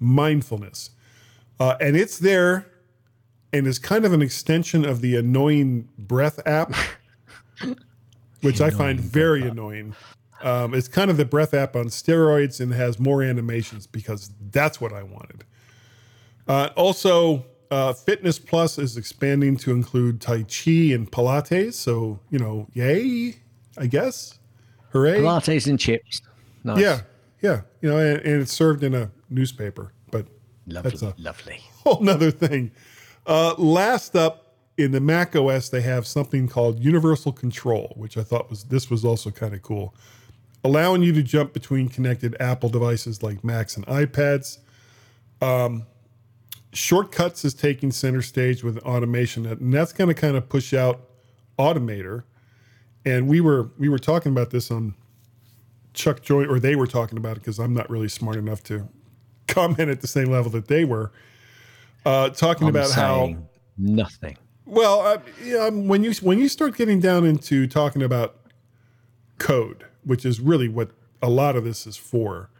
Mindfulness, 0.00 0.90
uh, 1.60 1.76
and 1.80 1.96
it's 1.96 2.18
there, 2.18 2.66
and 3.52 3.68
is 3.68 3.78
kind 3.78 4.04
of 4.04 4.12
an 4.12 4.20
extension 4.20 4.84
of 4.84 5.00
the 5.00 5.14
annoying 5.14 5.88
breath 5.96 6.44
app, 6.44 6.74
which 8.42 8.60
I 8.60 8.70
find 8.70 8.98
very 8.98 9.42
annoying. 9.42 9.94
Um, 10.42 10.74
it's 10.74 10.88
kind 10.88 11.08
of 11.08 11.16
the 11.16 11.24
breath 11.24 11.54
app 11.54 11.76
on 11.76 11.86
steroids 11.86 12.60
and 12.60 12.74
has 12.74 12.98
more 12.98 13.22
animations 13.22 13.86
because 13.86 14.32
that's 14.50 14.80
what 14.80 14.92
I 14.92 15.04
wanted. 15.04 15.44
Uh, 16.48 16.70
also, 16.76 17.46
uh, 17.70 17.92
Fitness 17.92 18.40
Plus 18.40 18.76
is 18.76 18.96
expanding 18.96 19.56
to 19.58 19.70
include 19.70 20.20
Tai 20.20 20.42
Chi 20.42 20.92
and 20.92 21.10
Pilates. 21.10 21.74
So, 21.74 22.18
you 22.28 22.40
know, 22.40 22.66
yay, 22.72 23.36
I 23.78 23.86
guess. 23.86 24.40
Hooray. 24.90 25.20
pilates 25.20 25.68
and 25.68 25.78
chips 25.78 26.20
nice 26.64 26.80
Yeah. 26.80 27.00
Yeah. 27.42 27.60
You 27.80 27.90
know, 27.90 27.98
and, 27.98 28.20
and 28.20 28.42
it's 28.42 28.52
served 28.52 28.82
in 28.82 28.94
a 28.94 29.10
newspaper, 29.30 29.92
but 30.10 30.26
lovely 30.66 30.90
that's 30.90 31.02
a 31.02 31.14
lovely 31.18 31.60
whole 31.84 32.00
nother 32.00 32.30
thing. 32.30 32.72
Uh, 33.26 33.54
last 33.56 34.16
up 34.16 34.56
in 34.76 34.90
the 34.90 35.00
Mac 35.00 35.36
OS, 35.36 35.68
they 35.68 35.82
have 35.82 36.06
something 36.06 36.48
called 36.48 36.80
Universal 36.80 37.32
Control, 37.32 37.92
which 37.96 38.16
I 38.16 38.22
thought 38.22 38.50
was 38.50 38.64
this 38.64 38.90
was 38.90 39.04
also 39.04 39.30
kind 39.30 39.54
of 39.54 39.62
cool, 39.62 39.94
allowing 40.64 41.02
you 41.02 41.12
to 41.12 41.22
jump 41.22 41.52
between 41.52 41.88
connected 41.88 42.36
Apple 42.40 42.68
devices 42.68 43.22
like 43.22 43.44
Macs 43.44 43.76
and 43.76 43.86
iPads. 43.86 44.58
Um, 45.40 45.86
Shortcuts 46.72 47.44
is 47.44 47.54
taking 47.54 47.92
center 47.92 48.20
stage 48.20 48.64
with 48.64 48.78
automation, 48.78 49.46
and 49.46 49.72
that's 49.72 49.92
going 49.92 50.08
to 50.08 50.14
kind 50.14 50.36
of 50.36 50.48
push 50.48 50.74
out 50.74 51.08
Automator. 51.56 52.24
And 53.06 53.28
we 53.28 53.40
were 53.40 53.70
we 53.78 53.88
were 53.88 53.98
talking 53.98 54.32
about 54.32 54.50
this 54.50 54.70
on 54.70 54.94
Chuck 55.94 56.22
Joy, 56.22 56.44
or 56.44 56.60
they 56.60 56.76
were 56.76 56.86
talking 56.86 57.16
about 57.16 57.36
it 57.36 57.40
because 57.40 57.58
I'm 57.58 57.72
not 57.72 57.88
really 57.88 58.08
smart 58.08 58.36
enough 58.36 58.62
to 58.64 58.88
comment 59.48 59.88
at 59.88 60.00
the 60.00 60.06
same 60.06 60.26
level 60.26 60.50
that 60.52 60.68
they 60.68 60.84
were. 60.84 61.12
Uh, 62.04 62.28
talking 62.28 62.68
I'm 62.68 62.76
about 62.76 62.90
how 62.90 63.34
nothing 63.78 64.36
well, 64.66 65.22
yeah, 65.42 65.66
um, 65.66 65.88
when 65.88 66.02
you 66.04 66.12
when 66.22 66.38
you 66.38 66.48
start 66.48 66.76
getting 66.76 67.00
down 67.00 67.24
into 67.26 67.66
talking 67.66 68.02
about 68.02 68.36
code, 69.38 69.84
which 70.04 70.24
is 70.24 70.40
really 70.40 70.68
what 70.68 70.90
a 71.20 71.28
lot 71.28 71.54
of 71.56 71.64
this 71.64 71.86
is 71.86 71.96
for, 71.96 72.50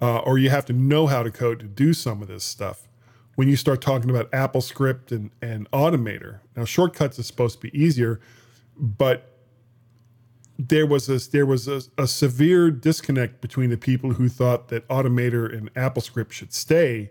uh, 0.00 0.18
or 0.18 0.38
you 0.38 0.50
have 0.50 0.64
to 0.66 0.72
know 0.72 1.06
how 1.06 1.22
to 1.22 1.30
code 1.30 1.58
to 1.60 1.66
do 1.66 1.92
some 1.92 2.22
of 2.22 2.28
this 2.28 2.44
stuff. 2.44 2.88
When 3.34 3.48
you 3.48 3.56
start 3.56 3.80
talking 3.80 4.08
about 4.08 4.32
Apple 4.32 4.60
Script 4.60 5.10
and 5.10 5.30
and 5.42 5.70
Automator, 5.72 6.40
now 6.56 6.64
shortcuts 6.64 7.18
is 7.18 7.26
supposed 7.26 7.60
to 7.60 7.70
be 7.70 7.76
easier, 7.78 8.20
but 8.76 9.35
there 10.58 10.86
was 10.86 11.08
a 11.08 11.30
there 11.30 11.46
was 11.46 11.68
a, 11.68 11.82
a 11.98 12.06
severe 12.06 12.70
disconnect 12.70 13.40
between 13.40 13.70
the 13.70 13.76
people 13.76 14.14
who 14.14 14.28
thought 14.28 14.68
that 14.68 14.86
Automator 14.88 15.52
and 15.52 15.72
AppleScript 15.74 16.32
should 16.32 16.52
stay 16.52 17.10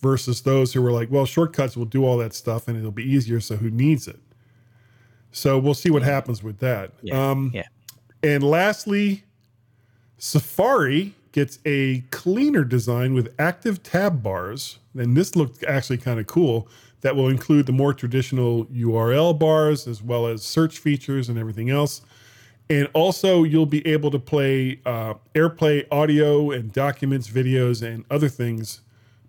versus 0.00 0.42
those 0.42 0.72
who 0.72 0.82
were 0.82 0.92
like, 0.92 1.10
well, 1.10 1.26
shortcuts 1.26 1.76
will 1.76 1.84
do 1.84 2.04
all 2.04 2.16
that 2.18 2.32
stuff 2.32 2.68
and 2.68 2.76
it'll 2.76 2.90
be 2.90 3.02
easier, 3.02 3.40
so 3.40 3.56
who 3.56 3.70
needs 3.70 4.06
it? 4.06 4.20
So 5.32 5.58
we'll 5.58 5.74
see 5.74 5.90
what 5.90 6.02
happens 6.02 6.42
with 6.42 6.58
that. 6.58 6.92
yeah 7.02 7.30
Um, 7.30 7.50
yeah 7.52 7.64
and 8.22 8.42
lastly, 8.42 9.24
Safari 10.16 11.14
gets 11.32 11.58
a 11.64 12.00
cleaner 12.10 12.64
design 12.64 13.14
with 13.14 13.34
active 13.38 13.82
tab 13.82 14.22
bars. 14.22 14.78
And 14.96 15.16
this 15.16 15.36
looked 15.36 15.62
actually 15.64 15.98
kind 15.98 16.18
of 16.18 16.26
cool. 16.26 16.68
That 17.02 17.14
will 17.14 17.28
include 17.28 17.66
the 17.66 17.72
more 17.72 17.94
traditional 17.94 18.64
URL 18.66 19.38
bars 19.38 19.86
as 19.86 20.02
well 20.02 20.26
as 20.26 20.42
search 20.42 20.78
features 20.78 21.28
and 21.28 21.38
everything 21.38 21.70
else. 21.70 22.02
And 22.70 22.88
also, 22.92 23.44
you'll 23.44 23.66
be 23.66 23.86
able 23.86 24.10
to 24.10 24.18
play 24.18 24.80
uh, 24.84 25.14
AirPlay 25.34 25.86
audio 25.90 26.50
and 26.50 26.72
documents, 26.72 27.28
videos, 27.28 27.82
and 27.82 28.04
other 28.10 28.28
things 28.28 28.82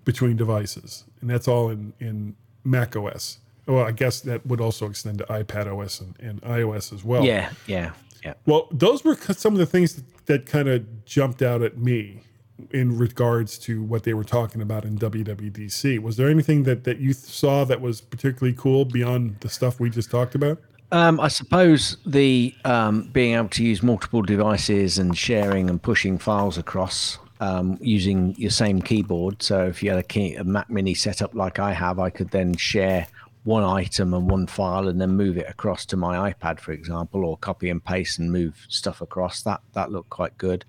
between 0.04 0.36
devices. 0.36 1.06
And 1.22 1.30
that's 1.30 1.48
all 1.48 1.70
in, 1.70 1.94
in 2.00 2.36
Mac 2.64 2.96
OS. 2.96 3.40
Well, 3.66 3.86
I 3.86 3.92
guess 3.92 4.20
that 4.22 4.46
would 4.46 4.60
also 4.60 4.88
extend 4.90 5.20
to 5.20 5.26
iPad 5.26 5.68
OS 5.68 6.02
and, 6.02 6.20
and 6.20 6.42
iOS 6.42 6.92
as 6.92 7.04
well. 7.04 7.24
yeah 7.24 7.52
yeah 7.68 7.92
yeah 8.24 8.34
Well, 8.46 8.68
those 8.72 9.04
were 9.04 9.16
some 9.16 9.54
of 9.54 9.60
the 9.60 9.66
things 9.66 9.96
that, 9.96 10.26
that 10.26 10.46
kind 10.46 10.68
of 10.68 11.06
jumped 11.06 11.42
out 11.42 11.62
at 11.62 11.78
me 11.78 12.24
in 12.72 12.98
regards 12.98 13.58
to 13.60 13.84
what 13.84 14.04
they 14.04 14.14
were 14.14 14.24
talking 14.24 14.62
about 14.62 14.84
in 14.86 14.98
WWDC. 14.98 16.00
Was 16.00 16.18
there 16.18 16.28
anything 16.28 16.64
that, 16.64 16.84
that 16.84 17.00
you 17.00 17.14
saw 17.14 17.64
that 17.64 17.80
was 17.80 18.02
particularly 18.02 18.56
cool 18.58 18.86
beyond 18.86 19.40
the 19.40 19.50
stuff 19.50 19.80
we 19.80 19.90
just 19.90 20.12
talked 20.12 20.36
about? 20.36 20.60
Um, 20.92 21.20
I 21.20 21.28
suppose 21.28 21.98
the 22.06 22.54
um, 22.66 23.10
being 23.14 23.36
able 23.36 23.50
to 23.50 23.64
use 23.64 23.84
multiple 23.84 24.24
devices 24.24 24.98
and 24.98 25.16
sharing 25.16 25.70
and 25.70 25.82
pushing 25.82 26.18
files 26.18 26.58
across 26.58 27.20
um, 27.40 27.78
using 27.80 28.36
your 28.38 28.50
same 28.50 28.82
keyboard. 28.82 29.42
So 29.44 29.68
if 29.68 29.84
you 29.84 29.92
had 29.92 30.00
a, 30.00 30.04
key, 30.04 30.36
a 30.36 30.44
Mac 30.44 30.70
Mini 30.70 30.96
setup 30.96 31.36
like 31.36 31.60
I 31.60 31.74
have, 31.74 32.00
I 32.00 32.10
could 32.10 32.32
then 32.32 32.56
share 32.56 33.08
one 33.44 33.64
item 33.64 34.14
and 34.14 34.30
one 34.30 34.48
file 34.48 34.88
and 34.88 35.00
then 35.00 35.12
move 35.12 35.38
it 35.38 35.48
across 35.48 35.86
to 35.88 35.98
my 35.98 36.32
iPad, 36.32 36.60
for 36.60 36.72
example, 36.72 37.24
or 37.24 37.38
copy 37.38 37.70
and 37.70 37.84
paste 37.84 38.20
and 38.20 38.32
move 38.32 38.66
stuff 38.68 39.02
across. 39.02 39.44
That 39.44 39.62
that 39.74 39.92
looked 39.92 40.10
quite 40.10 40.38
good. 40.38 40.66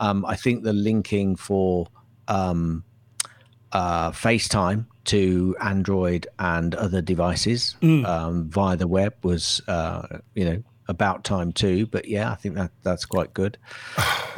Um, 0.00 0.24
I 0.24 0.36
think 0.36 0.62
the 0.62 0.72
linking 0.72 1.36
for 1.36 1.88
um, 2.28 2.84
uh, 3.74 4.12
FaceTime 4.12 4.86
to 5.04 5.54
Android 5.60 6.26
and 6.38 6.74
other 6.74 7.02
devices 7.02 7.76
um, 8.06 8.48
via 8.48 8.76
the 8.76 8.86
web 8.86 9.14
was, 9.22 9.60
uh, 9.68 10.20
you 10.34 10.44
know, 10.44 10.62
about 10.88 11.24
time 11.24 11.52
too. 11.52 11.86
But 11.86 12.08
yeah, 12.08 12.30
I 12.30 12.36
think 12.36 12.54
that 12.54 12.70
that's 12.82 13.04
quite 13.04 13.34
good. 13.34 13.58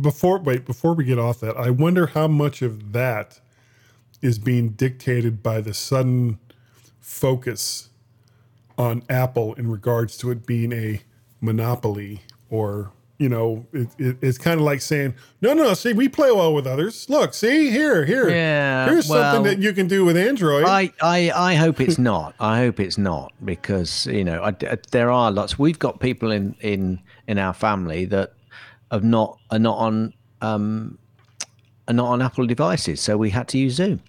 Before 0.00 0.38
wait, 0.38 0.64
before 0.64 0.94
we 0.94 1.04
get 1.04 1.18
off 1.18 1.40
that, 1.40 1.56
I 1.56 1.70
wonder 1.70 2.06
how 2.06 2.28
much 2.28 2.62
of 2.62 2.92
that 2.92 3.40
is 4.22 4.38
being 4.38 4.70
dictated 4.70 5.42
by 5.42 5.60
the 5.60 5.74
sudden 5.74 6.38
focus 7.00 7.90
on 8.78 9.02
Apple 9.08 9.54
in 9.54 9.70
regards 9.70 10.16
to 10.18 10.30
it 10.30 10.46
being 10.46 10.72
a 10.72 11.02
monopoly 11.40 12.22
or 12.50 12.92
you 13.18 13.28
know 13.28 13.66
it, 13.72 13.88
it, 13.98 14.16
it's 14.20 14.36
kind 14.38 14.60
of 14.60 14.64
like 14.66 14.80
saying 14.80 15.14
no 15.40 15.54
no 15.54 15.72
see 15.74 15.92
we 15.92 16.08
play 16.08 16.30
well 16.30 16.52
with 16.52 16.66
others 16.66 17.08
look 17.08 17.32
see 17.32 17.70
here 17.70 18.04
here 18.04 18.28
Yeah, 18.28 18.84
here's 18.86 19.08
well, 19.08 19.34
something 19.34 19.50
that 19.54 19.62
you 19.62 19.72
can 19.72 19.88
do 19.88 20.04
with 20.04 20.16
android 20.16 20.64
I, 20.66 20.92
I, 21.00 21.32
I 21.34 21.54
hope 21.54 21.80
it's 21.80 21.98
not. 21.98 22.34
I 22.40 22.58
hope 22.58 22.78
it's 22.78 22.98
not 22.98 23.32
because 23.44 24.06
you 24.06 24.24
know 24.24 24.42
I, 24.42 24.48
I- 24.48 24.78
there 24.90 25.10
are 25.10 25.30
lots. 25.30 25.58
We've 25.58 25.78
got 25.78 26.00
people 26.00 26.30
in 26.30 26.54
in 26.60 27.00
in 27.26 27.38
our 27.38 27.54
family 27.54 28.04
that 28.06 28.34
have 28.90 29.04
not 29.04 29.38
are 29.50 29.58
not 29.58 29.78
on 29.78 30.12
um 30.42 30.98
are 31.88 31.94
not 31.94 32.08
on 32.08 32.20
Apple 32.20 32.46
devices, 32.46 33.00
so 33.00 33.16
we 33.16 33.30
had 33.30 33.48
to 33.48 33.58
use 33.58 33.74
Zoom. 33.74 34.02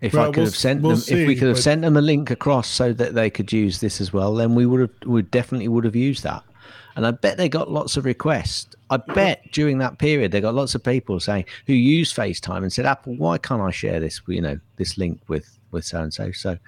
If 0.00 0.12
Well, 0.14 0.22
I 0.22 0.26
could 0.26 0.36
we'll 0.36 0.44
have 0.46 0.56
sent 0.56 0.82
we'll 0.82 0.96
them, 0.96 1.18
if 1.18 1.26
we 1.26 1.34
could 1.34 1.48
have 1.48 1.58
sent 1.58 1.82
them 1.82 1.96
a 1.96 2.00
link 2.00 2.30
across 2.30 2.68
so 2.68 2.92
that 2.92 3.14
they 3.14 3.30
could 3.30 3.52
use 3.52 3.80
this 3.80 4.00
as 4.00 4.12
well, 4.12 4.34
then 4.34 4.54
we 4.54 4.64
would 4.64 4.80
have, 4.80 4.90
we 5.06 5.22
definitely 5.22 5.66
would 5.68 5.84
have 5.84 5.96
used 5.96 6.22
that. 6.22 6.44
And 6.98 7.06
I 7.06 7.12
bet 7.12 7.36
they 7.36 7.48
got 7.48 7.70
lots 7.70 7.96
of 7.96 8.04
requests. 8.04 8.74
I 8.90 8.96
bet 8.96 9.52
during 9.52 9.78
that 9.78 9.98
period 9.98 10.32
they 10.32 10.40
got 10.40 10.52
lots 10.52 10.74
of 10.74 10.82
people 10.82 11.20
saying 11.20 11.44
who 11.68 11.72
use 11.72 12.12
FaceTime 12.12 12.58
and 12.64 12.72
said, 12.72 12.86
"Apple, 12.86 13.14
why 13.14 13.38
can't 13.38 13.62
I 13.62 13.70
share 13.70 14.00
this? 14.00 14.20
You 14.26 14.40
know, 14.40 14.58
this 14.78 14.98
link 14.98 15.20
with 15.28 15.58
with 15.70 15.84
so 15.84 16.00
and 16.02 16.12
so." 16.12 16.32
So 16.32 16.58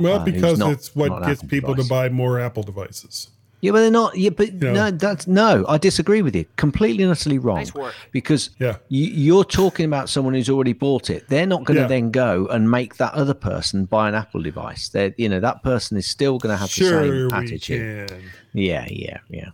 Well, 0.00 0.20
uh, 0.20 0.24
because 0.24 0.58
not- 0.58 0.72
it's 0.72 0.96
what 0.96 1.10
gets 1.26 1.40
Apple 1.40 1.48
people 1.50 1.74
device. 1.74 1.88
to 1.88 1.90
buy 1.94 2.08
more 2.08 2.40
Apple 2.40 2.62
devices. 2.62 3.28
Yeah, 3.62 3.72
but 3.72 3.80
they're 3.80 3.90
not. 3.90 4.16
Yeah, 4.16 4.30
but 4.30 4.52
know. 4.54 4.72
no, 4.72 4.90
that's 4.92 5.26
no. 5.26 5.64
I 5.68 5.76
disagree 5.78 6.20
with 6.22 6.36
you. 6.36 6.44
Completely 6.56 7.02
and 7.02 7.10
utterly 7.10 7.38
wrong. 7.38 7.56
Nice 7.56 7.74
work. 7.74 7.94
Because 8.12 8.50
Yeah. 8.58 8.76
you, 8.88 9.06
you're 9.06 9.44
talking 9.44 9.86
about 9.86 10.08
someone 10.08 10.34
who's 10.34 10.48
already 10.50 10.74
bought 10.74 11.08
it. 11.10 11.26
They're 11.28 11.46
not 11.46 11.64
going 11.64 11.76
to 11.76 11.82
Yeah. 11.82 11.88
then 11.88 12.10
go 12.10 12.46
and 12.50 12.70
make 12.70 12.96
that 12.98 13.12
other 13.14 13.32
person 13.34 13.86
buy 13.86 14.08
an 14.08 14.14
Apple 14.14 14.42
device. 14.42 14.88
They're, 14.90 15.14
you 15.16 15.28
know, 15.30 15.40
that 15.40 15.62
person 15.62 15.96
is 15.96 16.06
still 16.06 16.38
going 16.38 16.52
to 16.52 16.58
have 16.58 16.68
the 16.68 16.74
Sure, 16.74 17.02
same 17.02 17.10
we 17.28 17.32
attitude. 17.32 18.08
can. 18.08 18.22
Yeah, 18.52 18.86
yeah, 18.90 19.18
yeah. 19.30 19.48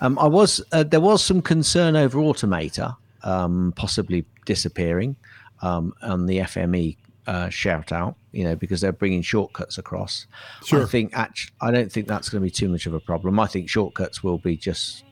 Um, 0.00 0.18
I 0.18 0.26
was 0.26 0.62
uh, 0.72 0.82
there 0.84 1.00
was 1.00 1.24
some 1.24 1.42
concern 1.42 1.96
over 1.96 2.18
Automator 2.18 2.96
um, 3.22 3.72
possibly 3.76 4.24
disappearing 4.44 5.16
um, 5.62 5.94
on 6.02 6.26
the 6.26 6.38
FME 6.38 6.96
uh, 7.26 7.48
shout 7.48 7.92
out. 7.92 8.16
You 8.32 8.44
know, 8.44 8.56
because 8.56 8.80
they're 8.80 8.92
bringing 8.92 9.22
shortcuts 9.22 9.78
across. 9.78 10.26
I 10.72 10.86
think 10.86 11.16
actually, 11.16 11.54
I 11.60 11.70
don't 11.70 11.90
think 11.90 12.08
that's 12.08 12.28
going 12.28 12.42
to 12.42 12.44
be 12.44 12.50
too 12.50 12.68
much 12.68 12.86
of 12.86 12.94
a 12.94 13.00
problem. 13.00 13.38
I 13.38 13.46
think 13.46 13.68
shortcuts 13.68 14.24
will 14.24 14.38
be 14.38 14.56
just, 14.56 15.04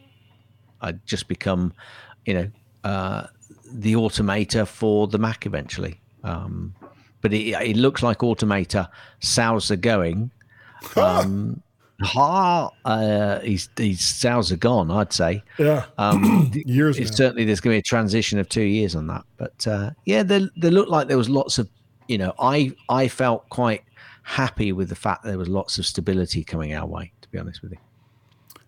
uh, 0.81 0.93
just 1.07 1.29
become, 1.29 1.73
you 2.27 2.35
know, 2.35 2.51
uh, 2.83 3.29
the 3.73 3.93
Automator 3.95 4.67
for 4.67 5.07
the 5.07 5.19
Mac 5.19 5.47
eventually. 5.47 6.01
Um, 6.25 6.75
but 7.21 7.33
it, 7.33 7.51
it 7.63 7.77
looks 7.77 8.03
like 8.03 8.19
Automator 8.19 8.89
sales 9.21 9.71
are 9.71 9.77
going. 9.77 10.31
Um, 10.97 11.63
ha, 12.03 12.71
uh, 12.85 13.41
his, 13.41 13.69
his 13.77 14.05
sales 14.05 14.53
are 14.53 14.57
gone, 14.57 14.91
I'd 14.91 15.13
say. 15.13 15.43
Yeah. 15.59 15.87
Um, 15.99 16.51
Years 16.67 16.97
certainly 17.15 17.45
there's 17.45 17.61
going 17.61 17.75
to 17.75 17.77
be 17.77 17.81
a 17.81 17.83
transition 17.83 18.39
of 18.39 18.49
two 18.49 18.63
years 18.63 18.95
on 18.95 19.07
that. 19.09 19.25
But 19.37 19.67
uh, 19.67 19.91
yeah, 20.05 20.23
they 20.23 20.49
there 20.57 20.71
looked 20.71 20.91
like 20.91 21.09
there 21.09 21.19
was 21.19 21.29
lots 21.29 21.59
of, 21.59 21.69
you 22.09 22.19
know, 22.19 22.33
I 22.39 22.73
I 22.89 23.09
felt 23.09 23.49
quite 23.49 23.83
happy 24.23 24.73
with 24.73 24.89
the 24.89 24.97
fact 24.97 25.25
there 25.25 25.39
was 25.39 25.49
lots 25.49 25.79
of 25.79 25.87
stability 25.87 26.45
coming 26.45 26.75
our 26.75 26.87
way. 26.87 27.13
To 27.23 27.29
be 27.31 27.39
honest 27.39 27.63
with 27.63 27.73
you. 27.73 27.79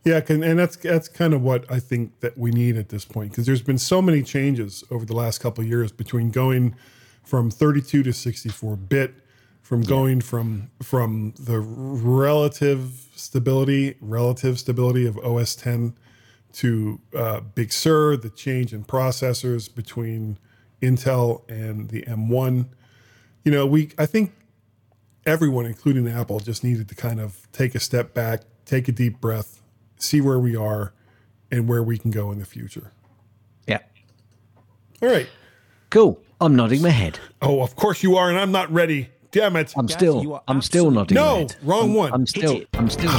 Yeah, 0.04 0.20
can, 0.20 0.42
and 0.42 0.58
that's 0.58 0.76
that's 0.76 1.08
kind 1.08 1.32
of 1.32 1.40
what 1.42 1.70
I 1.72 1.80
think 1.80 2.20
that 2.20 2.36
we 2.36 2.50
need 2.50 2.76
at 2.76 2.90
this 2.90 3.06
point 3.06 3.30
because 3.30 3.46
there's 3.46 3.62
been 3.62 3.78
so 3.78 4.02
many 4.02 4.22
changes 4.22 4.84
over 4.90 5.06
the 5.06 5.16
last 5.16 5.40
couple 5.40 5.64
of 5.64 5.68
years 5.68 5.92
between 5.92 6.30
going 6.30 6.76
from 7.22 7.50
32 7.50 8.02
to 8.02 8.12
64 8.12 8.76
bit, 8.76 9.14
from 9.64 9.80
going 9.80 10.20
from 10.20 10.70
from 10.82 11.32
the 11.40 11.58
relative 11.58 13.08
stability, 13.16 13.96
relative 14.00 14.58
stability 14.58 15.06
of 15.06 15.18
OS 15.18 15.56
10 15.56 15.96
to 16.52 17.00
uh, 17.16 17.40
Big 17.40 17.72
Sur, 17.72 18.16
the 18.18 18.28
change 18.28 18.74
in 18.74 18.84
processors 18.84 19.74
between 19.74 20.38
Intel 20.82 21.48
and 21.48 21.88
the 21.88 22.02
M1. 22.02 22.66
You 23.42 23.52
know, 23.52 23.66
we 23.66 23.90
I 23.96 24.04
think 24.04 24.34
everyone, 25.24 25.64
including 25.64 26.06
Apple, 26.08 26.40
just 26.40 26.62
needed 26.62 26.86
to 26.90 26.94
kind 26.94 27.18
of 27.18 27.48
take 27.52 27.74
a 27.74 27.80
step 27.80 28.12
back, 28.12 28.42
take 28.66 28.86
a 28.86 28.92
deep 28.92 29.18
breath, 29.18 29.62
see 29.96 30.20
where 30.20 30.38
we 30.38 30.54
are 30.54 30.92
and 31.50 31.66
where 31.66 31.82
we 31.82 31.96
can 31.96 32.10
go 32.10 32.30
in 32.30 32.38
the 32.38 32.44
future. 32.44 32.92
Yeah. 33.66 33.80
All 35.00 35.08
right. 35.08 35.28
Cool. 35.88 36.20
I'm 36.38 36.54
nodding 36.54 36.82
my 36.82 36.90
head. 36.90 37.18
Oh, 37.40 37.62
of 37.62 37.76
course 37.76 38.02
you 38.02 38.16
are, 38.16 38.28
and 38.28 38.38
I'm 38.38 38.52
not 38.52 38.70
ready. 38.70 39.08
Damn 39.34 39.56
it. 39.56 39.74
I'm 39.76 39.88
still. 39.88 40.22
you 40.22 40.38
I'm 40.46 40.62
still 40.62 40.86
absolutely- 40.86 41.14
nodding. 41.14 41.16
my 41.16 41.22
no, 41.22 41.36
head. 41.38 41.56
wrong 41.64 41.94
one. 41.94 42.12
I'm 42.12 42.24
still. 42.26 42.60
I'm 42.74 42.88
still. 42.88 43.10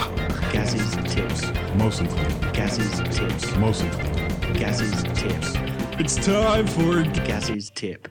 Gaz's 0.53 1.13
tips. 1.13 1.41
Mostly. 1.75 2.07
Gaz's 2.53 3.17
tips. 3.17 3.55
Mostly. 3.57 3.89
Gaz's 4.53 5.03
tips. 5.19 5.53
It's 5.99 6.15
time 6.25 6.67
for 6.67 7.03
Gaz's 7.25 7.69
tip. 7.69 8.07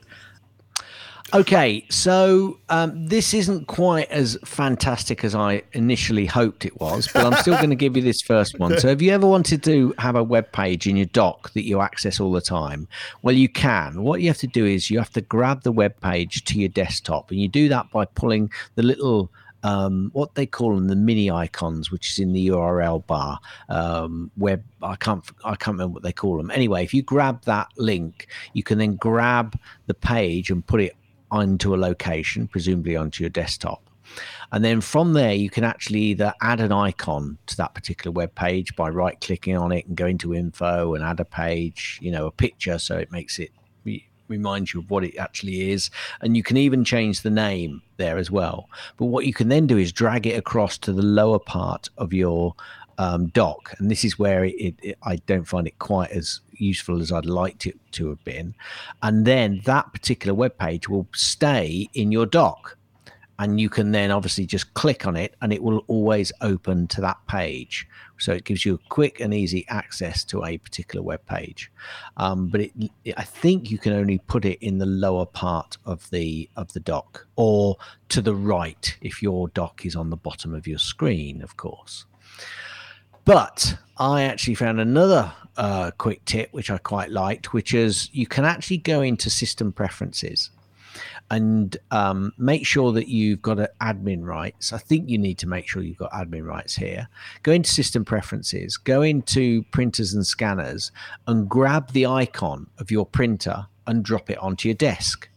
Okay, 1.33 1.85
so 1.89 2.61
um, 2.69 3.07
this 3.09 3.33
isn't 3.35 3.67
quite 3.67 4.11
as 4.11 4.39
fantastic 4.45 5.25
as 5.25 5.35
I 5.35 5.63
initially 5.73 6.27
hoped 6.27 6.65
it 6.65 6.79
was, 6.81 7.09
but 7.13 7.25
I'm 7.25 7.35
still 7.41 7.57
going 7.57 7.71
to 7.71 7.77
give 7.77 7.97
you 7.97 8.03
this 8.03 8.21
first 8.21 8.59
one. 8.59 8.79
So, 8.79 8.89
have 8.89 9.01
you 9.01 9.11
ever 9.11 9.27
wanted 9.27 9.65
to 9.65 9.95
have 9.99 10.17
a 10.17 10.23
web 10.23 10.53
page 10.53 10.87
in 10.87 10.97
your 10.97 11.07
dock 11.07 11.53
that 11.55 11.65
you 11.65 11.81
access 11.81 12.21
all 12.21 12.31
the 12.31 12.43
time? 12.43 12.87
Well, 13.23 13.35
you 13.35 13.49
can. 13.49 14.03
What 14.03 14.21
you 14.21 14.29
have 14.29 14.39
to 14.39 14.47
do 14.47 14.65
is 14.67 14.91
you 14.91 14.99
have 14.99 15.11
to 15.13 15.23
grab 15.23 15.63
the 15.63 15.73
web 15.73 15.99
page 16.01 16.45
to 16.45 16.59
your 16.59 16.69
desktop, 16.69 17.31
and 17.31 17.41
you 17.41 17.49
do 17.49 17.69
that 17.69 17.91
by 17.91 18.05
pulling 18.05 18.51
the 18.75 18.83
little 18.83 19.33
um, 19.65 20.11
what 20.13 20.35
they 20.35 20.47
call 20.47 20.75
them 20.75 20.89
the 20.89 20.95
mini 20.95 21.31
icons, 21.31 21.91
which 21.91 22.11
is 22.11 22.19
in 22.19 22.33
the 22.35 22.49
URL 22.49 23.05
bar. 23.07 23.41
Um, 23.71 24.31
web, 24.37 24.63
I 24.83 24.95
can't, 24.97 25.25
I 25.43 25.57
can't 25.57 25.75
remember 25.75 25.95
what 25.95 26.03
they 26.03 26.13
call 26.13 26.37
them. 26.37 26.51
Anyway, 26.51 26.85
if 26.85 26.93
you 26.93 27.03
grab 27.03 27.43
that 27.47 27.69
link, 27.79 28.29
you 28.53 28.63
can 28.63 28.79
then 28.79 28.97
grab 28.97 29.59
the 29.87 29.95
page 29.95 30.51
and 30.51 30.65
put 30.65 30.83
it 30.83 30.95
onto 31.35 31.75
a 31.75 31.77
location, 31.77 32.47
presumably 32.47 32.97
onto 32.97 33.23
your 33.25 33.31
desktop. 33.31 33.83
And 34.53 34.65
then 34.65 34.81
from 34.81 35.15
there, 35.15 35.35
you 35.35 35.51
can 35.51 35.65
actually 35.65 36.01
either 36.01 36.33
add 36.41 36.61
an 36.61 36.71
icon 36.71 37.39
to 37.47 37.57
that 37.57 37.75
particular 37.75 38.13
web 38.13 38.35
page 38.37 38.77
by 38.77 38.89
right 38.89 39.21
clicking 39.21 39.57
on 39.57 39.73
it 39.73 39.87
and 39.87 39.97
going 39.97 40.19
to 40.19 40.35
info 40.35 40.95
and 40.95 41.03
add 41.03 41.19
a 41.19 41.25
page, 41.25 41.99
you 42.01 42.13
know, 42.13 42.27
a 42.27 42.31
picture 42.31 42.79
so 42.79 42.97
it 42.97 43.11
makes 43.11 43.39
it 43.41 43.51
re- 43.85 44.07
reminds 44.29 44.73
you 44.73 44.81
of 44.81 44.91
what 44.91 45.05
it 45.05 45.17
actually 45.19 45.73
is. 45.73 45.91
And 46.21 46.37
you 46.37 46.45
can 46.45 46.57
even 46.57 46.85
change 46.85 47.23
the 47.23 47.31
name 47.31 47.83
there 47.97 48.17
as 48.17 48.31
well. 48.31 48.69
But 48.97 49.07
what 49.07 49.27
you 49.27 49.33
can 49.33 49.49
then 49.49 49.67
do 49.67 49.77
is 49.79 49.91
drag 49.91 50.27
it 50.27 50.39
across 50.39 50.79
to 50.79 50.93
the 50.93 51.03
lower 51.03 51.41
part 51.41 51.89
of 51.99 52.13
your 52.13 52.55
um, 52.99 53.27
dock. 53.29 53.75
And 53.79 53.91
this 53.91 54.05
is 54.05 54.19
where 54.21 54.45
it, 54.45 54.77
it- 54.83 54.99
I 55.03 55.17
don't 55.27 55.49
find 55.49 55.67
it 55.67 55.79
quite 55.81 56.11
as 56.13 56.41
useful 56.59 57.01
as 57.01 57.13
I'd 57.13 57.27
liked 57.27 57.67
it 57.67 57.79
to 57.93 58.09
have 58.09 58.23
been. 58.25 58.55
And 59.03 59.25
then 59.27 59.61
that 59.65 59.93
particular 59.93 60.35
web 60.35 60.57
page 60.59 60.89
will 60.89 61.07
stay 61.15 61.89
in 61.95 62.13
your 62.13 62.27
dock 62.27 62.77
and 63.41 63.61
you 63.61 63.69
can 63.69 63.91
then 63.91 64.11
obviously 64.13 64.47
just 64.47 64.73
click 64.75 65.07
on 65.07 65.17
it 65.17 65.35
and 65.43 65.53
it 65.53 65.63
will 65.63 65.85
always 65.89 66.31
open 66.41 66.87
to 66.87 67.01
that 67.01 67.17
page. 67.27 67.87
So 68.19 68.33
it 68.33 68.45
gives 68.45 68.65
you 68.65 68.75
a 68.75 68.89
quick 68.91 69.19
and 69.19 69.35
easy 69.35 69.67
access 69.69 70.23
to 70.27 70.45
a 70.45 70.57
particular 70.57 71.03
web 71.03 71.25
page. 71.27 71.71
Um, 72.17 72.47
but 72.49 72.61
it, 72.61 72.73
it- 73.05 73.15
i 73.17 73.23
think 73.23 73.71
you 73.71 73.79
can 73.79 73.93
only 73.93 74.19
put 74.27 74.45
it 74.45 74.59
in 74.65 74.79
the 74.79 74.87
lower 74.87 75.27
part 75.27 75.77
of 75.85 76.09
the 76.11 76.49
of 76.57 76.73
the 76.73 76.81
dock 76.81 77.27
or 77.37 77.77
to 78.09 78.23
the 78.23 78.35
right 78.35 78.97
if 79.03 79.23
your 79.23 79.49
dock 79.49 79.85
is 79.85 79.97
on 79.97 80.11
the 80.11 80.17
bottom 80.17 80.55
of 80.55 80.67
your 80.67 80.79
screen 80.79 81.43
of 81.43 81.57
course. 81.57 82.07
But 83.25 83.77
I 83.97 84.23
actually 84.23 84.55
found 84.55 84.81
another 84.81 85.33
uh, 85.57 85.91
quick 85.99 86.25
tip 86.25 86.53
which 86.53 86.71
I 86.71 86.79
quite 86.79 87.11
liked, 87.11 87.53
which 87.53 87.75
is 87.75 88.11
you 88.13 88.27
can 88.27 88.45
actually 88.45 88.79
go 88.79 89.01
into 89.01 89.31
system 89.31 89.73
preferences 89.73 90.51
and 91.31 91.77
um, 91.91 92.33
make 92.39 92.67
sure 92.67 92.93
that 92.93 93.09
you've 93.09 93.43
got 93.43 93.59
admin 93.81 94.25
rights. 94.25 94.73
I 94.73 94.79
think 94.79 95.09
you 95.09 95.19
need 95.19 95.39
to 95.39 95.49
make 95.49 95.69
sure 95.69 95.83
you've 95.83 95.97
got 95.97 96.13
admin 96.13 96.47
rights 96.47 96.77
here. 96.77 97.09
Go 97.43 97.53
into 97.53 97.71
system 97.71 98.05
preferences, 98.05 98.77
go 98.77 99.03
into 99.03 99.63
printers 99.65 100.15
and 100.15 100.27
scanners, 100.27 100.93
and 101.27 101.49
grab 101.49 101.93
the 101.93 102.07
icon 102.07 102.69
of 102.79 102.91
your 102.91 103.07
printer 103.07 103.67
and 103.87 104.05
drop 104.05 104.31
it 104.31 104.39
onto 104.39 104.69
your 104.69 104.77
desk. 104.77 105.29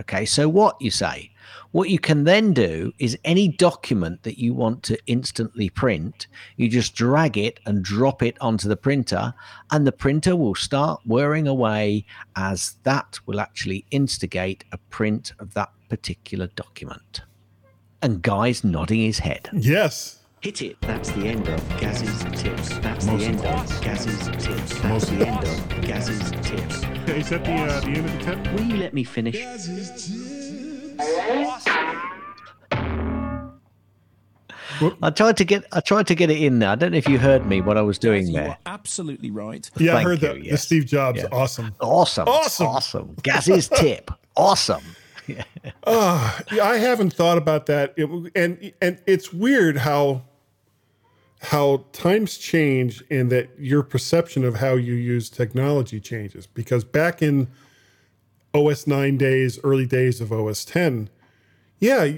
Okay, 0.00 0.24
so 0.24 0.48
what 0.48 0.76
you 0.80 0.90
say? 0.90 1.30
What 1.74 1.90
you 1.90 1.98
can 1.98 2.22
then 2.22 2.52
do 2.52 2.92
is 3.00 3.18
any 3.24 3.48
document 3.48 4.22
that 4.22 4.38
you 4.38 4.54
want 4.54 4.84
to 4.84 4.98
instantly 5.08 5.68
print, 5.70 6.28
you 6.56 6.68
just 6.68 6.94
drag 6.94 7.36
it 7.36 7.58
and 7.66 7.82
drop 7.82 8.22
it 8.22 8.36
onto 8.40 8.68
the 8.68 8.76
printer, 8.76 9.34
and 9.72 9.84
the 9.84 9.90
printer 9.90 10.36
will 10.36 10.54
start 10.54 11.00
whirring 11.04 11.48
away 11.48 12.06
as 12.36 12.76
that 12.84 13.18
will 13.26 13.40
actually 13.40 13.84
instigate 13.90 14.62
a 14.70 14.78
print 14.90 15.32
of 15.40 15.52
that 15.54 15.70
particular 15.88 16.46
document. 16.54 17.22
And 18.02 18.22
Guy's 18.22 18.62
nodding 18.62 19.00
his 19.00 19.18
head. 19.18 19.50
Yes. 19.52 20.20
Hit 20.42 20.62
it. 20.62 20.80
That's 20.82 21.10
the 21.10 21.26
end 21.26 21.48
of 21.48 21.80
Gaz's 21.80 22.22
tips. 22.40 22.68
That's 22.78 23.04
Most 23.06 23.18
the 23.18 23.26
end 23.26 23.40
of 23.40 23.46
of 23.46 23.82
Gaz's 23.82 24.28
tips. 24.28 24.78
That's 24.78 24.84
Most 24.84 25.06
the 25.08 25.22
of 25.22 25.44
end 25.44 25.44
of 25.44 25.84
Gaz's 25.84 26.30
tips. 26.30 26.84
Is 27.08 27.30
that 27.30 27.44
the 27.44 27.52
uh, 27.52 27.80
the 27.80 27.86
end 27.88 28.06
of 28.06 28.12
the 28.12 28.18
tip? 28.20 28.52
Will 28.52 28.62
you 28.62 28.76
let 28.76 28.94
me 28.94 29.02
finish? 29.02 29.34
I 35.02 35.10
tried 35.10 35.36
to 35.36 35.44
get 35.44 35.64
I 35.72 35.80
tried 35.80 36.06
to 36.08 36.14
get 36.14 36.30
it 36.30 36.42
in 36.42 36.58
there. 36.58 36.70
I 36.70 36.74
don't 36.74 36.92
know 36.92 36.98
if 36.98 37.08
you 37.08 37.18
heard 37.18 37.46
me 37.46 37.60
what 37.60 37.76
I 37.76 37.82
was 37.82 37.98
doing 37.98 38.26
You 38.26 38.32
there. 38.34 38.48
are 38.50 38.58
absolutely 38.66 39.30
right. 39.30 39.68
Yeah, 39.76 39.96
I 39.96 40.02
heard 40.02 40.20
you, 40.22 40.28
that. 40.28 40.42
The. 40.42 40.56
Steve 40.56 40.86
Jobs, 40.86 41.20
Yeah. 41.20 41.28
awesome. 41.30 41.74
Awesome. 41.80 42.26
Awesome. 42.28 42.66
Awesome. 42.66 43.16
Gaz's 43.22 43.68
tip. 43.68 44.10
Awesome. 44.36 44.82
Ah, 45.86 46.38
yeah, 46.52 46.64
I 46.66 46.76
haven't 46.76 47.14
thought 47.14 47.38
about 47.38 47.64
that, 47.64 47.94
It- 47.96 48.10
and 48.36 48.72
and 48.82 48.98
it's 49.06 49.32
weird 49.32 49.78
how 49.78 50.22
how 51.40 51.86
times 51.92 52.36
change 52.36 53.02
and 53.10 53.32
that 53.32 53.48
your 53.58 53.82
perception 53.82 54.44
of 54.44 54.56
how 54.56 54.74
you 54.74 54.92
use 54.92 55.30
technology 55.30 55.98
changes. 55.98 56.46
Because 56.46 56.84
back 56.84 57.22
in 57.22 57.48
OS 58.54 58.86
nine 58.86 59.16
days, 59.16 59.58
early 59.64 59.86
days 59.86 60.20
of 60.20 60.32
OS 60.32 60.64
ten, 60.64 61.10
Yeah, 61.80 62.12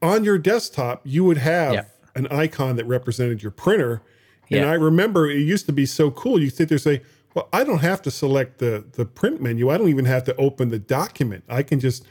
on 0.00 0.24
your 0.24 0.38
desktop, 0.38 1.02
you 1.04 1.24
would 1.24 1.38
have 1.38 1.72
Yeah. 1.74 1.84
an 2.14 2.26
icon 2.28 2.76
that 2.76 2.86
represented 2.86 3.42
your 3.42 3.50
printer. 3.50 4.00
And 4.50 4.60
Yeah. 4.60 4.70
I 4.70 4.74
remember 4.74 5.28
it 5.28 5.38
used 5.40 5.66
to 5.66 5.72
be 5.72 5.84
so 5.84 6.10
cool. 6.10 6.40
You 6.40 6.48
sit 6.48 6.68
there 6.68 6.76
and 6.76 6.82
say, 6.82 7.02
Well, 7.34 7.48
I 7.52 7.64
don't 7.64 7.80
have 7.80 8.00
to 8.02 8.10
select 8.12 8.58
the, 8.58 8.84
the 8.92 9.04
print 9.04 9.42
menu. 9.42 9.68
I 9.68 9.76
don't 9.76 9.88
even 9.88 10.04
have 10.04 10.22
to 10.24 10.36
open 10.36 10.68
the 10.68 10.78
document. 10.78 11.42
I 11.48 11.64
can 11.64 11.80
just 11.80 12.04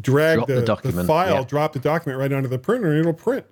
drag 0.00 0.46
the, 0.46 0.62
the 0.62 0.90
the 0.90 1.04
file, 1.04 1.34
yeah. 1.40 1.44
drop 1.44 1.74
the 1.74 1.78
document 1.80 2.18
right 2.18 2.32
onto 2.32 2.48
the 2.48 2.58
printer, 2.58 2.88
and 2.90 2.98
it'll 3.00 3.12
print. 3.12 3.44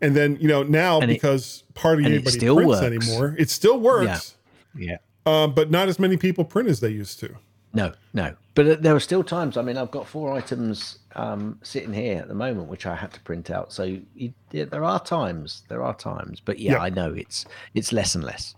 And 0.00 0.14
then, 0.14 0.38
you 0.40 0.46
know, 0.46 0.62
now 0.62 1.00
And 1.00 1.10
it- 1.10 1.14
because 1.14 1.64
hardly 1.76 2.04
it 2.04 2.12
anybody 2.12 2.38
still 2.38 2.54
prints 2.54 2.80
works. 2.80 2.82
anymore, 2.84 3.34
it 3.36 3.50
still 3.50 3.80
works, 3.80 4.36
Yeah. 4.76 4.98
um, 5.26 5.54
but 5.54 5.72
not 5.72 5.88
as 5.88 5.98
many 5.98 6.16
people 6.16 6.44
print 6.44 6.68
as 6.68 6.78
they 6.78 6.90
used 6.90 7.18
to. 7.20 7.34
No, 7.74 7.92
no. 8.14 8.34
But 8.58 8.66
uh, 8.66 8.76
there 8.80 8.96
are 8.96 8.98
still 8.98 9.22
times. 9.22 9.56
I 9.56 9.62
mean, 9.62 9.76
I've 9.76 9.92
got 9.92 10.04
four 10.04 10.32
items 10.32 10.98
um, 11.14 11.60
sitting 11.62 11.92
here 11.92 12.18
at 12.18 12.26
the 12.26 12.34
moment, 12.34 12.66
which 12.66 12.86
I 12.86 12.96
had 12.96 13.12
to 13.12 13.20
print 13.20 13.52
out. 13.52 13.72
So 13.72 13.84
you, 14.16 14.34
yeah, 14.50 14.64
there 14.64 14.82
are 14.82 14.98
times. 14.98 15.62
There 15.68 15.80
are 15.80 15.94
times. 15.94 16.40
But 16.44 16.58
yeah, 16.58 16.72
Yeah. 16.72 16.78
I 16.80 16.88
know 16.90 17.14
it's 17.14 17.44
it's 17.74 17.92
less 17.92 18.16
and 18.16 18.24
less. 18.24 18.56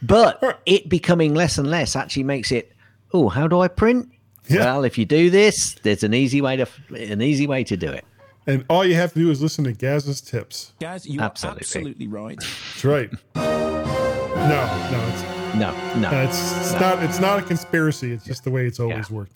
But 0.00 0.62
it 0.64 0.88
becoming 0.88 1.34
less 1.34 1.58
and 1.58 1.68
less 1.68 1.94
actually 1.94 2.22
makes 2.22 2.50
it. 2.50 2.72
Oh, 3.12 3.28
how 3.28 3.46
do 3.46 3.60
I 3.60 3.68
print? 3.68 4.08
Yeah. 4.48 4.60
Well, 4.64 4.84
if 4.84 4.96
you 4.96 5.04
do 5.04 5.28
this, 5.28 5.74
there's 5.82 6.04
an 6.04 6.14
easy 6.14 6.40
way 6.40 6.56
to 6.56 6.66
an 6.96 7.20
easy 7.20 7.46
way 7.46 7.64
to 7.64 7.76
do 7.76 7.90
it. 7.92 8.06
And 8.46 8.64
all 8.70 8.82
you 8.82 8.94
have 8.94 9.12
to 9.12 9.18
do 9.18 9.30
is 9.30 9.42
listen 9.42 9.64
to 9.64 9.74
Gaz's 9.74 10.22
tips. 10.22 10.72
Gaz, 10.80 11.06
you 11.06 11.20
Absolutely. 11.20 11.58
are 11.58 11.60
absolutely 11.60 12.06
right. 12.06 12.38
That's 12.40 12.84
right. 12.86 13.10
no, 13.34 14.90
no, 14.90 15.31
it's 15.52 15.96
No, 15.96 16.00
no. 16.10 16.10
It's, 16.22 16.56
it's 16.58 16.72
not 16.80 17.02
it's 17.02 17.20
not 17.20 17.38
a 17.38 17.42
conspiracy. 17.42 18.12
It's 18.12 18.24
just 18.24 18.44
the 18.44 18.50
way 18.50 18.66
it's 18.66 18.80
always 18.80 19.10
Yeah. 19.10 19.16
worked. 19.16 19.32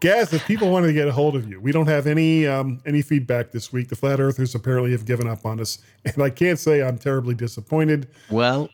Gaz, 0.00 0.32
if 0.32 0.46
people 0.46 0.70
wanted 0.70 0.86
to 0.88 0.92
get 0.92 1.08
a 1.08 1.12
hold 1.12 1.34
of 1.34 1.48
you, 1.50 1.60
we 1.60 1.72
don't 1.72 1.88
have 1.88 2.06
any 2.06 2.46
um, 2.46 2.80
any 2.86 3.02
feedback 3.02 3.50
this 3.50 3.72
week. 3.72 3.88
The 3.88 3.96
flat 3.96 4.20
earthers 4.20 4.54
apparently 4.54 4.92
have 4.92 5.04
given 5.04 5.26
up 5.26 5.44
on 5.44 5.58
us, 5.60 5.78
and 6.04 6.22
I 6.22 6.30
can't 6.30 6.58
say 6.58 6.82
I'm 6.82 6.98
terribly 6.98 7.34
disappointed. 7.34 8.08
well, 8.30 8.68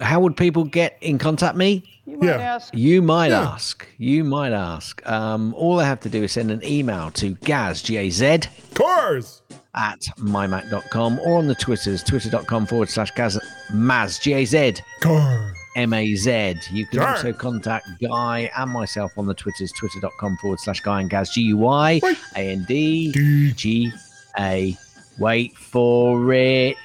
how 0.00 0.20
would 0.20 0.36
people 0.36 0.64
get 0.64 0.98
in 1.00 1.18
contact 1.18 1.56
me? 1.56 1.88
You 2.04 2.18
might 2.18 2.26
yeah, 2.26 2.58
You 2.72 3.00
might 3.00 3.28
Yeah. 3.28 3.40
ask. 3.42 3.86
You 3.96 4.24
might 4.24 4.52
ask. 4.52 5.08
Um, 5.08 5.54
all 5.54 5.78
I 5.78 5.84
have 5.84 6.00
to 6.00 6.08
do 6.08 6.24
is 6.24 6.32
send 6.32 6.50
an 6.50 6.62
email 6.64 7.10
to 7.12 7.30
Gaz 7.36 7.80
G 7.80 7.96
A 7.96 8.10
Z 8.10 8.40
cars. 8.74 9.40
at 9.74 10.00
mymac.com 10.18 11.18
or 11.20 11.38
on 11.38 11.46
the 11.46 11.54
Twitters, 11.54 12.02
twitter.com 12.02 12.66
forward 12.66 12.90
slash 12.90 13.12
Gaz 13.12 13.38
Maz 13.72 14.20
G 14.20 14.32
A 14.34 14.44
Z 14.44 14.74
Cars. 15.00 15.56
M 15.76 15.92
A 15.92 16.14
Z. 16.14 16.54
You 16.70 16.86
can 16.86 16.98
Sure. 17.00 17.08
also 17.08 17.32
contact 17.32 17.86
Guy 18.00 18.50
and 18.56 18.70
myself 18.70 19.12
on 19.16 19.26
the 19.26 19.34
Twitters, 19.34 19.72
twitter.com 19.72 20.36
forward 20.38 20.60
slash 20.60 20.80
Guy 20.80 21.00
and 21.00 21.08
Gaz 21.10 21.30
G 21.30 21.42
U 21.42 21.56
Y 21.58 22.00
Wait. 22.02 22.18
A 22.36 22.38
N 22.52 22.64
D 22.68 23.10
D. 23.12 23.52
G 23.52 23.92
A. 24.38 24.76
Wait 25.18 25.56
for 25.56 26.32
it. 26.32 26.76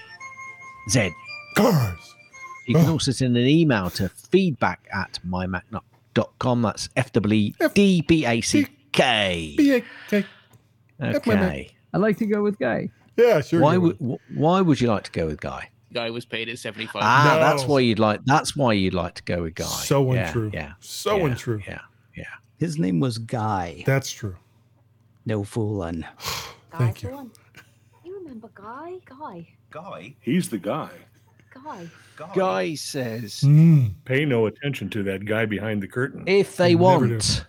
Z. 0.89 1.11
Cars. 1.55 2.15
You 2.67 2.75
can 2.75 2.85
Oh. 2.87 2.93
also 2.93 3.11
send 3.11 3.35
an 3.37 3.47
email 3.47 3.89
to 3.91 4.09
feedback 4.09 4.87
at 4.93 5.19
mymac.com. 5.27 6.61
That's 6.61 6.89
F 6.95 7.11
W 7.13 7.39
E 7.39 7.53
D 7.73 8.01
B 8.07 8.25
A 8.25 8.41
C 8.41 8.67
K. 8.91 9.53
B-A-K. 9.57 10.25
F 10.99 11.25
my 11.27 11.35
Mac. 11.35 11.43
Okay. 11.51 11.71
I 11.93 11.97
like 11.97 12.17
to 12.17 12.25
go 12.25 12.41
with 12.41 12.57
Guy. 12.59 12.89
Yeah, 13.15 13.41
sure. 13.41 13.61
Why 13.61 13.77
would 13.77 13.97
wh- 13.97 14.37
why 14.37 14.61
would 14.61 14.79
you 14.81 14.87
like 14.87 15.03
to 15.03 15.11
go 15.11 15.25
with 15.27 15.39
Guy? 15.39 15.69
Guy 15.93 16.09
was 16.09 16.25
paid 16.25 16.49
at 16.49 16.59
75. 16.59 17.01
Ah, 17.03 17.33
No. 17.35 17.39
that's 17.39 17.63
why 17.65 17.79
you'd 17.79 17.99
like. 17.99 18.19
That's 18.25 18.55
why 18.55 18.73
you'd 18.73 18.93
like 18.93 19.13
to 19.15 19.23
go 19.23 19.43
with 19.43 19.55
Guy. 19.55 19.65
So 19.65 20.13
Yeah, 20.13 20.27
untrue. 20.27 20.51
Yeah. 20.53 20.73
So 20.79 21.17
yeah, 21.17 21.23
untrue. 21.25 21.61
Yeah. 21.67 21.79
Yeah. 22.15 22.23
His 22.57 22.77
name 22.77 22.99
was 22.99 23.17
Guy. 23.17 23.83
That's 23.85 24.11
true. 24.11 24.35
No 25.25 25.43
fooling. 25.43 26.03
Thank 26.77 27.01
Guy 27.01 27.09
you. 27.09 27.15
for. 27.15 28.05
You 28.07 28.17
remember 28.19 28.49
Guy? 28.53 28.93
Guy. 29.05 29.47
Guy? 29.69 30.15
He's 30.19 30.49
the 30.49 30.57
guy. 30.57 30.89
Guy. 31.53 31.87
Guy 32.35 32.75
says 32.75 33.41
Mm. 33.41 33.93
Pay 34.05 34.25
no 34.25 34.45
attention 34.47 34.89
to 34.91 35.03
that 35.03 35.25
guy 35.25 35.45
behind 35.45 35.81
the 35.83 35.87
curtain. 35.87 36.23
if 36.27 36.55
they 36.57 36.73
Never 36.75 37.07
do. 37.07 37.13
want, 37.13 37.45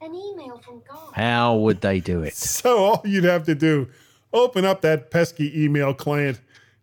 An 0.00 0.14
email 0.14 0.58
from 0.64 0.82
Guy. 0.88 0.96
how 1.20 1.56
would 1.56 1.80
they 1.80 2.00
do 2.00 2.22
it? 2.22 2.34
So 2.36 2.78
all 2.84 3.02
you'd 3.04 3.24
have 3.24 3.44
to 3.44 3.54
do, 3.54 3.88
open 4.32 4.64
up 4.64 4.80
that 4.82 5.10
pesky 5.10 5.64
email 5.64 5.92
client. 5.94 6.40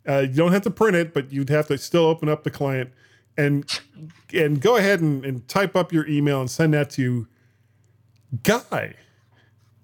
Uh, 0.08 0.20
you 0.20 0.34
don't 0.34 0.52
have 0.52 0.62
to 0.62 0.70
print 0.70 0.96
it, 0.96 1.12
but 1.12 1.32
you'd 1.32 1.50
have 1.50 1.68
to 1.68 1.78
still 1.78 2.04
open 2.04 2.28
up 2.28 2.42
the 2.44 2.50
client 2.50 2.90
and 3.36 3.80
and 4.32 4.60
go 4.60 4.76
ahead 4.76 5.00
and, 5.00 5.24
and 5.24 5.46
type 5.48 5.76
up 5.76 5.92
your 5.92 6.06
email 6.06 6.40
and 6.40 6.50
send 6.50 6.74
that 6.74 6.90
to 6.90 7.26
Guy. 8.42 8.94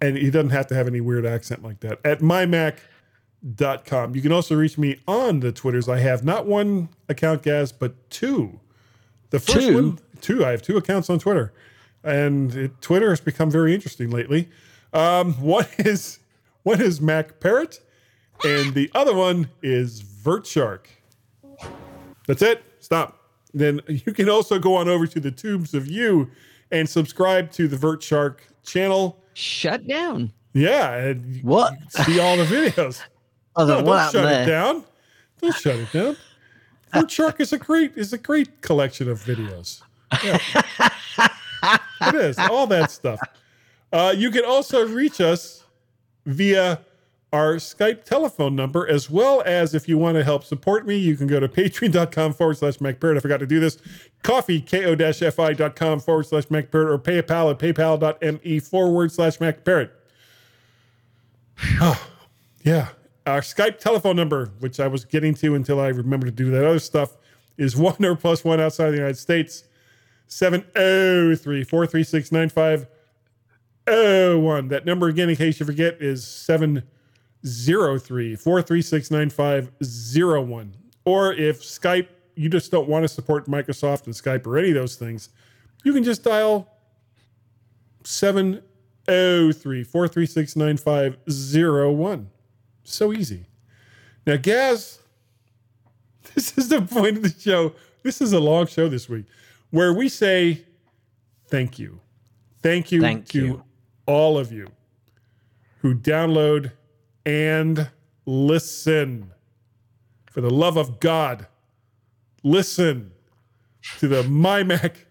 And 0.01 0.17
he 0.17 0.31
doesn't 0.31 0.51
have 0.51 0.67
to 0.69 0.75
have 0.75 0.87
any 0.87 1.01
weird 1.01 1.25
accent 1.27 1.63
like 1.63 1.81
that. 1.81 1.99
At 2.05 2.21
mymac.com. 2.21 4.15
You 4.15 4.23
can 4.23 4.31
also 4.31 4.55
reach 4.55 4.77
me 4.77 5.01
on 5.09 5.41
the 5.41 5.53
Twitters. 5.53 5.89
I 5.89 5.99
have 5.99 6.23
not 6.23 6.47
one 6.47 6.91
account, 7.09 7.43
Gaz, 7.43 7.73
but 7.73 8.11
two. 8.11 8.61
The 9.31 9.41
first 9.41 9.67
Two? 9.67 9.75
one, 9.75 9.99
two. 10.21 10.45
I 10.45 10.51
have 10.51 10.63
two 10.63 10.77
accounts 10.77 11.11
on 11.11 11.19
Twitter. 11.19 11.53
And 12.05 12.55
it, 12.55 12.81
Twitter 12.81 13.11
has 13.11 13.21
become 13.21 13.51
very 13.51 13.75
interesting 13.75 14.11
lately. 14.11 14.49
Um, 14.93 15.33
one 15.41 15.67
is 15.79 16.21
one 16.63 16.81
is 16.81 17.01
Mac 17.01 17.41
Parrot, 17.41 17.81
and 18.45 18.75
the 18.75 18.91
other 18.95 19.15
one 19.15 19.49
is 19.63 20.03
VertShark. 20.03 20.87
That's 22.27 22.43
it. 22.43 22.65
Stop. 22.81 23.19
Then 23.55 23.81
you 23.89 24.13
can 24.13 24.29
also 24.29 24.59
go 24.59 24.75
on 24.75 24.89
over 24.89 25.07
to 25.07 25.21
the 25.21 25.31
Tubes 25.31 25.75
of 25.75 25.87
You 25.87 26.31
and 26.71 26.89
subscribe 26.89 27.51
to 27.53 27.69
the 27.69 27.77
VertShark 27.77 28.39
channel. 28.65 29.23
Shut 29.35 29.87
down. 29.87 30.33
Yeah, 30.53 30.95
and 30.95 31.43
What? 31.43 31.75
see 31.91 32.19
all 32.19 32.37
the 32.37 32.45
videos. 32.45 33.03
I 33.57 33.65
No, 33.65 33.83
don't 33.83 33.87
shut 34.13 34.25
happened 34.25 34.49
it 34.49 34.51
down. 34.51 34.85
Don't 35.41 35.55
shut 35.55 35.77
it 35.77 35.93
down. 35.93 36.17
VertShark 36.93 37.41
is 37.41 37.53
a 37.53 37.59
great 37.59 37.93
is 37.97 38.13
a 38.13 38.19
great 38.19 38.61
collection 38.63 39.09
of 39.11 39.23
videos. 39.23 39.83
Yeah. 40.25 40.39
it 42.03 42.15
is 42.15 42.39
all 42.39 42.67
that 42.69 42.91
stuff. 42.91 43.21
Uh, 43.93 44.15
you 44.17 44.31
can 44.31 44.45
also 44.45 44.87
reach 44.87 45.21
us 45.21 45.65
via 46.27 46.81
our 47.37 47.57
Skype 47.57 48.05
telephone 48.05 48.57
number, 48.57 48.89
as 48.89 49.11
well 49.11 49.43
as 49.45 49.75
if 49.75 49.87
you 49.87 49.99
want 49.99 50.17
to 50.17 50.25
help 50.25 50.43
support 50.43 50.87
me, 50.87 50.97
you 50.97 51.19
can 51.19 51.27
go 51.27 51.39
to 51.39 51.49
patreon.com 51.49 52.33
forward 52.33 52.57
slash 52.57 52.79
MacParrot. 52.79 53.19
I 53.19 53.21
forgot 53.21 53.41
to 53.41 53.47
do 53.47 53.61
this. 53.61 53.77
Coffee, 54.23 54.63
ko-fi.com 54.63 56.01
forward 56.01 56.25
slash 56.25 56.47
MacParrot, 56.47 56.91
or 56.91 56.99
PayPal 56.99 57.51
at 57.51 57.59
paypal.me 57.59 58.59
forward 58.61 59.13
slash 59.13 59.37
MacParrot. 59.37 59.91
Oh, 61.79 62.09
yeah. 62.63 62.89
Our 63.27 63.43
Skype 63.43 63.81
telephone 63.81 64.17
number, 64.17 64.47
which 64.61 64.81
I 64.81 64.89
was 64.89 65.05
getting 65.05 65.35
to 65.35 65.55
until 65.55 65.79
I 65.79 65.89
remembered 65.89 66.29
to 66.29 66.45
do 66.45 66.51
that 66.53 66.65
other 66.65 66.79
stuff, 66.79 67.19
is 67.59 67.77
one 67.77 68.03
or 68.03 68.17
plus 68.17 68.45
one 68.45 68.61
outside 68.61 68.93
the 68.93 68.97
United 68.97 69.19
States. 69.19 69.65
703 70.29 71.65
436 71.65 72.33
9501. 72.33 74.69
That 74.69 74.87
number 74.87 75.09
again, 75.09 75.29
in 75.29 75.37
case 75.37 75.61
you 75.61 75.67
forget, 75.67 76.01
is 76.01 76.27
703 76.27 76.96
436 77.47 79.11
9501. 79.11 80.75
Or 81.05 81.33
if 81.33 81.63
Skype, 81.63 82.09
you 82.35 82.49
just 82.49 82.71
don't 82.71 82.89
want 82.89 83.05
to 83.05 83.09
support 83.09 83.47
Microsoft 83.47 84.07
and 84.07 84.15
Skype 84.15 84.47
or 84.47 84.59
any 84.59 84.69
of 84.69 84.75
those 84.75 84.97
things, 84.97 85.31
you 85.85 85.93
can 85.93 86.03
just 86.03 86.25
dial 86.25 86.69
703 88.05 89.85
436 89.85 90.57
9501. 90.57 92.31
So 92.85 93.13
easy. 93.13 93.47
Now, 94.27 94.37
Gaz, 94.37 94.99
this 96.35 96.59
is 96.59 96.69
the 96.69 96.83
point 96.83 97.17
of 97.17 97.23
the 97.23 97.35
show. 97.39 97.73
This 98.03 98.21
is 98.21 98.33
a 98.33 98.41
long 98.41 98.67
show 98.67 98.89
this 98.89 99.09
week 99.09 99.27
where 99.71 99.93
we 99.93 100.09
say 100.09 100.65
thank 101.49 101.79
you. 101.79 102.01
Thank 102.63 102.91
you 102.91 103.01
Thank 103.01 103.29
to 103.29 103.45
you. 103.45 103.63
all 104.07 104.39
of 104.39 104.51
you 104.51 104.69
who 105.79 105.95
download 105.95 106.73
and 107.27 107.91
listen. 108.25 109.33
For 110.31 110.41
the 110.41 110.51
love 110.51 110.77
of 110.77 111.01
God, 111.01 111.47
listen 112.43 113.13
to 113.99 114.09
the 114.09 114.23
mymac.com 114.23 115.05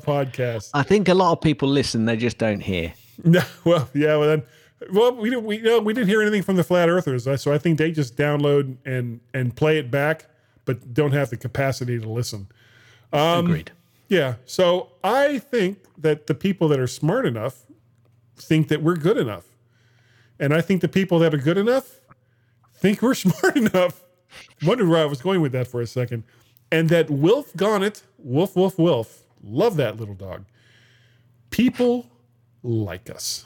podcast. 0.00 0.70
I 0.74 0.82
think 0.82 1.08
a 1.08 1.14
lot 1.14 1.32
of 1.32 1.40
people 1.40 1.68
listen, 1.68 2.04
they 2.04 2.16
just 2.16 2.38
don't 2.38 2.60
hear. 2.60 2.92
No, 3.24 3.42
well, 3.64 3.88
yeah, 3.94 4.16
well 4.16 4.28
then, 4.28 4.42
well, 4.92 5.14
we 5.14 5.30
didn't, 5.30 5.44
we 5.44 5.58
no, 5.58 5.78
we 5.78 5.92
didn't 5.92 6.08
hear 6.08 6.20
anything 6.20 6.42
from 6.42 6.56
the 6.56 6.64
flat 6.64 6.88
earthers, 6.88 7.28
uh, 7.28 7.36
so 7.36 7.52
I 7.52 7.58
think 7.58 7.78
they 7.78 7.92
just 7.92 8.16
download 8.16 8.76
and 8.84 9.20
and 9.32 9.54
play 9.54 9.78
it 9.78 9.90
back, 9.90 10.26
but 10.64 10.92
don't 10.92 11.12
have 11.12 11.30
the 11.30 11.36
capacity 11.36 11.98
to 12.00 12.08
listen. 12.08 12.48
Um, 13.12 13.46
Agreed. 13.46 13.70
Yeah, 14.08 14.34
so 14.44 14.90
I 15.04 15.38
think 15.38 15.78
that 15.96 16.26
the 16.26 16.34
people 16.34 16.68
that 16.68 16.80
are 16.80 16.88
smart 16.88 17.24
enough 17.24 17.64
think 18.36 18.68
that 18.68 18.82
we're 18.82 18.96
good 18.96 19.16
enough, 19.16 19.44
and 20.42 20.50
I 20.52 20.60
think 20.60 20.82
the 20.82 20.90
people 20.90 21.22
that 21.22 21.30
are 21.32 21.38
good 21.38 21.56
enough 21.56 22.02
think 22.74 23.00
we're 23.00 23.14
smart 23.26 23.56
enough. 23.56 24.02
Wondered 24.66 24.90
where 24.90 24.98
I 24.98 25.06
was 25.06 25.22
going 25.22 25.40
with 25.40 25.52
that 25.52 25.68
for 25.68 25.80
a 25.80 25.86
second, 25.86 26.24
and 26.72 26.88
that 26.88 27.08
Wilf 27.08 27.52
Gonnet, 27.54 28.02
Wolf, 28.18 28.56
Wolf, 28.56 28.76
Wolf, 28.78 29.22
love 29.44 29.76
that 29.76 30.00
little 30.00 30.16
dog. 30.18 30.44
People 31.50 32.10
like 32.64 33.08
us. 33.08 33.44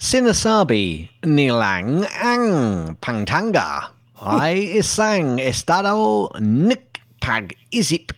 Sinasabi 0.00 1.10
nilang 1.20 2.08
ang 2.16 2.96
pangtanga. 3.04 3.92
Ay 4.20 4.80
isang 4.80 5.36
estado 5.36 6.32
nik 6.40 7.04
pag 7.20 7.52
isip. 7.68 8.16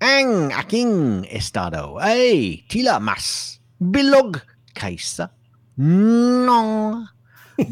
Ang 0.00 0.48
aking 0.56 1.26
estado 1.28 2.00
ay 2.00 2.64
tila 2.72 2.96
mas 2.96 3.58
bilog 3.76 4.40
kaysa 4.72 5.28
nung 5.80 7.08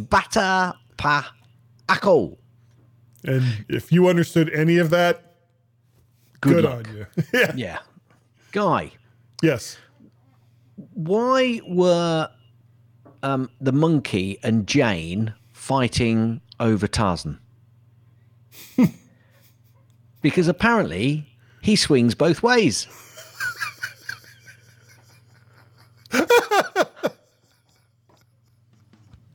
bata 0.09 0.75
pa 0.97 1.29
ako. 1.89 2.39
And 3.25 3.67
if 3.69 3.93
you 3.93 4.09
understood 4.09 4.49
any 4.55 4.79
of 4.79 4.89
that, 4.91 5.37
good, 6.41 6.63
Good 6.63 6.65
on 6.65 6.85
you. 6.95 7.07
yeah. 7.35 7.53
Yeah. 7.55 7.79
Guy, 8.53 8.93
Yes. 9.43 9.77
why 10.95 11.61
were 11.69 12.31
um, 13.23 13.51
the 13.61 13.73
monkey 13.73 14.39
and 14.43 14.67
Jane 14.67 15.35
fighting 15.53 16.41
over 16.59 16.87
Tarzan? 16.89 17.39
because 20.23 20.49
apparently 20.49 21.27
he 21.61 21.77
swings 21.77 22.15
both 22.15 22.43
ways. 22.43 22.87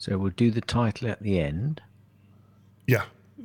So 0.00 0.16
we'll 0.16 0.32
do 0.34 0.50
the 0.50 0.62
title 0.62 1.08
at 1.08 1.22
the 1.22 1.38
end. 1.38 1.82
Yeah. 2.86 3.04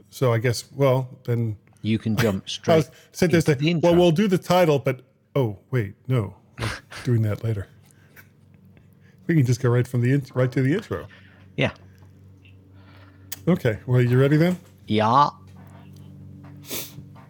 So 0.09 0.31
I 0.31 0.37
guess, 0.39 0.63
well, 0.71 1.09
then 1.25 1.57
You 1.81 1.99
can 1.99 2.15
jump 2.23 2.45
I 2.45 2.47
straight. 2.49 2.75
was 2.77 2.91
said 3.11 3.29
this. 3.31 3.47
into 3.49 3.61
the 3.61 3.79
Well, 3.83 3.93
we'll 3.95 4.11
do 4.11 4.27
the 4.29 4.37
title, 4.37 4.79
but 4.79 5.01
oh 5.35 5.59
wait, 5.69 5.95
no, 6.07 6.33
we're 6.57 6.69
doing 7.03 7.21
that 7.23 7.43
later. 7.43 7.67
We 9.27 9.35
can 9.35 9.45
just 9.45 9.61
go 9.61 9.69
right 9.69 9.85
from 9.85 9.99
the 10.01 10.13
in, 10.13 10.23
right 10.33 10.49
to 10.53 10.61
the 10.61 10.73
intro. 10.73 11.07
Yeah. 11.57 11.71
Okay. 13.47 13.79
Well, 13.85 14.01
you 14.01 14.17
ready 14.19 14.37
then? 14.37 14.57
Yeah. 14.87 15.29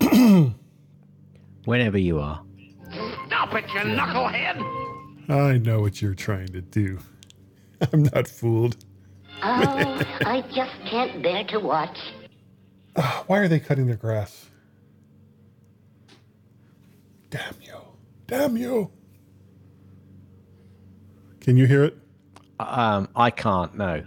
Whenever 1.66 1.98
you 1.98 2.20
are. 2.20 2.44
Stop 3.28 3.54
it, 3.56 3.64
you 3.74 3.80
knucklehead! 3.80 5.30
I 5.30 5.58
know 5.58 5.80
what 5.82 6.00
you're 6.02 6.14
trying 6.14 6.48
to 6.50 6.62
do. 6.62 7.00
I'm 7.94 8.04
not 8.04 8.28
fooled. 8.28 8.78
Oh, 9.44 10.02
I 10.26 10.42
just 10.54 10.72
can't 10.90 11.22
bear 11.22 11.44
to 11.46 11.60
watch. 11.60 11.98
Why 13.28 13.40
are 13.40 13.48
they 13.48 13.60
cutting 13.60 13.88
their 13.88 13.96
grass? 13.98 14.46
Damn 17.30 17.56
you! 17.62 17.78
Damn 18.28 18.56
you! 18.58 18.90
Can 21.42 21.58
you 21.58 21.66
hear 21.68 21.84
it? 21.84 21.98
Um, 22.60 23.10
I 23.16 23.30
can't. 23.32 23.76
No. 23.76 24.04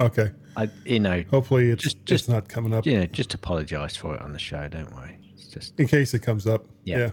Okay. 0.00 0.30
I, 0.56 0.68
you 0.84 1.00
know, 1.00 1.24
Hopefully, 1.30 1.70
it's 1.70 1.82
Just- 1.82 1.96
just 2.04 2.06
just- 2.06 2.28
not 2.28 2.48
coming 2.48 2.72
up. 2.72 2.86
you 2.86 2.98
know, 2.98 3.06
just 3.06 3.34
apologise 3.34 3.96
for 3.96 4.14
it 4.14 4.22
on 4.22 4.32
the 4.32 4.38
show. 4.38 4.66
Don't 4.68 4.94
worry. 4.94 5.18
It's 5.34 5.48
just 5.48 5.78
In 5.78 5.86
case 5.88 6.14
it 6.14 6.20
comes 6.20 6.46
up. 6.46 6.64
Yeah. 6.84 7.10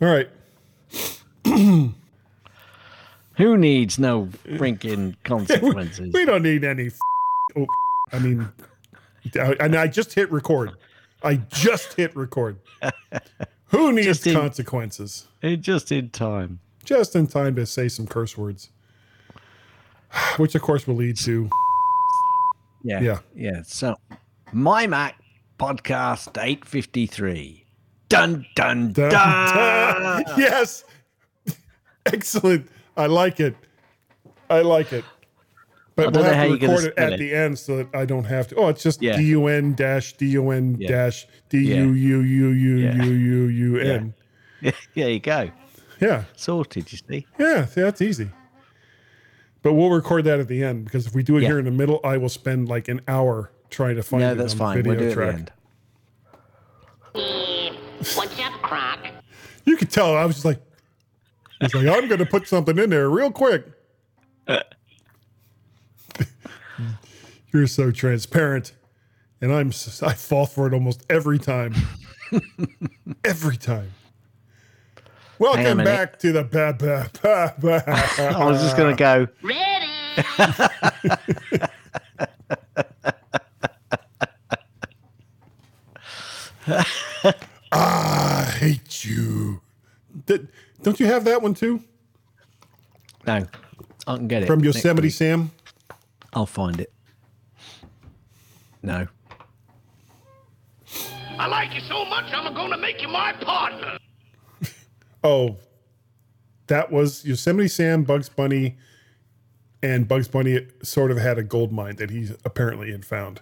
All 0.00 0.08
right. 0.08 0.28
who 3.36 3.56
needs 3.56 3.98
no 3.98 4.26
freaking 4.44 5.16
consequences. 5.24 6.12
We 6.12 6.24
don't 6.24 6.42
need 6.42 6.64
any. 6.64 6.86
F- 6.88 6.98
oh, 7.56 7.66
I 8.12 8.18
mean, 8.18 8.48
I- 9.36 9.56
and 9.60 9.74
I 9.76 9.86
just 9.86 10.12
hit 10.14 10.30
record. 10.30 10.72
I 11.22 11.36
just 11.36 11.94
hit 11.94 12.14
record. 12.16 12.58
Who 13.66 13.92
needs 13.94 14.26
in- 14.26 14.34
consequences? 14.34 15.28
just 15.60 15.92
in 15.92 16.10
time. 16.10 16.60
Just 16.84 17.14
in 17.14 17.26
time 17.28 17.54
to 17.56 17.64
say 17.64 17.88
some 17.88 18.06
curse 18.08 18.36
words, 18.36 18.70
which 20.36 20.54
of 20.54 20.62
course 20.62 20.86
will 20.86 20.96
lead 20.96 21.16
to 21.18 21.48
Yeah. 22.84 23.00
Yeah. 23.00 23.18
Yeah. 23.36 23.62
So, 23.64 23.94
my 24.52 24.88
Mac 24.88 25.14
podcast 25.58 26.42
eight 26.42 26.64
fifty 26.64 27.06
three. 27.06 27.64
Dun 28.08 28.44
dun 28.56 28.92
dun. 28.92 29.10
Dun, 29.10 30.22
dun. 30.24 30.24
yes, 30.36 30.82
excellent. 32.06 32.68
I 32.96 33.06
like 33.06 33.40
it. 33.40 33.54
I 34.50 34.60
like 34.62 34.92
it. 34.92 35.04
But 35.94 36.08
I 36.08 36.10
we'll 36.10 36.24
have 36.24 36.34
how 36.36 36.44
to 36.44 36.52
record 36.52 36.84
it 36.84 36.94
at 36.98 37.12
it. 37.14 37.18
the 37.18 37.34
end 37.34 37.58
so 37.58 37.76
that 37.78 37.94
I 37.94 38.04
don't 38.06 38.24
have 38.24 38.48
to. 38.48 38.54
Oh, 38.56 38.68
it's 38.68 38.82
just 38.82 39.02
Yeah. 39.02 39.16
D 39.16 39.24
U 39.28 39.46
N 39.46 39.74
dash 39.74 40.14
D 40.14 40.26
U 40.30 40.50
N 40.50 40.78
dash 40.78 41.26
D 41.50 41.58
U 41.58 41.92
U 41.92 42.20
U 42.20 42.48
U 42.48 42.74
Yeah. 42.76 42.94
U 43.04 43.12
U 43.12 43.44
U 43.46 43.78
N. 43.78 44.14
there 44.94 45.10
you 45.10 45.20
go. 45.20 45.50
Yeah. 46.00 46.24
Sorted. 46.34 46.90
You 46.92 46.98
see. 47.08 47.26
Yeah, 47.38 47.66
that's 47.74 48.00
easy. 48.00 48.30
But 49.62 49.74
we'll 49.74 49.90
record 49.90 50.24
that 50.24 50.40
at 50.40 50.48
the 50.48 50.64
end 50.64 50.84
because 50.86 51.06
if 51.06 51.14
we 51.14 51.22
do 51.22 51.36
it 51.36 51.42
Yeah. 51.42 51.48
here 51.50 51.58
in 51.58 51.64
the 51.66 51.70
middle, 51.70 52.00
I 52.02 52.16
will 52.16 52.28
spend 52.30 52.68
like 52.68 52.88
an 52.88 53.00
hour 53.06 53.52
trying 53.70 53.96
to 53.96 54.02
find 54.02 54.22
No, 54.22 54.32
it 54.32 54.34
that's 54.36 54.52
on 54.54 54.58
fine. 54.58 54.82
the 54.82 54.88
We'll 54.88 54.98
video 54.98 55.14
do 55.14 55.20
it 55.20 55.24
at 55.28 55.32
the 55.34 55.38
end. 55.38 55.52
What's 58.16 58.38
up, 58.40 58.52
Croc? 58.62 58.98
You 59.64 59.76
could 59.76 59.90
tell 59.90 60.16
I 60.16 60.24
was 60.24 60.36
just 60.36 60.44
like, 60.44 60.60
it's 61.62 61.74
like 61.74 61.86
I'm 61.86 62.08
going 62.08 62.18
to 62.18 62.26
put 62.26 62.48
something 62.48 62.76
in 62.78 62.90
there 62.90 63.08
real 63.08 63.30
quick. 63.30 63.64
You're 67.52 67.66
so 67.66 67.90
transparent, 67.90 68.72
and 69.40 69.52
I'm 69.52 69.68
I 70.02 70.14
fall 70.14 70.46
for 70.46 70.66
it 70.66 70.74
almost 70.74 71.06
every 71.08 71.38
time. 71.38 71.74
every 73.24 73.56
time. 73.56 73.92
Hang 75.38 75.48
on 75.48 75.58
a 75.58 75.62
Welcome 75.62 75.84
back 75.84 76.18
to 76.20 76.32
the 76.32 76.44
ba 76.44 76.74
ba 76.78 77.10
ba 77.20 77.54
ba. 77.58 77.82
I 78.36 78.44
was 78.44 78.62
just 78.62 78.76
gonna 78.76 78.96
go. 78.96 79.28
Ready. 79.42 79.88
I 87.72 88.44
hate 88.58 89.04
you. 89.04 89.60
Did, 90.26 90.48
don't 90.82 90.98
you 91.00 91.06
have 91.06 91.24
that 91.24 91.40
one 91.42 91.54
too 91.54 91.82
No, 93.26 93.46
I 94.06 94.16
can 94.16 94.28
get 94.28 94.42
it 94.42 94.46
from 94.46 94.60
next 94.60 94.76
Yosemite 94.76 95.06
week. 95.06 95.12
Sam? 95.14 95.50
I'll 96.32 96.46
find 96.46 96.80
it. 96.80 96.92
No. 98.82 99.06
I 101.38 101.46
like 101.46 101.74
you 101.74 101.80
so 101.82 102.04
much, 102.04 102.32
I'm 102.32 102.52
gonna 102.54 102.76
make 102.78 103.00
you 103.02 103.08
my 103.08 103.32
partner. 103.34 103.98
Oh, 105.24 105.56
that 106.66 106.90
was 106.90 107.24
Yosemite 107.24 107.68
Sam, 107.68 108.02
Bugs 108.02 108.28
Bunny, 108.28 108.76
and 109.80 110.08
Bugs 110.08 110.26
Bunny 110.26 110.66
sort 110.82 111.12
of 111.12 111.18
had 111.18 111.38
a 111.38 111.44
gold 111.44 111.70
mine 111.70 111.94
that 111.96 112.10
he 112.10 112.28
apparently 112.44 112.90
had 112.90 113.04
found. 113.04 113.40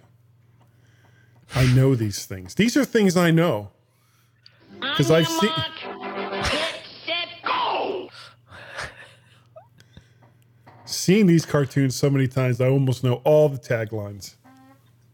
I 1.55 1.65
know 1.73 1.95
these 1.95 2.25
things. 2.25 2.53
These 2.53 2.77
are 2.77 2.85
things 2.85 3.17
I 3.17 3.31
know 3.31 3.71
because 4.79 5.09
I've 5.09 5.27
seen. 5.27 5.49
Seen 10.91 11.25
these 11.25 11.45
cartoons 11.45 11.95
so 11.95 12.09
many 12.09 12.27
times, 12.27 12.59
I 12.59 12.67
almost 12.67 13.01
know 13.01 13.21
all 13.23 13.47
the 13.47 13.57
taglines. 13.57 14.35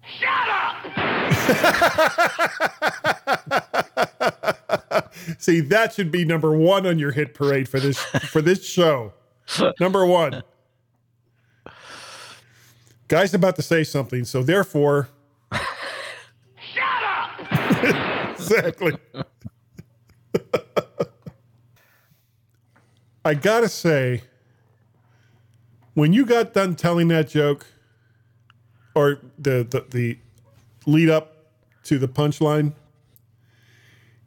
Shut 0.01 0.27
up! 0.49 0.73
See, 5.37 5.59
that 5.59 5.93
should 5.93 6.11
be 6.11 6.25
number 6.25 6.57
one 6.57 6.87
on 6.87 6.97
your 6.97 7.11
hit 7.11 7.35
parade 7.35 7.69
for 7.69 7.79
this 7.79 7.99
for 7.99 8.41
this 8.41 8.65
show. 8.67 9.13
Number 9.79 10.03
one. 10.03 10.41
Guy's 13.07 13.35
about 13.35 13.55
to 13.57 13.61
say 13.61 13.83
something, 13.83 14.25
so 14.25 14.41
therefore. 14.41 15.09
Shut 15.53 17.03
up! 17.05 18.31
exactly. 18.39 18.93
I 23.23 23.35
gotta 23.35 23.69
say, 23.69 24.23
when 25.97 26.13
you 26.13 26.27
got 26.27 26.53
done 26.53 26.75
telling 26.75 27.07
that 27.07 27.27
joke, 27.27 27.65
or 28.93 29.19
the 29.39 29.65
the, 29.67 29.83
the 29.89 30.19
lead 30.85 31.09
up 31.09 31.47
to 31.85 31.97
the 31.97 32.07
punchline, 32.07 32.73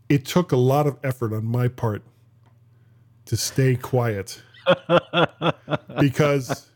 it 0.08 0.24
took 0.24 0.50
a 0.50 0.56
lot 0.56 0.88
of 0.88 0.98
effort 1.04 1.32
on 1.32 1.44
my 1.44 1.68
part 1.68 2.02
to 3.26 3.36
stay 3.36 3.76
quiet 3.76 4.42
because 6.00 6.72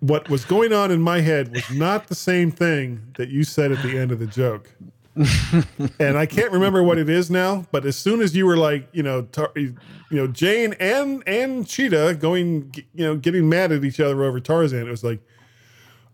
what 0.00 0.28
was 0.28 0.44
going 0.44 0.74
on 0.74 0.90
in 0.90 1.00
my 1.00 1.20
head 1.22 1.50
was 1.50 1.70
not 1.70 2.08
the 2.08 2.14
same 2.14 2.50
thing 2.50 3.00
that 3.16 3.30
you 3.30 3.44
said 3.44 3.72
at 3.72 3.82
the 3.82 3.96
end 3.98 4.12
of 4.12 4.18
the 4.18 4.26
joke. 4.26 4.74
and 5.98 6.16
I 6.16 6.26
can't 6.26 6.52
remember 6.52 6.82
what 6.82 6.98
it 6.98 7.08
is 7.08 7.30
now, 7.30 7.66
but 7.72 7.84
as 7.84 7.96
soon 7.96 8.20
as 8.20 8.36
you 8.36 8.46
were 8.46 8.56
like, 8.56 8.88
you 8.92 9.02
know, 9.02 9.22
tar- 9.22 9.52
you 9.56 9.74
know, 10.10 10.26
Jane 10.26 10.74
and 10.80 11.22
and 11.26 11.66
Cheetah 11.66 12.16
going, 12.20 12.72
you 12.94 13.04
know, 13.04 13.16
getting 13.16 13.48
mad 13.48 13.72
at 13.72 13.84
each 13.84 14.00
other 14.00 14.22
over 14.24 14.38
Tarzan, 14.40 14.86
it 14.86 14.90
was 14.90 15.02
like, 15.04 15.20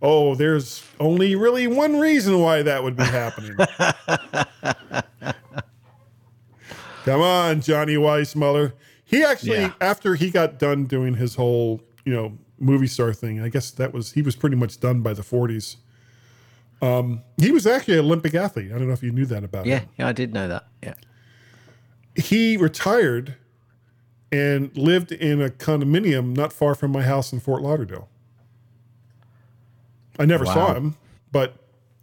oh, 0.02 0.34
there's 0.34 0.82
only 1.00 1.34
really 1.36 1.66
one 1.66 1.98
reason 1.98 2.40
why 2.40 2.62
that 2.62 2.82
would 2.82 2.96
be 2.96 3.04
happening. 3.04 3.56
Come 7.04 7.20
on, 7.20 7.60
Johnny 7.60 7.96
Weissmuller. 7.96 8.72
He 9.04 9.22
actually, 9.22 9.60
Yeah. 9.60 9.72
after 9.80 10.14
he 10.14 10.30
got 10.30 10.58
done 10.58 10.84
doing 10.84 11.14
his 11.14 11.34
whole, 11.34 11.82
you 12.04 12.12
know, 12.14 12.38
movie 12.58 12.86
star 12.86 13.12
thing, 13.12 13.40
I 13.40 13.48
guess 13.50 13.70
that 13.72 13.92
was 13.92 14.12
he 14.12 14.22
was 14.22 14.36
pretty 14.36 14.56
much 14.56 14.80
done 14.80 15.02
by 15.02 15.12
the 15.12 15.22
40s. 15.22 15.76
Um, 16.82 17.22
he 17.38 17.50
was 17.50 17.66
actually 17.66 17.94
an 17.94 18.04
Olympic 18.04 18.34
athlete. 18.34 18.70
I 18.72 18.78
don't 18.78 18.86
know 18.86 18.92
if 18.92 19.02
you 19.02 19.10
knew 19.12 19.26
that 19.26 19.42
about 19.44 19.66
Yeah, 19.66 19.80
him. 19.80 19.88
yeah, 19.98 20.08
I 20.08 20.12
did 20.12 20.32
know 20.34 20.48
that. 20.48 20.66
Yeah. 20.82 20.94
He 22.16 22.56
retired 22.56 23.36
and 24.30 24.76
lived 24.76 25.12
in 25.12 25.40
a 25.40 25.48
condominium 25.48 26.36
not 26.36 26.52
far 26.52 26.74
from 26.74 26.90
my 26.92 27.02
house 27.02 27.32
in 27.32 27.40
Fort 27.40 27.62
Lauderdale. 27.62 28.08
I 30.18 30.24
never 30.26 30.44
saw 30.46 30.74
him, 30.74 30.96
but 31.32 31.56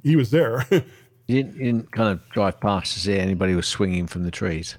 he 0.04 0.16
was 0.16 0.32
there. 0.32 0.66
You 1.28 1.44
didn't, 1.44 1.56
you 1.60 1.64
didn't 1.72 1.92
kind 1.92 2.10
of 2.10 2.28
drive 2.32 2.60
past 2.60 2.92
to 2.94 3.00
see 3.00 3.18
anybody 3.18 3.56
was 3.56 3.66
swinging 3.66 4.06
from 4.06 4.24
the 4.24 4.32
trees. 4.32 4.76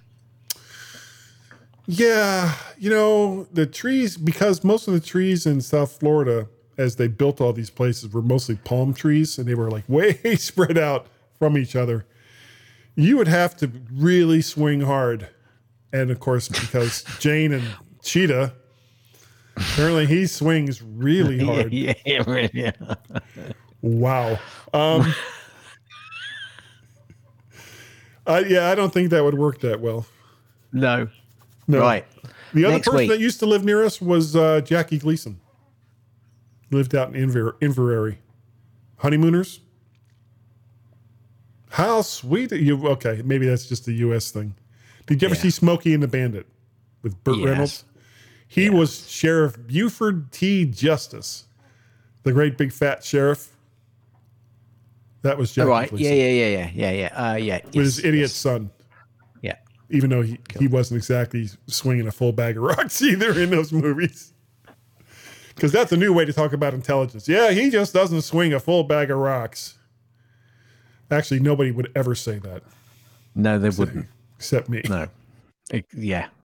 Yeah, 1.87 2.55
you 2.79 2.91
know, 2.91 3.45
the 3.53 3.65
trees, 3.65 4.19
because 4.19 4.63
most 4.63 4.87
of 4.87 4.93
the 4.93 5.01
trees 5.01 5.47
in 5.47 5.63
South 5.63 5.99
Florida, 5.99 6.49
as 6.79 6.97
they 6.97 7.09
built 7.09 7.41
all 7.41 7.53
these 7.53 7.71
places, 7.71 8.13
were 8.13 8.23
mostly 8.23 8.57
palm 8.57 8.95
trees 8.95 9.39
and 9.39 9.47
they 9.47 9.55
were 9.55 9.71
like 9.71 9.85
way 9.89 10.15
spread 10.37 10.79
out 10.79 11.07
from 11.39 11.57
each 11.59 11.77
other. 11.77 12.07
You 12.95 13.17
would 13.17 13.29
have 13.29 13.57
to 13.59 13.71
really 13.93 14.43
swing 14.43 14.81
hard. 14.83 15.29
And 15.93 16.11
of 16.11 16.21
course, 16.21 16.49
because 16.49 17.05
Jane 17.19 17.53
and 17.53 17.65
Cheetah, 18.03 18.55
apparently 19.57 20.07
he 20.07 20.27
swings 20.27 20.83
really 20.83 21.39
hard. 21.45 21.73
yeah, 21.73 21.95
yeah, 22.05 22.49
yeah. 22.53 22.73
Wow. 23.83 24.39
Um, 24.73 25.13
uh, 28.27 28.43
yeah, 28.47 28.71
I 28.71 28.75
don't 28.75 28.93
think 28.93 29.11
that 29.11 29.25
would 29.25 29.35
work 29.35 29.61
that 29.61 29.81
well. 29.81 30.07
No. 30.73 31.09
No. 31.67 31.81
Right. 31.81 32.07
The 32.55 32.65
other 32.65 32.75
Next 32.77 32.87
person 32.87 32.99
week. 32.99 33.09
that 33.11 33.21
used 33.21 33.41
to 33.41 33.47
live 33.47 33.65
near 33.65 33.85
us 33.85 34.01
was 34.01 34.37
uh, 34.37 34.61
Jackie 34.61 34.99
Gleason. 34.99 35.41
Lived 36.73 36.95
out 36.95 37.15
in 37.15 37.31
Inver- 37.31 37.55
Inverrary. 37.61 38.19
Honeymooners. 38.97 39.61
How 41.71 42.03
sweet 42.03 42.51
you? 42.53 42.87
Okay, 42.89 43.23
maybe 43.25 43.47
that's 43.47 43.67
just 43.67 43.87
a 43.89 43.93
U.S. 43.93 44.31
thing. 44.31 44.55
Did 45.07 45.21
you 45.23 45.27
ever 45.27 45.35
Yeah. 45.35 45.43
see 45.43 45.51
Smokey 45.51 45.95
and 45.95 46.03
the 46.03 46.09
Bandit 46.09 46.47
with 47.03 47.23
Burt 47.25 47.37
Yes. 47.39 47.47
Reynolds? 47.47 47.85
He 48.49 48.71
was 48.71 49.09
Sheriff 49.11 49.57
Buford 49.67 50.31
T. 50.33 50.65
Justice, 50.67 51.45
the 52.23 52.33
great 52.33 52.59
big 52.59 52.73
fat 52.73 53.03
sheriff. 53.03 53.49
That 55.23 55.39
was 55.39 55.57
All 55.57 55.67
right. 55.67 55.91
Yeah, 55.93 56.13
yeah, 56.13 56.29
yeah, 56.29 56.49
yeah, 56.49 56.71
yeah, 56.75 56.91
yeah. 56.91 57.31
Uh, 57.33 57.35
yeah. 57.37 57.61
with 57.65 57.75
yes, 57.75 57.85
his 57.85 57.99
idiot 58.01 58.15
yes. 58.23 58.33
son. 58.33 58.71
Yeah. 59.41 59.57
even 59.91 60.11
though 60.11 60.23
he, 60.23 60.39
he 60.59 60.69
wasn't 60.69 60.99
exactly 60.99 61.49
swinging 61.67 62.07
a 62.07 62.13
full 62.13 62.33
bag 62.33 62.57
of 62.57 62.63
rocks 62.65 63.01
either 63.03 63.39
in 63.39 63.51
those 63.51 63.73
movies. 63.73 64.32
Because 65.55 65.73
that's 65.73 65.93
a 65.93 65.97
new 65.97 66.13
way 66.13 66.25
to 66.25 66.33
talk 66.33 66.53
about 66.53 66.75
intelligence. 66.75 67.29
Yeah, 67.29 67.51
he 67.51 67.71
just 67.71 67.93
doesn't 67.93 68.23
swing 68.23 68.53
a 68.53 68.61
full 68.61 68.85
bag 68.85 69.11
of 69.11 69.19
rocks. 69.19 69.75
Actually, 71.11 71.41
nobody 71.41 71.71
would 71.71 71.91
ever 71.95 72.15
say 72.15 72.39
that 72.39 72.63
No, 73.35 73.59
they 73.59 73.69
wouldn't. 73.69 74.07
except 74.39 74.69
me. 74.69 74.83
No. 74.89 75.09
It- 75.71 75.87
yeah. 75.95 76.29